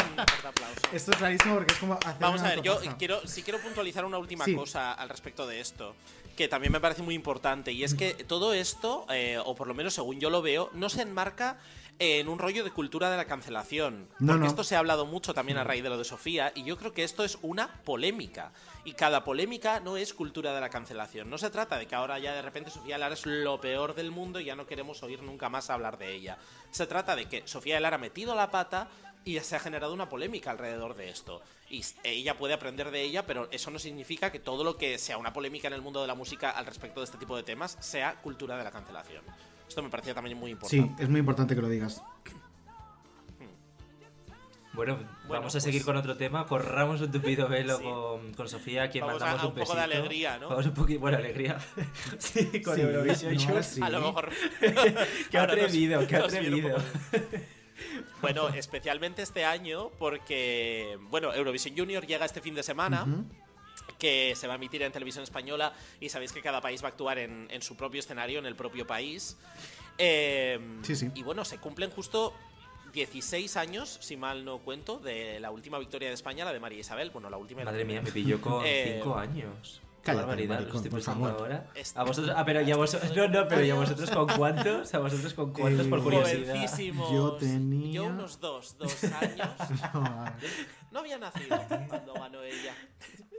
Esto 0.93 1.11
es 1.11 1.19
rarísimo 1.19 1.55
porque 1.55 1.73
es 1.73 1.79
como 1.79 1.95
hacer 1.95 2.15
Vamos 2.19 2.41
a 2.41 2.47
ver, 2.49 2.61
yo 2.61 2.79
quiero, 2.97 3.27
sí 3.27 3.43
quiero 3.43 3.59
puntualizar 3.59 4.05
una 4.05 4.17
última 4.17 4.45
Sí. 4.45 4.55
cosa 4.55 4.93
al 4.93 5.09
respecto 5.09 5.45
de 5.45 5.59
esto, 5.59 5.95
que 6.37 6.47
también 6.47 6.71
me 6.71 6.79
parece 6.79 7.01
muy 7.01 7.13
importante, 7.15 7.71
y 7.73 7.83
es 7.83 7.93
que 7.93 8.13
todo 8.13 8.53
esto, 8.53 9.05
eh, 9.09 9.37
o 9.43 9.53
por 9.55 9.67
lo 9.67 9.73
menos 9.73 9.93
según 9.95 10.19
yo 10.21 10.29
lo 10.29 10.41
veo, 10.41 10.69
no 10.73 10.87
se 10.89 11.01
enmarca 11.01 11.57
en 11.99 12.29
un 12.29 12.39
rollo 12.39 12.63
de 12.63 12.71
cultura 12.71 13.09
de 13.09 13.17
la 13.17 13.25
cancelación. 13.25 14.07
No, 14.19 14.33
porque 14.33 14.43
no. 14.45 14.47
esto 14.47 14.63
se 14.63 14.75
ha 14.75 14.79
hablado 14.79 15.05
mucho 15.05 15.33
también 15.33 15.57
a 15.57 15.63
raíz 15.65 15.83
de 15.83 15.89
lo 15.89 15.97
de 15.97 16.05
Sofía, 16.05 16.51
y 16.55 16.63
yo 16.63 16.77
creo 16.77 16.93
que 16.93 17.03
esto 17.03 17.23
es 17.25 17.37
una 17.41 17.67
polémica. 17.83 18.51
Y 18.85 18.93
cada 18.93 19.23
polémica 19.23 19.79
no 19.79 19.95
es 19.95 20.13
cultura 20.13 20.53
de 20.53 20.59
la 20.59 20.69
cancelación. 20.69 21.29
No 21.29 21.37
se 21.37 21.49
trata 21.49 21.77
de 21.77 21.85
que 21.85 21.95
ahora 21.95 22.19
ya 22.19 22.33
de 22.33 22.41
repente 22.41 22.69
Sofía 22.69 22.97
Lara 22.97 23.13
es 23.13 23.25
lo 23.25 23.61
peor 23.61 23.95
del 23.95 24.11
mundo 24.11 24.39
y 24.39 24.45
ya 24.45 24.55
no 24.55 24.65
queremos 24.65 25.01
oír 25.03 25.23
nunca 25.23 25.47
más 25.47 25.69
hablar 25.69 25.97
de 25.97 26.13
ella. 26.13 26.37
Se 26.71 26.85
trata 26.85 27.15
de 27.15 27.27
que 27.29 27.47
Sofía 27.47 27.79
Lara 27.79 27.95
ha 27.95 27.99
metido 27.99 28.35
la 28.35 28.51
pata 28.51 28.89
y 29.25 29.39
se 29.39 29.55
ha 29.55 29.59
generado 29.59 29.93
una 29.93 30.09
polémica 30.09 30.51
alrededor 30.51 30.95
de 30.95 31.09
esto. 31.09 31.41
Y 31.69 31.83
ella 32.03 32.37
puede 32.37 32.53
aprender 32.53 32.91
de 32.91 33.01
ella, 33.01 33.25
pero 33.25 33.47
eso 33.51 33.71
no 33.71 33.79
significa 33.79 34.31
que 34.31 34.39
todo 34.39 34.63
lo 34.63 34.77
que 34.77 34.97
sea 34.97 35.17
una 35.17 35.33
polémica 35.33 35.67
en 35.67 35.73
el 35.73 35.81
mundo 35.81 36.01
de 36.01 36.07
la 36.07 36.15
música 36.15 36.49
al 36.49 36.65
respecto 36.65 36.99
de 36.99 37.05
este 37.05 37.17
tipo 37.17 37.35
de 37.37 37.43
temas 37.43 37.77
sea 37.79 38.15
cultura 38.21 38.57
de 38.57 38.63
la 38.65 38.71
cancelación. 38.71 39.23
Esto 39.67 39.81
me 39.81 39.89
parecía 39.89 40.13
también 40.13 40.37
muy 40.37 40.51
importante. 40.51 40.95
Sí, 40.97 41.03
es 41.03 41.09
muy 41.09 41.19
importante 41.19 41.55
que 41.55 41.61
lo 41.61 41.69
digas. 41.69 42.03
Bueno, 44.73 44.97
vamos 45.27 45.53
a 45.55 45.59
seguir 45.59 45.85
con 45.85 45.95
otro 45.97 46.17
tema. 46.17 46.47
Corramos 46.47 46.99
un 47.01 47.11
tupido 47.11 47.47
velo 47.47 47.79
con, 47.79 48.33
con 48.33 48.49
Sofía, 48.49 48.83
a 48.83 48.89
quien 48.89 49.05
Vamos 49.05 49.21
a- 49.21 49.25
mandamos 49.25 49.43
a 49.43 49.47
un 49.47 49.53
un 49.53 49.59
poco 49.65 49.75
de 49.75 49.81
alegría, 49.81 50.37
¿no? 50.39 50.49
Vamos 50.49 50.65
un 50.65 50.73
poquito, 50.73 50.99
bueno, 50.99 51.17
alegría. 51.17 51.59
sí, 52.17 52.61
con 52.63 52.75
Sí, 52.75 52.81
Eurovisión. 52.81 53.35
no, 53.35 53.63
sí. 53.63 53.81
A 53.83 53.89
lo 53.89 53.99
mejor. 54.01 54.31
qué 55.29 55.37
Ahora 55.37 55.55
nos- 55.55 55.65
atrevido, 55.65 56.07
qué 56.07 56.17
nos 56.17 56.31
un 56.31 56.37
atrevido. 56.37 56.77
Bueno, 58.21 58.49
especialmente 58.49 59.21
este 59.23 59.43
año, 59.43 59.89
porque, 59.99 60.97
bueno, 61.09 61.33
Eurovisión 61.33 61.75
Junior 61.75 62.05
llega 62.05 62.25
este 62.25 62.39
fin 62.39 62.55
de 62.55 62.63
semana. 62.63 63.05
que 63.99 64.33
se 64.37 64.47
va 64.47 64.53
a 64.53 64.55
emitir 64.57 64.81
en 64.83 64.91
televisión 64.91 65.23
española 65.23 65.73
y 65.99 66.07
sabéis 66.09 66.31
que 66.31 66.41
cada 66.41 66.61
país 66.61 66.81
va 66.83 66.87
a 66.87 66.91
actuar 66.91 67.17
en, 67.19 67.47
en 67.51 67.61
su 67.61 67.75
propio 67.75 67.99
escenario, 67.99 68.39
en 68.39 68.45
el 68.45 68.55
propio 68.55 68.85
país. 68.87 69.37
Eh, 69.97 70.59
Sí, 70.83 70.95
sí. 70.95 71.09
Y 71.15 71.23
bueno, 71.23 71.43
se 71.45 71.57
cumplen 71.57 71.89
justo 71.89 72.33
16 72.93 73.57
años, 73.57 73.97
si 74.01 74.15
mal 74.17 74.45
no 74.45 74.59
cuento, 74.59 74.99
de 74.99 75.39
la 75.39 75.51
última 75.51 75.79
victoria 75.79 76.09
de 76.09 76.13
España, 76.13 76.45
la 76.45 76.53
de 76.53 76.59
María 76.59 76.79
Isabel. 76.79 77.09
Bueno, 77.09 77.29
la 77.29 77.37
última 77.37 77.63
Madre 77.63 77.85
mía, 77.85 78.01
me 78.01 78.11
pilló 78.11 78.39
con 78.39 78.61
Eh, 78.65 78.99
5 79.01 79.15
años. 79.17 79.81
Qué 80.03 80.07
Cállate, 80.07 80.25
barbaridad, 80.25 80.55
maricón, 80.55 80.73
lo 80.73 80.77
estoy 80.79 80.91
por 80.91 81.01
favor. 81.01 81.29
ahora. 81.31 81.67
A 81.95 82.03
vosotros, 82.03 82.35
ah, 82.37 82.43
pero 82.45 82.59
ya 82.61 82.75
vosotros, 82.75 83.11
no, 83.15 83.27
no, 83.29 83.47
pero 83.47 83.61
ya 83.63 83.73
vosotros 83.75 84.09
con 84.11 84.27
cuántos, 84.27 84.93
a 84.93 84.99
vosotros 84.99 85.33
con 85.33 85.53
cuántos 85.53 85.87
por 85.87 85.99
Eh, 85.99 86.03
curiosidad. 86.03 86.79
Yo 87.11 87.31
tenía- 87.37 87.93
Yo 87.93 88.05
unos 88.07 88.37
dos, 88.41 88.77
dos 88.77 89.01
años. 89.21 89.47
No, 90.91 90.99
había 90.99 91.17
nacido 91.17 91.57
cuando 91.87 92.13
ganó 92.15 92.43
ella. 92.43 92.75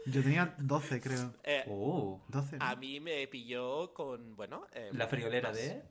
Yo 0.07 0.23
tenía 0.23 0.55
12, 0.59 1.01
creo. 1.03 1.35
Eh, 1.45 1.65
Oh, 1.69 2.21
12. 2.29 2.57
¿no? 2.57 2.65
a 2.65 2.75
mí 2.77 2.99
me 2.99 3.27
pilló 3.29 3.93
con, 3.93 4.35
bueno... 4.35 4.67
eh, 4.73 4.89
la 4.93 5.07
friolera 5.07 5.51
más- 5.51 5.57
de. 5.59 5.83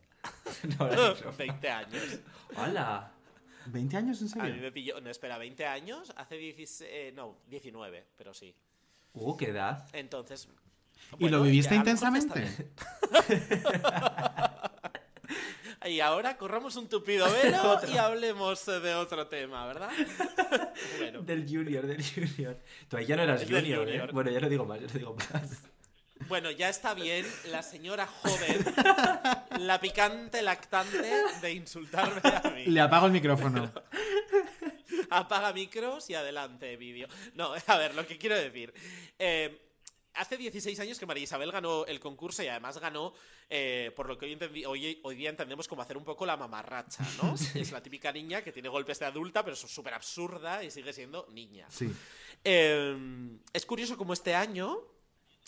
No, 0.79 0.87
era 0.87 1.11
broma. 1.13 1.37
20 1.37 1.69
años. 1.69 2.03
¡Hala! 2.55 3.11
¿20 3.67 3.93
años 3.95 4.21
en 4.21 4.39
A 4.39 4.43
mí 4.43 4.49
serio? 4.49 4.61
me 4.61 4.71
pilló, 4.71 5.01
no, 5.01 5.09
espera, 5.09 5.37
20 5.37 5.65
años, 5.65 6.13
hace 6.15 6.37
16, 6.37 6.89
eh, 6.91 7.11
no, 7.15 7.37
19, 7.47 8.05
pero 8.17 8.33
sí. 8.33 8.55
Uh, 9.13 9.37
qué 9.37 9.49
edad. 9.49 9.87
Entonces... 9.93 10.47
¿Y 11.19 11.29
lo 11.29 11.39
bueno, 11.39 11.43
viviste 11.43 11.75
a 11.75 11.83
lo 11.83 11.85
mejor 11.85 12.07
intensamente? 12.07 12.71
Y 15.85 15.99
ahora 15.99 16.37
corramos 16.37 16.75
un 16.77 16.87
tupido 16.87 17.29
velo 17.31 17.79
y 17.93 17.97
hablemos 17.97 18.65
de 18.65 18.95
otro 18.95 19.27
tema, 19.27 19.65
¿verdad? 19.67 19.89
bueno, 20.99 21.21
Del 21.21 21.45
Junior, 21.47 21.85
del 21.85 22.03
Junior. 22.03 22.57
Tú 22.87 22.97
ahí 22.97 23.05
ya 23.05 23.17
no 23.17 23.23
eras 23.23 23.41
Del 23.41 23.49
Junior, 23.49 23.81
¿eh? 23.81 23.91
Junior. 23.91 24.13
Bueno, 24.13 24.31
ya 24.31 24.39
no 24.39 24.49
digo 24.49 24.65
más, 24.65 24.79
ya 24.79 24.87
no 24.87 24.93
digo 24.93 25.15
más. 25.15 25.63
Bueno, 26.27 26.51
ya 26.51 26.69
está 26.69 26.93
bien 26.93 27.25
la 27.51 27.63
señora 27.63 28.07
joven, 28.07 28.65
la 29.59 29.79
picante 29.79 30.41
lactante 30.41 31.11
de 31.41 31.51
insultarme 31.53 32.21
a 32.23 32.49
mí. 32.51 32.65
Le 32.65 32.81
apago 32.81 33.07
el 33.07 33.11
micrófono. 33.11 33.71
Apaga 35.09 35.53
micros 35.53 36.09
y 36.09 36.15
adelante 36.15 36.75
vídeo. 36.77 37.07
No, 37.35 37.53
a 37.67 37.77
ver, 37.77 37.95
lo 37.95 38.05
que 38.05 38.17
quiero 38.17 38.35
decir. 38.35 38.73
eh, 39.19 39.59
hace 40.15 40.37
16 40.37 40.79
años 40.79 40.99
que 40.99 41.05
María 41.05 41.23
Isabel 41.23 41.51
ganó 41.51 41.85
el 41.85 41.99
concurso 41.99 42.43
y 42.43 42.47
además 42.47 42.77
ganó, 42.77 43.13
eh, 43.49 43.91
por 43.95 44.07
lo 44.07 44.17
que 44.17 44.25
hoy, 44.67 44.99
hoy 45.03 45.15
día 45.15 45.29
entendemos 45.29 45.67
como 45.67 45.81
hacer 45.81 45.97
un 45.97 46.03
poco 46.03 46.25
la 46.25 46.37
mamarracha, 46.37 47.03
¿no? 47.21 47.33
Es 47.55 47.71
la 47.71 47.81
típica 47.81 48.11
niña 48.11 48.41
que 48.41 48.51
tiene 48.51 48.69
golpes 48.69 48.99
de 48.99 49.05
adulta, 49.05 49.43
pero 49.43 49.53
es 49.55 49.59
súper 49.59 49.93
absurda 49.93 50.63
y 50.63 50.71
sigue 50.71 50.93
siendo 50.93 51.27
niña. 51.31 51.67
Sí. 51.69 51.91
Eh, 52.43 53.37
es 53.53 53.65
curioso 53.65 53.97
como 53.97 54.13
este 54.13 54.35
año, 54.35 54.77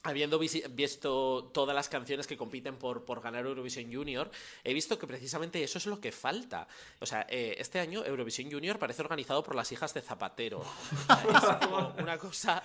habiendo 0.05 0.39
visi- 0.39 0.63
visto 0.73 1.49
todas 1.53 1.75
las 1.75 1.89
canciones 1.89 2.27
que 2.27 2.37
compiten 2.37 2.77
por, 2.77 3.03
por 3.05 3.21
ganar 3.21 3.45
Eurovisión 3.45 3.91
Junior, 3.93 4.31
he 4.63 4.73
visto 4.73 4.97
que 4.97 5.07
precisamente 5.07 5.61
eso 5.63 5.77
es 5.77 5.85
lo 5.85 5.99
que 5.99 6.11
falta. 6.11 6.67
O 6.99 7.05
sea, 7.05 7.25
eh, 7.29 7.55
este 7.59 7.79
año 7.79 8.05
Eurovisión 8.05 8.49
Junior 8.51 8.79
parece 8.79 9.01
organizado 9.01 9.43
por 9.43 9.55
las 9.55 9.71
hijas 9.71 9.93
de 9.93 10.01
Zapatero. 10.01 10.63
Es 11.09 11.67
como 11.67 11.93
una 11.99 12.17
cosa, 12.17 12.61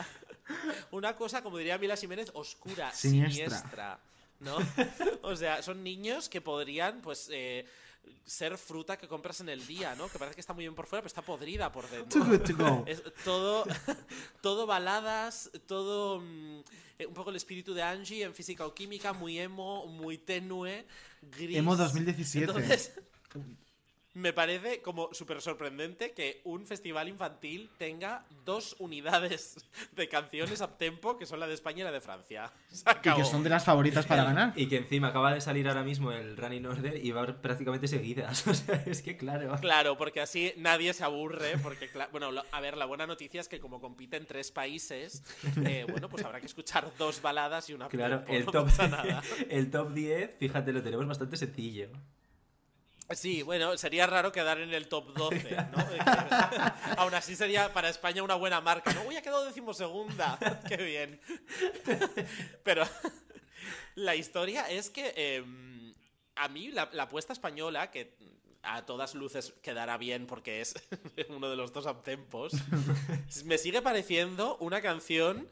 una 0.90 1.16
cosa, 1.16 1.42
como 1.42 1.58
diría 1.58 1.78
Mila 1.78 1.96
Jiménez, 1.96 2.30
oscura, 2.34 2.92
Siniestra. 2.92 3.30
siniestra. 3.48 4.00
¿no? 4.40 4.56
O 5.22 5.36
sea, 5.36 5.62
son 5.62 5.82
niños 5.82 6.28
que 6.28 6.40
podrían, 6.40 7.00
pues... 7.00 7.28
eh, 7.32 7.66
ser 8.24 8.56
fruta 8.58 8.96
que 8.96 9.08
compras 9.08 9.40
en 9.40 9.48
el 9.48 9.66
día, 9.66 9.94
¿no? 9.94 10.08
Que 10.08 10.18
parece 10.18 10.34
que 10.34 10.40
está 10.40 10.52
muy 10.52 10.64
bien 10.64 10.74
por 10.74 10.86
fuera, 10.86 11.02
pero 11.02 11.08
está 11.08 11.22
podrida 11.22 11.70
por 11.72 11.88
dentro. 11.88 12.22
Too 12.22 12.28
good 12.28 12.40
to 12.40 12.56
go. 12.56 12.84
Es 12.86 13.02
todo, 13.24 13.64
todo 14.40 14.66
baladas, 14.66 15.50
todo 15.66 16.20
mm, 16.20 16.60
eh, 16.98 17.06
un 17.06 17.14
poco 17.14 17.30
el 17.30 17.36
espíritu 17.36 17.74
de 17.74 17.82
Angie 17.82 18.22
en 18.24 18.34
física 18.34 18.66
o 18.66 18.74
química, 18.74 19.12
muy 19.12 19.38
emo, 19.38 19.86
muy 19.86 20.18
tenue, 20.18 20.86
gris. 21.22 21.56
Emo 21.56 21.76
2017. 21.76 22.46
Entonces, 22.46 22.92
me 24.14 24.32
parece 24.32 24.82
como 24.82 25.12
súper 25.14 25.40
sorprendente 25.40 26.12
que 26.12 26.40
un 26.44 26.66
festival 26.66 27.08
infantil 27.08 27.70
tenga 27.78 28.24
dos 28.44 28.74
unidades 28.80 29.56
de 29.92 30.08
canciones 30.08 30.60
a 30.60 30.76
tempo, 30.76 31.16
que 31.16 31.26
son 31.26 31.38
la 31.40 31.46
de 31.46 31.54
España 31.54 31.80
y 31.80 31.84
la 31.84 31.92
de 31.92 32.00
Francia. 32.00 32.52
Y 33.04 33.14
que 33.14 33.24
son 33.24 33.42
de 33.42 33.50
las 33.50 33.64
favoritas 33.64 34.06
para 34.06 34.24
ganar. 34.24 34.52
Y 34.56 34.66
que 34.68 34.76
encima 34.76 35.08
acaba 35.08 35.32
de 35.34 35.40
salir 35.40 35.66
ahora 35.68 35.82
mismo 35.82 36.12
el 36.12 36.36
Running 36.36 36.66
Order 36.66 37.04
y 37.04 37.10
va 37.12 37.26
prácticamente 37.40 37.88
seguidas. 37.88 38.46
O 38.50 38.54
sea, 38.54 38.82
es 38.86 39.00
que 39.02 39.16
claro. 39.16 39.54
Claro, 39.60 39.96
porque 39.96 40.20
así 40.20 40.52
nadie 40.56 40.92
se 40.92 41.04
aburre, 41.04 41.56
porque, 41.62 41.88
bueno, 42.10 42.30
a 42.50 42.60
ver, 42.60 42.76
la 42.76 42.84
buena 42.84 43.06
noticia 43.06 43.40
es 43.40 43.48
que 43.48 43.60
como 43.60 43.80
compiten 43.80 44.26
tres 44.26 44.50
países, 44.50 45.22
eh, 45.64 45.86
bueno, 45.88 46.08
pues 46.08 46.24
habrá 46.24 46.40
que 46.40 46.46
escuchar 46.46 46.90
dos 46.98 47.22
baladas 47.22 47.70
y 47.70 47.74
una 47.74 47.88
Claro, 47.88 48.18
tempo, 48.18 48.32
el 48.32 48.44
no 48.46 48.52
top, 48.52 48.64
pasa 48.66 48.88
nada. 48.88 49.22
el 49.48 49.70
top 49.70 49.92
10, 49.92 50.36
fíjate, 50.38 50.72
lo 50.72 50.82
tenemos 50.82 51.06
bastante 51.06 51.36
sencillo. 51.36 51.88
Sí, 53.12 53.42
bueno, 53.42 53.76
sería 53.76 54.06
raro 54.06 54.30
quedar 54.30 54.60
en 54.60 54.72
el 54.72 54.88
top 54.88 55.12
12, 55.14 55.56
¿no? 55.72 55.78
Aún 56.96 57.14
así 57.14 57.34
sería 57.34 57.72
para 57.72 57.88
España 57.88 58.22
una 58.22 58.36
buena 58.36 58.60
marca, 58.60 58.92
¿no? 58.92 59.02
Uy, 59.02 59.16
ha 59.16 59.22
quedado 59.22 59.44
decimosegunda, 59.44 60.38
qué 60.68 60.76
bien. 60.76 61.20
Pero 62.62 62.84
la 63.96 64.14
historia 64.14 64.70
es 64.70 64.90
que 64.90 65.12
eh, 65.16 65.44
a 66.36 66.48
mí 66.48 66.68
la, 66.68 66.88
la 66.92 67.04
apuesta 67.04 67.32
española, 67.32 67.90
que 67.90 68.16
a 68.62 68.84
todas 68.84 69.14
luces 69.14 69.54
quedará 69.62 69.96
bien 69.96 70.26
porque 70.26 70.60
es 70.60 70.74
uno 71.28 71.50
de 71.50 71.56
los 71.56 71.72
dos 71.72 71.86
uptempos, 71.86 72.52
me 73.44 73.58
sigue 73.58 73.82
pareciendo 73.82 74.56
una 74.58 74.82
canción 74.82 75.48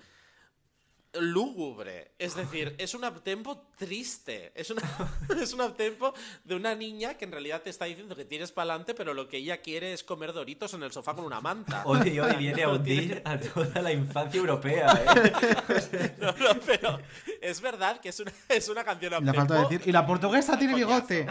lúgubre. 1.21 2.13
Es 2.19 2.35
decir, 2.35 2.75
es 2.79 2.95
un 2.95 3.05
uptempo 3.05 3.67
triste. 3.77 4.53
Es, 4.55 4.71
una, 4.71 4.83
es 5.41 5.53
un 5.53 5.61
uptempo 5.61 6.15
de 6.45 6.55
una 6.55 6.75
niña 6.75 7.15
que 7.15 7.25
en 7.25 7.33
realidad 7.33 7.63
te 7.63 7.71
está 7.71 7.85
diciendo 7.87 8.17
que 8.17 8.25
tienes 8.25 8.53
para 8.53 8.71
adelante, 8.73 8.95
pero 8.95 9.15
lo 9.15 9.29
que 9.29 9.39
ella 9.39 9.59
quiere 9.61 9.93
es 9.93 10.03
comer 10.05 10.33
doritos 10.33 10.75
en 10.75 10.83
el 10.83 10.93
sofá 10.93 11.15
con 11.15 11.25
una 11.25 11.41
manta. 11.41 11.83
Hoy, 11.87 12.19
hoy 12.19 12.37
viene 12.37 12.63
a 12.63 12.69
hundir 12.73 13.23
a 13.25 13.39
toda 13.39 13.83
la 13.83 13.93
infancia 13.93 14.39
europea, 14.39 14.93
¿eh? 14.93 16.15
No, 16.19 16.33
no, 16.33 16.61
pero 16.67 17.01
es 17.41 17.61
verdad 17.61 18.01
que 18.01 18.09
es 18.11 18.21
una, 18.21 18.33
es 18.49 18.69
una 18.69 18.85
canción 18.85 19.13
Y 19.23 19.27
la 19.27 19.35
falta 19.35 19.55
de 19.55 19.61
uptempo. 19.61 19.69
decir. 19.71 19.89
Y 19.89 19.93
la 19.93 20.07
portuguesa 20.07 20.59
tiene 20.59 20.75
bigote. 20.75 21.27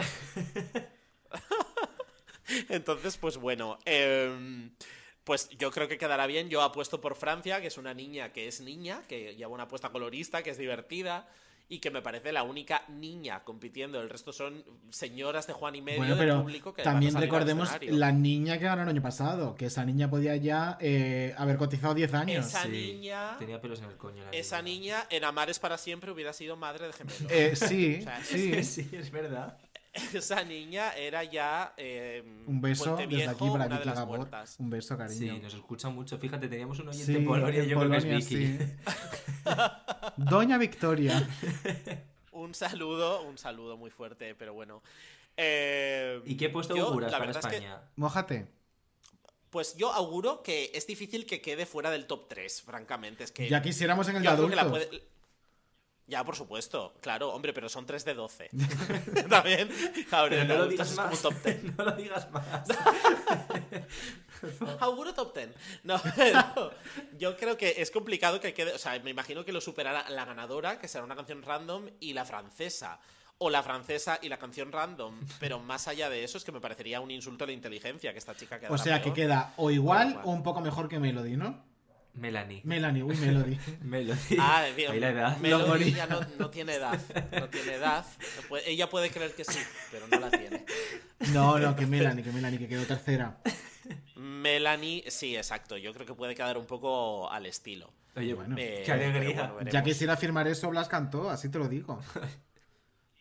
Entonces, 2.68 3.16
pues 3.18 3.36
bueno, 3.36 3.78
em, 3.84 4.70
pues 5.28 5.50
yo 5.58 5.70
creo 5.70 5.88
que 5.88 5.98
quedará 5.98 6.26
bien. 6.26 6.48
Yo 6.48 6.62
apuesto 6.62 7.02
por 7.02 7.14
Francia, 7.14 7.60
que 7.60 7.66
es 7.66 7.76
una 7.76 7.92
niña 7.92 8.32
que 8.32 8.48
es 8.48 8.62
niña, 8.62 9.02
que 9.06 9.36
lleva 9.36 9.52
una 9.52 9.64
apuesta 9.64 9.90
colorista, 9.90 10.42
que 10.42 10.48
es 10.48 10.56
divertida 10.56 11.28
y 11.68 11.80
que 11.80 11.90
me 11.90 12.00
parece 12.00 12.32
la 12.32 12.44
única 12.44 12.82
niña 12.88 13.44
compitiendo. 13.44 14.00
El 14.00 14.08
resto 14.08 14.32
son 14.32 14.64
señoras 14.88 15.46
de 15.46 15.52
Juan 15.52 15.74
y 15.74 15.82
medio 15.82 15.98
Bueno, 15.98 16.16
del 16.16 16.26
pero 16.28 16.42
público 16.42 16.72
que 16.72 16.80
van 16.82 16.88
a 16.88 16.92
también 16.92 17.14
recordemos 17.14 17.68
la 17.82 18.10
niña 18.10 18.58
que 18.58 18.64
ganó 18.64 18.84
el 18.84 18.88
año 18.88 19.02
pasado, 19.02 19.54
que 19.54 19.66
esa 19.66 19.84
niña 19.84 20.08
podía 20.08 20.34
ya 20.36 20.78
eh, 20.80 21.34
haber 21.36 21.58
cotizado 21.58 21.92
10 21.92 22.14
años. 22.14 22.46
Esa 22.46 22.64
niña, 22.66 23.36
Tenía 23.38 23.60
pelos 23.60 23.80
en 23.80 23.90
el 23.90 23.98
coño. 23.98 24.24
la 24.24 24.30
esa 24.30 24.62
niña 24.62 25.06
en 25.10 25.24
Amares 25.24 25.58
para 25.58 25.76
siempre 25.76 26.10
hubiera 26.10 26.32
sido 26.32 26.56
madre 26.56 26.86
de 26.86 26.92
gemelos. 26.94 27.30
Eh, 27.30 27.54
sí, 27.54 27.96
O 28.00 28.02
sea, 28.02 28.24
sí. 28.24 28.62
Sí, 28.64 28.88
es 28.92 29.10
verdad. 29.10 29.58
Esa 30.14 30.44
niña 30.44 30.92
era 30.96 31.24
ya 31.24 31.74
eh, 31.76 32.22
Un 32.46 32.60
beso 32.60 32.84
Puente 32.84 33.02
desde 33.06 33.16
Viejo, 33.16 33.30
aquí 33.30 33.38
para 33.40 33.52
una 33.54 33.64
de 33.64 33.74
Vicky 33.74 33.86
las 33.86 33.94
Gabor. 33.98 34.28
Un 34.58 34.70
beso, 34.70 34.96
cariño. 34.98 35.18
Sí, 35.34 35.40
nos 35.40 35.54
escucha 35.54 35.88
mucho. 35.88 36.18
Fíjate, 36.18 36.48
teníamos 36.48 36.78
un 36.78 36.88
oyente 36.88 37.06
Sí, 37.12 37.16
en 37.16 37.24
Polonia, 37.24 37.64
yo 37.64 37.78
creo 37.78 37.90
que 37.90 37.96
Polonia, 37.96 38.18
es 38.18 38.28
Vicky. 38.28 38.46
sí. 38.46 38.58
Doña 40.16 40.58
Victoria. 40.58 41.28
Un 42.32 42.54
saludo, 42.54 43.22
un 43.22 43.36
saludo 43.36 43.76
muy 43.76 43.90
fuerte, 43.90 44.34
pero 44.36 44.54
bueno. 44.54 44.80
Eh, 45.36 46.20
¿Y 46.24 46.36
qué 46.36 46.48
puesto 46.48 46.76
yo, 46.76 46.86
auguras 46.86 47.10
para 47.10 47.26
verdad 47.26 47.42
es 47.44 47.50
que, 47.50 47.56
España? 47.56 47.82
Mójate. 47.96 48.46
pues 49.50 49.76
yo 49.76 49.92
auguro 49.92 50.42
que 50.44 50.70
es 50.72 50.86
difícil 50.86 51.26
que 51.26 51.40
quede 51.40 51.66
fuera 51.66 51.90
del 51.90 52.06
top 52.06 52.28
3, 52.28 52.62
francamente. 52.62 53.24
Es 53.24 53.32
que 53.32 53.48
Ya 53.48 53.60
quisiéramos 53.60 54.08
en 54.08 54.16
el 54.16 54.22
de 54.22 54.28
adultos. 54.28 54.88
Ya, 56.08 56.24
por 56.24 56.34
supuesto, 56.34 56.94
claro, 57.02 57.34
hombre, 57.34 57.52
pero 57.52 57.68
son 57.68 57.84
3 57.84 58.02
de 58.02 58.14
12. 58.14 58.50
También, 59.28 59.68
en 59.70 60.48
no 60.48 60.56
lo 60.56 60.66
digas 60.66 60.90
es 60.90 60.96
como 60.96 61.10
más. 61.10 61.20
top 61.20 61.34
10. 61.44 61.64
no 61.76 61.84
lo 61.84 61.92
digas 61.92 62.30
más. 62.30 62.66
Auguro 64.80 65.12
top 65.12 65.36
10. 65.36 65.50
No, 65.84 66.00
pero 66.16 66.72
yo 67.18 67.36
creo 67.36 67.58
que 67.58 67.74
es 67.76 67.90
complicado 67.90 68.40
que 68.40 68.54
quede. 68.54 68.72
O 68.72 68.78
sea, 68.78 68.98
me 69.00 69.10
imagino 69.10 69.44
que 69.44 69.52
lo 69.52 69.60
superará 69.60 70.08
la 70.08 70.24
ganadora, 70.24 70.78
que 70.78 70.88
será 70.88 71.04
una 71.04 71.14
canción 71.14 71.42
random, 71.42 71.90
y 72.00 72.14
la 72.14 72.24
francesa. 72.24 72.98
O 73.40 73.50
la 73.50 73.62
francesa 73.62 74.18
y 74.22 74.30
la 74.30 74.38
canción 74.38 74.72
random. 74.72 75.20
Pero 75.38 75.60
más 75.60 75.88
allá 75.88 76.08
de 76.08 76.24
eso, 76.24 76.38
es 76.38 76.44
que 76.44 76.52
me 76.52 76.60
parecería 76.60 77.00
un 77.00 77.10
insulto 77.10 77.44
a 77.44 77.46
la 77.46 77.52
inteligencia 77.52 78.12
que 78.12 78.18
esta 78.18 78.34
chica 78.34 78.58
queda. 78.58 78.70
O 78.70 78.78
sea 78.78 79.02
que 79.02 79.12
queda 79.12 79.52
o 79.58 79.70
igual 79.70 80.20
o 80.24 80.30
un 80.30 80.42
poco 80.42 80.62
mejor 80.62 80.88
que 80.88 80.98
Melody, 80.98 81.36
¿no? 81.36 81.67
Melanie. 82.18 82.60
Melanie, 82.64 83.02
uy, 83.02 83.16
Melody. 83.16 83.58
Melody. 83.82 84.36
Ah, 84.38 84.64
bien. 84.76 84.92
Ahí 84.92 85.00
la 85.00 85.08
edad. 85.10 85.36
Melody 85.38 85.92
ya 85.92 86.06
no, 86.06 86.20
no 86.38 86.50
tiene 86.50 86.74
edad. 86.74 86.98
No 87.32 87.48
tiene 87.48 87.74
edad. 87.74 88.04
Ella 88.66 88.88
puede 88.90 89.10
creer 89.10 89.34
que 89.34 89.44
sí, 89.44 89.58
pero 89.90 90.06
no 90.08 90.18
la 90.18 90.30
tiene. 90.30 90.64
No, 91.32 91.58
no, 91.58 91.76
que 91.76 91.86
Melanie, 91.86 92.24
que 92.24 92.32
Melanie, 92.32 92.58
que 92.58 92.68
quedó 92.68 92.84
tercera. 92.84 93.38
Melanie, 94.16 95.04
sí, 95.08 95.36
exacto. 95.36 95.76
Yo 95.76 95.92
creo 95.94 96.06
que 96.06 96.14
puede 96.14 96.34
quedar 96.34 96.58
un 96.58 96.66
poco 96.66 97.30
al 97.30 97.46
estilo. 97.46 97.92
Oye, 98.16 98.34
Bueno, 98.34 98.56
Eh, 98.58 98.82
qué 98.84 98.92
alegría. 98.92 99.52
bueno, 99.52 99.70
Ya 99.70 99.82
quisiera 99.82 100.16
firmar 100.16 100.48
eso, 100.48 100.68
Blas 100.70 100.88
cantó, 100.88 101.30
así 101.30 101.48
te 101.50 101.58
lo 101.58 101.68
digo. 101.68 102.00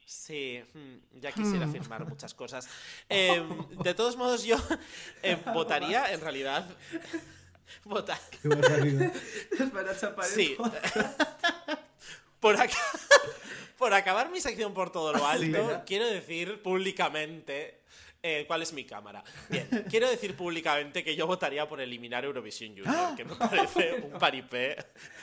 Sí, 0.06 0.60
mm, 0.74 1.20
ya 1.20 1.32
quisiera 1.34 1.68
Hmm. 1.68 1.72
firmar 1.74 2.08
muchas 2.08 2.34
cosas. 2.34 2.68
Eh, 3.10 3.43
de 3.84 3.93
todos 3.93 4.16
modos, 4.16 4.43
yo 4.45 4.56
eh, 5.22 5.38
votaría, 5.54 6.12
en 6.14 6.22
realidad. 6.22 6.66
Votar. 7.84 8.20
Qué 8.41 8.47
barbaridad. 8.47 9.13
Sí. 10.36 10.57
Por, 12.39 12.55
por 13.78 13.93
acabar 13.95 14.30
mi 14.30 14.39
sección 14.39 14.74
por 14.74 14.91
todo 14.91 15.11
lo 15.11 15.26
alto, 15.26 15.82
quiero 15.88 16.05
decir 16.05 16.61
públicamente. 16.61 17.82
eh, 18.22 18.45
¿Cuál 18.47 18.61
es 18.61 18.74
mi 18.74 18.86
cámara? 18.86 19.24
Bien, 19.49 19.68
quiero 19.89 20.07
decir 20.09 20.36
públicamente 20.36 21.03
que 21.03 21.15
yo 21.15 21.26
votaría 21.26 21.68
por 21.68 21.82
eliminar 21.82 22.26
Eurovisión 22.26 22.76
Junior, 22.78 23.15
que 23.15 23.26
me 23.26 23.36
parece 23.36 23.93
un 23.95 24.20
paripé 24.20 24.76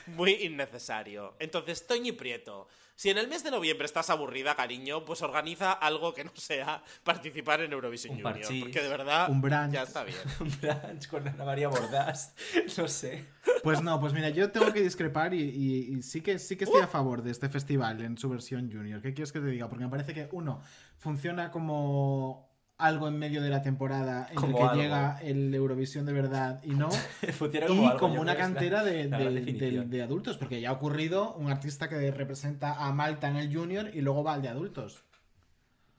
muy 0.07 0.33
innecesario. 0.45 1.35
Entonces, 1.39 1.87
Toñi 1.87 2.13
Prieto, 2.13 2.67
si 2.97 3.11
en 3.11 3.19
el 3.19 3.29
mes 3.29 3.43
de 3.43 3.51
noviembre 3.51 3.87
estás 3.87 4.09
aburrida, 4.11 4.55
cariño, 4.55 5.05
pues 5.05 5.23
organiza 5.23 5.73
algo 5.73 6.15
que 6.15 6.25
no 6.25 6.31
sea 6.35 6.83
participar 7.03 7.61
en 7.61 7.73
Eurovisión 7.73 8.15
Un 8.15 8.23
Junior. 8.23 8.41
parchís. 8.41 8.63
Porque 8.65 8.83
de 8.83 8.89
verdad, 8.89 9.29
Un 9.31 9.41
brunch. 9.41 9.73
ya 9.73 9.83
está 9.83 10.05
bien. 10.05 10.17
Un 10.41 10.51
brunch 10.61 11.09
con 11.09 11.27
Ana 11.27 11.45
María 11.45 11.69
Bordás. 11.69 12.35
No 12.79 12.89
sé. 12.89 13.27
Pues 13.63 13.83
no, 13.83 14.01
pues 14.01 14.13
mira, 14.13 14.29
yo 14.31 14.51
tengo 14.51 14.73
que 14.73 14.81
discrepar 14.81 15.35
y, 15.35 15.43
y- 15.43 15.97
y 15.97 16.03
sí 16.03 16.21
que 16.21 16.39
sí 16.39 16.57
que 16.57 16.65
estoy 16.65 16.83
a 16.83 16.87
favor 16.87 17.23
de 17.23 17.31
este 17.31 17.49
festival 17.49 18.01
en 18.03 18.17
su 18.19 18.29
versión 18.29 18.71
junior. 18.71 19.01
¿Qué 19.03 19.13
quieres 19.15 19.33
que 19.33 19.41
te 19.41 19.47
diga? 19.47 19.69
Porque 19.69 19.85
me 19.85 19.91
parece 19.91 20.15
que 20.15 20.29
uno 20.33 20.61
funciona 20.99 21.51
como 21.51 22.54
algo 22.85 23.09
en 23.09 23.19
medio 23.19 23.43
de 23.43 23.51
la 23.51 23.63
temporada 23.63 24.27
en 24.31 24.35
Como 24.37 24.49
el 24.49 24.55
que 24.57 24.63
algo. 24.71 24.83
llega 24.83 25.19
el 25.23 25.55
Eurovisión 25.55 26.07
de 26.07 26.13
verdad 26.13 26.61
y 26.65 26.71
no. 26.71 26.91
Funciona 27.33 27.67
y 27.67 27.69
como 27.69 27.87
algo, 27.89 27.99
como 28.01 28.21
una 28.21 28.35
la- 28.35 28.39
cantera 28.41 28.85
de, 28.85 29.05
la 29.09 29.19
de- 29.19 29.25
gran 29.25 29.35
de- 29.35 29.41
definición. 29.41 29.91
de 29.91 30.03
adultos, 30.03 30.37
porque 30.39 30.61
ya 30.61 30.71
ha 30.71 30.73
ocurrido 30.73 31.35
un 31.35 31.51
artista 31.51 31.89
que 31.89 32.11
representa 32.11 32.75
a 32.87 32.93
Malta 32.93 33.29
en 33.29 33.37
el 33.37 33.55
junior 33.55 33.91
y 33.95 34.01
luego 34.01 34.23
va 34.25 34.35
al 34.35 34.43
de 34.43 34.49
adultos. 34.49 35.03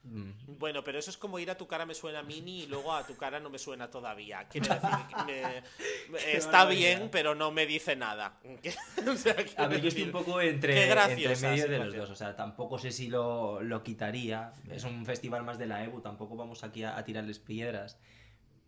Mm. 0.05 0.57
Bueno, 0.59 0.83
pero 0.83 0.99
eso 0.99 1.09
es 1.09 1.17
como 1.17 1.39
ir 1.39 1.49
a 1.49 1.57
tu 1.57 1.67
cara 1.67 1.85
me 1.85 1.95
suena 1.95 2.21
mini 2.21 2.61
y 2.63 2.67
luego 2.67 2.93
a 2.93 3.05
tu 3.05 3.15
cara 3.17 3.39
no 3.39 3.49
me 3.49 3.57
suena 3.57 3.89
todavía. 3.89 4.47
Quiero 4.47 4.67
decir, 4.73 4.89
que 5.09 5.23
me- 5.23 5.63
me- 6.11 6.31
está 6.37 6.65
bien, 6.65 7.09
pero 7.11 7.33
no 7.35 7.51
me 7.51 7.65
dice 7.65 7.95
nada. 7.95 8.37
O 9.11 9.15
sea, 9.17 9.35
A 9.57 9.67
ver, 9.67 9.81
yo 9.81 9.87
estoy 9.89 10.03
un 10.03 10.11
poco 10.11 10.39
entre, 10.41 10.83
entre 10.91 11.35
medio 11.37 11.67
de 11.67 11.77
los 11.79 11.95
dos. 11.95 12.09
O 12.11 12.15
sea, 12.15 12.35
tampoco 12.35 12.77
sé 12.77 12.91
si 12.91 13.07
lo, 13.09 13.61
lo 13.61 13.83
quitaría. 13.83 14.53
Es 14.69 14.83
un 14.83 15.05
festival 15.05 15.43
más 15.43 15.57
de 15.57 15.65
la 15.65 15.83
EBU, 15.83 16.01
tampoco 16.01 16.35
vamos 16.35 16.63
aquí 16.63 16.83
a, 16.83 16.97
a 16.97 17.03
tirarles 17.03 17.39
piedras. 17.39 17.97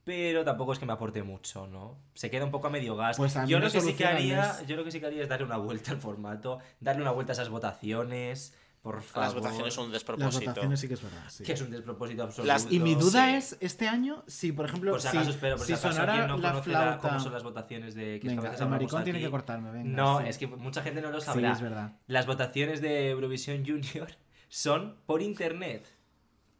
Pero 0.03 0.45
tampoco 0.45 0.71
es 0.71 0.79
que 0.79 0.85
me 0.85 0.93
aporte 0.93 1.21
mucho, 1.21 1.67
¿no? 1.67 1.97
Se 2.13 2.29
queda 2.31 2.45
un 2.45 2.51
poco 2.51 2.67
a 2.67 2.69
medio 2.69 2.95
gas. 2.95 3.17
Pues 3.17 3.35
a 3.35 3.45
yo, 3.45 3.59
lo 3.59 3.69
que 3.69 3.81
sí 3.81 3.93
que 3.93 4.05
haría, 4.05 4.55
yo 4.65 4.77
lo 4.77 4.85
que 4.85 4.91
sí 4.91 4.99
que 5.01 5.05
haría 5.05 5.21
es 5.23 5.27
darle 5.29 5.45
una 5.45 5.57
vuelta 5.57 5.91
al 5.91 5.97
formato, 5.99 6.59
darle 6.79 7.01
una 7.01 7.11
vuelta 7.11 7.31
a 7.31 7.35
esas 7.35 7.49
votaciones, 7.49 8.55
por 8.87 9.01
favor. 9.03 9.25
Las 9.27 9.33
votaciones 9.35 9.73
son 9.73 9.85
un 9.87 9.91
Las 9.91 10.01
despropósito. 10.01 10.45
votaciones 10.51 10.79
sí 10.79 10.87
que 10.87 10.93
es 10.93 11.01
verdad. 11.03 11.23
sí. 11.29 11.43
Que 11.43 11.51
es 11.53 11.61
un 11.61 11.71
despropósito 11.71 12.23
absoluto. 12.23 12.47
Las- 12.47 12.71
Y 12.71 12.79
mi 12.79 12.95
duda 12.95 13.27
Sí. 13.29 13.35
es, 13.35 13.57
este 13.59 13.87
año, 13.89 14.23
si 14.27 14.53
por 14.53 14.65
ejemplo, 14.65 14.91
Por 14.91 15.01
si 15.01 15.07
acaso, 15.09 15.29
espero, 15.31 15.57
por 15.57 15.65
si, 15.65 15.73
si 15.73 15.79
acaso 15.79 15.91
sonara 15.91 16.13
alguien 16.13 16.29
no 16.29 16.37
la 16.37 16.61
flauta... 16.63 16.99
cómo 17.09 17.19
son 17.19 17.33
las 17.33 17.43
votaciones 17.43 17.95
de 17.95 18.19
que 18.21 18.27
Venga, 18.29 18.55
el 18.55 18.69
maricón 18.69 19.03
tiene 19.03 19.19
que 19.19 19.29
cortarme, 19.29 19.71
venga, 19.71 19.89
No, 19.89 20.19
sí. 20.21 20.27
es 20.29 20.37
que 20.37 20.47
mucha 20.47 20.81
gente 20.83 21.01
no 21.01 21.11
lo 21.11 21.19
Sí, 21.19 21.25
sabrá. 21.25 21.51
es 21.51 21.61
verdad. 21.61 21.93
Las 22.07 22.25
votaciones 22.27 22.79
de 22.81 23.09
Eurovisión 23.09 23.65
Junior 23.65 24.07
son 24.47 24.95
por 25.05 25.21
internet. 25.21 25.85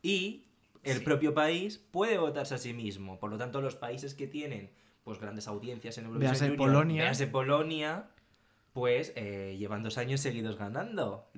Y 0.02 0.44
el 0.84 0.98
Sí. 1.00 1.04
propio 1.06 1.34
país 1.34 1.78
puede 1.92 2.18
votarse 2.18 2.56
a 2.56 2.58
sí 2.58 2.74
mismo. 2.74 3.20
Por 3.20 3.30
lo 3.32 3.38
tanto, 3.38 3.62
los 3.62 3.76
países 3.76 4.14
que 4.14 4.28
tienen 4.28 4.70
pues 5.04 5.20
grandes 5.22 5.48
audiencias 5.48 5.98
en 5.98 6.06
Eurovisión 6.06 6.32
Véase 6.34 6.46
Junior, 6.50 6.58
Polonia. 6.68 7.04
véase 7.04 7.28
Polonia, 7.28 8.08
pues 8.74 9.14
eh, 9.16 9.56
llevan 9.58 9.82
dos 9.82 9.98
años 9.98 10.20
seguidos 10.20 10.58
ganando. 10.58 11.30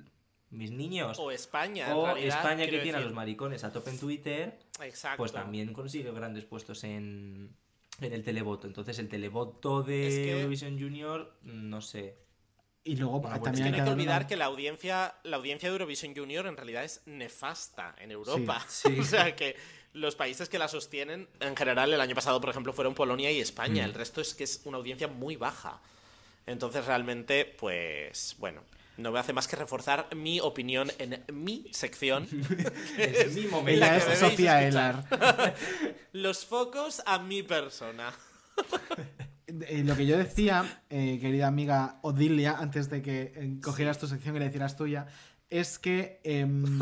Mis 0.50 0.70
niños. 0.72 1.16
O 1.20 1.30
España, 1.30 1.86
en 1.86 1.92
O 1.96 2.06
realidad, 2.06 2.38
España 2.38 2.66
que 2.66 2.78
tiene 2.80 2.98
a 2.98 3.00
los 3.00 3.12
maricones 3.12 3.62
a 3.64 3.72
tope 3.72 3.90
en 3.90 3.98
Twitter, 3.98 4.58
Exacto. 4.82 5.18
pues 5.18 5.32
también 5.32 5.72
consigue 5.72 6.10
grandes 6.10 6.44
puestos 6.44 6.82
en, 6.84 7.54
en 8.00 8.12
el 8.12 8.24
televoto. 8.24 8.66
Entonces 8.66 8.98
el 8.98 9.08
televoto 9.08 9.82
de 9.82 10.08
Es 10.08 10.14
que- 10.14 10.30
Eurovisión 10.32 10.78
Junior, 10.80 11.36
no 11.42 11.80
sé. 11.80 12.16
Y 12.82 12.96
luego 12.96 13.20
también 13.20 13.54
Es 13.54 13.60
que 13.60 13.64
hay 13.66 13.70
no 13.72 13.76
que 13.76 13.82
una- 13.82 13.92
olvidar 13.92 14.26
que 14.26 14.36
la 14.36 14.46
audiencia, 14.46 15.14
la 15.22 15.36
audiencia 15.36 15.68
de 15.68 15.74
Eurovisión 15.74 16.16
Junior 16.16 16.46
en 16.46 16.56
realidad 16.56 16.82
es 16.82 17.02
nefasta 17.06 17.94
en 17.98 18.10
Europa. 18.10 18.64
Sí, 18.68 18.88
sí. 18.94 18.98
o 19.00 19.04
sea 19.04 19.36
que 19.36 19.54
los 19.92 20.16
países 20.16 20.48
que 20.48 20.58
la 20.58 20.66
sostienen, 20.66 21.28
en 21.40 21.54
general, 21.56 21.92
el 21.92 22.00
año 22.00 22.14
pasado, 22.14 22.40
por 22.40 22.50
ejemplo, 22.50 22.72
fueron 22.72 22.94
Polonia 22.94 23.30
y 23.30 23.40
España. 23.40 23.82
Mm. 23.82 23.86
El 23.90 23.94
resto 23.94 24.20
es 24.20 24.34
que 24.34 24.44
es 24.44 24.62
una 24.64 24.78
audiencia 24.78 25.06
muy 25.08 25.36
baja. 25.36 25.80
Entonces, 26.46 26.84
realmente, 26.86 27.44
pues, 27.44 28.34
bueno, 28.38 28.62
no 29.00 29.12
me 29.12 29.18
hace 29.18 29.32
más 29.32 29.48
que 29.48 29.56
reforzar 29.56 30.14
mi 30.14 30.40
opinión 30.40 30.90
en 30.98 31.22
mi 31.32 31.66
sección. 31.72 32.26
Es 32.98 33.34
mi 33.34 33.46
momento. 33.46 33.80
la 33.80 33.96
Ella 33.96 34.12
es 34.12 34.18
Sofía 34.18 34.62
escuchar. 34.62 35.54
Los 36.12 36.44
focos 36.44 37.02
a 37.06 37.18
mi 37.18 37.42
persona. 37.42 38.12
Eh, 39.46 39.82
lo 39.84 39.96
que 39.96 40.06
yo 40.06 40.16
decía, 40.16 40.82
eh, 40.90 41.18
querida 41.20 41.46
amiga 41.48 41.98
Odilia, 42.02 42.58
antes 42.58 42.88
de 42.88 43.02
que 43.02 43.32
eh, 43.34 43.58
cogieras 43.62 43.98
tu 43.98 44.06
sección 44.06 44.36
y 44.36 44.38
le 44.38 44.46
hicieras 44.46 44.76
tuya, 44.76 45.06
es 45.48 45.78
que. 45.78 46.20
em, 46.24 46.78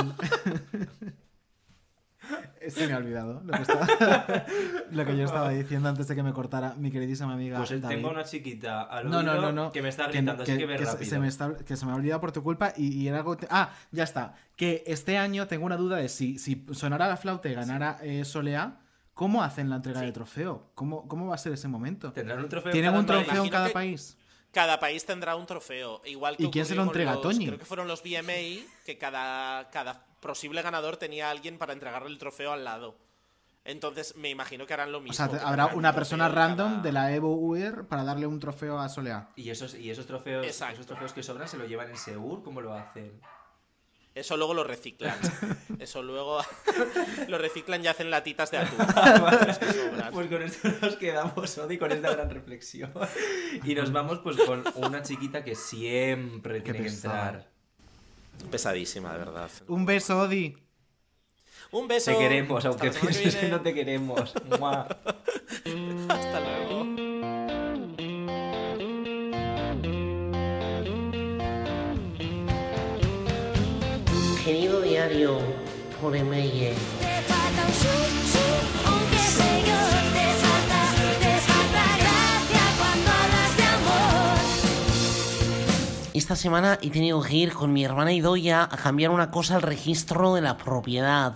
Se 2.68 2.86
me 2.86 2.92
ha 2.92 2.96
olvidado 2.98 3.40
lo 3.44 3.52
que, 3.52 3.62
estaba- 3.62 3.86
lo 4.90 5.04
que 5.06 5.16
yo 5.16 5.24
estaba 5.24 5.50
diciendo 5.50 5.88
antes 5.88 6.08
de 6.08 6.14
que 6.14 6.22
me 6.22 6.32
cortara 6.32 6.74
mi 6.74 6.90
queridísima 6.90 7.32
amiga. 7.34 7.58
Pues 7.58 7.70
David. 7.80 7.96
tengo 7.96 8.10
una 8.10 8.24
chiquita 8.24 8.82
al 8.82 9.08
No, 9.08 9.22
no, 9.22 9.32
oído 9.32 9.42
no, 9.42 9.52
no. 9.52 9.72
que 9.72 9.80
me 9.82 9.88
está 9.88 10.08
gritando, 10.08 10.42
así 10.42 10.56
que 10.56 10.66
ve 10.66 10.78
se- 10.78 10.84
rápido. 10.84 11.10
Se 11.10 11.18
me 11.18 11.28
está- 11.28 11.56
que 11.56 11.76
se 11.76 11.86
me 11.86 11.92
ha 11.92 11.94
olvidado 11.94 12.20
por 12.20 12.32
tu 12.32 12.42
culpa 12.42 12.72
y, 12.76 12.88
y 13.02 13.08
era 13.08 13.18
algo... 13.18 13.36
te- 13.36 13.46
Ah, 13.50 13.70
ya 13.90 14.04
está. 14.04 14.34
Que 14.56 14.82
este 14.86 15.16
año 15.18 15.46
tengo 15.46 15.64
una 15.66 15.76
duda 15.76 15.96
de 15.96 16.08
si, 16.08 16.38
si 16.38 16.66
sonara 16.72 17.06
la 17.08 17.16
flauta 17.16 17.48
y 17.48 17.54
ganara 17.54 17.98
eh, 18.02 18.24
Soleá, 18.24 18.80
¿cómo 19.14 19.42
hacen 19.42 19.70
la 19.70 19.76
entrega 19.76 20.00
de 20.02 20.12
trofeo? 20.12 20.70
¿Cómo, 20.74 21.08
¿Cómo 21.08 21.28
va 21.28 21.36
a 21.36 21.38
ser 21.38 21.52
ese 21.52 21.68
momento? 21.68 22.12
¿Tendrán 22.12 22.40
un 22.40 22.48
trofeo 22.48 22.70
en 22.70 22.72
¿Tienen 22.72 22.90
cada 22.90 23.00
un 23.00 23.06
país? 23.06 23.24
trofeo 23.26 23.44
en 23.44 23.50
cada 23.50 23.66
que- 23.68 23.72
país? 23.72 24.18
Cada 24.50 24.80
país 24.80 25.04
tendrá 25.04 25.36
un 25.36 25.44
trofeo. 25.44 26.00
Igual 26.06 26.36
que 26.38 26.44
¿Y 26.44 26.50
quién 26.50 26.64
se 26.64 26.74
lo 26.74 26.82
entrega, 26.82 27.12
los- 27.12 27.20
Toñi? 27.22 27.46
Creo 27.46 27.58
que 27.58 27.66
fueron 27.66 27.86
los 27.86 28.02
VMA, 28.02 28.64
que 28.86 28.96
cada, 28.98 29.68
cada 29.70 30.06
posible 30.20 30.62
ganador 30.62 30.96
tenía 30.96 31.28
a 31.28 31.30
alguien 31.30 31.58
para 31.58 31.72
entregarle 31.72 32.08
el 32.08 32.18
trofeo 32.18 32.52
al 32.52 32.64
lado. 32.64 32.96
Entonces 33.64 34.16
me 34.16 34.30
imagino 34.30 34.66
que 34.66 34.72
harán 34.72 34.92
lo 34.92 35.00
mismo. 35.00 35.12
O 35.26 35.28
sea, 35.30 35.46
habrá 35.46 35.66
una 35.66 35.90
un 35.90 35.94
persona 35.94 36.28
random 36.28 36.70
cada- 36.70 36.82
de 36.82 36.92
la 36.92 37.12
Evo 37.14 37.34
UR 37.36 37.86
para 37.86 38.02
darle 38.02 38.26
un 38.26 38.40
trofeo 38.40 38.78
a 38.78 38.88
Soleá. 38.88 39.28
Y 39.36 39.50
esos, 39.50 39.74
y 39.74 39.90
esos 39.90 40.06
trofeos, 40.06 40.46
esos 40.46 40.86
trofeos 40.86 41.12
que 41.12 41.22
sobran 41.22 41.48
se 41.48 41.58
lo 41.58 41.66
llevan 41.66 41.90
en 41.90 41.96
Segur, 41.98 42.42
¿cómo 42.42 42.60
lo 42.62 42.72
hacen? 42.72 43.20
Eso 44.14 44.36
luego 44.36 44.54
lo 44.54 44.64
reciclan. 44.64 45.16
Eso 45.78 46.02
luego 46.02 46.40
lo 47.28 47.38
reciclan 47.38 47.84
y 47.84 47.88
hacen 47.88 48.10
latitas 48.10 48.50
de 48.50 48.58
atún. 48.58 48.78
Pues 50.12 50.28
con 50.28 50.42
esto 50.42 50.68
nos 50.80 50.96
quedamos, 50.96 51.58
Odi, 51.58 51.76
con 51.78 51.92
esta 51.92 52.10
gran 52.12 52.30
reflexión. 52.30 52.90
Y 53.62 53.74
nos 53.74 53.92
vamos 53.92 54.20
pues 54.20 54.36
con 54.38 54.64
una 54.76 55.02
chiquita 55.02 55.44
que 55.44 55.54
siempre 55.54 56.60
tiene 56.62 56.80
que 56.80 56.88
entrar. 56.88 57.50
Pesadísima, 58.50 59.12
de 59.12 59.18
verdad. 59.18 59.50
Un 59.68 59.84
beso, 59.84 60.20
Odi. 60.20 60.56
Un 61.70 61.86
beso. 61.86 62.12
Te 62.12 62.18
queremos, 62.18 62.64
aunque 62.64 62.90
que 62.90 62.98
pienses 62.98 63.36
que 63.36 63.48
no 63.48 63.60
te 63.60 63.74
queremos. 63.74 64.32
Hasta 66.08 66.40
luego. 66.40 66.86
Querido 74.44 74.80
diario, 74.80 75.38
por 76.00 76.16
email. 76.16 76.74
Semana 86.38 86.78
he 86.80 86.88
tenido 86.90 87.20
que 87.20 87.34
ir 87.36 87.52
con 87.52 87.72
mi 87.74 87.84
hermana 87.84 88.12
Idoya 88.12 88.62
a 88.62 88.76
cambiar 88.78 89.10
una 89.10 89.30
cosa 89.30 89.56
al 89.56 89.62
registro 89.62 90.34
de 90.34 90.40
la 90.40 90.56
propiedad. 90.56 91.34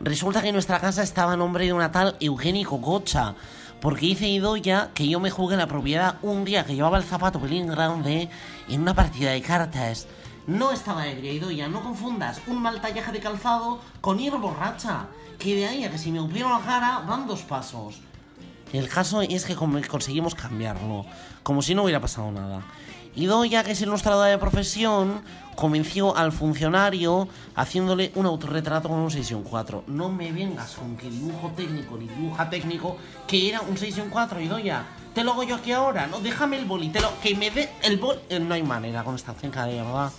Resulta 0.00 0.42
que 0.42 0.50
nuestra 0.52 0.80
casa 0.80 1.02
estaba 1.04 1.34
a 1.34 1.36
nombre 1.36 1.66
de 1.66 1.72
una 1.72 1.92
tal 1.92 2.16
Eugenia 2.18 2.66
Cococha. 2.66 3.34
Porque 3.80 4.06
dice 4.06 4.28
Idoya 4.28 4.90
que 4.94 5.08
yo 5.08 5.20
me 5.20 5.30
jugué 5.30 5.56
la 5.56 5.66
propiedad 5.66 6.16
un 6.22 6.44
día 6.44 6.64
que 6.66 6.74
llevaba 6.74 6.98
el 6.98 7.04
zapato 7.04 7.38
pelín 7.40 7.66
grande 7.68 8.28
en 8.68 8.80
una 8.82 8.94
partida 8.94 9.30
de 9.30 9.40
cartas. 9.40 10.06
No 10.46 10.72
estaba 10.72 11.06
ebria, 11.06 11.32
Idoya, 11.32 11.68
no 11.68 11.80
confundas 11.82 12.40
un 12.46 12.60
mal 12.60 12.80
tallaje 12.80 13.12
de 13.12 13.20
calzado 13.20 13.78
con 14.00 14.18
ir 14.20 14.32
borracha. 14.36 15.06
Que 15.38 15.54
de 15.54 15.66
ahí 15.66 15.84
a 15.84 15.90
que 15.90 15.96
si 15.98 16.10
me 16.12 16.20
opero 16.20 16.50
la 16.50 16.60
cara 16.60 17.04
van 17.06 17.26
dos 17.26 17.42
pasos. 17.42 18.00
El 18.72 18.88
caso 18.88 19.22
es 19.22 19.44
que 19.46 19.54
con- 19.56 19.82
conseguimos 19.82 20.34
cambiarlo, 20.34 21.04
como 21.42 21.62
si 21.62 21.74
no 21.74 21.82
hubiera 21.84 22.00
pasado 22.00 22.30
nada. 22.30 22.60
Y 23.14 23.26
Doya, 23.26 23.64
que 23.64 23.72
es 23.72 23.80
ilustradora 23.80 24.28
de 24.28 24.38
profesión, 24.38 25.22
convenció 25.56 26.16
al 26.16 26.32
funcionario 26.32 27.28
haciéndole 27.56 28.12
un 28.14 28.26
autorretrato 28.26 28.88
con 28.88 28.98
un 28.98 29.10
6 29.10 29.30
y 29.30 29.34
un 29.34 29.42
4. 29.42 29.84
No 29.88 30.08
me 30.08 30.30
vengas 30.32 30.74
con 30.74 30.96
que 30.96 31.10
dibujo 31.10 31.50
técnico 31.56 31.96
ni 31.96 32.06
dibuja 32.06 32.48
técnico, 32.48 32.96
que 33.26 33.48
era 33.48 33.60
un 33.62 33.76
6 33.76 33.98
y 33.98 34.00
un 34.00 34.10
4, 34.10 34.40
Idoya. 34.40 34.84
Te 35.14 35.24
lo 35.24 35.32
hago 35.32 35.42
yo 35.42 35.56
aquí 35.56 35.72
ahora, 35.72 36.06
no, 36.06 36.20
déjame 36.20 36.56
el 36.56 36.66
boli, 36.66 36.88
te 36.90 37.00
lo, 37.00 37.10
que 37.20 37.34
me 37.34 37.50
dé 37.50 37.68
el 37.82 37.98
boli. 37.98 38.20
Eh, 38.28 38.38
No 38.38 38.54
hay 38.54 38.62
manera 38.62 39.02
con 39.02 39.16
esta 39.16 39.34
cenca 39.34 39.66
de 39.66 39.76
verdad. 39.82 40.12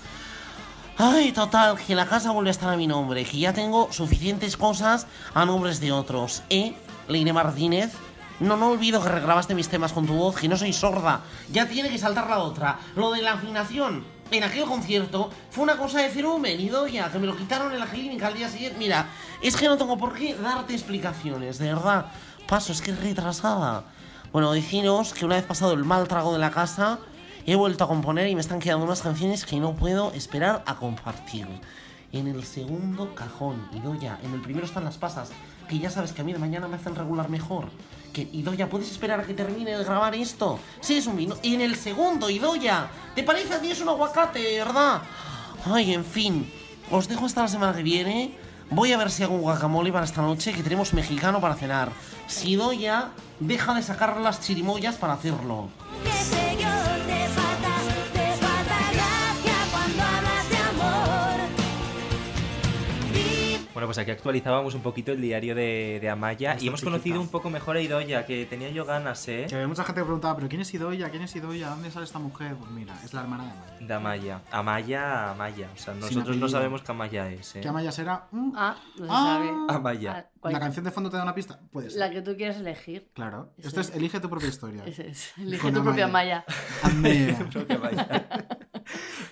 Ay, 0.97 1.31
total, 1.31 1.77
que 1.79 1.95
la 1.95 2.05
casa 2.05 2.31
vuelve 2.31 2.49
a 2.49 2.51
estar 2.51 2.69
a 2.71 2.77
mi 2.77 2.87
nombre, 2.87 3.23
que 3.23 3.39
ya 3.39 3.53
tengo 3.53 3.91
suficientes 3.91 4.57
cosas 4.57 5.07
a 5.33 5.45
nombres 5.45 5.79
de 5.79 5.93
otros. 5.93 6.43
¿Eh, 6.49 6.75
Leire 7.07 7.31
Martínez? 7.33 7.93
No, 8.41 8.57
no 8.57 8.71
olvido 8.71 9.03
que 9.03 9.07
regrabaste 9.07 9.53
mis 9.53 9.69
temas 9.69 9.93
con 9.93 10.07
tu 10.07 10.15
voz, 10.15 10.35
que 10.35 10.47
no 10.47 10.57
soy 10.57 10.73
sorda. 10.73 11.21
Ya 11.51 11.67
tiene 11.67 11.91
que 11.91 11.99
saltar 11.99 12.27
la 12.27 12.39
otra. 12.39 12.79
Lo 12.95 13.11
de 13.11 13.21
la 13.21 13.33
afinación. 13.33 14.03
En 14.31 14.43
aquel 14.43 14.63
concierto 14.63 15.29
fue 15.51 15.63
una 15.63 15.77
cosa 15.77 15.99
de 16.01 16.09
cerumen 16.09 16.59
y 16.59 16.67
doya, 16.67 17.11
que 17.11 17.19
me 17.19 17.27
lo 17.27 17.37
quitaron 17.37 17.71
en 17.71 17.77
la 17.77 17.85
clínica 17.85 18.25
al 18.25 18.33
día 18.33 18.49
siguiente. 18.49 18.79
Mira, 18.79 19.09
es 19.43 19.55
que 19.55 19.67
no 19.67 19.77
tengo 19.77 19.95
por 19.95 20.15
qué 20.15 20.33
darte 20.33 20.73
explicaciones, 20.73 21.59
de 21.59 21.67
verdad. 21.67 22.07
Paso, 22.47 22.71
es 22.71 22.81
que 22.81 22.89
es 22.89 22.99
retrasada. 22.99 23.83
Bueno, 24.31 24.51
deciros 24.51 25.13
que 25.13 25.23
una 25.23 25.35
vez 25.35 25.45
pasado 25.45 25.73
el 25.73 25.85
mal 25.85 26.07
trago 26.07 26.33
de 26.33 26.39
la 26.39 26.49
casa, 26.49 26.97
he 27.45 27.53
vuelto 27.53 27.83
a 27.83 27.87
componer 27.87 28.27
y 28.27 28.33
me 28.33 28.41
están 28.41 28.59
quedando 28.59 28.85
unas 28.85 29.03
canciones 29.03 29.45
que 29.45 29.59
no 29.59 29.75
puedo 29.75 30.13
esperar 30.13 30.63
a 30.65 30.77
compartir. 30.77 31.47
En 32.11 32.27
el 32.27 32.43
segundo 32.43 33.13
cajón, 33.13 33.69
Idoya. 33.71 34.17
En 34.23 34.33
el 34.33 34.41
primero 34.41 34.65
están 34.65 34.83
las 34.83 34.97
pasas, 34.97 35.29
que 35.69 35.77
ya 35.77 35.91
sabes 35.91 36.11
que 36.11 36.21
a 36.21 36.23
mí 36.23 36.33
de 36.33 36.39
mañana 36.39 36.67
me 36.67 36.77
hacen 36.77 36.95
regular 36.95 37.29
mejor. 37.29 37.69
Que, 38.13 38.27
Idoya, 38.33 38.69
¿puedes 38.69 38.91
esperar 38.91 39.21
a 39.21 39.23
que 39.23 39.33
termine 39.33 39.77
de 39.77 39.83
grabar 39.83 40.13
esto? 40.15 40.59
Sí, 40.81 40.97
es 40.97 41.07
un. 41.07 41.19
Y 41.41 41.55
en 41.55 41.61
el 41.61 41.75
segundo, 41.75 42.29
Idoya. 42.29 42.89
¿Te 43.15 43.23
parece 43.23 43.53
a 43.53 43.61
ti 43.61 43.71
es 43.71 43.81
un 43.81 43.89
aguacate, 43.89 44.57
verdad? 44.57 45.01
Ay, 45.65 45.93
en 45.93 46.03
fin. 46.03 46.51
Os 46.89 47.07
dejo 47.07 47.25
hasta 47.25 47.43
la 47.43 47.47
semana 47.47 47.73
que 47.73 47.83
viene. 47.83 48.35
Voy 48.69 48.91
a 48.93 48.97
ver 48.97 49.11
si 49.11 49.23
hago 49.23 49.35
un 49.35 49.41
guacamole 49.41 49.91
para 49.91 50.05
esta 50.05 50.21
noche, 50.21 50.53
que 50.53 50.63
tenemos 50.63 50.93
mexicano 50.93 51.41
para 51.41 51.55
cenar. 51.55 51.91
Si 52.27 52.51
Idoya, 52.51 53.09
deja 53.39 53.73
de 53.73 53.83
sacar 53.83 54.17
las 54.17 54.41
chirimoyas 54.41 54.95
para 54.95 55.13
hacerlo. 55.13 55.69
Bueno, 63.81 63.87
pues 63.87 63.97
aquí 63.97 64.11
actualizábamos 64.11 64.75
un 64.75 64.81
poquito 64.83 65.11
el 65.11 65.19
diario 65.19 65.55
de, 65.55 65.97
de 65.99 66.07
Amaya 66.07 66.51
Esta 66.51 66.63
y 66.63 66.67
hemos 66.67 66.81
chiquita. 66.81 66.91
conocido 66.91 67.19
un 67.19 67.29
poco 67.29 67.49
mejor 67.49 67.77
a 67.77 67.81
Idoya, 67.81 68.27
que 68.27 68.45
tenía 68.45 68.69
yo 68.69 68.85
ganas, 68.85 69.27
¿eh? 69.27 69.47
Que 69.49 69.55
había 69.55 69.67
mucha 69.67 69.83
gente 69.83 70.01
que 70.01 70.05
preguntaba, 70.05 70.35
¿pero 70.35 70.47
quién 70.47 70.61
es 70.61 70.71
Idoya? 70.71 71.09
¿Quién 71.09 71.23
es 71.23 71.35
Idoya? 71.35 71.69
¿Dónde 71.69 71.89
sale 71.89 72.05
esta 72.05 72.19
mujer? 72.19 72.53
Pues 72.59 72.69
mira, 72.69 72.93
es 73.03 73.11
la 73.11 73.21
hermana 73.21 73.45
de 73.45 73.49
Amaya. 73.49 73.87
De 73.87 73.93
Amaya. 73.95 74.41
Amaya, 74.51 75.31
Amaya. 75.31 75.69
O 75.73 75.77
sea, 75.79 75.95
nosotros 75.95 76.37
no 76.37 76.47
sabemos 76.47 76.83
que 76.83 76.91
Amaya 76.91 77.27
es, 77.31 77.55
¿eh? 77.55 77.61
¿Qué 77.61 77.69
Amaya 77.69 77.91
será? 77.91 78.27
Mm. 78.29 78.51
Ah, 78.55 78.75
no 78.99 79.05
se 79.07 79.11
Ah. 79.11 79.23
sabe. 79.39 79.49
Amaya. 79.75 80.27
¿cuál? 80.39 80.53
¿La 80.53 80.59
canción 80.59 80.85
de 80.85 80.91
fondo 80.91 81.09
te 81.09 81.17
da 81.17 81.23
una 81.23 81.33
pista? 81.33 81.59
Puede 81.71 81.89
ser. 81.89 81.97
La 82.01 82.11
que 82.11 82.21
tú 82.21 82.35
quieras 82.37 82.57
elegir. 82.57 83.09
Claro. 83.15 83.51
Ese 83.57 83.69
Esto 83.69 83.81
es 83.81 83.95
Elige 83.95 84.19
tu 84.19 84.29
propia 84.29 84.47
historia. 84.49 84.83
Ese 84.85 85.07
es. 85.09 85.33
Elige 85.39 85.59
Con 85.59 85.73
tu 85.73 85.83
propia 85.83 86.05
Amaya. 86.05 86.45
Amaya. 86.83 87.35
Tu 87.39 87.49
propia 87.49 87.77
Amaya. 87.77 88.37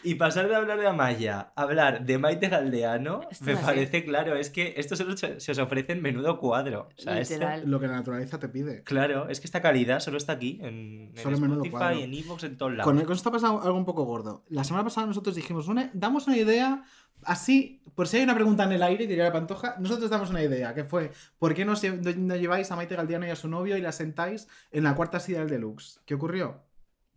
Y 0.03 0.15
pasar 0.15 0.47
de 0.47 0.55
hablar 0.55 0.79
de 0.79 0.87
Amaya 0.87 1.51
a 1.55 1.61
hablar 1.63 2.05
de 2.05 2.17
Maite 2.17 2.47
Galdeano, 2.47 3.21
Esto 3.29 3.45
me 3.45 3.55
parece 3.57 4.05
claro, 4.05 4.35
es 4.39 4.49
que 4.49 4.73
esto 4.77 4.95
solo 4.95 5.15
se, 5.17 5.35
os 5.51 5.57
ofrece 5.59 5.91
en 5.93 6.01
menudo 6.01 6.39
cuadro. 6.39 6.89
O 6.97 7.01
sea, 7.01 7.19
este- 7.19 7.65
Lo 7.65 7.79
que 7.79 7.87
la 7.87 7.93
naturaleza 7.97 8.39
te 8.39 8.49
pide. 8.49 8.83
claro, 8.83 9.29
es 9.29 9.39
que 9.39 9.45
esta 9.47 9.61
calidad 9.61 9.99
solo 9.99 10.17
está 10.17 10.33
aquí, 10.33 10.59
en, 10.63 11.11
Solo 11.15 11.35
en 11.35 11.41
menudo 11.41 11.57
Spotify, 11.63 11.71
cuadro. 11.77 11.99
en 11.99 12.13
Evox, 12.13 12.43
en 12.43 12.57
todos 12.57 12.71
lados. 12.71 12.85
Con, 12.91 12.99
con 13.05 13.15
esto 13.15 13.29
ha 13.29 13.31
pasado 13.31 13.61
algo 13.61 13.77
un 13.77 13.85
poco 13.85 14.03
gordo. 14.05 14.43
La 14.49 14.63
semana 14.63 14.83
pasada 14.83 15.05
nosotros 15.05 15.35
dijimos, 15.35 15.67
una, 15.67 15.91
damos 15.93 16.25
una 16.27 16.37
idea, 16.37 16.83
así, 17.23 17.83
por 17.95 18.07
si 18.07 18.17
hay 18.17 18.23
una 18.23 18.35
pregunta 18.35 18.63
en 18.63 18.71
el 18.71 18.83
aire, 18.83 19.05
diría 19.07 19.25
la 19.25 19.33
Pantoja, 19.33 19.75
nosotros 19.79 20.09
damos 20.09 20.29
una 20.29 20.41
idea, 20.41 20.73
que 20.73 20.83
fue, 20.85 21.11
¿por 21.37 21.53
qué 21.53 21.65
no, 21.65 21.75
se- 21.75 21.91
no 22.15 22.35
lleváis 22.35 22.71
a 22.71 22.75
Maite 22.75 22.95
Galdiano 22.95 23.27
y 23.27 23.29
a 23.29 23.35
su 23.35 23.47
novio 23.49 23.77
y 23.77 23.81
la 23.81 23.91
sentáis 23.91 24.47
en 24.71 24.83
la 24.85 24.95
cuarta 24.95 25.19
silla 25.19 25.39
del 25.39 25.49
Deluxe? 25.49 25.99
¿Qué 26.05 26.13
ocurrió? 26.15 26.61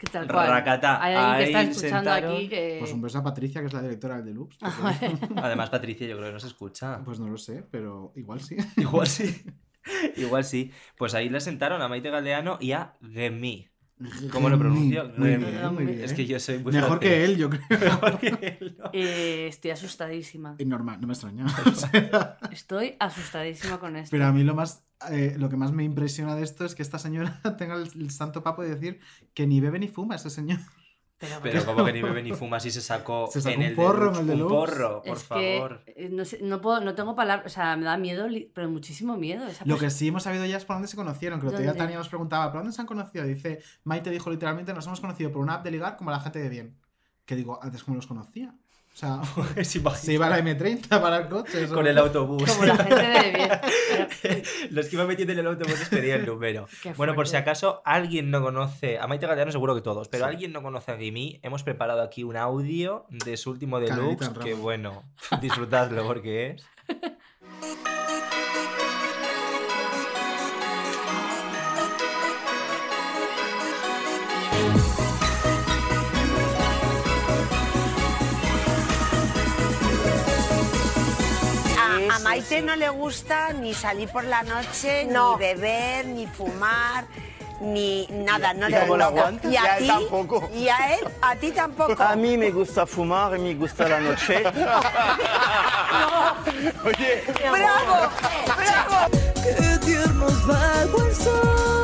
Que 0.03 0.09
tal 0.09 0.27
cual. 0.27 0.49
Racata, 0.49 1.01
Hay 1.01 1.15
alguien 1.15 1.37
que 1.39 1.45
está 1.45 1.63
escuchando 1.63 1.97
sentaron. 2.11 2.35
aquí 2.37 2.49
que. 2.49 2.77
Pues 2.81 2.93
un 2.93 3.03
beso 3.03 3.19
a 3.19 3.23
Patricia, 3.23 3.61
que 3.61 3.69
es 3.69 3.73
la 3.73 3.83
directora 3.83 4.17
del 4.17 4.25
Deluxe. 4.25 4.59
Además, 5.37 5.71
Patricia, 5.71 6.09
yo 6.09 6.17
creo 6.17 6.29
que 6.29 6.33
no 6.33 6.41
se 6.41 6.49
escucha. 6.49 7.01
Pues 7.05 7.21
no 7.21 7.29
lo 7.29 7.39
sé, 7.39 7.65
pero 7.71 8.13
igual 8.17 8.41
sí. 8.41 8.57
Igual 8.77 9.07
sí. 9.07 9.45
Igual 10.17 10.43
sí. 10.45 10.73
Pues 10.99 11.15
ahí 11.15 11.29
la 11.29 11.39
sentaron 11.39 11.81
a 11.83 11.89
Maite 11.89 12.11
Galdeano 12.11 12.59
y 12.61 12.73
a 12.73 12.95
Gemi. 13.01 13.69
¿Cómo 14.33 14.49
lo 14.49 14.59
pronuncio? 14.59 15.13
Muy 15.17 15.29
Gemi. 15.31 15.45
bien, 15.45 15.75
muy 15.75 15.85
bien. 15.87 16.03
Es 16.03 16.13
que 16.15 16.27
yo 16.27 16.41
soy 16.41 16.59
muy 16.59 16.73
Mejor 16.73 16.99
francés. 16.99 17.09
que 17.09 17.25
él, 17.25 17.37
yo 17.37 17.49
creo. 17.49 17.63
Mejor 17.79 18.19
que 18.19 18.59
él. 18.61 18.77
¿no? 18.77 18.91
Eh, 18.93 19.47
estoy 19.49 19.71
asustadísima. 19.71 20.57
Y 20.59 20.65
normal, 20.65 21.01
no 21.01 21.07
me 21.07 21.13
extraña. 21.13 21.47
Estoy 22.51 22.97
asustadísima 22.99 23.79
con 23.79 23.95
esto. 23.95 24.09
Pero 24.11 24.27
a 24.27 24.33
mí 24.33 24.43
lo 24.43 24.57
más 24.57 24.85
eh, 25.11 25.35
lo 25.39 25.49
que 25.49 25.57
más 25.57 25.73
me 25.73 25.85
impresiona 25.85 26.35
de 26.37 26.43
esto 26.45 26.65
es 26.65 26.75
que 26.75 26.83
esta 26.83 26.99
señora 26.99 27.41
tenga 27.59 27.75
el, 27.77 27.91
el 27.95 28.11
santo 28.11 28.43
papo 28.43 28.63
de 28.63 28.71
decir 28.75 29.01
que 29.35 29.47
ni 29.47 29.61
bebe 29.61 29.79
ni 29.79 29.89
fuma 29.89 30.17
ese 30.17 30.31
señor. 30.31 30.59
Pero 31.41 31.65
como 31.65 31.85
que 31.85 31.93
ni 31.93 32.03
bebe 32.03 32.23
ni 32.23 32.33
fuma, 32.33 32.59
si 32.59 32.71
se 32.73 32.81
sacó, 32.81 33.29
Se 33.31 33.41
sacó 33.41 33.55
en 33.55 33.61
un 33.61 33.67
el 33.67 33.75
porro 33.77 34.09
en 34.09 34.15
deluxe, 34.15 34.19
el 34.19 34.21
un 34.21 34.27
deluxe. 34.29 34.49
porro, 34.49 35.03
por 35.03 35.19
es 35.19 35.23
que 35.23 35.57
favor. 35.57 35.83
eh, 35.87 36.09
no, 36.11 36.25
sé, 36.25 36.41
no, 36.43 36.61
puedo, 36.61 36.81
no 36.81 36.95
tengo 36.95 37.15
palabras, 37.15 37.47
o 37.47 37.55
sea, 37.55 37.77
me 37.77 37.85
da 37.85 37.97
miedo, 37.97 38.27
pero 38.55 38.69
muchísimo 38.71 39.17
miedo. 39.17 39.47
Esa 39.47 39.65
Lo 39.65 39.79
que 39.79 39.91
sí 39.91 40.09
hemos 40.09 40.25
sabido 40.25 40.45
ya 40.47 40.57
es 40.57 40.65
por 40.65 40.77
dónde 40.77 40.89
se 40.89 40.97
conocieron. 40.97 41.39
Que 41.39 41.47
el 41.47 41.49
otro 41.51 41.61
día 41.61 41.69
¿Dónde? 41.71 41.79
Tania 41.79 41.97
nos 41.99 42.09
preguntaba, 42.09 42.51
¿por 42.51 42.61
dónde 42.63 42.73
se 42.75 42.81
han 42.81 42.87
conocido? 42.89 43.25
Dice, 43.25 43.63
Maite 43.85 44.11
dijo 44.11 44.31
literalmente, 44.31 44.75
nos 44.75 44.87
hemos 44.87 45.01
conocido 45.01 45.31
por 45.31 45.43
una 45.43 45.55
app 45.55 45.65
de 45.65 45.71
ligar 45.71 45.97
como 45.97 46.11
la 46.11 46.19
gente 46.21 46.41
de 46.41 46.49
bien. 46.49 46.81
Que 47.25 47.37
digo, 47.37 47.61
antes 47.63 47.85
cómo 47.85 47.95
los 47.97 48.07
conocía. 48.09 48.57
O 48.95 48.97
sea, 48.97 49.21
Se 49.65 49.79
imagina. 49.79 50.05
se 50.05 50.13
iba 50.13 50.27
a 50.27 50.31
la 50.31 50.39
M30 50.41 50.89
para 51.01 51.17
el 51.19 51.29
coche. 51.29 51.67
Con 51.69 51.87
el 51.87 51.97
autobús. 51.97 52.51
Como 52.53 52.67
la 52.67 52.77
gente 52.77 52.95
de 52.95 53.33
bien. 53.33 54.43
Los 54.71 54.87
que 54.87 54.97
iban 54.97 55.09
metiendo 55.09 55.33
en 55.33 55.39
el 55.39 55.47
autobús 55.47 55.79
les 55.79 55.89
pedía 55.89 56.17
el 56.17 56.27
número. 56.27 56.67
Bueno, 56.97 57.15
por 57.15 57.27
si 57.27 57.37
acaso 57.37 57.81
alguien 57.85 58.31
no 58.31 58.43
conoce, 58.43 58.99
a 58.99 59.07
Maite 59.07 59.27
Galeano 59.27 59.51
seguro 59.51 59.75
que 59.75 59.81
todos, 59.81 60.09
pero 60.09 60.27
alguien 60.27 60.53
no 60.53 60.63
conoce 60.63 60.93
a 60.93 60.97
Gimi, 60.99 61.41
hemos 61.43 61.63
preparado 61.63 62.03
aquí 62.03 62.23
un 62.23 62.37
audio 62.37 63.07
de 63.09 63.37
su 63.37 63.51
último 63.51 63.81
deluxe, 63.81 64.31
que 64.43 64.55
bueno, 64.55 65.03
disfrutadlo 65.41 66.05
porque 66.07 66.51
es... 66.51 68.02
A, 82.13 82.17
a 82.17 82.19
Maite 82.19 82.61
no 82.63 82.77
le 82.77 82.89
gusta 82.91 83.53
ni 83.53 83.73
salir 83.73 84.09
por 84.09 84.25
la 84.25 84.43
noche, 84.43 85.05
ni 85.07 85.15
beber, 85.39 86.07
ni 86.07 86.27
fumar, 86.27 87.07
ni 87.61 88.07
nada. 88.11 88.53
No 88.53 88.69
¿Y 88.69 88.73
le 88.73 88.87
gusta. 88.87 89.07
aguanta? 89.07 89.49
¿Y 89.49 89.57
a 89.57 89.77
ti? 89.79 89.87
tampoco. 89.87 90.51
¿Y 90.55 90.69
a 90.69 90.95
él? 90.97 91.09
¿A 91.23 91.37
ti 91.37 91.53
tampoco? 91.53 92.03
A 92.03 92.15
mí 92.17 92.37
me 92.37 92.51
gusta 92.51 92.87
fumar 92.87 93.37
y 93.37 93.41
me 93.41 93.55
gusta 93.55 93.89
la 93.89 94.01
noche. 94.01 94.43
Oye, 96.85 97.25
¡Bravo! 97.51 98.11
¡Bravo! 98.47 99.07
Qué 99.43 99.79
tiernos 99.85 100.33
el 100.33 101.15
sol, 101.15 101.82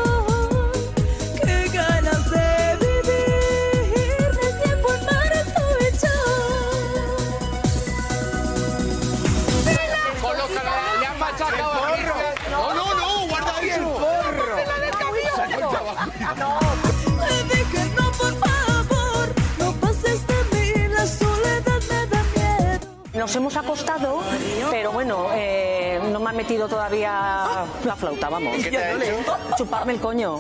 Nos 23.19 23.35
hemos 23.35 23.57
acostado, 23.57 24.23
pero 24.71 24.93
bueno, 24.93 25.27
eh, 25.35 25.99
no 26.13 26.21
me 26.21 26.31
ha 26.31 26.33
metido 26.33 26.69
todavía 26.69 27.67
la 27.85 27.97
flauta, 27.97 28.29
vamos. 28.29 28.57
¿Qué 28.63 28.71
te 28.71 28.79
ha 28.79 28.93
hecho? 28.93 29.37
Chuparme 29.57 29.95
el 29.95 30.01
coño. 30.01 30.39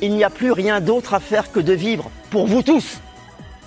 Il 0.00 0.16
n'y 0.16 0.22
a 0.22 0.30
plus 0.30 0.52
rien 0.52 0.80
d'autre 0.80 1.14
à 1.14 1.18
faire 1.18 1.50
que 1.50 1.58
de 1.58 1.72
vivre 1.72 2.08
pour 2.30 2.46
vous 2.46 2.62
tous. 2.62 3.00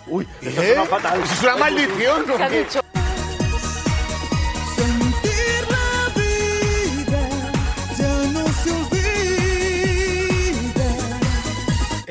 Uy, 0.08 0.26
eso 0.42 0.62
suena 0.62 0.86
fatal. 0.86 1.22
¿Es 1.22 1.44
una 1.44 1.58
maldición 1.58 2.24
o 2.32 2.91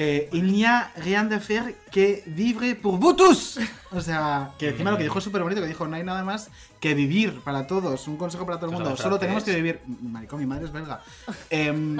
Eh, 0.02 0.30
il 0.32 0.50
n'y 0.50 0.64
a 0.64 0.90
rien 0.96 1.24
de 1.24 1.38
faire 1.38 1.74
que 1.92 2.22
vivre 2.24 2.74
pour 2.80 2.96
vous 2.96 3.12
tous. 3.12 3.58
O 3.92 4.00
sea, 4.00 4.52
que 4.58 4.70
encima 4.70 4.90
lo 4.90 4.96
que 4.96 5.02
dijo 5.02 5.18
es 5.18 5.24
súper 5.24 5.42
bonito, 5.42 5.60
que 5.60 5.66
dijo, 5.66 5.86
no 5.86 5.94
hay 5.94 6.02
nada 6.02 6.24
más 6.24 6.48
que 6.80 6.94
vivir 6.94 7.42
para 7.42 7.66
todos, 7.66 8.08
un 8.08 8.16
consejo 8.16 8.46
para 8.46 8.58
todo 8.58 8.70
el 8.70 8.76
mundo, 8.76 8.96
solo 8.96 9.18
tenemos 9.18 9.44
que 9.44 9.54
vivir. 9.54 9.80
Maricón, 10.00 10.40
mi 10.40 10.46
madre 10.46 10.64
es 10.64 10.72
belga. 10.72 11.02
Em, 11.50 11.98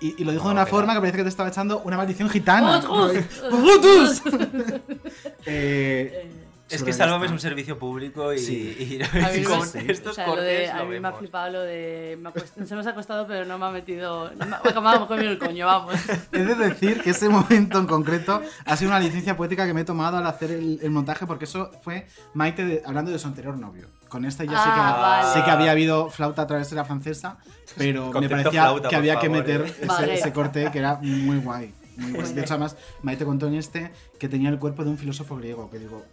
y, 0.00 0.22
y 0.22 0.24
lo 0.24 0.30
dijo 0.30 0.46
de 0.46 0.54
una 0.54 0.66
forma 0.66 0.94
que 0.94 1.00
parece 1.00 1.16
que 1.16 1.24
te 1.24 1.30
estaba 1.30 1.48
echando 1.48 1.80
una 1.80 1.96
maldición 1.96 2.30
gitana. 2.30 2.78
Vosotros. 2.78 3.24
¡Vosotros! 3.50 4.22
Eh, 5.44 6.30
Es 6.72 6.82
que 6.82 6.92
Sálvame 6.92 7.26
es 7.26 7.32
un 7.32 7.38
servicio 7.40 7.78
público 7.78 8.32
y, 8.32 8.38
Sí. 8.38 8.98
y- 9.00 9.02
A 9.24 9.28
mí 9.30 9.36
y 9.36 9.40
me- 9.40 9.44
con 9.44 9.60
o 9.60 9.64
estos 9.64 10.14
sea, 10.14 10.26
lo 10.26 10.32
cortes 10.34 10.46
de- 10.58 10.70
a 10.70 10.82
mí 10.84 10.88
me 10.90 10.96
ha 10.96 11.00
vemos. 11.00 11.18
flipado 11.18 11.50
lo 11.52 11.60
de. 11.60 12.18
me 12.20 12.28
ha 12.28 12.66
se 12.66 12.74
nos 12.74 12.86
ha 12.86 12.94
costado, 12.94 13.26
pero 13.26 13.44
no 13.44 13.58
me 13.58 13.66
ha 13.66 13.70
metido. 13.70 14.30
No 14.34 14.46
me, 14.46 14.56
ha- 14.56 14.80
me 14.80 14.88
ha 15.04 15.06
comido 15.06 15.30
el 15.30 15.38
coño, 15.38 15.66
vamos. 15.66 15.94
He 16.32 16.38
de 16.44 16.54
decir 16.54 17.02
que 17.02 17.10
ese 17.10 17.28
momento 17.28 17.78
en 17.78 17.86
concreto 17.86 18.40
ha 18.64 18.76
sido 18.76 18.90
una 18.90 19.00
licencia 19.00 19.36
poética 19.36 19.66
que 19.66 19.74
me 19.74 19.82
he 19.82 19.84
tomado 19.84 20.16
al 20.18 20.26
hacer 20.26 20.50
el, 20.50 20.78
el 20.82 20.90
montaje, 20.90 21.26
porque 21.26 21.44
eso 21.44 21.70
fue 21.82 22.06
Maite 22.34 22.64
de- 22.64 22.82
hablando 22.84 23.10
de 23.10 23.18
su 23.18 23.26
anterior 23.28 23.58
novio. 23.58 23.88
Con 24.08 24.24
esta 24.26 24.44
ya 24.44 24.50
sé, 24.58 24.64
que, 24.64 24.70
Ah, 24.74 24.98
vale. 25.00 25.32
sé 25.32 25.42
que 25.44 25.50
había 25.50 25.70
habido 25.70 26.10
flauta 26.10 26.42
a 26.42 26.46
través 26.46 26.68
de 26.68 26.76
la 26.76 26.84
francesa, 26.84 27.38
pero 27.78 28.12
me 28.12 28.28
parecía 28.28 28.50
flauta, 28.62 28.88
que 28.90 28.96
había 28.96 29.18
que 29.18 29.28
favor, 29.28 29.38
meter 29.42 29.60
eh. 29.62 29.74
ese, 29.78 29.86
Vale. 29.86 30.14
ese 30.14 30.32
corte 30.34 30.70
que 30.70 30.78
era 30.78 30.96
muy 31.00 31.38
guay. 31.38 31.72
Muy 31.96 32.12
guay. 32.12 32.32
De 32.34 32.42
hecho, 32.42 32.52
además, 32.54 32.76
Maite 33.02 33.24
contó 33.24 33.46
en 33.46 33.54
este 33.54 33.90
que 34.18 34.28
tenía 34.28 34.50
el 34.50 34.58
cuerpo 34.58 34.84
de 34.84 34.90
un 34.90 34.98
filósofo 34.98 35.36
griego, 35.36 35.70
que 35.70 35.78
digo, 35.78 36.04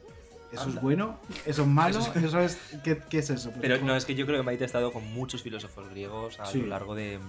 ¿eso 0.52 0.62
es 0.64 0.68
Anda. 0.70 0.82
bueno? 0.82 1.20
¿Eso 1.46 1.62
es 1.64 1.68
malo? 1.68 2.00
Eso 2.00 2.12
es- 2.16 2.24
¿Eso 2.26 2.40
es, 2.42 2.58
¿qué, 2.84 3.02
qué 3.10 3.20
es 3.20 3.30
eso? 3.30 3.50
Pues 3.50 3.62
Pero 3.62 3.76
digo, 3.76 3.88
no, 3.88 3.96
es 3.96 4.06
que 4.06 4.16
yo 4.16 4.26
creo 4.26 4.38
que 4.38 4.44
Maite 4.44 4.64
ha 4.64 4.68
estado 4.68 4.92
con 4.92 5.06
muchos 5.14 5.42
filósofos 5.44 5.90
griegos 5.90 6.40
a 6.40 6.46
Sí. 6.46 6.60
lo 6.62 6.68
largo 6.68 6.96
de, 6.96 7.20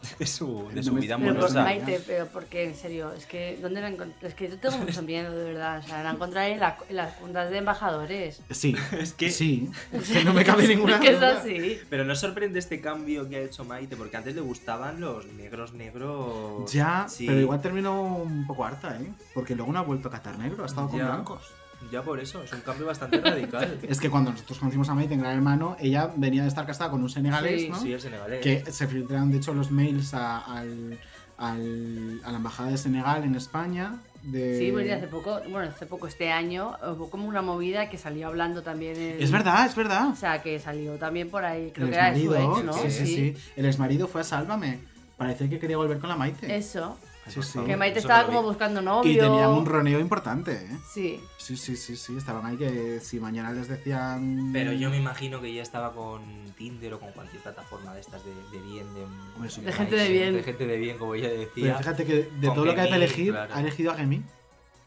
de 0.18 0.26
su, 0.26 0.68
de 0.70 0.76
No 0.76 0.82
su 0.82 0.94
me- 0.94 1.00
vida 1.02 1.16
Pero 1.18 1.28
por 1.34 1.36
amorosa. 1.44 1.62
Maite, 1.62 2.00
pero 2.06 2.26
porque 2.28 2.64
en 2.64 2.74
serio, 2.74 3.12
es 3.12 3.26
que 3.26 3.58
¿dónde 3.60 3.80
la 3.82 3.88
encontré? 3.88 4.28
Es 4.28 4.34
que 4.34 4.48
yo 4.48 4.56
tengo 4.58 4.78
mucho 4.86 5.02
miedo, 5.02 5.30
de 5.36 5.44
verdad. 5.52 5.80
O 5.84 5.86
sea, 5.86 6.02
la 6.02 6.10
encontraré 6.12 6.52
en, 6.54 6.60
la- 6.60 6.78
en 6.88 6.96
las 6.96 7.14
juntas 7.16 7.50
de 7.50 7.58
embajadores. 7.58 8.40
Sí, 8.50 8.74
Es 8.92 9.12
que- 9.12 9.30
sí, 9.30 9.70
es 9.92 10.08
que 10.10 10.24
no 10.24 10.32
me 10.32 10.42
cabe 10.44 10.66
ninguna 10.68 10.94
Es 10.94 11.00
que 11.02 11.08
es 11.10 11.16
duda. 11.20 11.38
así. 11.38 11.78
Pero 11.90 12.04
no 12.04 12.14
sorprende 12.16 12.58
este 12.58 12.80
cambio 12.80 13.28
que 13.28 13.36
ha 13.36 13.40
hecho 13.40 13.64
Maite, 13.64 13.96
porque 13.96 14.16
antes 14.16 14.34
le 14.34 14.40
gustaban 14.40 15.00
los 15.00 15.26
negros 15.26 15.74
negros. 15.74 16.72
Ya, 16.72 17.06
Sí. 17.08 17.26
pero 17.26 17.38
igual 17.40 17.60
terminó 17.60 18.00
un 18.02 18.46
poco 18.46 18.64
harta, 18.64 18.96
¿eh? 18.96 19.12
Porque 19.34 19.54
luego 19.54 19.72
no 19.72 19.80
ha 19.80 19.82
vuelto 19.82 20.08
a 20.08 20.12
catar 20.12 20.38
negro, 20.38 20.62
ha 20.62 20.66
estado 20.66 20.88
con 20.88 20.98
Ya. 20.98 21.06
blancos. 21.06 21.42
Ya 21.90 22.02
por 22.02 22.20
eso, 22.20 22.42
es 22.42 22.52
un 22.52 22.60
cambio 22.60 22.86
bastante 22.86 23.20
radical. 23.20 23.78
Es 23.88 23.98
que 24.00 24.08
cuando 24.10 24.30
nosotros 24.30 24.58
conocimos 24.58 24.88
a 24.88 24.94
Maite 24.94 25.14
en 25.14 25.20
Gran 25.20 25.34
Hermano, 25.34 25.76
ella 25.80 26.10
venía 26.16 26.42
de 26.42 26.48
estar 26.48 26.66
casada 26.66 26.90
con 26.90 27.02
un 27.02 27.10
senegalés, 27.10 27.62
Sí, 27.62 27.68
¿no? 27.68 27.80
sí, 27.80 27.92
el 27.92 28.00
senegalés. 28.00 28.40
Que 28.40 28.64
se 28.70 28.86
filtraron, 28.86 29.30
de 29.30 29.38
hecho, 29.38 29.52
los 29.54 29.70
mails 29.70 30.14
a, 30.14 30.38
al- 30.38 30.98
al- 31.38 32.20
a 32.24 32.30
la 32.30 32.36
embajada 32.36 32.70
de 32.70 32.76
Senegal 32.78 33.24
en 33.24 33.34
España. 33.34 33.94
De... 34.22 34.58
Sí, 34.58 34.70
bueno, 34.70 34.88
y 34.88 34.90
hace 34.92 35.06
poco, 35.06 35.40
bueno, 35.48 35.70
hace 35.70 35.86
poco 35.86 36.06
este 36.06 36.30
año 36.30 36.76
hubo 36.94 37.08
como 37.08 37.26
una 37.26 37.40
movida 37.40 37.88
que 37.88 37.96
salió 37.96 38.26
hablando 38.26 38.62
también. 38.62 38.96
en- 38.96 39.22
Es 39.22 39.30
verdad, 39.30 39.64
es 39.66 39.74
verdad. 39.74 40.08
O 40.08 40.16
sea, 40.16 40.42
que 40.42 40.58
salió 40.60 40.96
también 40.96 41.30
por 41.30 41.44
ahí, 41.44 41.70
creo 41.74 41.86
el 41.86 41.92
que 41.92 41.98
era 41.98 42.12
de 42.12 42.20
su 42.22 42.34
exmarido, 42.34 42.56
ex, 42.58 42.64
¿no? 42.66 42.72
sí, 42.74 42.90
sí, 42.90 43.06
sí. 43.06 43.36
El 43.56 43.64
exmarido 43.64 44.06
fue 44.08 44.20
a 44.20 44.24
Sálvame. 44.24 44.80
Parece 45.16 45.48
que 45.48 45.58
quería 45.58 45.76
volver 45.78 45.98
con 45.98 46.08
la 46.10 46.16
Maite. 46.16 46.54
Eso. 46.54 46.98
Sí, 47.30 47.42
sí. 47.42 47.58
Que 47.64 47.76
Maite 47.76 47.98
estaba 48.00 48.26
como 48.26 48.42
buscando 48.42 48.80
novio. 48.82 49.10
Y 49.10 49.16
tenían 49.18 49.50
un 49.50 49.66
roneo 49.66 50.00
importante, 50.00 50.52
¿eh? 50.52 50.78
Sí. 50.92 51.20
Sí, 51.38 51.56
sí, 51.56 51.76
sí, 51.76 51.96
sí. 51.96 52.16
Estaban 52.16 52.44
ahí 52.46 52.56
que 52.56 53.00
si 53.00 53.18
mañana 53.20 53.52
les 53.52 53.68
decían. 53.68 54.50
Pero 54.52 54.72
yo 54.72 54.90
me 54.90 54.96
imagino 54.98 55.40
que 55.40 55.52
ya 55.52 55.62
estaba 55.62 55.92
con 55.92 56.22
Tinder 56.56 56.94
o 56.94 57.00
con 57.00 57.12
cualquier 57.12 57.42
plataforma 57.42 57.94
de 57.94 58.00
estas 58.00 58.22
de, 58.24 58.34
de 58.34 58.64
bien, 58.64 58.92
de, 58.94 59.02
Hombre, 59.34 59.50
sí. 59.50 59.60
De 59.62 59.72
gente 59.72 59.96
de 59.96 60.08
bien. 60.08 60.34
De 60.34 60.42
gente 60.42 60.66
de 60.66 60.76
bien, 60.76 60.98
como 60.98 61.14
ella 61.14 61.28
decía. 61.28 61.64
Pero 61.64 61.78
fíjate 61.78 62.04
que 62.04 62.14
de 62.38 62.46
Con 62.46 62.54
todo 62.56 62.64
lo 62.66 62.74
que 62.74 62.80
hay 62.80 62.86
que 62.88 62.92
Gemi, 62.94 63.04
elegir, 63.04 63.32
claro. 63.32 63.54
ha 63.54 63.60
elegido 63.60 63.92
a 63.92 63.94
Gemi. 63.94 64.22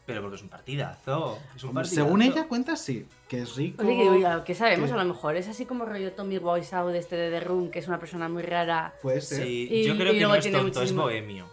Pero 0.06 0.20
porque 0.20 0.36
es 0.36 0.42
un 0.42 0.50
partidazo. 0.50 1.38
Es 1.56 1.64
un 1.64 1.72
partidazo. 1.72 2.04
Según 2.04 2.20
ella 2.20 2.46
cuenta, 2.46 2.76
sí. 2.76 3.06
Que 3.26 3.40
es 3.40 3.56
rico. 3.56 3.82
Oye, 3.82 3.96
que, 3.96 4.08
oiga, 4.10 4.44
¿qué 4.44 4.54
sabemos? 4.54 4.90
que- 4.90 4.94
A 4.94 5.02
lo 5.02 5.06
mejor 5.14 5.34
es 5.36 5.48
así 5.48 5.64
como 5.64 5.86
rollo 5.86 6.12
Tommy 6.12 6.36
Wiseau 6.36 6.88
de 6.88 6.98
este 6.98 7.16
de 7.16 7.30
The 7.30 7.40
Room, 7.40 7.70
que 7.70 7.78
es 7.78 7.88
una 7.88 7.98
persona 7.98 8.28
muy 8.28 8.42
rara. 8.42 8.92
Puede 9.00 9.22
ser. 9.22 9.44
Sí, 9.46 9.66
Y- 9.70 9.84
yo 9.86 9.96
creo 9.96 10.12
y 10.12 10.18
que 10.18 10.24
no 10.24 10.34
es 10.34 10.42
tiene 10.42 10.58
tonto, 10.58 10.70
es 10.82 10.92
muchísimo- 10.92 11.02
bohemio. 11.04 11.46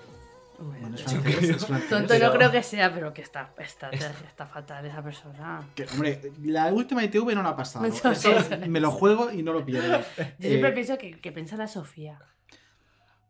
Bueno, 0.62 0.96
es 0.96 1.02
Yo 1.06 1.10
francés, 1.10 1.36
creo- 1.38 1.56
es 1.56 1.66
francés. 1.66 1.90
Tonto 1.90 2.08
Pero- 2.10 2.28
no 2.28 2.34
creo 2.34 2.52
que 2.52 2.64
sea, 2.64 2.94
pero 2.94 3.14
que 3.14 3.22
está, 3.22 3.54
está, 3.58 3.90
está 3.90 4.46
fatal 4.46 4.86
esa 4.86 5.04
persona. 5.04 5.68
Que, 5.76 5.86
hombre, 5.94 6.32
la 6.44 6.68
última 6.74 7.04
ITV 7.04 7.34
no 7.36 7.44
la 7.44 7.50
ha 7.50 7.56
pasado. 7.56 7.86
Eso 7.86 8.12
Eso 8.12 8.32
es. 8.32 8.68
me 8.70 8.80
lo 8.80 8.92
juego 8.92 9.32
y 9.32 9.44
no 9.44 9.54
lo 9.54 9.66
pierdo. 9.66 10.00
Yo 10.00 10.24
siempre 10.40 10.70
Eh, 10.70 10.74
pienso 10.74 10.98
que, 10.98 11.20
que 11.20 11.32
piensa 11.32 11.56
la 11.58 11.68
Sofía. 11.68 12.20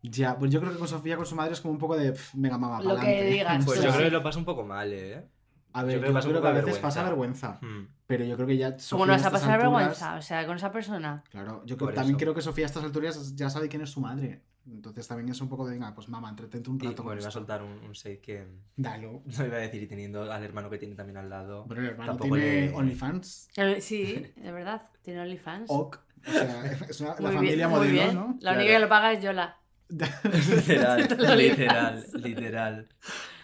Ya, 0.03 0.37
pues 0.37 0.51
yo 0.51 0.59
creo 0.59 0.71
que 0.73 0.79
con 0.79 0.87
Sofía, 0.87 1.15
con 1.15 1.25
su 1.27 1.35
madre, 1.35 1.53
es 1.53 1.61
como 1.61 1.73
un 1.73 1.77
poco 1.79 1.95
de 1.95 2.11
pff, 2.13 2.33
mega 2.33 2.57
mama. 2.57 2.81
Lo 2.81 2.95
que 2.95 3.01
pa'lante. 3.01 3.23
digas, 3.25 3.65
Pues 3.65 3.79
Sí. 3.79 3.85
yo 3.85 3.91
creo 3.91 4.05
que 4.05 4.11
lo 4.11 4.23
pasa 4.23 4.39
un 4.39 4.45
poco 4.45 4.63
mal, 4.65 4.91
¿eh? 4.93 5.27
A 5.73 5.83
ver, 5.83 5.91
yo, 5.93 5.97
Yo 5.97 6.01
creo 6.01 6.13
que 6.13 6.17
un 6.27 6.31
creo 6.31 6.41
que 6.41 6.47
a 6.47 6.51
veces 6.63 6.79
pasa 6.79 7.03
vergüenza. 7.03 7.59
vergüenza. 7.61 7.81
Mm. 7.81 7.95
Pero 8.07 8.25
yo 8.25 8.35
creo 8.35 8.47
que 8.47 8.57
ya. 8.57 8.69
¿Cómo 8.71 8.79
Sofía 8.81 9.05
no 9.05 9.11
vas 9.13 9.25
a 9.25 9.31
pasar 9.31 9.49
alturas- 9.51 9.61
vergüenza? 9.77 10.15
O 10.15 10.21
sea, 10.21 10.45
con 10.45 10.55
esa 10.57 10.71
persona. 10.71 11.23
Claro, 11.29 11.63
yo 11.65 11.77
creo- 11.77 11.93
también 11.93 12.17
creo 12.17 12.33
que 12.33 12.41
Sofía 12.41 12.65
a 12.65 12.67
estas 12.67 12.83
alturas 12.83 13.35
ya 13.35 13.49
sabe 13.49 13.69
quién 13.69 13.83
es 13.83 13.89
su 13.91 14.01
madre. 14.01 14.41
Entonces 14.67 15.07
también 15.07 15.27
es 15.29 15.41
un 15.41 15.49
poco 15.49 15.65
de, 15.65 15.73
venga, 15.73 15.93
pues 15.95 16.07
mamá, 16.07 16.29
entretente 16.29 16.69
un 16.69 16.77
Y 16.77 16.85
rato 16.85 16.97
con 16.97 17.05
bueno, 17.07 17.21
iba 17.21 17.29
a 17.29 17.31
soltar 17.31 17.63
un, 17.63 17.71
un 17.71 17.91
shade 17.93 18.19
que. 18.19 18.47
Dalo. 18.75 19.23
No 19.37 19.45
iba 19.45 19.55
a 19.57 19.59
decir, 19.59 19.81
y 19.83 19.87
teniendo 19.87 20.31
al 20.31 20.43
hermano 20.43 20.69
que 20.69 20.77
tiene 20.77 20.95
también 20.95 21.17
al 21.17 21.29
lado. 21.29 21.65
Pero 21.67 21.81
el 21.81 21.87
hermano 21.87 22.11
tampoco 22.11 22.35
tiene 22.35 22.67
le- 22.67 22.73
OnlyFans. 22.75 23.49
Eh, 23.57 23.81
Sí, 23.81 24.25
de 24.35 24.51
verdad, 24.51 24.83
tiene 25.01 25.21
OnlyFans. 25.21 25.65
Ok. 25.69 25.99
O 26.27 26.31
sea, 26.31 26.65
es 26.89 27.01
una- 27.01 27.15
la 27.15 27.21
Muy 27.21 27.31
familia 27.35 27.55
bien, 27.67 27.69
modelo, 27.69 27.91
bien. 27.93 28.15
¿no? 28.15 28.27
La 28.33 28.39
Claro. 28.39 28.57
única 28.59 28.73
que 28.73 28.79
lo 28.79 28.89
paga 28.89 29.13
es 29.13 29.23
Yola. 29.23 29.57
Literal, 29.89 31.07
literal, 31.37 32.05
literal. 32.15 32.89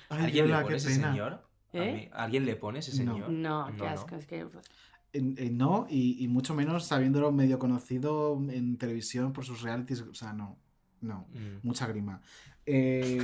Ay, 0.09 0.23
¿Alguien 0.25 0.45
Yola, 0.45 0.57
le 0.59 0.63
pone 0.63 0.77
ese 0.77 0.93
señor? 0.93 1.33
A 1.33 1.43
¿Eh? 1.73 1.93
mí- 1.93 2.09
¿Alguien 2.13 2.45
le 2.45 2.55
pone 2.55 2.79
ese 2.79 3.03
No. 3.03 3.13
señor? 3.13 3.29
No, 3.29 3.67
qué 3.77 3.87
asco, 3.87 4.15
es 4.15 4.25
que... 4.25 4.41
Eh, 5.13 5.33
eh, 5.37 5.49
no, 5.51 5.87
y, 5.89 6.23
y 6.23 6.27
mucho 6.27 6.53
menos 6.53 6.85
sabiéndolo 6.85 7.31
medio 7.31 7.59
conocido 7.59 8.39
en 8.49 8.77
televisión 8.77 9.33
por 9.33 9.45
sus 9.45 9.61
realities. 9.61 10.01
O 10.01 10.13
sea, 10.13 10.33
no. 10.33 10.57
No, 11.01 11.27
Mm. 11.33 11.59
mucha 11.67 11.87
grima. 11.87 12.21
Eh, 12.65 13.19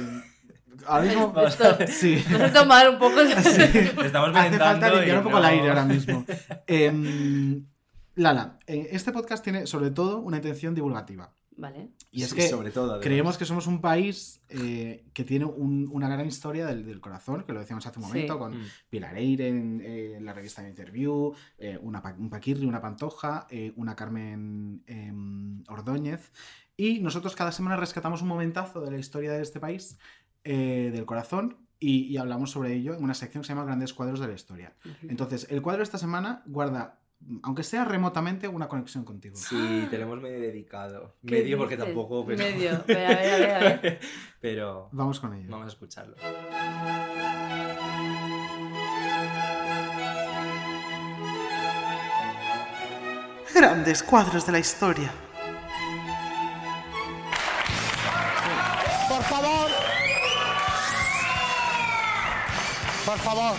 ahora 0.88 1.04
mismo. 1.06 1.34
Esto- 1.48 1.78
sí. 1.88 2.24
nos 2.32 2.42
he 2.42 2.50
tomado 2.52 2.92
un 2.94 3.00
poco 3.00 3.24
de- 3.24 3.36
Sí. 3.44 3.62
Estamos 4.06 4.36
Hace 4.36 4.58
falta 4.58 4.90
limpiar 4.94 5.18
un 5.18 5.24
poco 5.24 5.38
el 5.38 5.44
no- 5.44 5.50
aire 5.50 5.70
ahora 5.70 5.86
mismo. 5.86 6.26
Em, 6.68 7.66
Lala, 8.16 8.60
eh, 8.68 8.90
este 8.92 9.12
podcast 9.12 9.44
tiene 9.44 9.66
sobre 9.66 9.90
todo 9.92 10.20
una 10.20 10.38
intención 10.38 10.76
divulgativa. 10.76 11.34
Vale. 11.56 11.90
Y 12.12 12.24
es 12.24 12.30
Sí, 12.32 12.36
que 12.36 12.48
sobre 12.50 12.72
todo, 12.72 13.00
creemos 13.00 13.38
que 13.38 13.46
somos 13.46 13.68
un 13.68 13.80
país 13.80 14.42
eh, 14.50 15.06
que 15.14 15.24
tiene 15.24 15.46
un- 15.46 15.88
una 15.92 16.10
gran 16.10 16.26
historia 16.28 16.66
del, 16.66 16.84
del 16.84 17.00
corazón, 17.00 17.44
que 17.44 17.54
lo 17.54 17.60
decíamos 17.60 17.86
hace 17.86 18.00
un 18.00 18.06
Sí. 18.06 18.08
momento, 18.10 18.40
con 18.40 18.60
Mm. 18.60 18.66
Pilar 18.90 19.16
Eire 19.18 19.50
en, 19.50 19.82
eh, 19.84 20.16
en 20.18 20.26
la 20.26 20.34
revista 20.34 20.62
de 20.64 20.70
Interview, 20.70 21.34
eh, 21.60 21.78
una, 21.82 22.02
un 22.18 22.30
Paquirri, 22.30 22.66
una 22.66 22.82
Pantoja, 22.82 23.46
eh, 23.52 23.72
una 23.76 23.96
Carmen 23.96 24.84
em, 24.88 25.64
Ordóñez. 25.70 26.32
Y 26.76 27.00
nosotros 27.00 27.36
cada 27.36 27.52
semana 27.52 27.76
rescatamos 27.78 28.22
un 28.22 28.28
momentazo 28.28 28.82
de 28.82 28.92
la 28.92 28.98
historia 28.98 29.32
de 29.34 29.42
este 29.42 29.60
país, 29.60 30.00
eh, 30.44 30.90
del 30.94 31.06
corazón, 31.06 31.58
y, 31.80 32.06
y 32.06 32.18
hablamos 32.18 32.52
sobre 32.52 32.74
ello 32.74 32.96
en 32.96 33.04
una 33.04 33.14
sección 33.14 33.42
que 33.42 33.48
se 33.48 33.54
llama 33.54 33.66
Grandes 33.66 33.94
Cuadros 33.94 34.20
de 34.20 34.28
la 34.28 34.34
Historia. 34.34 34.74
Entonces, 35.04 35.48
el 35.50 35.62
cuadro 35.62 35.80
de 35.80 35.84
esta 35.84 35.98
semana 35.98 36.42
guarda, 36.46 37.00
aunque 37.44 37.64
sea 37.64 37.86
remotamente, 37.86 38.48
una 38.48 38.68
conexión 38.68 39.04
contigo. 39.04 39.36
Sí, 39.36 39.88
te 39.90 39.98
lo 39.98 40.06
hemos 40.06 40.22
medio 40.22 40.40
dedicado. 40.40 41.16
¿Qué 41.26 41.36
Medio 41.42 41.58
porque 41.58 41.76
dices? 41.76 41.86
tampoco, 41.94 42.26
pero... 42.26 42.38
Medio. 42.40 42.72
A 42.78 42.84
ver, 42.86 43.06
a 43.08 43.38
ver, 43.38 43.52
a 43.52 43.60
ver. 43.60 44.00
pero... 44.42 44.90
Vamos 44.94 45.20
con 45.20 45.34
ello. 45.34 45.50
Vamos 45.50 45.66
a 45.66 45.70
escucharlo. 45.70 46.16
Grandes 53.54 54.02
cuadros 54.04 54.46
de 54.46 54.52
la 54.52 54.60
historia. 54.60 55.12
Por 63.14 63.22
favor. 63.22 63.54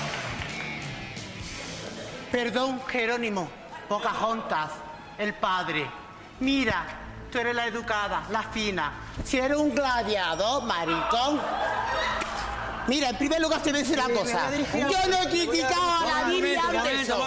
Perdón, 2.33 2.83
Jerónimo. 2.89 3.49
Pocahontas, 3.89 4.73
el 5.17 5.33
padre. 5.35 5.89
Mira, 6.41 6.85
tú 7.31 7.39
eres 7.39 7.55
la 7.55 7.69
educada, 7.69 8.25
la 8.31 8.43
fina. 8.43 8.93
Si 9.23 9.39
eres 9.39 9.57
un 9.57 9.73
gladiador, 9.73 10.65
maricón. 10.65 11.41
Mira, 12.87 13.09
en 13.11 13.17
primer 13.17 13.41
lugar 13.41 13.63
te 13.63 13.71
voy 13.71 13.81
a 13.81 13.83
decir 13.83 13.99
una 13.99 14.09
cosa. 14.15 14.51
Yo 14.75 15.09
no 15.09 15.23
he 15.23 15.29
criticado 15.31 15.91
a 15.91 16.23
la 16.23 16.29
Vivi 16.29 16.55
Anderson. 16.55 17.21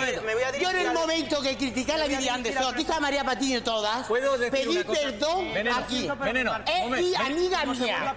Yo 0.61 0.69
en 0.69 0.77
el 0.77 0.93
momento 0.93 1.41
que 1.41 1.57
critiqué 1.57 1.93
a 1.93 1.97
la 1.97 2.07
Vivi 2.07 2.27
Anderson, 2.29 2.73
aquí 2.73 2.81
está 2.81 2.99
María 2.99 3.23
Patiño 3.23 3.63
todas. 3.63 4.07
¿Puedo 4.07 4.37
decir 4.37 4.51
Pedí 4.51 4.83
perdón 4.83 5.53
Veneno, 5.53 5.77
aquí. 5.77 6.09
veneno, 6.23 6.51
Es 6.65 6.89
mi 6.89 7.15
amiga 7.15 7.65
mía. 7.65 8.15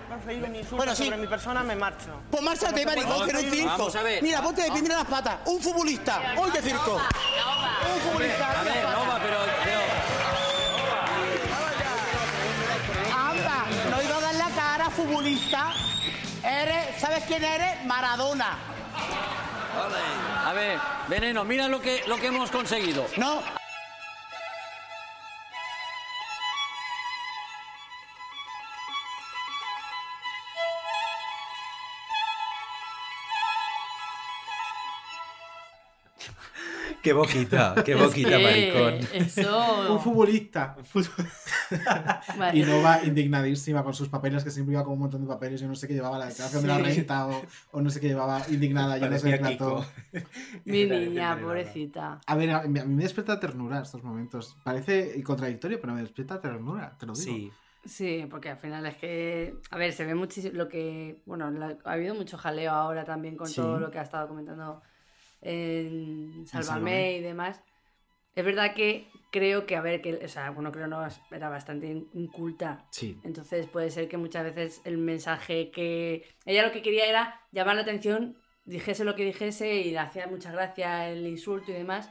Bueno, 0.73 0.95
sí. 0.95 1.05
sobre 1.05 1.17
mi 1.17 1.27
persona, 1.27 1.63
me 1.63 1.77
marcho. 1.77 2.07
Pues 2.31 2.43
márchate, 2.43 2.85
maricón, 2.85 3.27
que 3.27 3.33
no 3.33 3.41
proferir- 3.41 3.51
circo. 3.79 3.93
Mira, 4.23 4.43
ponte 4.43 4.63
de 4.63 4.71
pie, 4.73 4.83
mira 4.83 4.97
las 4.99 5.07
patas. 5.07 5.39
Un 5.47 5.61
futbolista. 5.63 6.35
Hoy 6.37 6.51
de 6.51 6.63
circo. 6.63 6.95
Un 6.97 8.01
futbolista. 8.03 8.61
A 8.61 8.63
ver, 8.65 8.83
Nova, 8.85 9.19
pero... 9.23 9.37
pero... 9.65 9.81
Anda, 13.17 13.65
no 13.91 14.03
iba 14.03 14.17
a 14.17 14.21
dar 14.21 14.35
la 14.35 14.49
cara, 14.51 14.91
futbolista. 14.91 15.73
Eres, 16.51 17.01
¿sabes 17.01 17.23
quién 17.29 17.45
eres? 17.45 17.85
Maradona. 17.85 18.59
A 20.45 20.53
ver, 20.53 20.81
Veneno, 21.07 21.45
mira 21.45 21.69
lo 21.69 21.81
que, 21.81 22.03
lo 22.09 22.17
que 22.17 22.27
hemos 22.27 22.51
conseguido. 22.51 23.07
No. 23.17 23.60
Qué 37.03 37.13
boquita, 37.13 37.75
qué 37.85 37.93
Es 37.93 37.99
boquita, 37.99 38.31
que 38.31 38.43
maricón. 38.43 39.09
Eso. 39.15 39.93
Un 39.95 40.01
futbolista. 40.01 40.77
Vale. 42.39 42.59
Y 42.59 42.63
no 42.63 42.83
va 42.83 43.03
indignadísima 43.05 43.83
con 43.83 43.95
sus 43.95 44.09
papeles, 44.09 44.45
que 44.45 44.51
siempre 44.51 44.75
iba 44.75 44.85
con 44.85 44.95
un 44.95 44.99
montón 45.01 45.23
de 45.23 45.29
papeles. 45.29 45.61
Yo 45.61 45.69
no 45.69 45.75
sé 45.75 45.87
qué 45.89 45.95
llevaba 45.95 46.19
la 46.19 46.27
declaración 46.27 46.63
de 46.63 46.69
la 46.69 46.77
Sí. 46.77 46.83
renta 46.83 47.27
o, 47.29 47.43
o 47.73 47.81
no 47.81 47.91
sé 47.91 48.01
qué 48.01 48.09
llevaba 48.09 48.43
indignada. 48.51 48.99
Yo 48.99 49.09
no 49.09 49.19
sé 49.19 49.31
qué 49.31 49.39
trató. 49.39 49.85
Mi 50.65 50.85
niña, 50.85 51.39
pobrecita. 51.41 52.21
A 52.27 52.35
ver, 52.37 52.51
a 52.51 52.63
mí, 52.63 52.79
a 52.79 52.85
mí 52.85 52.95
me 52.95 53.03
despierta 53.03 53.39
ternura 53.41 53.81
estos 53.81 54.03
momentos. 54.03 54.57
Parece 54.65 55.23
contradictorio, 55.23 55.81
pero 55.81 55.95
me 55.95 56.01
despierta 56.03 56.41
ternura, 56.41 56.97
te 56.99 57.07
lo 57.07 57.13
digo. 57.15 57.25
Sí. 57.25 57.53
Sí, 57.83 58.27
porque 58.31 58.51
al 58.51 58.59
final 58.59 58.85
es 58.85 58.97
que, 58.97 59.55
a 59.71 59.79
ver, 59.79 59.95
se 59.95 60.05
ve 60.05 60.15
muchísimo 60.15 60.55
lo 60.55 60.69
que, 60.69 61.23
bueno, 61.25 61.51
la- 61.51 61.79
ha 61.85 61.93
habido 61.93 62.15
mucho 62.15 62.37
jaleo 62.37 62.73
ahora 62.73 63.07
también 63.07 63.37
con 63.37 63.47
Sí. 63.47 63.55
todo 63.57 63.81
lo 63.81 63.91
que 63.91 63.99
ha 63.99 64.03
estado 64.03 64.29
comentando 64.29 64.83
en 65.43 66.47
Sálvame 66.47 67.17
y 67.17 67.21
demás. 67.21 67.63
Es 68.35 68.45
verdad 68.45 68.75
que 68.75 69.09
creo 69.33 69.67
que, 69.67 69.77
a 69.77 69.81
ver, 69.81 70.01
que, 70.01 70.15
o 70.15 70.29
sea, 70.29 70.51
bueno, 70.51 70.71
creo 70.73 70.87
no, 70.87 71.07
era 71.31 71.49
bastante 71.49 71.89
in- 71.89 72.09
inculta. 72.15 72.87
Sí. 72.91 73.19
Entonces 73.25 73.67
puede 73.67 73.91
ser 73.91 74.09
que 74.09 74.17
muchas 74.17 74.45
veces 74.45 74.81
el 74.85 74.99
mensaje 74.99 75.71
que 75.71 76.25
ella 76.47 76.65
lo 76.65 76.73
que 76.73 76.83
quería 76.83 77.07
era 77.07 77.41
llamar 77.53 77.75
la 77.77 77.83
atención, 77.83 78.37
dijese 78.65 79.05
lo 79.05 79.17
que 79.17 79.25
dijese 79.25 79.75
y 79.77 79.91
le 79.91 79.99
hacía 79.99 80.27
mucha 80.29 80.53
gracia 80.53 81.09
el 81.11 81.27
insulto 81.27 81.71
y 81.73 81.75
demás. 81.75 82.11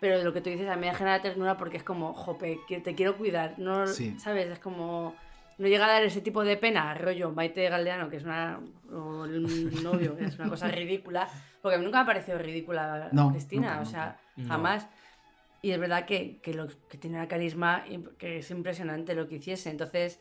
Pero 0.00 0.22
lo 0.24 0.32
que 0.32 0.40
tú 0.40 0.48
dices 0.48 0.66
a 0.68 0.76
mí 0.76 0.86
me 0.86 0.94
genera 0.94 1.20
ternura 1.20 1.58
porque 1.58 1.76
es 1.76 1.82
como, 1.84 2.14
jope, 2.14 2.58
te 2.82 2.94
quiero 2.94 3.18
cuidar. 3.18 3.58
No, 3.58 3.86
Sí. 3.86 4.18
¿Sabes? 4.18 4.48
Es 4.48 4.58
como. 4.58 5.14
No 5.60 5.68
llega 5.68 5.84
a 5.86 5.90
dar 5.92 6.02
ese 6.02 6.20
tipo 6.22 6.42
de 6.42 6.56
pena, 6.56 6.94
rollo 6.94 7.32
Maite 7.32 7.68
Galdeano, 7.68 8.08
que 8.08 8.16
es 8.16 8.24
una. 8.24 8.58
o 8.92 9.24
el 9.26 9.82
novio, 9.82 10.16
que 10.16 10.24
es 10.24 10.38
una 10.38 10.48
cosa 10.48 10.68
ridícula. 10.68 11.28
Porque 11.60 11.76
a 11.76 11.78
mí 11.78 11.84
nunca 11.84 11.98
me 11.98 12.02
ha 12.02 12.06
parecido 12.06 12.38
ridícula 12.38 13.10
No, 13.12 13.30
Cristina, 13.30 13.68
nunca, 13.76 13.80
o 13.82 13.84
sea, 13.84 14.20
nunca. 14.36 14.48
No. 14.48 14.48
jamás. 14.48 14.88
Y 15.62 15.72
es 15.72 15.78
verdad 15.78 16.06
que, 16.06 16.40
que, 16.42 16.54
lo, 16.54 16.66
que 16.88 16.96
tiene 16.96 17.18
una 17.18 17.28
carisma 17.28 17.84
imp- 17.86 18.16
que 18.16 18.38
es 18.38 18.50
impresionante 18.50 19.14
lo 19.14 19.28
que 19.28 19.36
hiciese. 19.36 19.68
Entonces, 19.68 20.18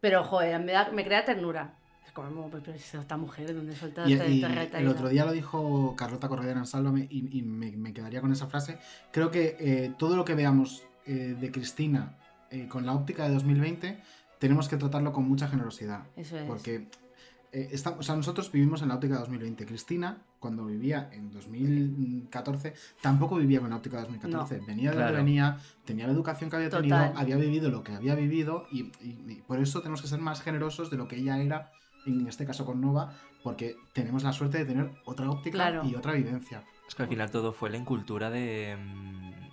pero 0.00 0.24
joder, 0.24 0.58
me, 0.60 0.72
da, 0.72 0.90
me 0.90 1.04
crea 1.04 1.26
ternura. 1.26 1.74
Es 2.06 2.12
como, 2.12 2.48
pero, 2.50 2.62
pero 2.64 2.76
esta 2.76 3.16
mujer, 3.18 3.46
¿de 3.48 3.52
dónde 3.52 3.76
suelta 3.76 4.08
Y, 4.08 4.14
esta, 4.14 4.26
y 4.26 4.42
esta 4.42 4.78
el 4.78 4.88
otro 4.88 5.10
día 5.10 5.26
lo 5.26 5.32
dijo 5.32 5.94
Carlota 5.96 6.26
Corredera 6.28 6.58
en 6.58 6.66
Sálvame 6.66 7.06
y, 7.10 7.38
y 7.38 7.42
me, 7.42 7.70
me 7.76 7.92
quedaría 7.92 8.22
con 8.22 8.32
esa 8.32 8.46
frase. 8.46 8.78
Creo 9.12 9.30
que 9.30 9.56
eh, 9.60 9.92
todo 9.98 10.16
lo 10.16 10.24
que 10.24 10.34
veamos 10.34 10.82
eh, 11.04 11.36
de 11.38 11.50
Cristina 11.52 12.16
eh, 12.50 12.66
con 12.66 12.86
la 12.86 12.94
óptica 12.94 13.28
de 13.28 13.34
2020 13.34 13.98
tenemos 14.40 14.68
que 14.68 14.76
tratarlo 14.76 15.12
con 15.12 15.28
mucha 15.28 15.46
generosidad. 15.46 16.02
Eso 16.16 16.36
es. 16.36 16.44
Porque 16.48 16.88
eh, 17.52 17.68
está- 17.72 17.90
o 17.90 18.02
sea, 18.02 18.16
nosotros 18.16 18.50
vivimos 18.50 18.80
en 18.82 18.88
la 18.88 18.94
óptica 18.96 19.14
de 19.14 19.20
2020. 19.20 19.66
Cristina, 19.66 20.22
cuando 20.38 20.66
vivía 20.66 21.08
en 21.12 21.30
2014, 21.30 22.74
tampoco 23.00 23.36
vivía 23.36 23.60
con 23.60 23.70
la 23.70 23.76
óptica 23.76 23.96
de 23.96 24.02
2014. 24.04 24.58
No. 24.60 24.66
Venía 24.66 24.90
de 24.90 24.96
Claro. 24.96 25.08
donde 25.12 25.22
venía, 25.24 25.58
tenía 25.84 26.06
la 26.06 26.12
educación 26.12 26.48
que 26.50 26.56
había 26.56 26.70
Total. 26.70 26.82
tenido, 26.88 27.12
había 27.18 27.36
vivido 27.36 27.70
lo 27.70 27.82
que 27.82 27.92
había 27.92 28.14
vivido 28.14 28.66
y, 28.72 28.82
y- 29.00 29.24
y 29.28 29.42
por 29.46 29.58
eso 29.58 29.80
tenemos 29.80 30.00
que 30.02 30.08
ser 30.08 30.20
más 30.20 30.42
generosos 30.42 30.90
de 30.90 30.96
lo 30.96 31.06
que 31.08 31.16
ella 31.16 31.38
era, 31.42 31.70
en 32.06 32.26
este 32.26 32.46
caso 32.46 32.64
con 32.64 32.80
Nova, 32.80 33.12
porque 33.42 33.76
tenemos 33.92 34.22
la 34.22 34.32
suerte 34.32 34.58
de 34.58 34.64
tener 34.64 34.90
otra 35.04 35.28
óptica 35.30 35.54
Claro. 35.56 35.82
y 35.84 35.94
otra 35.96 36.12
vivencia. 36.12 36.64
Es 36.88 36.94
que 36.94 37.02
al 37.02 37.08
final 37.08 37.30
todo 37.30 37.52
fue 37.52 37.68
la 37.70 37.76
incultura 37.76 38.30
de, 38.30 38.76
mm, 38.76 39.49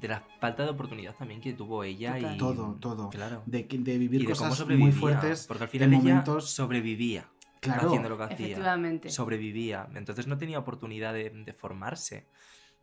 de 0.00 0.08
la 0.08 0.22
falta 0.40 0.64
de 0.64 0.70
oportunidad 0.70 1.14
también 1.14 1.40
que 1.40 1.52
tuvo 1.52 1.84
ella 1.84 2.18
y 2.18 2.36
Todo, 2.36 2.74
todo. 2.80 3.10
Claro. 3.10 3.42
De, 3.46 3.66
que- 3.66 3.78
de 3.78 3.98
vivir 3.98 4.22
y 4.22 4.26
de 4.26 4.32
cosas 4.34 4.66
muy 4.68 4.92
fuertes. 4.92 5.46
Porque 5.46 5.64
al 5.64 5.68
de 5.68 5.72
final 5.72 5.92
ella 5.92 5.98
momentos... 6.02 6.50
sobrevivía 6.50 7.28
Claro. 7.60 7.86
haciendo 7.88 8.08
lo 8.10 8.18
que 8.18 8.24
hacía. 8.24 8.46
Efectivamente. 8.46 9.10
Sobrevivía. 9.10 9.88
Entonces 9.94 10.26
no 10.26 10.36
tenía 10.36 10.58
oportunidad 10.58 11.14
de, 11.14 11.30
de 11.30 11.52
formarse. 11.54 12.26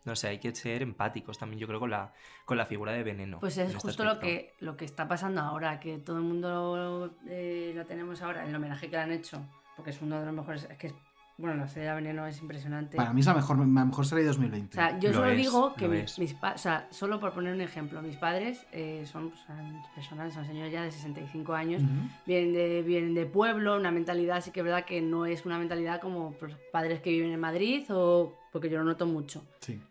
No 0.06 0.16
sé, 0.16 0.30
hay 0.30 0.40
que 0.40 0.56
ser 0.56 0.82
empáticos 0.82 1.38
también, 1.38 1.60
yo 1.60 1.68
creo, 1.68 1.80
con 1.80 1.92
la, 1.92 2.12
con 2.46 2.58
la 2.58 2.66
figura 2.66 2.92
de 2.92 3.04
Veneno. 3.04 3.40
Pues 3.40 3.58
es 3.60 3.68
este 3.68 3.80
justo 3.80 4.04
lo 4.04 4.18
que, 4.18 4.56
lo 4.60 4.76
que 4.76 4.86
está 4.86 5.08
pasando 5.08 5.42
ahora, 5.42 5.80
que 5.80 6.00
todo 6.00 6.18
el 6.18 6.24
mundo 6.24 7.16
eh, 7.28 7.72
la 7.76 7.86
tenemos 7.86 8.20
ahora, 8.24 8.44
el 8.48 8.56
homenaje 8.56 8.88
que 8.90 8.96
le 8.96 9.02
han 9.04 9.12
hecho, 9.12 9.46
porque 9.76 9.92
es 9.92 10.02
uno 10.02 10.20
de 10.20 10.26
los 10.26 10.34
mejores, 10.34 10.68
es 10.72 10.78
que 10.80 10.88
es, 10.88 10.94
bueno, 11.42 11.56
la 11.58 11.68
serie 11.68 11.90
de 11.90 11.96
Veneno 11.96 12.26
es 12.28 12.40
impresionante. 12.40 12.96
Para 12.98 13.12
mí 13.14 13.20
es 13.22 13.26
la 13.26 13.34
mejor, 13.34 13.58
la 13.58 13.66
mejor 13.86 14.06
serie 14.06 14.24
de 14.24 14.28
2020. 14.30 14.70
O 14.78 14.82
sea, 14.82 15.00
yo 15.00 15.10
Lo 15.10 15.16
solo 15.16 15.32
es, 15.32 15.38
digo 15.38 15.74
que 15.76 15.88
mis 15.88 16.34
pa- 16.36 16.54
o 16.54 16.58
sea, 16.58 16.88
solo 16.92 17.20
por 17.20 17.34
poner 17.34 17.54
un 17.54 17.62
ejemplo, 17.62 18.02
mis 18.02 18.16
padres 18.18 18.66
eh, 18.72 19.04
son, 19.12 19.34
son 19.48 19.82
personas, 19.96 20.34
son 20.34 20.46
señores 20.46 20.72
ya 20.72 20.84
de 20.84 20.92
65 20.92 21.54
años, 21.54 21.82
Ujú. 21.82 21.92
vienen, 22.26 22.54
de, 22.54 22.82
vienen 22.84 23.14
de 23.16 23.26
pueblo, 23.26 23.76
una 23.76 23.92
mentalidad, 23.92 24.42
sí 24.42 24.52
que 24.52 24.60
es 24.62 24.64
verdad 24.64 24.86
que 24.86 25.02
no 25.02 25.26
es 25.26 25.46
una 25.46 25.58
mentalidad 25.58 26.00
como 26.00 26.36
padres 26.72 27.02
que 27.02 27.10
viven 27.10 27.32
en 27.32 27.40
Madrid 27.40 27.84
o 27.90 28.38
porque 28.52 28.70
yo 28.70 28.78
lo 28.78 28.84
noto 28.86 29.06
mucho. 29.06 29.44
Sí. 29.60 29.82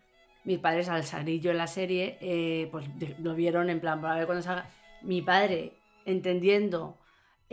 Mis 0.43 0.57
padres, 0.59 0.89
al 0.89 1.03
salir 1.03 1.39
yo 1.41 1.51
en 1.51 1.57
la 1.57 1.67
serie, 1.67 2.17
eh, 2.21 2.67
pues 2.71 2.85
lo 3.19 3.35
vieron 3.35 3.69
en 3.69 3.79
plan, 3.79 4.01
para 4.01 4.15
ver 4.15 4.25
cuando 4.25 4.41
salga. 4.41 4.65
Mi 5.03 5.21
padre, 5.21 5.73
entendiendo, 6.05 6.97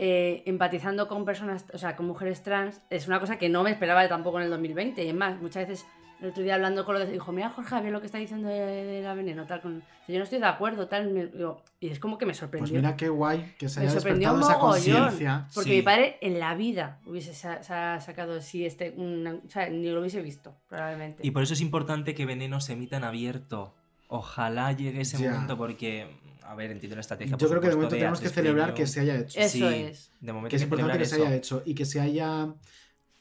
eh, 0.01 0.43
empatizando 0.45 1.07
con 1.09 1.25
personas, 1.25 1.65
o 1.73 1.77
sea, 1.77 1.95
con 1.97 2.07
mujeres 2.07 2.41
trans, 2.41 2.81
es 2.89 3.07
una 3.07 3.19
cosa 3.19 3.37
que 3.37 3.49
no 3.49 3.63
me 3.63 3.71
esperaba 3.71 4.07
tampoco 4.07 4.37
en 4.39 4.45
el 4.45 4.49
2020. 4.49 5.03
Y 5.03 5.09
es 5.09 5.13
más, 5.13 5.39
muchas 5.41 5.67
veces 5.67 5.85
el 6.21 6.29
otro 6.29 6.41
día 6.43 6.55
hablando 6.55 6.85
con 6.85 6.93
lo 6.95 6.99
de... 7.01 7.11
Dijo, 7.11 7.31
mira 7.33 7.49
Jorge, 7.49 7.75
a 7.75 7.81
ver 7.81 7.91
lo 7.91 7.99
que 7.99 8.05
está 8.05 8.17
diciendo 8.17 8.47
de, 8.49 8.59
de 8.59 9.01
la 9.01 9.13
veneno, 9.13 9.45
tal. 9.45 9.61
Con... 9.61 9.83
Yo 10.07 10.17
no 10.17 10.23
estoy 10.23 10.39
de 10.39 10.45
acuerdo, 10.45 10.87
tal. 10.87 11.09
me- 11.11 11.27
digo, 11.27 11.61
y 11.81 11.89
es 11.89 11.99
como 11.99 12.17
que 12.17 12.25
me 12.25 12.33
sorprendió. 12.33 12.71
Pues 12.73 12.81
mira 12.81 12.95
qué 12.95 13.09
guay 13.09 13.55
que 13.57 13.67
se 13.69 13.79
me 13.81 13.85
haya 13.87 13.93
sorprendió 13.95 14.33
despertado 14.33 14.61
un 14.63 14.73
esa 14.73 14.89
conciencia. 14.93 15.47
Porque 15.53 15.69
Sí. 15.69 15.75
mi 15.77 15.81
padre 15.81 16.17
en 16.21 16.39
la 16.39 16.55
vida 16.55 16.99
hubiese 17.05 17.33
sa- 17.33 17.61
sa- 17.63 17.99
sacado 18.01 18.37
así 18.37 18.65
este... 18.65 18.93
una- 18.97 19.35
o 19.35 19.49
sea, 19.49 19.69
ni 19.69 19.87
lo 19.89 19.99
hubiese 19.99 20.21
visto, 20.21 20.55
probablemente. 20.69 21.25
Y 21.25 21.31
por 21.31 21.43
eso 21.43 21.53
es 21.53 21.61
importante 21.61 22.13
que 22.15 22.25
Veneno 22.25 22.59
se 22.61 22.73
emita 22.73 22.97
en 22.97 23.03
abierto. 23.05 23.73
Ojalá 24.07 24.71
llegue 24.71 25.01
ese 25.01 25.17
Ya. 25.17 25.31
momento 25.31 25.57
porque, 25.57 26.07
a 26.43 26.55
ver, 26.55 26.71
entiendo 26.71 26.95
la 26.95 27.01
estrategia. 27.01 27.37
Yo 27.37 27.47
creo 27.49 27.61
que 27.61 27.69
de 27.69 27.75
momento 27.75 27.95
tenemos 27.95 28.19
que 28.19 28.27
A3 28.27 28.31
celebrar 28.33 28.67
Premium. 28.73 28.77
que 28.85 28.87
se 28.91 28.99
haya 29.01 29.15
hecho. 29.19 29.39
Eso 29.39 29.49
Sí, 29.57 29.63
es. 29.63 30.11
De 30.19 30.33
momento 30.33 30.49
que 30.49 30.55
es 30.55 30.61
que 30.61 30.65
importante 30.65 30.97
que 30.97 31.05
se 31.05 31.15
haya 31.15 31.35
hecho 31.35 31.61
y 31.65 31.75
que 31.75 31.85
se 31.85 31.99
haya 32.01 32.53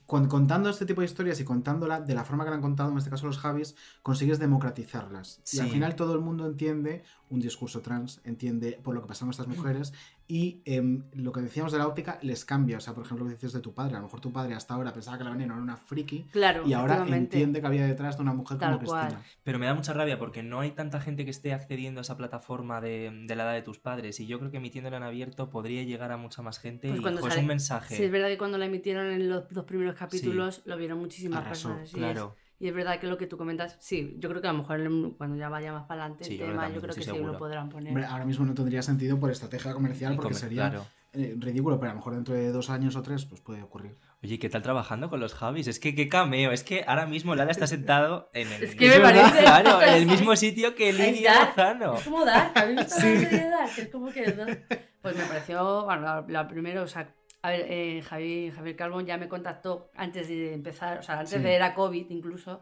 con- 0.06 0.26
contando 0.26 0.70
este 0.70 0.86
tipo 0.86 1.02
de 1.02 1.06
historias 1.06 1.38
y 1.40 1.44
contándola 1.44 2.00
de 2.00 2.14
la 2.14 2.24
forma 2.24 2.44
que 2.44 2.50
la 2.50 2.56
han 2.56 2.62
contado, 2.62 2.90
en 2.90 2.96
este 2.96 3.10
caso 3.10 3.26
los 3.26 3.36
Javis, 3.38 3.74
consigues 4.02 4.38
democratizarlas. 4.38 5.42
Y 5.52 5.58
al 5.60 5.66
Sí. 5.66 5.72
final 5.72 5.96
todo 5.96 6.14
el 6.14 6.20
mundo 6.20 6.46
entiende 6.46 7.02
un 7.28 7.40
discurso 7.40 7.82
trans, 7.82 8.20
entiende 8.24 8.80
por 8.82 8.94
lo 8.94 9.02
que 9.02 9.08
pasan 9.08 9.28
estas 9.28 9.46
mujeres 9.48 9.92
y 10.30 10.60
em, 10.66 11.04
lo 11.14 11.32
que 11.32 11.40
decíamos 11.40 11.72
de 11.72 11.78
la 11.78 11.86
óptica 11.86 12.18
les 12.20 12.44
cambia. 12.44 12.76
O 12.76 12.80
sea, 12.80 12.92
por 12.94 13.04
ejemplo, 13.04 13.24
lo 13.24 13.30
que 13.30 13.36
dices 13.36 13.54
de 13.54 13.60
tu 13.60 13.72
padre. 13.72 13.94
A 13.94 13.98
lo 13.98 14.04
mejor 14.04 14.20
tu 14.20 14.30
padre 14.30 14.54
hasta 14.54 14.74
ahora 14.74 14.92
pensaba 14.92 15.16
que 15.16 15.24
la 15.24 15.30
veneno 15.30 15.54
era 15.54 15.62
una 15.62 15.76
friki 15.78 16.24
Claro, 16.30 16.66
y 16.66 16.74
ahora 16.74 17.04
entiende 17.08 17.60
que 17.62 17.66
había 17.66 17.86
detrás 17.86 18.16
de 18.18 18.22
una 18.22 18.34
mujer 18.34 18.58
Tal 18.58 18.74
como 18.74 18.86
cual. 18.86 19.06
Cristina. 19.08 19.24
Pero 19.42 19.58
me 19.58 19.64
da 19.66 19.72
mucha 19.74 19.94
rabia 19.94 20.18
porque 20.18 20.42
no 20.42 20.60
hay 20.60 20.72
tanta 20.72 21.00
gente 21.00 21.24
que 21.24 21.30
esté 21.30 21.54
accediendo 21.54 22.00
a 22.00 22.02
esa 22.02 22.16
plataforma 22.18 22.80
de, 22.82 23.10
de 23.26 23.36
la 23.36 23.44
edad 23.44 23.54
de 23.54 23.62
tus 23.62 23.78
padres. 23.78 24.20
Y 24.20 24.26
yo 24.26 24.38
creo 24.38 24.50
que 24.50 24.58
emitiéndola 24.58 24.98
en 24.98 25.02
abierto 25.02 25.48
podría 25.48 25.82
llegar 25.84 26.12
a 26.12 26.18
mucha 26.18 26.42
más 26.42 26.58
gente 26.58 26.88
Pues 26.88 27.00
y 27.00 27.02
cuando 27.02 27.20
jo, 27.22 27.26
es 27.28 27.32
sale- 27.32 27.40
un 27.42 27.48
mensaje. 27.48 27.96
Sí, 27.96 28.04
es 28.04 28.10
verdad 28.12 28.28
que 28.28 28.36
cuando 28.38 28.58
la 28.58 28.66
emitieron 28.66 29.06
en 29.06 29.30
los 29.30 29.48
dos 29.48 29.64
primeros 29.64 29.94
capítulos 29.94 30.60
lo 30.66 30.76
vieron 30.76 30.98
muchísimas 30.98 31.40
Arrasó, 31.40 31.68
personas. 31.70 31.90
claro. 31.92 32.36
es- 32.38 32.47
y 32.60 32.68
es 32.68 32.74
verdad 32.74 32.98
que 32.98 33.06
lo 33.06 33.16
que 33.18 33.26
tú 33.26 33.36
comentas, 33.36 33.76
sí, 33.80 34.16
yo 34.18 34.28
creo 34.28 34.42
que 34.42 34.48
a 34.48 34.52
lo 34.52 34.58
mejor 34.58 34.80
cuando 35.16 35.36
ya 35.36 35.48
vaya 35.48 35.72
más 35.72 35.84
para 35.86 36.02
adelante 36.04 36.24
Sí, 36.24 36.34
el 36.40 36.48
tema, 36.50 36.68
yo 36.70 36.80
creo 36.80 36.94
que 36.94 37.02
sí 37.02 37.10
seguro. 37.10 37.32
lo 37.32 37.38
podrán 37.38 37.68
poner. 37.68 37.88
Hombre, 37.88 38.04
ahora 38.06 38.24
mismo 38.24 38.44
no 38.44 38.54
tendría 38.54 38.82
sentido 38.82 39.18
por 39.20 39.30
estrategia 39.30 39.72
comercial 39.72 40.16
porque 40.16 40.30
comer- 40.34 40.40
sería 40.40 40.70
claro. 40.70 40.86
eh, 41.12 41.34
ridículo, 41.38 41.78
pero 41.78 41.90
a 41.90 41.94
lo 41.94 41.98
mejor 42.00 42.14
dentro 42.14 42.34
de 42.34 42.50
dos 42.50 42.68
años 42.70 42.96
o 42.96 43.02
tres 43.02 43.24
pues 43.26 43.40
puede 43.40 43.62
ocurrir. 43.62 43.94
Oye, 44.22 44.40
¿qué 44.40 44.48
tal 44.48 44.62
trabajando 44.62 45.08
con 45.10 45.20
los 45.20 45.32
Javis? 45.34 45.68
Es 45.68 45.78
que 45.78 45.94
qué 45.94 46.08
cameo. 46.08 46.50
Es 46.50 46.64
que 46.64 46.84
ahora 46.88 47.06
mismo 47.06 47.36
Lala 47.36 47.52
está 47.52 47.68
sentado 47.68 48.28
en 48.34 48.50
el, 48.52 48.64
Es 48.64 48.74
que 48.74 48.88
me 48.88 48.98
parece- 49.00 49.38
Claro, 49.38 49.80
en 49.80 49.94
el 49.94 50.06
mismo 50.06 50.34
sitio 50.34 50.74
que 50.74 50.92
Lidia 50.92 51.44
está. 51.44 51.74
Lozano. 51.74 51.94
Es 51.98 52.02
como 52.04 52.24
Dark, 52.24 52.50
¿habéis 52.56 52.78
visto 52.80 52.94
la 52.96 53.00
serie 53.00 53.26
de 53.28 53.48
Dark? 53.50 53.70
Es 53.78 53.88
como 53.88 54.08
que... 54.10 54.64
Pues 55.00 55.16
me 55.16 55.22
pareció, 55.22 55.84
bueno, 55.84 56.02
la, 56.02 56.24
la 56.28 56.48
primero, 56.48 56.82
o 56.82 56.86
sea, 56.88 57.14
a 57.42 57.50
ver, 57.50 57.66
eh, 57.68 58.02
Javi, 58.02 58.50
Javier 58.54 58.76
Calvo 58.76 59.00
ya 59.00 59.16
me 59.16 59.28
contactó 59.28 59.90
antes 59.94 60.28
de 60.28 60.54
empezar, 60.54 60.98
o 60.98 61.02
sea, 61.02 61.18
antes 61.20 61.34
Sí. 61.34 61.38
de 61.40 61.54
era 61.54 61.74
COVID 61.74 62.06
incluso, 62.10 62.60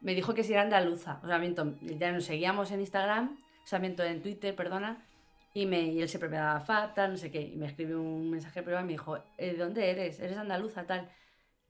me 0.00 0.14
dijo 0.14 0.34
que 0.34 0.42
si 0.44 0.52
era 0.52 0.62
andaluza, 0.62 1.20
o 1.22 1.26
sea, 1.26 1.38
miento, 1.38 1.74
ya 1.80 2.12
nos 2.12 2.24
seguíamos 2.24 2.70
en 2.70 2.80
Instagram, 2.80 3.36
o 3.64 3.66
sea, 3.66 3.78
miento 3.78 4.02
en 4.04 4.22
Twitter, 4.22 4.54
perdona, 4.54 5.04
y, 5.54 5.66
me, 5.66 5.80
y 5.82 6.00
él 6.02 6.08
siempre 6.08 6.28
me 6.28 6.36
daba 6.36 6.60
fab, 6.60 6.94
tal, 6.94 7.12
no 7.12 7.16
sé 7.18 7.30
qué, 7.30 7.40
y 7.40 7.56
me 7.56 7.66
escribió 7.66 8.00
un 8.00 8.30
mensaje 8.30 8.62
privado 8.62 8.84
y 8.84 8.86
me 8.86 8.92
dijo, 8.92 9.16
"¿Eh, 9.38 9.52
¿de 9.52 9.56
dónde 9.56 9.90
eres? 9.90 10.20
¿Eres 10.20 10.36
andaluza, 10.36 10.84
tal? 10.86 11.08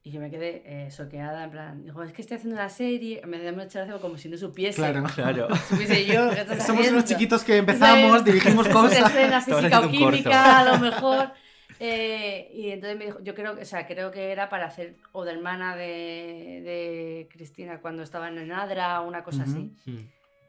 Y 0.03 0.11
yo 0.13 0.21
me 0.21 0.31
quedé 0.31 0.63
eh, 0.65 0.91
soqueada, 0.93 1.43
en 1.45 1.51
plan, 1.51 1.85
dijo, 1.85 2.01
es 2.05 2.13
que 2.13 2.23
estoy 2.23 2.37
haciendo 2.37 2.57
una 2.61 2.69
serie, 2.69 3.23
me 3.27 3.41
da 3.43 3.51
mucha 3.53 3.81
gracia 3.85 3.99
como 4.01 4.17
si 4.19 4.29
no 4.29 4.37
supiese. 4.37 4.77
Claro. 4.77 5.03
Claro. 5.17 5.49
Supiese 5.69 6.05
yo 6.07 6.31
¿qué 6.31 6.41
estás 6.43 6.59
Somos 6.67 6.81
haciendo? 6.83 6.99
unos 7.01 7.05
chiquitos 7.11 7.43
que 7.45 7.57
empezamos, 7.57 8.09
¿Sabes? 8.11 8.25
dirigimos 8.25 8.69
cosas. 8.81 8.99
Escena 9.11 9.39
Estamos 9.39 9.61
física 9.63 9.81
o 9.81 9.91
química, 9.91 10.59
a 10.61 10.65
lo 10.65 10.79
mejor. 10.79 11.33
Eh, 11.79 12.51
y 12.55 12.71
entonces 12.71 12.99
me 12.99 13.07
dijo, 13.07 13.19
yo 13.23 13.35
creo 13.35 13.53
o 13.53 13.65
sea, 13.65 13.87
creo 13.87 14.11
que 14.11 14.33
era 14.33 14.49
para 14.49 14.67
hacer 14.67 14.97
o 15.13 15.25
de 15.25 15.33
hermana 15.33 15.77
de, 15.77 16.63
de 16.65 17.29
Cristina 17.31 17.81
cuando 17.81 18.03
estaba 18.03 18.29
en 18.29 18.51
Adra 18.53 19.03
o 19.03 19.09
una 19.09 19.23
cosa 19.23 19.43
así. 19.43 19.73
Mm. 19.85 19.99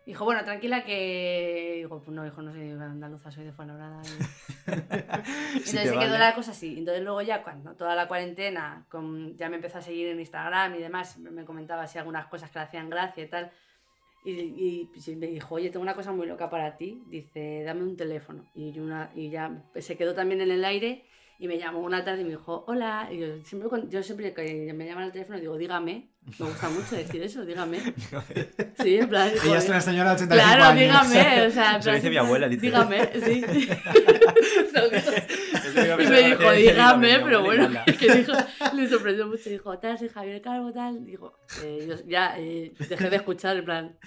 Dijo, 0.07 0.23
bueno, 0.23 0.45
tranquila 0.45 0.85
que... 0.85 1.73
Digo, 1.79 1.99
pues 2.01 2.15
no, 2.15 2.25
hijo, 2.25 2.41
no 2.41 2.53
soy 2.53 2.71
andaluza, 2.71 3.29
soy 3.29 3.43
de 3.43 3.51
Fuenlabrada. 3.51 4.01
Y... 4.03 4.71
Entonces 4.71 5.65
te 5.65 5.83
se 5.83 5.91
quedó 5.91 5.99
vale. 5.99 6.19
la 6.19 6.33
cosa 6.33 6.51
así. 6.51 6.79
Entonces 6.79 7.03
luego 7.03 7.21
ya 7.21 7.43
cuando 7.43 7.73
toda 7.75 7.93
la 7.93 8.07
cuarentena 8.07 8.85
con- 8.87 9.35
ya 9.35 9.49
me 9.49 9.57
empezó 9.57 9.79
a 9.79 9.81
seguir 9.81 10.07
en 10.07 10.21
Instagram 10.21 10.75
y 10.75 10.77
demás, 10.77 11.17
me 11.17 11.43
comentaba 11.43 11.83
así 11.83 11.97
algunas 11.97 12.27
cosas 12.27 12.49
que 12.49 12.57
le 12.57 12.63
hacían 12.63 12.89
gracia 12.89 13.21
y 13.21 13.27
tal. 13.27 13.51
Y, 14.23 14.31
y, 14.31 14.89
pues, 14.93 15.09
me 15.09 15.27
dijo, 15.27 15.55
oye, 15.55 15.71
tengo 15.71 15.83
una 15.83 15.93
cosa 15.93 16.13
muy 16.13 16.25
loca 16.25 16.49
para 16.49 16.77
ti. 16.77 17.03
Dice, 17.07 17.63
dame 17.65 17.83
un 17.83 17.97
teléfono. 17.97 18.45
Y, 18.55 18.79
una, 18.79 19.11
y 19.13 19.29
ya 19.29 19.61
se 19.75 19.97
quedó 19.97 20.13
también 20.13 20.39
en 20.39 20.51
el 20.51 20.63
aire 20.63 21.03
y 21.39 21.47
me 21.47 21.57
llamó 21.57 21.79
una 21.79 22.03
tarde 22.03 22.21
y 22.21 22.23
me 22.23 22.31
dijo, 22.31 22.63
hola. 22.67 23.09
Y 23.11 23.19
yo 23.19 23.27
siempre, 23.43 23.69
yo 23.89 24.01
siempre 24.03 24.33
que 24.33 24.73
me 24.73 24.85
llaman 24.85 25.03
al 25.05 25.11
teléfono 25.11 25.39
digo, 25.39 25.57
dígame. 25.57 26.09
Me 26.39 26.45
gusta 26.45 26.67
mucho 26.69 26.95
decir 26.95 27.21
eso, 27.23 27.45
dígame. 27.45 27.79
Sí, 28.83 28.97
en 28.97 29.07
plan. 29.09 29.31
Ella 29.45 29.57
es 29.57 29.69
una 29.69 29.81
señora 29.81 30.09
de 30.15 30.23
85 30.23 30.33
Claro, 30.33 30.63
años. 30.65 30.79
dígame. 30.81 31.47
O 31.47 31.51
sea, 31.51 31.73
lo 31.77 31.83
plan, 31.83 31.95
dice 31.95 32.09
mi 32.09 32.17
abuela. 32.17 32.47
Dígame, 32.49 33.09
sí. 33.23 33.45
Y 35.77 36.07
me 36.07 36.21
dijo, 36.23 36.51
dígame, 36.51 37.19
pero 37.19 37.43
bueno, 37.43 37.69
que 37.99 38.15
dijo, 38.15 38.31
le 38.73 38.87
sorprendió 38.89 39.27
mucho. 39.27 39.49
Dijo, 39.49 39.77
tal, 39.79 39.97
soy 39.97 40.09
Javier 40.09 40.41
Calvo, 40.41 40.71
tal. 40.73 41.05
Digo, 41.05 41.37
eh, 41.63 41.85
yo 41.87 41.95
ya 42.07 42.35
eh, 42.37 42.73
dejé 42.89 43.09
de 43.09 43.15
escuchar, 43.17 43.57
en 43.57 43.65
plan. 43.65 43.97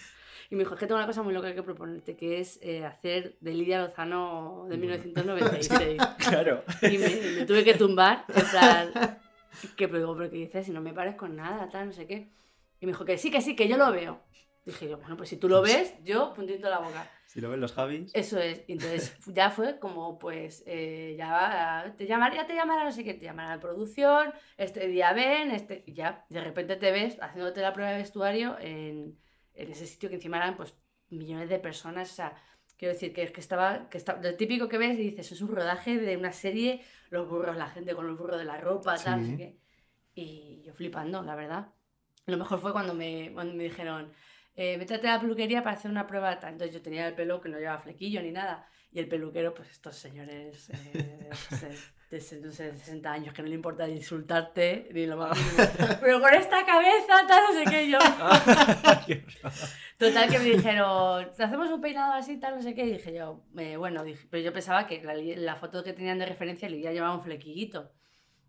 Y 0.50 0.56
me 0.56 0.64
dijo, 0.64 0.74
es 0.74 0.80
que 0.80 0.86
tengo 0.86 0.98
una 0.98 1.06
cosa 1.06 1.22
muy 1.22 1.32
loca 1.32 1.54
que 1.54 1.62
proponerte, 1.62 2.16
que 2.16 2.40
es 2.40 2.58
eh, 2.60 2.84
hacer 2.84 3.36
de 3.40 3.54
Lidia 3.54 3.80
Lozano 3.80 4.66
de 4.68 4.76
1996. 4.76 6.02
Claro. 6.18 6.64
Y 6.82 6.98
me, 6.98 7.08
me 7.38 7.46
tuve 7.46 7.62
que 7.62 7.74
tumbar, 7.74 8.24
en 8.28 8.46
plan, 8.46 9.18
que 9.76 9.86
pero 9.86 10.16
pero 10.16 10.28
que 10.28 10.36
dices, 10.36 10.66
si 10.66 10.72
no 10.72 10.80
me 10.80 10.92
parezco 10.92 11.26
en 11.26 11.36
nada, 11.36 11.68
tal, 11.68 11.86
no 11.86 11.92
sé 11.92 12.06
qué. 12.06 12.28
Y 12.80 12.86
me 12.86 12.92
dijo 12.92 13.04
que 13.04 13.16
sí, 13.16 13.30
que 13.30 13.40
sí, 13.40 13.54
que 13.54 13.68
yo 13.68 13.76
lo 13.76 13.92
veo. 13.92 14.20
Dije 14.64 14.88
yo, 14.88 14.98
bueno, 14.98 15.16
pues 15.16 15.28
si 15.28 15.36
tú 15.36 15.48
lo 15.48 15.62
ves, 15.62 15.94
yo 16.02 16.34
puntito 16.34 16.68
la 16.68 16.80
boca. 16.80 17.08
Si 17.26 17.40
lo 17.40 17.48
ven 17.48 17.60
los 17.60 17.72
Javis. 17.72 18.10
Eso 18.12 18.40
es. 18.40 18.64
Y 18.66 18.72
Entonces 18.72 19.16
ya 19.26 19.50
fue 19.50 19.78
como, 19.78 20.18
pues, 20.18 20.64
eh, 20.66 21.14
ya 21.16 21.94
te 21.96 22.08
llamará, 22.08 22.34
ya 22.34 22.46
te 22.46 22.56
llamará, 22.56 22.82
no 22.82 22.90
sé 22.90 23.04
qué, 23.04 23.14
te 23.14 23.24
llamará 23.24 23.54
la 23.54 23.60
producción, 23.60 24.32
este 24.56 24.88
día 24.88 25.12
ven, 25.12 25.52
este, 25.52 25.84
y 25.86 25.94
ya, 25.94 26.24
de 26.28 26.40
repente 26.40 26.74
te 26.74 26.90
ves 26.90 27.18
haciéndote 27.20 27.60
la 27.60 27.72
prueba 27.72 27.92
de 27.92 27.98
vestuario 27.98 28.56
en, 28.58 29.16
en 29.54 29.70
ese 29.72 29.86
sitio 29.86 30.08
que 30.08 30.16
encima 30.16 30.36
eran, 30.38 30.56
pues, 30.56 30.74
millones 31.10 31.48
de 31.48 31.58
personas, 31.58 32.10
o 32.12 32.14
sea, 32.14 32.34
quiero 32.76 32.94
decir 32.94 33.12
que, 33.12 33.30
que 33.32 33.40
estaba, 33.40 33.88
que 33.90 33.98
está, 33.98 34.16
lo 34.22 34.34
típico 34.36 34.68
que 34.68 34.78
ves 34.78 34.98
y 34.98 35.10
dices, 35.10 35.32
es 35.32 35.40
un 35.42 35.54
rodaje 35.54 35.98
de 35.98 36.16
una 36.16 36.32
serie, 36.32 36.82
los 37.10 37.28
burros, 37.28 37.56
la 37.56 37.68
gente 37.68 37.94
con 37.94 38.06
los 38.06 38.16
burros 38.18 38.38
de 38.38 38.44
la 38.44 38.58
ropa, 38.58 38.96
tal, 38.96 39.24
Sí. 39.24 39.30
sé 39.32 39.36
qué. 39.36 39.58
Y 40.14 40.62
yo 40.64 40.72
flipando, 40.74 41.22
la 41.22 41.34
verdad. 41.34 41.68
Lo 42.26 42.36
mejor 42.36 42.60
fue 42.60 42.72
cuando 42.72 42.94
me, 42.94 43.30
cuando 43.32 43.54
me 43.54 43.64
dijeron, 43.64 44.12
eh, 44.54 44.76
métete 44.78 45.08
a 45.08 45.14
la 45.16 45.20
peluquería 45.20 45.62
para 45.62 45.76
hacer 45.76 45.90
una 45.90 46.06
prueba. 46.06 46.38
tal. 46.38 46.52
Entonces 46.52 46.74
yo 46.74 46.82
tenía 46.82 47.06
el 47.08 47.14
pelo 47.14 47.40
que 47.40 47.48
no 47.48 47.58
llevaba 47.58 47.80
flequillo 47.80 48.22
ni 48.22 48.30
nada. 48.30 48.66
Y 48.92 48.98
el 48.98 49.08
peluquero, 49.08 49.54
pues 49.54 49.70
estos 49.70 49.96
señores 49.96 50.70
eh, 50.70 51.28
pues, 51.48 51.62
eh, 51.64 51.76
de, 52.10 52.40
no 52.40 52.50
sé, 52.52 52.76
60 52.76 53.12
años 53.12 53.32
que 53.34 53.42
no 53.42 53.48
le 53.48 53.54
importa 53.54 53.88
insultarte 53.88 54.88
ni 54.92 55.06
lo 55.06 55.16
más. 55.16 55.38
Pero 56.00 56.20
con 56.20 56.34
esta 56.34 56.64
cabeza, 56.66 57.26
tal, 57.28 57.42
no 57.48 57.52
sé 57.58 57.64
qué 57.70 57.88
yo. 57.88 57.98
Total 59.98 60.30
que 60.30 60.38
me 60.38 60.44
dijeron, 60.46 61.30
¿te 61.36 61.44
hacemos 61.44 61.70
un 61.70 61.80
peinado 61.80 62.14
así, 62.14 62.38
tal, 62.38 62.56
no 62.56 62.62
sé 62.62 62.74
qué? 62.74 62.84
Y 62.86 62.92
dije 62.92 63.12
yo, 63.14 63.44
eh, 63.58 63.76
bueno, 63.76 64.02
dije, 64.02 64.26
pero 64.30 64.42
yo 64.42 64.52
pensaba 64.52 64.86
que 64.86 65.02
la, 65.02 65.14
la 65.14 65.56
foto 65.56 65.84
que 65.84 65.92
tenían 65.92 66.18
de 66.18 66.26
referencia 66.26 66.68
le 66.70 66.80
ya 66.80 66.92
llevaba 66.92 67.14
un 67.14 67.22
flequillito. 67.22 67.92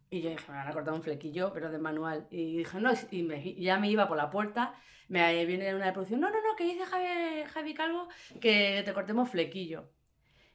Y 0.10 0.22
yo 0.22 0.30
dije, 0.30 0.44
me 0.52 0.58
van 0.58 0.68
a 0.68 0.72
cortar 0.74 0.94
un 0.94 1.04
flequillo, 1.04 1.52
pero 1.54 1.72
de 1.72 1.78
manual. 1.80 2.28
Y 2.32 2.58
dije, 2.58 2.80
no, 2.80 2.92
y, 3.12 3.24
me- 3.24 3.42
y 3.46 3.64
ya 3.64 3.78
me 3.80 3.90
iba 3.90 4.08
por 4.08 4.18
la 4.18 4.30
puerta, 4.30 4.74
me 5.10 5.46
viene 5.46 5.74
una 5.76 5.88
de 5.88 5.92
producción, 5.94 6.20
no, 6.22 6.30
no, 6.30 6.38
no, 6.42 6.56
que 6.58 6.64
dice 6.66 6.86
Javi, 6.86 7.06
Javi 7.54 7.74
Calvo 7.74 8.08
que 8.40 8.82
te 8.86 8.94
cortemos 8.94 9.30
flequillo. 9.30 9.90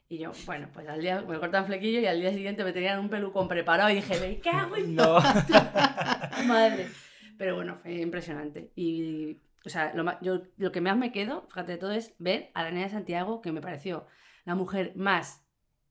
Y 0.09 0.19
yo, 0.19 0.31
bueno, 0.45 0.69
pues 0.73 0.87
al 0.87 1.01
día 1.01 1.21
me 1.21 1.37
cortan 1.37 1.65
flequillo 1.65 1.99
y 1.99 2.05
al 2.05 2.21
día 2.21 2.31
siguiente 2.31 2.63
me 2.63 2.71
tenían 2.71 2.99
un 2.99 3.09
pelucón 3.09 3.47
preparado 3.47 3.89
y 3.89 3.95
dije, 3.95 4.39
cago 4.39 4.77
en 4.77 4.95
No. 4.95 5.19
Madre. 6.47 6.87
Pero 7.37 7.55
bueno, 7.55 7.77
fue 7.81 7.95
impresionante. 7.95 8.71
Y, 8.75 9.37
o 9.65 9.69
sea, 9.69 9.93
lo, 9.93 10.19
yo, 10.21 10.43
lo 10.57 10.71
que 10.71 10.81
más 10.81 10.97
me 10.97 11.11
quedo, 11.11 11.45
fíjate 11.49 11.73
de 11.73 11.77
todo, 11.77 11.91
es 11.91 12.15
ver 12.19 12.51
a 12.53 12.63
la 12.63 12.71
niña 12.71 12.85
de 12.85 12.91
Santiago, 12.91 13.41
que 13.41 13.51
me 13.51 13.61
pareció 13.61 14.07
la 14.45 14.55
mujer 14.55 14.93
más 14.95 15.45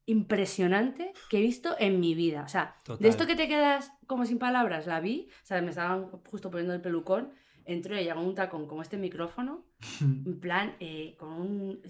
impresionante 0.07 1.13
que 1.29 1.39
he 1.39 1.43
visto 1.43 1.77
en 1.79 2.01
mi 2.01 2.15
vida. 2.15 2.43
O 2.43 2.49
sea, 2.49 2.77
Total. 2.85 3.03
de 3.03 3.09
esto 3.09 3.27
que 3.27 3.37
te 3.37 3.49
quedas 3.49 3.93
como 4.07 4.25
sin 4.25 4.39
palabras, 4.39 4.87
la 4.87 5.01
vi, 5.01 5.29
o 5.43 5.47
sea, 5.47 5.61
me 5.61 5.71
estaban 5.71 6.11
justo 6.31 6.51
poniendo 6.51 6.73
el 6.75 6.81
pelucón, 6.81 7.33
entró 7.65 7.97
ella 7.97 8.15
con 8.15 8.25
un 8.25 8.35
tacón 8.35 8.67
como 8.67 8.83
este 8.83 8.97
micrófono, 8.97 9.67
en 10.01 10.41
plan, 10.41 10.77
eh, 10.81 11.17
con 11.19 11.33
un... 11.33 11.83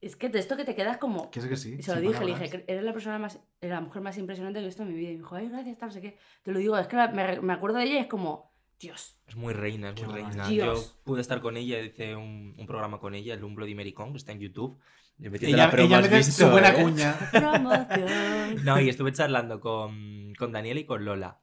Es 0.00 0.14
que 0.16 0.28
de 0.28 0.38
esto 0.38 0.56
que 0.56 0.64
te 0.64 0.74
quedas 0.76 0.98
como... 0.98 1.30
Que 1.30 1.40
es 1.40 1.46
que 1.46 1.56
sí, 1.56 1.82
se 1.82 1.94
lo 1.94 2.00
dije, 2.00 2.12
le 2.14 2.18
palabras. 2.20 2.50
dije, 2.52 2.64
eres 2.68 2.84
la 2.84 2.92
persona 2.92 3.18
más, 3.18 3.40
eres 3.60 3.74
la 3.74 3.80
mujer 3.80 4.00
más 4.00 4.16
impresionante 4.16 4.58
que 4.60 4.64
he 4.64 4.68
visto 4.68 4.82
en 4.84 4.88
mi 4.90 4.94
vida. 4.94 5.08
Y 5.10 5.12
me 5.14 5.18
dijo, 5.18 5.34
ay, 5.34 5.48
gracias, 5.48 5.76
tal, 5.78 5.88
no 5.88 5.92
sé 5.92 6.00
qué. 6.00 6.18
Te 6.42 6.52
lo 6.52 6.58
digo, 6.60 6.78
es 6.78 6.86
que 6.86 6.96
la- 6.96 7.08
me, 7.08 7.40
me 7.40 7.52
acuerdo 7.52 7.78
de 7.78 7.84
ella 7.84 7.94
y 7.94 7.98
es 7.98 8.06
como, 8.06 8.52
Dios. 8.78 9.18
Es 9.26 9.34
muy 9.34 9.52
reina, 9.54 9.90
es 9.90 10.04
muy 10.04 10.14
reina. 10.14 10.46
Dios. 10.48 10.94
Yo 10.96 11.02
pude 11.04 11.20
estar 11.20 11.40
con 11.40 11.56
ella, 11.56 11.80
hice 11.80 12.14
un, 12.14 12.54
un 12.56 12.66
programa 12.66 13.00
con 13.00 13.14
ella, 13.16 13.34
el 13.34 13.42
Un 13.42 13.56
Bloody 13.56 13.74
Mary 13.74 13.92
Kong, 13.92 14.12
que 14.12 14.18
está 14.18 14.30
en 14.30 14.38
YouTube. 14.38 14.78
Le 15.18 15.30
metí 15.30 15.46
Ella- 15.46 15.66
la 15.72 15.82
ella 15.82 15.96
¿has 15.98 16.02
mete 16.04 16.22
su 16.22 16.28
visto, 16.30 16.50
buena 16.52 16.68
eh? 16.68 16.74
cuña. 16.84 17.16
Promoción. 17.32 18.64
No, 18.64 18.80
y 18.80 18.88
estuve 18.88 19.12
charlando 19.12 19.60
con, 19.60 20.32
con 20.38 20.52
Daniel 20.52 20.78
y 20.78 20.84
con 20.84 21.04
Lola. 21.04 21.40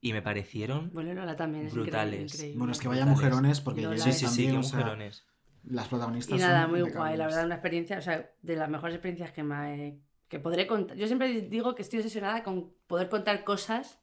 Y 0.00 0.12
me 0.12 0.22
parecieron 0.22 0.90
Bueno, 0.92 1.12
Lola 1.14 1.34
también 1.34 1.66
es 1.66 1.72
increíble, 1.72 1.90
brutales. 1.90 2.34
increíble. 2.34 2.58
Bueno, 2.58 2.72
es 2.72 2.78
que 2.78 2.86
vaya 2.86 3.04
Brutales. 3.04 3.24
mujerones, 3.24 3.60
porque 3.60 3.80
es- 3.92 4.02
Sí, 4.04 4.12
sí, 4.12 4.18
sí, 4.20 4.24
también, 4.26 4.50
qué 4.52 4.58
o 4.58 4.62
sea, 4.62 4.78
mujerones. 4.78 5.24
Las 5.70 5.88
protagonistas 5.88 6.38
Y 6.38 6.40
nada, 6.40 6.62
son 6.62 6.70
muy 6.70 6.80
guay, 6.82 7.16
la 7.16 7.26
verdad, 7.26 7.44
una 7.44 7.56
experiencia, 7.56 7.98
o 7.98 8.02
sea, 8.02 8.30
de 8.42 8.56
las 8.56 8.68
mejores 8.68 8.94
experiencias 8.94 9.32
que 9.32 9.42
me 9.42 10.00
que 10.28 10.38
podré 10.38 10.66
contar. 10.66 10.96
Yo 10.96 11.06
siempre 11.06 11.40
digo 11.42 11.74
que 11.74 11.82
estoy 11.82 12.00
obsesionada 12.00 12.42
con 12.42 12.72
poder 12.86 13.08
contar 13.08 13.44
cosas 13.44 13.98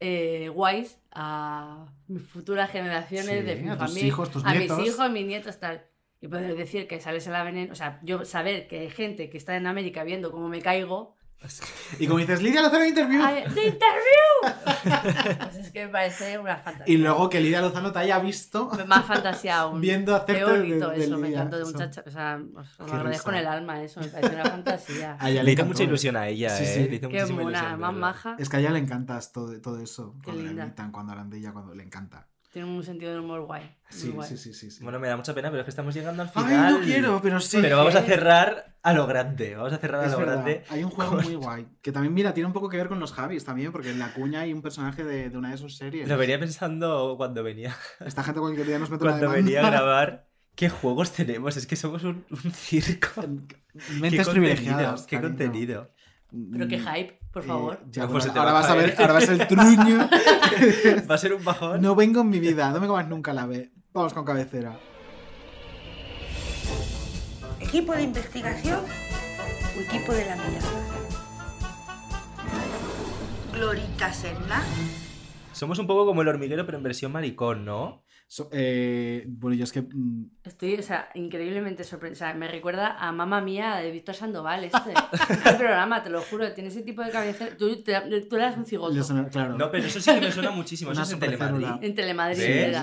eh, 0.00 0.50
guays 0.50 1.00
a 1.12 1.86
mis 2.08 2.22
futuras 2.22 2.70
generaciones, 2.70 3.40
Sí, 3.40 3.42
de 3.46 3.56
mi 3.56 3.68
a 3.70 3.78
tus 3.78 3.88
familia, 3.88 4.06
hijos, 4.06 4.30
tus 4.30 4.44
a 4.44 4.52
nietos. 4.54 4.78
mis 4.78 4.88
hijos, 4.88 5.10
mis 5.10 5.26
nietos, 5.26 5.58
tal. 5.58 5.86
Y 6.20 6.28
poder 6.28 6.54
decir 6.56 6.86
que 6.86 7.00
sales 7.00 7.26
en 7.26 7.32
la 7.32 7.42
veneno, 7.42 7.72
o 7.72 7.76
sea, 7.76 8.00
yo 8.02 8.24
saber 8.24 8.68
que 8.68 8.80
hay 8.80 8.90
gente 8.90 9.30
que 9.30 9.38
está 9.38 9.56
en 9.56 9.66
América 9.66 10.04
viendo 10.04 10.30
cómo 10.30 10.48
me 10.48 10.60
caigo. 10.60 11.15
Y 11.98 12.06
como 12.06 12.18
dices, 12.18 12.42
Lidia 12.42 12.60
Lozano 12.62 12.84
interview. 12.84 13.22
¡Ay, 13.22 13.44
¡De 13.54 13.66
interview! 13.66 14.64
pues 15.42 15.56
es 15.56 15.70
que 15.70 15.86
me 15.86 15.92
parece 15.92 16.38
una 16.38 16.56
fantasía. 16.56 16.92
Y 16.92 16.96
luego 16.98 17.28
que 17.30 17.40
Lidia 17.40 17.60
Lozano 17.60 17.92
te 17.92 17.98
haya 18.00 18.18
visto 18.18 18.70
Más 18.86 19.04
fantasía 19.04 19.58
aún. 19.60 19.80
viendo 19.82 20.12
Qué 20.26 20.32
hacerte 20.32 20.52
de- 20.52 20.58
bonito 20.58 20.90
de 20.90 21.04
eso, 21.04 21.16
me 21.18 21.28
Lidia, 21.28 21.38
encantó 21.42 21.56
de 21.58 21.62
eso. 21.62 21.72
muchacha. 21.72 22.02
O 22.06 22.10
sea, 22.10 22.40
os 22.56 22.68
Qué 22.76 22.84
lo 22.86 22.92
agradezco 22.94 23.24
con 23.26 23.34
el 23.36 23.46
alma 23.46 23.82
eso, 23.82 24.00
me 24.00 24.08
parece 24.08 24.34
una 24.34 24.44
fantasía. 24.44 25.16
A 25.20 25.30
ella 25.30 25.42
Le 25.42 25.52
hizo 25.52 25.64
mucha 25.66 25.82
ilusión 25.84 26.16
a 26.16 26.26
ella, 26.28 26.50
Sí, 26.50 26.64
¿eh? 26.64 26.66
sí. 26.66 26.88
Le 26.88 26.96
hizo 26.96 27.08
Qué 27.08 27.24
mona, 27.26 27.42
ilusión 27.58 27.80
más 27.80 27.94
maja. 27.94 28.36
Es 28.38 28.48
que 28.48 28.56
a 28.56 28.60
ella 28.60 28.70
le 28.70 28.78
encanta 28.80 29.20
todo, 29.32 29.60
todo 29.60 29.78
eso. 29.80 30.14
Qué 30.20 30.24
Cuando 30.26 30.42
le 30.42 30.48
linda. 30.48 30.64
imitan, 30.64 30.90
cuando 30.90 31.12
hablan 31.12 31.30
de 31.30 31.38
ella, 31.38 31.52
cuando 31.52 31.74
le 31.74 31.82
encanta. 31.84 32.26
Tiene 32.56 32.70
un 32.70 32.82
sentido 32.82 33.10
del 33.12 33.20
humor 33.20 33.42
guay. 33.42 33.70
Sí, 33.90 34.08
guay. 34.08 34.26
sí, 34.30 34.38
sí, 34.38 34.54
sí, 34.54 34.70
sí. 34.70 34.82
Bueno, 34.82 34.98
me 34.98 35.08
da 35.08 35.16
mucha 35.18 35.34
pena, 35.34 35.50
pero 35.50 35.60
es 35.60 35.66
que 35.66 35.68
estamos 35.68 35.94
llegando 35.94 36.22
al 36.22 36.30
Ay, 36.34 36.42
final. 36.42 36.72
no 36.72 36.80
quiero, 36.80 37.20
pero 37.20 37.38
sí. 37.38 37.58
Pero 37.60 37.76
vamos 37.76 37.94
a 37.94 38.00
cerrar 38.00 38.78
a 38.82 38.94
lo 38.94 39.06
grande. 39.06 39.54
Vamos 39.56 39.74
a 39.74 39.76
cerrar 39.76 40.00
a 40.00 40.06
Es 40.06 40.12
lo 40.12 40.16
verdad, 40.20 40.32
grande. 40.36 40.64
Hay 40.70 40.82
un 40.82 40.88
juego 40.88 41.20
muy 41.20 41.34
guay. 41.34 41.68
Que 41.82 41.92
también, 41.92 42.14
mira, 42.14 42.32
tiene 42.32 42.46
un 42.46 42.54
poco 42.54 42.70
que 42.70 42.78
ver 42.78 42.88
con 42.88 42.98
los 42.98 43.12
Javis 43.12 43.44
también, 43.44 43.72
porque 43.72 43.90
en 43.90 43.98
la 43.98 44.14
cuña 44.14 44.40
hay 44.40 44.54
un 44.54 44.62
personaje 44.62 45.04
de, 45.04 45.28
de 45.28 45.36
una 45.36 45.50
de 45.50 45.58
sus 45.58 45.76
series. 45.76 46.08
Lo 46.08 46.16
venía 46.16 46.40
pensando 46.40 47.16
cuando 47.18 47.42
venía. 47.42 47.76
Esta 48.00 48.24
gente 48.24 48.40
cualquier 48.40 48.66
día 48.66 48.78
nos 48.78 48.88
mete 48.88 49.04
Cuando 49.04 49.28
venía 49.28 49.60
a 49.60 49.70
grabar. 49.70 50.26
¿Qué 50.54 50.70
juegos 50.70 51.12
tenemos? 51.12 51.58
Es 51.58 51.66
que 51.66 51.76
somos 51.76 52.04
un, 52.04 52.24
un 52.30 52.52
circo. 52.52 53.22
Mentes 54.00 54.26
Qué 54.26 54.32
privilegiadas, 54.32 55.02
contenido, 55.02 55.06
Qué 55.06 55.20
contenido. 55.20 55.90
Pero 56.52 56.68
qué 56.68 56.78
hype, 56.78 57.18
por 57.32 57.44
Eh, 57.44 57.46
favor. 57.46 57.80
ya, 57.90 58.06
bueno, 58.06 58.20
pues 58.20 58.36
ahora 58.36 58.52
va 58.52 58.58
a 58.58 58.62
vas 58.62 58.70
a 58.70 58.74
ver, 58.74 58.94
ahora 58.98 59.12
vas 59.14 59.28
el 59.28 59.46
truño. 59.46 60.08
Va 61.10 61.14
a 61.14 61.18
ser 61.18 61.32
un 61.34 61.44
bajón. 61.44 61.80
No 61.80 61.94
vengo 61.94 62.20
en 62.22 62.30
mi 62.30 62.38
vida, 62.40 62.70
no 62.70 62.80
me 62.80 62.86
comas 62.86 63.08
nunca 63.08 63.32
la 63.32 63.46
B. 63.46 63.70
Vamos 63.92 64.12
con 64.12 64.24
cabecera. 64.24 64.76
¿Equipo 67.60 67.92
de 67.94 68.02
investigación 68.02 68.80
o 69.76 69.80
equipo 69.80 70.12
de 70.12 70.24
la 70.26 70.36
mierda? 70.36 70.68
Glorita 73.52 74.12
Serna. 74.12 74.62
Somos 75.52 75.78
un 75.78 75.86
poco 75.86 76.04
como 76.06 76.22
el 76.22 76.28
hormiguero, 76.28 76.66
pero 76.66 76.78
en 76.78 76.84
versión 76.84 77.12
maricón, 77.12 77.64
¿no? 77.64 78.02
So- 78.28 78.48
eh, 78.52 79.24
bueno, 79.28 79.56
yo 79.56 79.64
es 79.64 79.72
que. 79.72 79.82
mm, 79.82 80.30
Estoy, 80.44 80.74
o 80.74 80.82
sea, 80.82 81.08
increíblemente 81.14 81.84
sorprendida. 81.84 82.26
O 82.26 82.28
sea, 82.30 82.34
me 82.34 82.48
recuerda 82.48 82.96
a 82.98 83.12
Mamma 83.12 83.40
Mía 83.40 83.76
de 83.76 83.90
Víctor 83.92 84.14
Sandoval. 84.16 84.64
Este, 84.72 84.92
este 85.32 85.52
programa, 85.54 86.02
te 86.02 86.10
lo 86.10 86.20
juro, 86.22 86.52
tiene 86.52 86.68
ese 86.70 86.82
tipo 86.82 87.02
de 87.02 87.10
cabecera. 87.10 87.56
Tú, 87.56 87.82
te, 87.82 87.94
tú 88.22 88.36
eras 88.36 88.56
un 88.56 88.66
cigoto. 88.66 88.94
claro. 89.30 89.56
No, 89.56 89.70
pero 89.70 89.86
eso 89.86 90.00
sí 90.00 90.12
que 90.12 90.20
me 90.20 90.32
suena 90.32 90.50
muchísimo. 90.50 90.90
Eso 90.92 91.02
es 91.02 91.12
en. 91.12 91.20
Telemadrid. 91.20 91.84
En 91.84 91.94
Telemadrid 91.94 92.38
¿Ves? 92.38 92.76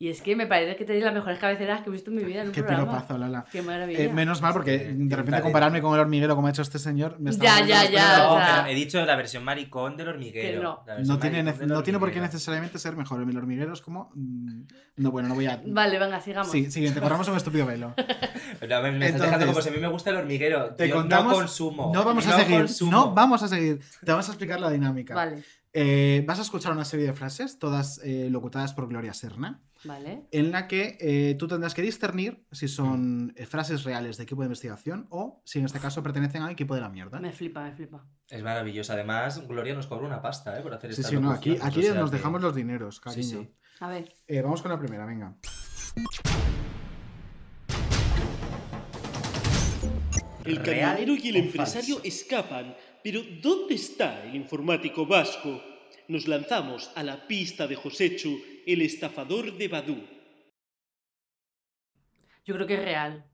Y 0.00 0.10
es 0.10 0.22
que 0.22 0.36
me 0.36 0.46
parece 0.46 0.76
que 0.76 0.84
tenéis 0.84 1.04
las 1.04 1.12
mejores 1.12 1.40
cabeceras 1.40 1.80
que 1.82 1.88
he 1.88 1.92
visto 1.92 2.10
en 2.10 2.16
mi 2.18 2.22
vida 2.24 2.42
en 2.42 2.48
un 2.48 2.54
Qué 2.54 2.62
programa. 2.62 2.92
piropazo, 2.92 3.18
Lala. 3.18 3.44
Qué 3.50 3.62
maravilla. 3.62 3.98
Eh, 3.98 4.08
menos 4.12 4.40
mal, 4.40 4.52
porque 4.52 4.78
de 4.94 5.16
repente 5.16 5.40
compararme 5.42 5.82
con 5.82 5.92
el 5.94 5.98
hormiguero 5.98 6.36
como 6.36 6.46
ha 6.46 6.50
hecho 6.50 6.62
este 6.62 6.78
señor. 6.78 7.16
Me 7.18 7.30
está 7.30 7.44
Ya, 7.44 7.54
dando 7.54 7.68
ya, 7.68 7.90
ya. 7.90 8.18
No, 8.18 8.34
o 8.34 8.38
sea- 8.38 8.54
pero 8.62 8.66
he 8.68 8.74
dicho 8.76 9.04
la 9.04 9.16
versión 9.16 9.42
maricón 9.42 9.96
del 9.96 10.06
hormiguero. 10.06 10.84
Que 10.86 10.92
no. 10.92 11.04
No 11.04 11.18
tiene, 11.18 11.42
del 11.42 11.66
no 11.66 11.82
tiene 11.82 11.98
por 11.98 12.10
qué 12.10 12.18
hormiguero. 12.18 12.22
necesariamente 12.22 12.78
ser 12.78 12.94
mejor. 12.94 13.20
El 13.22 13.36
hormiguero 13.36 13.72
es 13.72 13.80
como. 13.80 14.12
mm, 14.14 14.62
No, 14.98 15.10
bueno, 15.10 15.28
no 15.30 15.34
voy 15.34 15.46
a. 15.46 15.60
Vale, 15.66 15.98
venga, 15.98 16.20
sigamos. 16.20 16.52
Sí, 16.52 16.70
siguiente, 16.70 17.00
corramos 17.00 17.26
un 17.26 17.36
estúpido 17.36 17.66
velo. 17.66 17.94
No, 18.68 18.82
me, 18.82 18.90
me 18.92 19.06
estás 19.06 19.20
Entonces, 19.20 19.20
dejando 19.20 19.46
como 19.46 19.60
si 19.62 19.68
a 19.68 19.72
mí 19.72 19.78
me 19.78 19.88
gusta 19.88 20.10
el 20.10 20.16
hormiguero. 20.16 20.74
Te 20.74 20.88
Yo 20.88 20.94
contamos. 20.96 21.32
no 21.32 21.38
consumo. 21.38 21.90
No 21.94 22.04
vamos 22.04 22.26
a 22.26 22.30
No 22.30 22.36
seguir. 22.38 22.56
consumo. 22.58 22.90
No 22.92 23.12
vamos 23.14 23.42
a 23.42 23.48
seguir. 23.48 23.80
Te 24.04 24.10
vamos 24.12 24.28
a 24.28 24.32
explicar 24.32 24.60
la 24.60 24.70
dinámica. 24.70 25.14
Vale, 25.14 25.42
Eh, 25.80 26.24
vas 26.26 26.40
a 26.40 26.42
escuchar 26.42 26.72
una 26.72 26.84
serie 26.84 27.06
de 27.06 27.12
frases, 27.12 27.60
todas 27.60 28.00
eh, 28.02 28.28
locutadas 28.30 28.74
por 28.74 28.88
Gloria 28.88 29.14
Serna, 29.14 29.62
vale. 29.84 30.24
en 30.32 30.50
la 30.50 30.66
que 30.66 30.98
eh, 31.00 31.36
tú 31.38 31.46
tendrás 31.46 31.72
que 31.72 31.82
discernir 31.82 32.44
si 32.50 32.66
son 32.66 33.32
eh, 33.36 33.46
frases 33.46 33.84
reales 33.84 34.16
de 34.16 34.24
equipo 34.24 34.40
de 34.42 34.46
investigación 34.46 35.06
o 35.10 35.40
si 35.44 35.60
en 35.60 35.66
este 35.66 35.78
caso 35.78 36.02
pertenecen 36.02 36.42
al 36.42 36.50
equipo 36.50 36.74
de 36.74 36.80
la 36.80 36.88
mierda. 36.88 37.20
Me 37.20 37.30
flipa, 37.30 37.62
me 37.62 37.72
flipa. 37.76 38.04
Es 38.28 38.42
maravilloso. 38.42 38.92
Además, 38.92 39.46
Gloria 39.46 39.74
nos 39.74 39.86
cobra 39.86 40.04
una 40.06 40.20
pasta, 40.20 40.58
¿eh? 40.58 40.62
Por 40.62 40.74
hacer 40.74 40.92
Sí, 40.92 41.02
estas 41.02 41.12
sí, 41.12 41.20
no, 41.20 41.30
aquí, 41.30 41.56
aquí 41.62 41.78
o 41.78 41.82
sea 41.82 41.94
nos 41.94 42.10
que- 42.10 42.16
dejamos 42.16 42.42
los 42.42 42.56
dineros, 42.56 42.98
cariño. 42.98 43.22
Sí, 43.22 43.28
sí. 43.44 43.54
A 43.78 43.88
ver. 43.88 44.12
Eh, 44.26 44.42
vamos 44.42 44.60
con 44.62 44.72
la 44.72 44.80
primera, 44.80 45.06
venga. 45.06 45.36
El 50.44 50.62
camionero 50.62 51.14
y 51.14 51.28
el 51.28 51.36
empresario 51.36 51.96
falso. 51.96 52.08
escapan, 52.08 52.74
pero 53.02 53.22
¿dónde 53.42 53.74
está 53.74 54.24
el 54.24 54.34
informático 54.34 55.06
vasco? 55.06 55.62
Nos 56.08 56.26
lanzamos 56.26 56.90
a 56.94 57.02
la 57.02 57.26
pista 57.26 57.66
de 57.66 57.76
Josechu, 57.76 58.40
el 58.66 58.82
estafador 58.82 59.56
de 59.56 59.68
Badú. 59.68 59.98
Yo 62.44 62.54
creo 62.54 62.66
que 62.66 62.74
es 62.74 62.82
real. 62.82 63.24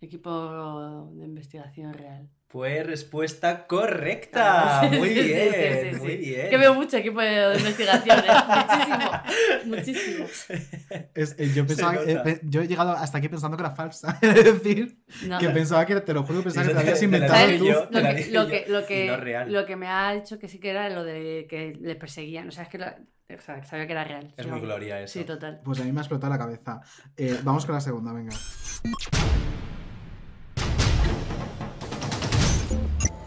Equipo 0.00 1.10
de 1.14 1.24
investigación 1.24 1.92
real. 1.92 2.30
Pues 2.56 2.86
respuesta 2.86 3.66
correcta. 3.66 4.88
Muy 4.90 5.10
Sí, 5.10 5.14
bien, 5.24 5.52
sí, 5.52 5.90
sí. 5.94 6.00
muy 6.00 6.16
bien. 6.16 6.48
Que 6.48 6.56
veo 6.56 6.72
mucho 6.72 6.96
equipo 6.96 7.20
de 7.20 7.54
investigación, 7.58 8.18
¿eh? 8.20 8.32
Muchísimo. 9.66 10.26
Muchísimo. 10.26 10.26
Es- 11.14 11.34
eh, 11.38 11.52
yo, 11.54 11.66
pensaba, 11.66 11.96
eh, 12.06 12.40
yo 12.44 12.62
he 12.62 12.66
llegado 12.66 12.92
hasta 12.92 13.18
aquí 13.18 13.28
pensando 13.28 13.58
que 13.58 13.62
era 13.62 13.72
falsa. 13.74 14.18
Es 14.22 14.42
decir, 14.62 15.02
No. 15.26 15.38
que 15.38 15.50
pensaba 15.50 15.84
que, 15.84 16.00
te 16.00 16.14
lo 16.14 16.22
juro, 16.22 16.42
pensaba 16.42 16.66
que 16.66 16.72
te 16.72 16.80
habías 16.80 17.02
inventado 17.02 17.46
tú. 17.58 17.66
yo. 17.66 17.88
te 17.88 17.94
Lo 17.94 18.00
la 18.00 18.14
que, 18.14 18.24
lo, 18.30 18.42
yo, 18.44 18.48
que, 18.48 18.64
lo, 19.06 19.16
no 19.52 19.60
lo 19.68 19.76
me 19.76 19.88
ha 19.88 20.12
dicho 20.14 20.38
que 20.38 20.48
sí 20.48 20.58
que 20.58 20.70
era 20.70 20.88
lo 20.88 21.04
de 21.04 21.46
que 21.50 21.76
les 21.78 21.96
perseguían. 21.96 22.48
O 22.48 22.52
sea, 22.52 22.62
es 22.62 22.70
que, 22.70 22.78
la- 22.78 22.96
o 23.28 23.38
sea, 23.42 23.62
sabía 23.64 23.86
que 23.86 23.92
era 23.92 24.04
real. 24.04 24.32
Es 24.34 24.46
Sí, 24.46 24.50
muy. 24.50 24.60
Gloria 24.62 24.98
eso. 25.02 25.18
Sí, 25.18 25.26
total. 25.26 25.60
Pues 25.62 25.78
a 25.80 25.84
mí 25.84 25.92
me 25.92 26.00
ha 26.00 26.04
explotado 26.04 26.32
la 26.32 26.38
cabeza. 26.38 26.80
Eh, 27.18 27.38
vamos 27.44 27.66
con 27.66 27.74
la 27.74 27.82
segunda, 27.82 28.14
venga. 28.14 28.34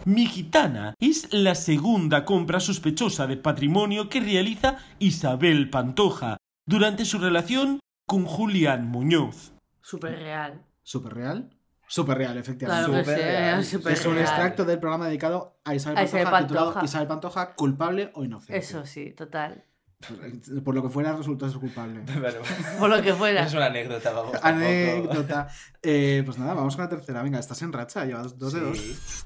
Mi 0.09 0.25
gitana 0.25 0.95
es 0.99 1.31
la 1.31 1.53
segunda 1.53 2.25
compra 2.25 2.59
sospechosa 2.59 3.27
de 3.27 3.37
patrimonio 3.37 4.09
que 4.09 4.19
realiza 4.19 4.77
Isabel 4.97 5.69
Pantoja 5.69 6.37
durante 6.65 7.05
su 7.05 7.19
relación 7.19 7.79
con 8.07 8.25
Julián 8.25 8.87
Muñoz. 8.87 9.53
Súper 9.81 10.17
real. 10.17 10.63
¿Súper 10.81 11.13
real? 11.13 11.55
Súper 11.87 12.17
real, 12.17 12.39
efectivamente. 12.39 12.89
Claro 12.89 13.05
que 13.05 13.05
Súper 13.05 13.17
sí, 13.19 13.77
real. 13.77 13.93
es 13.93 14.05
un 14.07 14.13
real. 14.15 14.25
extracto 14.25 14.65
del 14.65 14.79
programa 14.79 15.05
dedicado 15.05 15.59
a 15.63 15.75
Isabel 15.75 15.97
Pantoja, 15.97 16.17
Isabel 16.17 16.43
titulado 16.47 16.65
Pantoja. 16.65 16.85
Isabel 16.85 17.07
Pantoja, 17.07 17.53
culpable 17.53 18.11
o 18.15 18.23
inocente. 18.23 18.57
Eso 18.57 18.87
sí, 18.87 19.11
total. 19.11 19.63
Por 20.65 20.73
lo 20.73 20.81
que 20.81 20.89
fuera, 20.89 21.15
resultó 21.15 21.47
ser 21.47 21.59
culpable. 21.59 22.01
Bueno, 22.19 22.39
Por 22.79 22.89
lo 22.89 22.99
que 23.03 23.13
fuera. 23.13 23.45
Es 23.45 23.53
una 23.53 23.67
anécdota, 23.67 24.11
vamos. 24.11 24.33
Anécdota. 24.41 25.49
Eh, 25.83 26.23
pues 26.25 26.39
nada, 26.39 26.55
vamos 26.55 26.75
con 26.75 26.85
la 26.85 26.89
tercera. 26.89 27.21
Venga, 27.21 27.37
estás 27.37 27.61
en 27.61 27.71
racha, 27.71 28.05
llevas 28.05 28.39
dos 28.39 28.53
de 28.53 28.59
dos. 28.61 29.25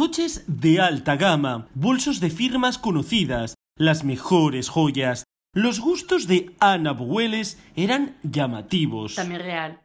Coches 0.00 0.44
de 0.46 0.80
alta 0.80 1.16
gama, 1.16 1.68
bolsos 1.74 2.20
de 2.20 2.30
firmas 2.30 2.78
conocidas, 2.78 3.54
las 3.76 4.02
mejores 4.02 4.70
joyas. 4.70 5.24
Los 5.52 5.78
gustos 5.78 6.26
de 6.26 6.56
Ana 6.58 6.92
Boweles 6.92 7.58
eran 7.76 8.16
llamativos. 8.22 9.16
También 9.16 9.42
real. 9.42 9.82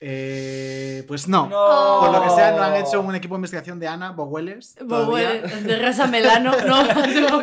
Eh, 0.00 1.04
pues 1.06 1.28
no. 1.28 1.46
No. 1.46 2.00
Por 2.00 2.12
lo 2.14 2.22
que 2.24 2.30
sea, 2.30 2.50
no 2.50 2.64
han 2.64 2.74
hecho 2.74 3.00
un 3.00 3.14
equipo 3.14 3.36
de 3.36 3.38
investigación 3.38 3.78
de 3.78 3.86
Ana 3.86 4.10
Bogueles. 4.10 4.76
Bueno, 4.84 5.48
de 5.62 5.78
Rosa 5.78 6.08
Melano, 6.08 6.50
no. 6.66 6.82
no 6.82 7.42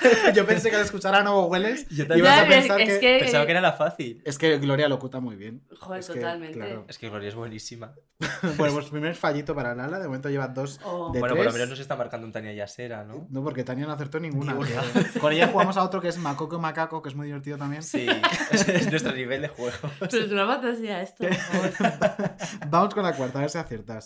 Yo 0.34 0.46
pensé 0.46 0.70
que 0.70 0.76
al 0.76 0.82
escuchar 0.82 1.14
a 1.14 1.18
Ana 1.20 1.30
Bogueles 1.30 1.88
Yo 1.88 2.04
ibas 2.04 2.08
también. 2.08 2.26
a 2.26 2.36
Ya, 2.36 2.42
es- 2.42 2.48
pensar 2.48 2.80
es 2.80 2.88
que... 2.94 3.00
que- 3.00 3.18
Pensaba 3.20 3.44
que 3.46 3.50
era 3.52 3.60
la 3.60 3.72
fácil. 3.72 4.22
Es 4.24 4.38
que 4.38 4.58
Gloria 4.58 4.88
lo 4.88 4.98
cuta 4.98 5.20
muy 5.20 5.36
bien. 5.36 5.62
Joder, 5.80 6.00
Es 6.00 6.06
que, 6.08 6.14
totalmente. 6.14 6.58
claro. 6.58 6.84
Es 6.88 6.98
que 6.98 7.08
Gloria 7.08 7.28
es 7.28 7.34
buenísima. 7.34 7.94
Bueno, 8.56 8.74
pues 8.74 8.86
primer 8.86 9.14
fallito 9.14 9.54
para 9.54 9.74
Lala. 9.74 9.98
De 9.98 10.06
momento 10.06 10.28
lleva 10.28 10.48
dos 10.48 10.80
Oh. 10.84 11.10
de 11.12 11.20
bueno, 11.20 11.34
por 11.36 11.44
lo 11.44 11.52
menos 11.52 11.68
nos 11.70 11.78
está 11.80 11.96
marcando 11.96 12.26
un 12.26 12.32
Tania 12.32 12.52
Yasera, 12.52 13.04
¿no? 13.04 13.26
No, 13.30 13.42
porque 13.42 13.62
Tania 13.64 13.86
no 13.86 13.92
acertó 13.92 14.18
ninguna. 14.20 14.52
Ninguna. 14.52 14.70
Eh, 14.70 15.06
Con 15.20 15.32
ella 15.32 15.48
jugamos 15.48 15.76
a 15.76 15.82
otro 15.84 16.00
que 16.00 16.08
es 16.08 16.18
Macoco 16.18 16.58
Macaco, 16.58 17.00
que 17.02 17.08
es 17.10 17.14
muy 17.14 17.26
divertido 17.26 17.56
también. 17.58 17.82
Sí, 17.82 18.06
es 18.50 18.90
nuestro 18.90 19.12
nivel 19.12 19.42
de 19.42 19.48
juego. 19.48 19.76
Pero 20.00 20.24
es 20.24 20.32
una 20.32 20.46
fantasía 20.46 21.02
esto. 21.02 21.24
por 21.26 21.34
favor. 21.70 22.30
Vamos 22.68 22.94
con 22.94 23.02
la 23.04 23.12
cuarta, 23.14 23.38
a 23.38 23.42
ver 23.42 23.50
si 23.50 23.58
aciertas. 23.58 24.04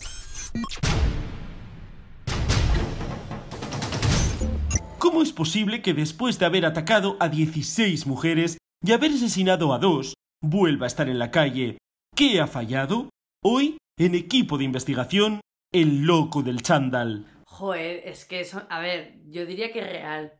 ¿Cómo 5.03 5.21
es 5.21 5.33
posible 5.33 5.81
que 5.81 5.93
después 5.93 6.39
de 6.39 6.45
haber 6.45 6.65
atacado 6.65 7.17
a 7.19 7.27
16 7.27 8.07
mujeres 8.07 8.57
y 8.81 8.93
haber 8.93 9.11
asesinado 9.11 9.73
a 9.73 9.77
dos, 9.77 10.13
vuelva 10.41 10.85
a 10.85 10.87
estar 10.87 11.09
en 11.09 11.19
la 11.19 11.29
calle? 11.29 11.77
¿Qué 12.15 12.39
ha 12.39 12.47
fallado? 12.47 13.09
Hoy, 13.43 13.75
en 13.99 14.15
equipo 14.15 14.57
de 14.57 14.63
investigación, 14.63 15.41
el 15.73 16.03
loco 16.03 16.41
del 16.41 16.61
chándal. 16.61 17.25
Joder, 17.43 18.03
es 18.05 18.23
que 18.23 18.39
eso, 18.39 18.65
a 18.69 18.79
ver, 18.79 19.17
yo 19.27 19.45
diría 19.45 19.73
que 19.73 19.79
es 19.79 19.89
real. 19.91 20.33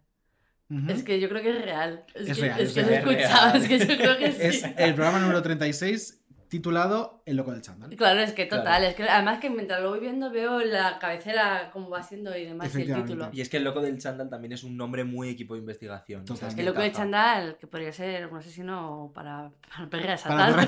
Es 0.87 1.03
que 1.03 1.19
yo 1.19 1.27
creo 1.27 1.41
que 1.41 1.49
es 1.49 1.61
real. 1.61 2.05
Es, 2.15 2.29
Es 2.29 2.37
que, 2.37 2.43
real, 2.43 2.59
es 2.61 2.69
es 2.69 2.73
que 2.73 2.81
lo 2.83 2.87
he 2.87 3.01
real. 3.01 3.09
escuchado, 3.11 3.57
es 3.57 3.67
que 3.67 3.79
yo 3.79 3.97
creo 3.97 4.17
que 4.17 4.31
sí. 4.31 4.41
Es 4.43 4.63
el 4.77 4.95
programa 4.95 5.19
número 5.19 5.41
36 5.41 6.22
titulado 6.53 7.23
El 7.25 7.37
loco 7.37 7.51
del 7.51 7.61
chándal. 7.61 7.89
Claro, 7.95 8.19
es 8.19 8.33
que 8.33 8.45
total, 8.45 8.63
Claro. 8.63 8.85
es 8.85 8.95
que 8.95 9.03
además 9.03 9.39
que 9.39 9.49
mientras 9.49 9.81
lo 9.81 9.89
voy 9.89 9.99
viendo 9.99 10.29
veo 10.29 10.59
la 10.59 10.99
cabecera 10.99 11.71
cómo 11.73 11.89
va 11.89 12.03
siendo 12.03 12.35
y 12.37 12.45
demás 12.45 12.73
y 12.75 12.81
el 12.81 12.93
título. 12.93 13.29
Y 13.33 13.41
es 13.41 13.49
que 13.49 13.57
el 13.57 13.63
loco 13.63 13.81
del 13.81 13.97
chándal 13.97 14.29
también 14.29 14.53
es 14.53 14.63
un 14.63 14.77
nombre 14.77 15.03
muy 15.03 15.29
equipo 15.29 15.55
de 15.55 15.61
investigación. 15.61 16.23
o 16.29 16.35
sea, 16.35 16.49
es 16.49 16.55
que 16.55 16.61
El 16.61 16.67
loco 16.67 16.81
de 16.81 16.87
encaja. 16.87 17.03
Chandal, 17.03 17.57
que 17.59 17.65
podría 17.67 17.91
ser 17.91 18.27
un 18.27 18.37
asesino 18.37 19.11
para, 19.15 19.51
para 19.67 19.89
perra 19.89 20.17
Satán. 20.17 20.67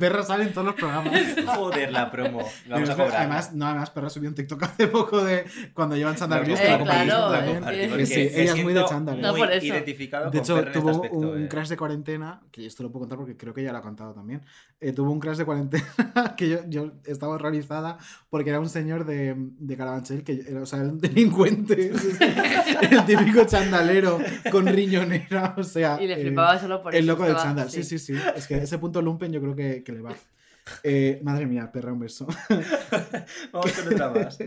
Perra 0.00 0.22
sale 0.22 0.44
en 0.44 0.52
todos 0.52 0.66
los 0.68 0.74
programas. 0.76 1.14
Joder, 1.44 1.92
la 1.92 2.10
promo. 2.10 2.38
Vamos 2.38 2.52
Pero 2.66 2.76
a 2.76 2.82
es 2.82 2.88
que 2.88 2.96
cobrar. 2.96 3.16
Además, 3.20 3.52
no, 3.54 3.66
además, 3.66 3.90
Perra 3.90 4.10
subió 4.10 4.28
un 4.28 4.34
TikTok 4.34 4.62
hace 4.62 4.88
poco 4.88 5.24
de 5.24 5.44
cuando 5.74 5.96
llevan 5.96 6.16
chándal 6.16 6.44
gris. 6.44 6.58
Eh, 6.60 6.64
claro, 6.64 8.06
sí, 8.06 8.30
ella 8.34 8.54
es 8.54 8.64
muy 8.64 8.72
de 8.72 8.84
chándal. 8.84 9.20
No, 9.20 9.34
por 9.34 9.50
eso. 9.52 9.66
identificado 9.66 10.30
De 10.30 10.38
hecho, 10.38 10.54
tuvo 10.54 10.90
este 10.90 10.90
aspecto, 10.90 11.16
un 11.18 11.44
eh. 11.44 11.48
crash 11.48 11.68
de 11.68 11.76
cuarentena, 11.76 12.40
que 12.50 12.66
esto 12.66 12.82
lo 12.82 12.90
puedo 12.90 13.00
contar 13.00 13.18
porque 13.18 13.36
creo 13.36 13.52
que 13.52 13.60
ella 13.60 13.72
lo 13.72 13.78
ha 13.78 13.82
contado 13.82 14.14
también. 14.14 14.37
Eh, 14.80 14.92
tuvo 14.92 15.10
un 15.10 15.18
crash 15.18 15.38
de 15.38 15.44
cuarentena 15.44 15.84
que 16.36 16.48
yo, 16.48 16.58
yo 16.68 16.92
estaba 17.04 17.34
horrorizada 17.34 17.98
porque 18.30 18.50
era 18.50 18.60
un 18.60 18.68
señor 18.68 19.04
de, 19.04 19.34
de 19.36 19.76
Carabanchel, 19.76 20.22
que 20.22 20.44
era, 20.46 20.62
o 20.62 20.66
sea, 20.66 20.78
era 20.78 20.90
un 20.90 21.00
delincuente. 21.00 21.90
el 22.90 23.04
típico 23.04 23.44
chandalero 23.44 24.20
con 24.52 24.66
riñonera, 24.66 25.54
o 25.56 25.64
sea. 25.64 26.00
Y 26.00 26.06
le 26.06 26.14
eh, 26.14 26.22
flipaba 26.26 26.60
solo 26.60 26.80
por 26.80 26.94
El 26.94 27.02
eso, 27.02 27.12
loco 27.12 27.24
del 27.24 27.34
chándal, 27.34 27.68
sí, 27.68 27.82
sí. 27.82 27.98
sí, 27.98 28.14
sí. 28.14 28.22
Es 28.36 28.46
que 28.46 28.56
ese 28.58 28.78
punto 28.78 29.02
lumpen 29.02 29.32
yo 29.32 29.40
creo 29.40 29.56
que, 29.56 29.82
que 29.82 29.92
le 29.92 30.00
va. 30.00 30.14
Eh, 30.84 31.20
madre 31.24 31.46
mía, 31.46 31.70
perra, 31.72 31.92
un 31.92 32.00
beso. 32.00 32.26
Vamos 33.52 33.72
con 33.72 33.92
otra 33.92 34.10
más. 34.10 34.38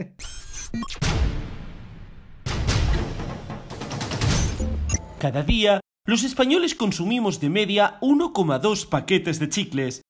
Cada 5.20 5.44
día, 5.44 5.82
los 6.06 6.24
españoles 6.24 6.74
consumimos 6.74 7.40
de 7.40 7.50
media 7.50 8.00
1,2 8.02 8.90
paquetes 8.90 9.40
de 9.40 9.50
chicles. 9.50 10.02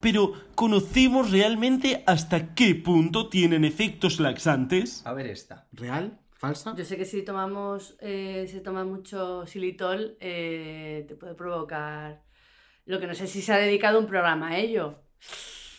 Pero, 0.00 0.34
¿conocemos 0.54 1.30
realmente 1.30 2.04
hasta 2.06 2.54
qué 2.54 2.74
punto 2.74 3.28
tienen 3.28 3.64
efectos 3.64 4.20
laxantes? 4.20 5.04
A 5.06 5.12
ver 5.12 5.26
esta. 5.26 5.66
¿Real? 5.72 6.20
¿Falsa? 6.34 6.74
Yo 6.76 6.84
sé 6.84 6.96
que 6.96 7.04
si 7.04 7.24
tomamos, 7.24 7.96
eh, 8.00 8.46
se 8.48 8.60
toma 8.60 8.84
mucho 8.84 9.44
xilitol, 9.46 10.16
eh, 10.20 11.04
te 11.08 11.16
puede 11.16 11.34
provocar. 11.34 12.22
Lo 12.84 13.00
que 13.00 13.08
no 13.08 13.14
sé 13.14 13.26
si 13.26 13.42
se 13.42 13.52
ha 13.52 13.56
dedicado 13.56 13.98
un 13.98 14.06
programa 14.06 14.50
a 14.50 14.58
ello. 14.58 15.02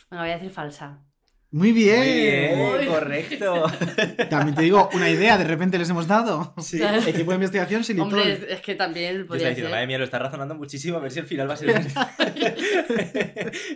Bueno, 0.10 0.24
voy 0.24 0.32
a 0.32 0.38
decir 0.38 0.52
falsa. 0.52 1.06
Muy 1.52 1.72
bien. 1.72 2.60
Muy 2.60 2.78
bien, 2.78 2.92
correcto. 2.94 3.64
También 4.30 4.56
te 4.56 4.62
digo, 4.62 4.88
una 4.94 5.10
idea 5.10 5.36
de 5.38 5.46
repente 5.46 5.80
les 5.80 5.90
hemos 5.90 6.06
dado. 6.08 6.54
Sí. 6.60 6.80
Equipo 7.08 7.32
de 7.32 7.36
investigación 7.36 7.84
sin 7.84 8.00
Hombre, 8.00 8.34
es, 8.34 8.44
es 8.48 8.62
que 8.62 8.76
también 8.76 9.20
Yo 9.20 9.28
podría 9.28 9.50
diciendo, 9.50 9.70
ser. 9.70 9.76
madre 9.76 9.88
mía, 9.88 9.98
lo 9.98 10.04
está 10.04 10.20
razonando 10.20 10.54
muchísimo, 10.54 10.98
a 10.98 11.00
ver 11.00 11.12
si 11.12 11.20
el 11.20 11.26
final 11.26 11.50
va 11.50 11.56
a 11.56 11.58
ser. 11.58 11.70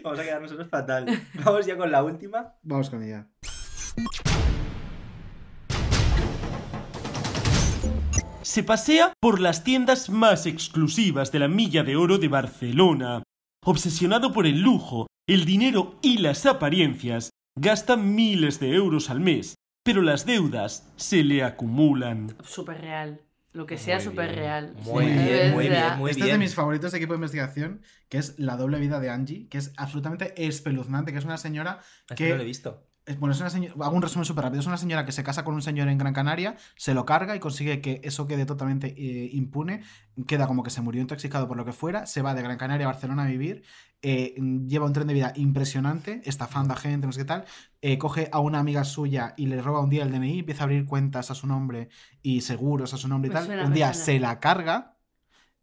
Vamos 0.04 0.20
a 0.20 0.24
quedar 0.24 0.42
nosotros 0.42 0.68
fatal. 0.70 1.06
Vamos 1.44 1.66
ya 1.66 1.76
con 1.76 1.92
la 1.92 2.04
última. 2.04 2.54
Vamos 2.62 2.90
con 2.92 3.02
ella. 3.02 3.28
Se 8.44 8.62
pasea 8.64 9.14
por 9.20 9.40
las 9.40 9.64
tiendas 9.64 10.10
más 10.10 10.46
exclusivas 10.46 11.32
de 11.32 11.40
la 11.40 11.48
Milla 11.48 11.84
de 11.84 11.96
Oro 11.96 12.18
de 12.20 12.28
Barcelona. 12.28 13.24
Obsesionado 13.66 14.32
por 14.34 14.46
el 14.46 14.60
lujo, 14.62 15.08
el 15.28 15.46
dinero 15.46 15.98
y 16.02 16.18
las 16.18 16.46
apariencias, 16.46 17.30
gasta 17.56 17.96
miles 17.98 18.60
de 18.60 18.74
euros 18.74 19.10
al 19.10 19.20
mes, 19.20 19.56
pero 19.84 20.02
las 20.02 20.26
deudas 20.26 20.92
se 20.96 21.24
le 21.24 21.44
acumulan. 21.44 22.36
Súper 22.44 22.82
real. 22.82 23.22
Lo 23.52 23.68
que 23.68 23.78
sea 23.78 24.00
súper 24.00 24.34
real. 24.34 24.74
Muy 24.84 25.06
Sí, 25.06 25.12
bien, 25.12 25.28
es 25.30 25.54
muy 25.54 25.70
bien, 25.70 25.98
muy 26.00 26.10
este 26.10 26.22
es 26.22 26.26
bien. 26.26 26.40
de 26.40 26.46
mis 26.46 26.56
favoritos 26.56 26.92
de 26.92 26.98
equipo 26.98 27.14
de 27.14 27.18
investigación, 27.18 27.82
que 28.10 28.18
es 28.18 28.40
La 28.40 28.58
doble 28.58 28.80
vida 28.80 29.00
de 29.00 29.12
Angie, 29.12 29.48
que 29.48 29.60
es 29.60 29.74
absolutamente 29.78 30.34
espeluznante, 30.48 31.12
que 31.12 31.20
es 31.20 31.26
una 31.26 31.38
señora 31.38 31.80
Es 32.10 32.16
que... 32.16 32.16
que 32.16 32.30
no 32.32 32.38
lo 32.38 32.42
he 32.42 32.46
visto. 32.46 32.88
Bueno, 33.20 33.34
es 33.34 33.42
una 33.42 33.50
señora, 33.50 33.74
hago 33.82 33.96
un 33.96 34.02
resumen 34.02 34.24
súper 34.24 34.46
rápido. 34.46 34.62
Es 34.62 34.68
una 34.68 34.78
señora 34.78 35.06
que 35.06 35.12
se 35.12 35.24
casa 35.24 35.44
con 35.44 35.54
un 35.56 35.62
señor 35.62 35.90
en 35.90 35.98
Gran 35.98 36.14
Canaria, 36.14 36.56
se 36.78 36.94
lo 36.94 37.06
carga 37.06 37.36
y 37.36 37.40
consigue 37.40 37.82
que 37.82 38.00
eso 38.04 38.28
quede 38.28 38.46
totalmente 38.46 38.88
eh, 38.98 39.30
impune. 39.34 39.84
Queda 40.26 40.48
como 40.48 40.64
que 40.64 40.70
se 40.70 40.82
murió 40.82 41.02
intoxicado 41.02 41.48
por 41.48 41.58
lo 41.58 41.66
que 41.66 41.74
fuera. 41.74 42.06
Se 42.06 42.22
va 42.22 42.34
de 42.34 42.42
Gran 42.42 42.58
Canaria 42.58 42.86
a 42.86 42.92
Barcelona 42.92 43.24
a 43.24 43.28
vivir. 43.28 43.64
eh, 44.02 44.36
lleva 44.68 44.86
un 44.86 44.94
tren 44.94 45.08
de 45.08 45.14
vida 45.14 45.34
impresionante, 45.36 46.22
estafando 46.26 46.74
a 46.74 46.78
gente, 46.78 47.08
no 47.08 47.14
sé 47.14 47.22
qué 47.22 47.26
tal. 47.26 47.46
eh, 47.82 47.98
coge 47.98 48.30
a 48.32 48.40
una 48.40 48.60
amiga 48.60 48.84
suya 48.86 49.34
y 49.38 49.48
le 49.48 49.62
roba 49.62 49.82
un 49.82 49.90
día 49.90 50.04
el 50.04 50.12
DNI, 50.12 50.40
empieza 50.40 50.64
a 50.64 50.66
abrir 50.66 50.86
cuentas 50.86 51.32
a 51.32 51.36
su 51.36 51.48
nombre 51.48 51.90
y 52.22 52.42
seguros 52.42 52.94
a 52.94 52.98
su 52.98 53.08
nombre 53.08 53.30
y 53.30 53.32
tal. 53.32 53.46
suena, 53.46 53.66
un 53.66 53.74
día 53.74 53.94
suena. 53.94 54.06
se 54.06 54.20
la 54.20 54.40
carga 54.40 54.98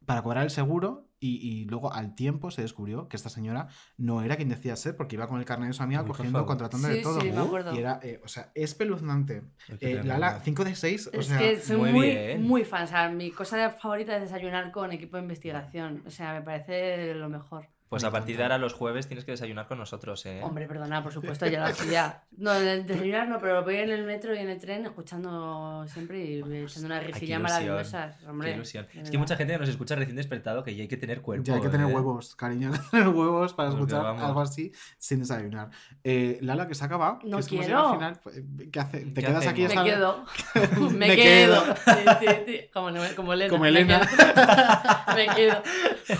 para 0.06 0.22
cobrar 0.22 0.44
el 0.44 0.50
seguro. 0.50 1.09
Y, 1.22 1.36
y 1.36 1.64
luego 1.66 1.92
al 1.92 2.14
tiempo 2.14 2.50
se 2.50 2.62
descubrió 2.62 3.06
que 3.08 3.16
esta 3.16 3.28
señora 3.28 3.68
no 3.98 4.22
era 4.22 4.36
quien 4.36 4.48
decía 4.48 4.74
ser, 4.74 4.96
porque 4.96 5.16
iba 5.16 5.28
con 5.28 5.38
el 5.38 5.44
carnet 5.44 5.68
de 5.68 5.74
su 5.74 5.82
amiga 5.82 6.02
cogiendo, 6.04 6.46
contratando 6.46 6.88
de 6.88 6.96
Sí, 6.96 7.02
todo. 7.02 7.20
sí, 7.20 7.30
me 7.30 7.40
acuerdo. 7.42 7.74
Y 7.74 7.78
era, 7.78 8.00
eh, 8.02 8.20
o 8.24 8.28
sea, 8.28 8.50
espeluznante. 8.54 9.42
Eh. 9.80 10.00
Lala, 10.02 10.40
5 10.42 10.64
de 10.64 10.74
6. 10.74 11.10
O 11.14 11.20
Es 11.20 11.26
sea, 11.26 11.38
que 11.38 11.60
soy 11.60 11.76
muy 11.76 11.92
muy, 11.92 12.06
bien. 12.10 12.42
muy 12.42 12.64
fan. 12.64 12.84
O 12.84 12.86
sea, 12.86 13.08
mi 13.10 13.30
cosa 13.30 13.70
favorita 13.70 14.16
es 14.16 14.22
desayunar 14.22 14.72
con 14.72 14.92
equipo 14.92 15.16
de 15.18 15.22
investigación. 15.24 16.02
O 16.06 16.10
sea, 16.10 16.32
me 16.32 16.42
parece 16.42 17.14
lo 17.14 17.28
mejor. 17.28 17.68
Pues 17.90 18.04
Me 18.04 18.08
a 18.08 18.12
partir 18.12 18.36
de 18.36 18.44
ahora 18.44 18.56
los 18.56 18.72
jueves 18.72 19.08
tienes 19.08 19.24
que 19.24 19.32
desayunar 19.32 19.66
con 19.66 19.76
nosotros, 19.76 20.24
¿eh? 20.24 20.40
Hombre, 20.44 20.68
perdona, 20.68 21.02
por 21.02 21.12
supuesto, 21.12 21.46
ya 21.48 21.58
lo 21.58 21.66
hacía. 21.72 22.22
No, 22.38 22.52
desayunar 22.54 23.26
no, 23.28 23.38
pero 23.40 23.64
voy 23.64 23.76
en 23.76 23.90
el 23.90 24.04
metro 24.04 24.32
y 24.32 24.38
en 24.38 24.48
el 24.48 24.60
tren 24.60 24.86
escuchando 24.86 25.84
siempre 25.88 26.24
y 26.24 26.38
echando 26.38 26.86
una 26.86 26.98
Ay, 26.98 27.06
qué 27.06 27.12
risilla 27.12 27.36
ilusión, 27.38 27.42
maravillosa. 27.42 28.16
qué 28.20 28.26
Hombre, 28.28 28.52
ilusión. 28.54 28.86
Es 28.94 29.10
que 29.10 29.18
mucha 29.18 29.34
gente 29.36 29.54
que 29.54 29.58
nos 29.58 29.68
escucha 29.68 29.96
recién 29.96 30.14
despertado 30.16 30.62
que 30.62 30.74
ya 30.76 30.82
hay 30.82 30.88
que 30.88 30.96
tener 30.96 31.20
cuerpo. 31.20 31.44
ya 31.44 31.56
hay 31.56 31.60
que 31.60 31.68
tener 31.68 31.90
¿eh? 31.90 31.92
huevos, 31.92 32.36
cariño, 32.36 32.70
hay 32.72 32.78
que 32.78 32.86
tener 32.92 33.08
huevos 33.08 33.54
para 33.54 33.70
Porque 33.70 33.82
escuchar 33.82 34.04
vamos. 34.04 34.22
algo 34.22 34.40
así 34.40 34.72
sin 34.96 35.18
desayunar. 35.18 35.70
Eh, 36.04 36.38
Lala, 36.42 36.68
que 36.68 36.76
se 36.76 36.84
ha 36.84 36.86
acabado. 36.86 37.18
No 37.24 37.38
que 37.38 37.44
quiero. 37.44 37.88
al 37.88 37.94
final, 37.96 38.20
pues, 38.22 38.40
¿Qué 38.70 38.78
hace? 38.78 38.98
¿Te 39.00 39.14
¿Qué 39.14 39.22
quedas 39.26 39.46
aquí? 39.48 39.64
hacemos? 39.64 39.84
Me 39.84 39.90
quedo. 39.90 40.24
me, 40.92 41.08
Me 41.08 41.16
quedo. 41.16 41.64
quedo. 41.64 41.74
Sí, 41.76 42.04
sí, 42.20 42.26
sí. 42.46 42.60
Como, 42.72 42.90
como 43.16 43.32
Elena. 43.32 43.50
Como 43.50 43.62
me 43.64 43.68
Elena. 43.68 44.00
quedo. 44.00 45.16
Me 45.16 45.26
quedo. 45.34 45.62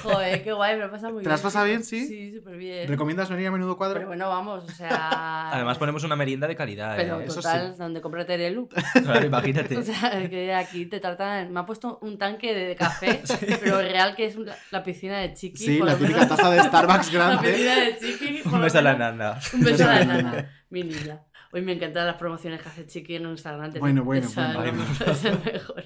Joder, 0.02 0.42
qué 0.42 0.52
guay, 0.52 0.76
me 0.76 0.84
lo 0.86 0.90
pasa 0.90 1.09
muy 1.10 1.22
¿Te 1.22 1.28
bien. 1.28 1.36
Pasa 1.60 1.68
bien, 1.68 1.84
sí? 1.84 2.06
Sí, 2.06 2.34
súper 2.36 2.56
bien. 2.56 2.88
¿Recomiendas 2.88 3.28
venir 3.30 3.46
a 3.46 3.50
menudo 3.50 3.76
cuadro? 3.76 3.94
Pero 3.96 4.08
bueno, 4.08 4.28
vamos, 4.28 4.64
o 4.64 4.70
sea. 4.70 5.50
Además 5.52 5.78
ponemos 5.78 6.02
una 6.04 6.16
merienda 6.16 6.46
de 6.46 6.56
calidad, 6.56 6.96
Pero 6.96 7.20
¿eh? 7.20 7.24
eso 7.26 7.36
total, 7.36 7.76
donde 7.76 8.00
compra 8.00 8.24
Terelu. 8.26 8.68
Claro, 8.68 9.26
imagínate. 9.26 9.76
O 9.78 9.82
sea, 9.82 10.28
que 10.28 10.52
aquí 10.54 10.86
te 10.86 11.00
tratan. 11.00 11.52
Me 11.52 11.60
ha 11.60 11.66
puesto 11.66 11.98
un 12.02 12.18
tanque 12.18 12.54
de 12.54 12.74
café, 12.76 13.22
pero 13.60 13.78
real 13.80 14.14
que 14.14 14.26
es 14.26 14.36
un- 14.36 14.50
la 14.70 14.82
piscina 14.82 15.18
de 15.18 15.32
Chiqui. 15.34 15.64
Sí, 15.64 15.78
por 15.78 15.86
la 15.88 15.96
típica 15.96 16.20
menos. 16.20 16.36
taza 16.36 16.50
de 16.50 16.62
Starbucks 16.62 17.12
La 17.12 17.18
grande. 17.28 17.50
piscina 17.52 17.74
de 17.80 17.96
Chiqui. 17.98 18.42
Un 18.44 18.60
beso 18.60 18.78
a 18.78 18.82
la 18.82 18.94
nana. 18.96 19.38
Un 19.54 19.60
beso 19.60 19.84
a 19.84 19.86
la 19.94 20.04
nana. 20.04 20.50
Mi 20.70 20.82
niña. 20.84 21.20
Hoy 21.52 21.62
me 21.62 21.72
encantan 21.72 22.06
las 22.06 22.14
promociones 22.16 22.62
que 22.62 22.68
hace 22.68 22.86
Chiqui 22.86 23.16
en 23.16 23.24
Instagram. 23.28 23.72
Bueno, 23.81 24.05
bueno, 24.05 24.28
bueno. 24.35 24.72
no, 24.72 25.05
es 25.12 25.24
el 25.24 25.39
mejor. 25.44 25.82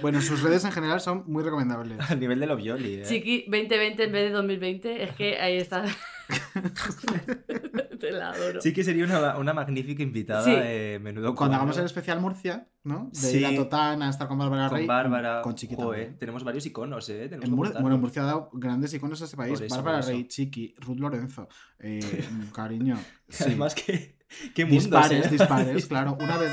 Bueno, 0.00 0.20
sus 0.20 0.42
redes 0.42 0.64
en 0.64 0.70
general 0.70 1.00
son 1.00 1.24
muy 1.26 1.42
recomendables. 1.42 1.98
Al 2.08 2.20
nivel 2.20 2.38
de 2.38 2.46
lo 2.46 2.54
violi, 2.56 2.94
¿eh? 2.94 3.02
Chiqui 3.02 3.44
2020 3.48 4.04
en 4.04 4.12
vez 4.12 4.22
de 4.24 4.30
2020, 4.30 5.02
es 5.02 5.12
que 5.16 5.38
ahí 5.40 5.56
está. 5.56 5.84
Te 7.98 8.12
la 8.12 8.30
adoro. 8.30 8.60
Que 8.62 8.84
sería 8.84 9.04
una, 9.04 9.36
una 9.38 9.52
magnífica 9.54 10.02
invitada 10.02 10.44
Sí. 10.44 10.50
de 10.52 11.00
menudo 11.02 11.34
Cuando 11.34 11.56
hagamos 11.56 11.76
el 11.78 11.84
especial 11.86 12.20
Murcia, 12.20 12.68
¿no? 12.84 13.10
De 13.12 13.18
Sí. 13.18 13.38
ir 13.38 13.46
a 13.46 13.54
Totana, 13.56 14.06
a 14.06 14.10
estar 14.10 14.28
con 14.28 14.38
Bárbara 14.38 14.68
Con 14.68 14.78
Rey. 14.78 14.86
Bárbara, 14.86 15.42
Con 15.42 15.54
Chiqui 15.56 15.74
joder, 15.74 16.16
tenemos 16.18 16.44
varios 16.44 16.64
iconos, 16.66 17.08
¿eh? 17.08 17.28
Tenemos 17.28 17.48
En 17.48 17.54
Mur- 17.54 17.72
bueno, 17.80 17.98
Murcia 17.98 18.22
ha 18.22 18.26
dado 18.26 18.50
grandes 18.52 18.94
iconos 18.94 19.20
a 19.22 19.24
este 19.24 19.36
país. 19.36 19.60
Eso, 19.60 19.74
Bárbara. 19.74 20.00
Rey, 20.02 20.28
Chiqui, 20.28 20.74
Ruth 20.78 20.98
Lorenzo. 20.98 21.48
Eh, 21.80 21.98
cariño. 22.54 22.98
Sí. 23.28 23.44
Además 23.46 23.74
que... 23.74 24.17
¿Qué 24.54 24.64
mundo, 24.64 24.80
dispares, 24.80 25.26
¿eh? 25.26 25.28
dispares, 25.30 25.86
claro. 25.88 26.16
Una 26.20 26.36
vez. 26.36 26.52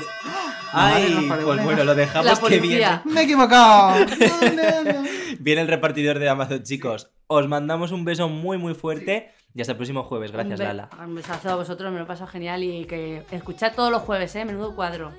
Ah, 0.72 0.94
Ay, 0.96 1.26
pues 1.28 1.64
bueno, 1.64 1.84
lo 1.84 1.94
dejamos 1.94 2.38
que 2.40 2.60
viene. 2.60 3.00
Me 3.04 3.20
he 3.20 3.24
equivocado. 3.24 4.04
Viene 5.38 5.60
el 5.60 5.68
repartidor 5.68 6.18
de 6.18 6.28
Amazon, 6.28 6.62
chicos. 6.62 7.10
Os 7.28 7.48
mandamos 7.48 7.92
un 7.92 8.04
beso 8.04 8.28
muy, 8.28 8.58
muy 8.58 8.74
fuerte. 8.74 9.32
Y 9.54 9.60
hasta 9.60 9.72
el 9.72 9.76
próximo 9.78 10.02
jueves. 10.02 10.32
Gracias, 10.32 10.58
Lala. 10.58 10.90
Un 11.02 11.14
besazo 11.14 11.50
a 11.50 11.56
vosotros, 11.56 11.92
me 11.92 11.98
lo 11.98 12.06
paso 12.06 12.26
genial. 12.26 12.62
Y 12.62 12.84
que 12.84 13.22
escuchad 13.30 13.72
todos 13.74 13.90
los 13.90 14.02
jueves, 14.02 14.34
¿eh? 14.36 14.44
Menudo 14.44 14.74
cuadro. 14.74 15.12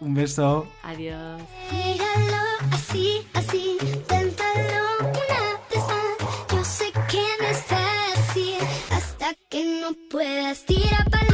Un 0.00 0.14
beso. 0.14 0.66
Adiós. 0.82 1.40
Así, 2.72 3.26
así. 3.34 3.78
Que 9.52 9.80
no 9.82 9.90
puedas 10.10 10.64
tirar 10.64 11.10
para 11.10 11.31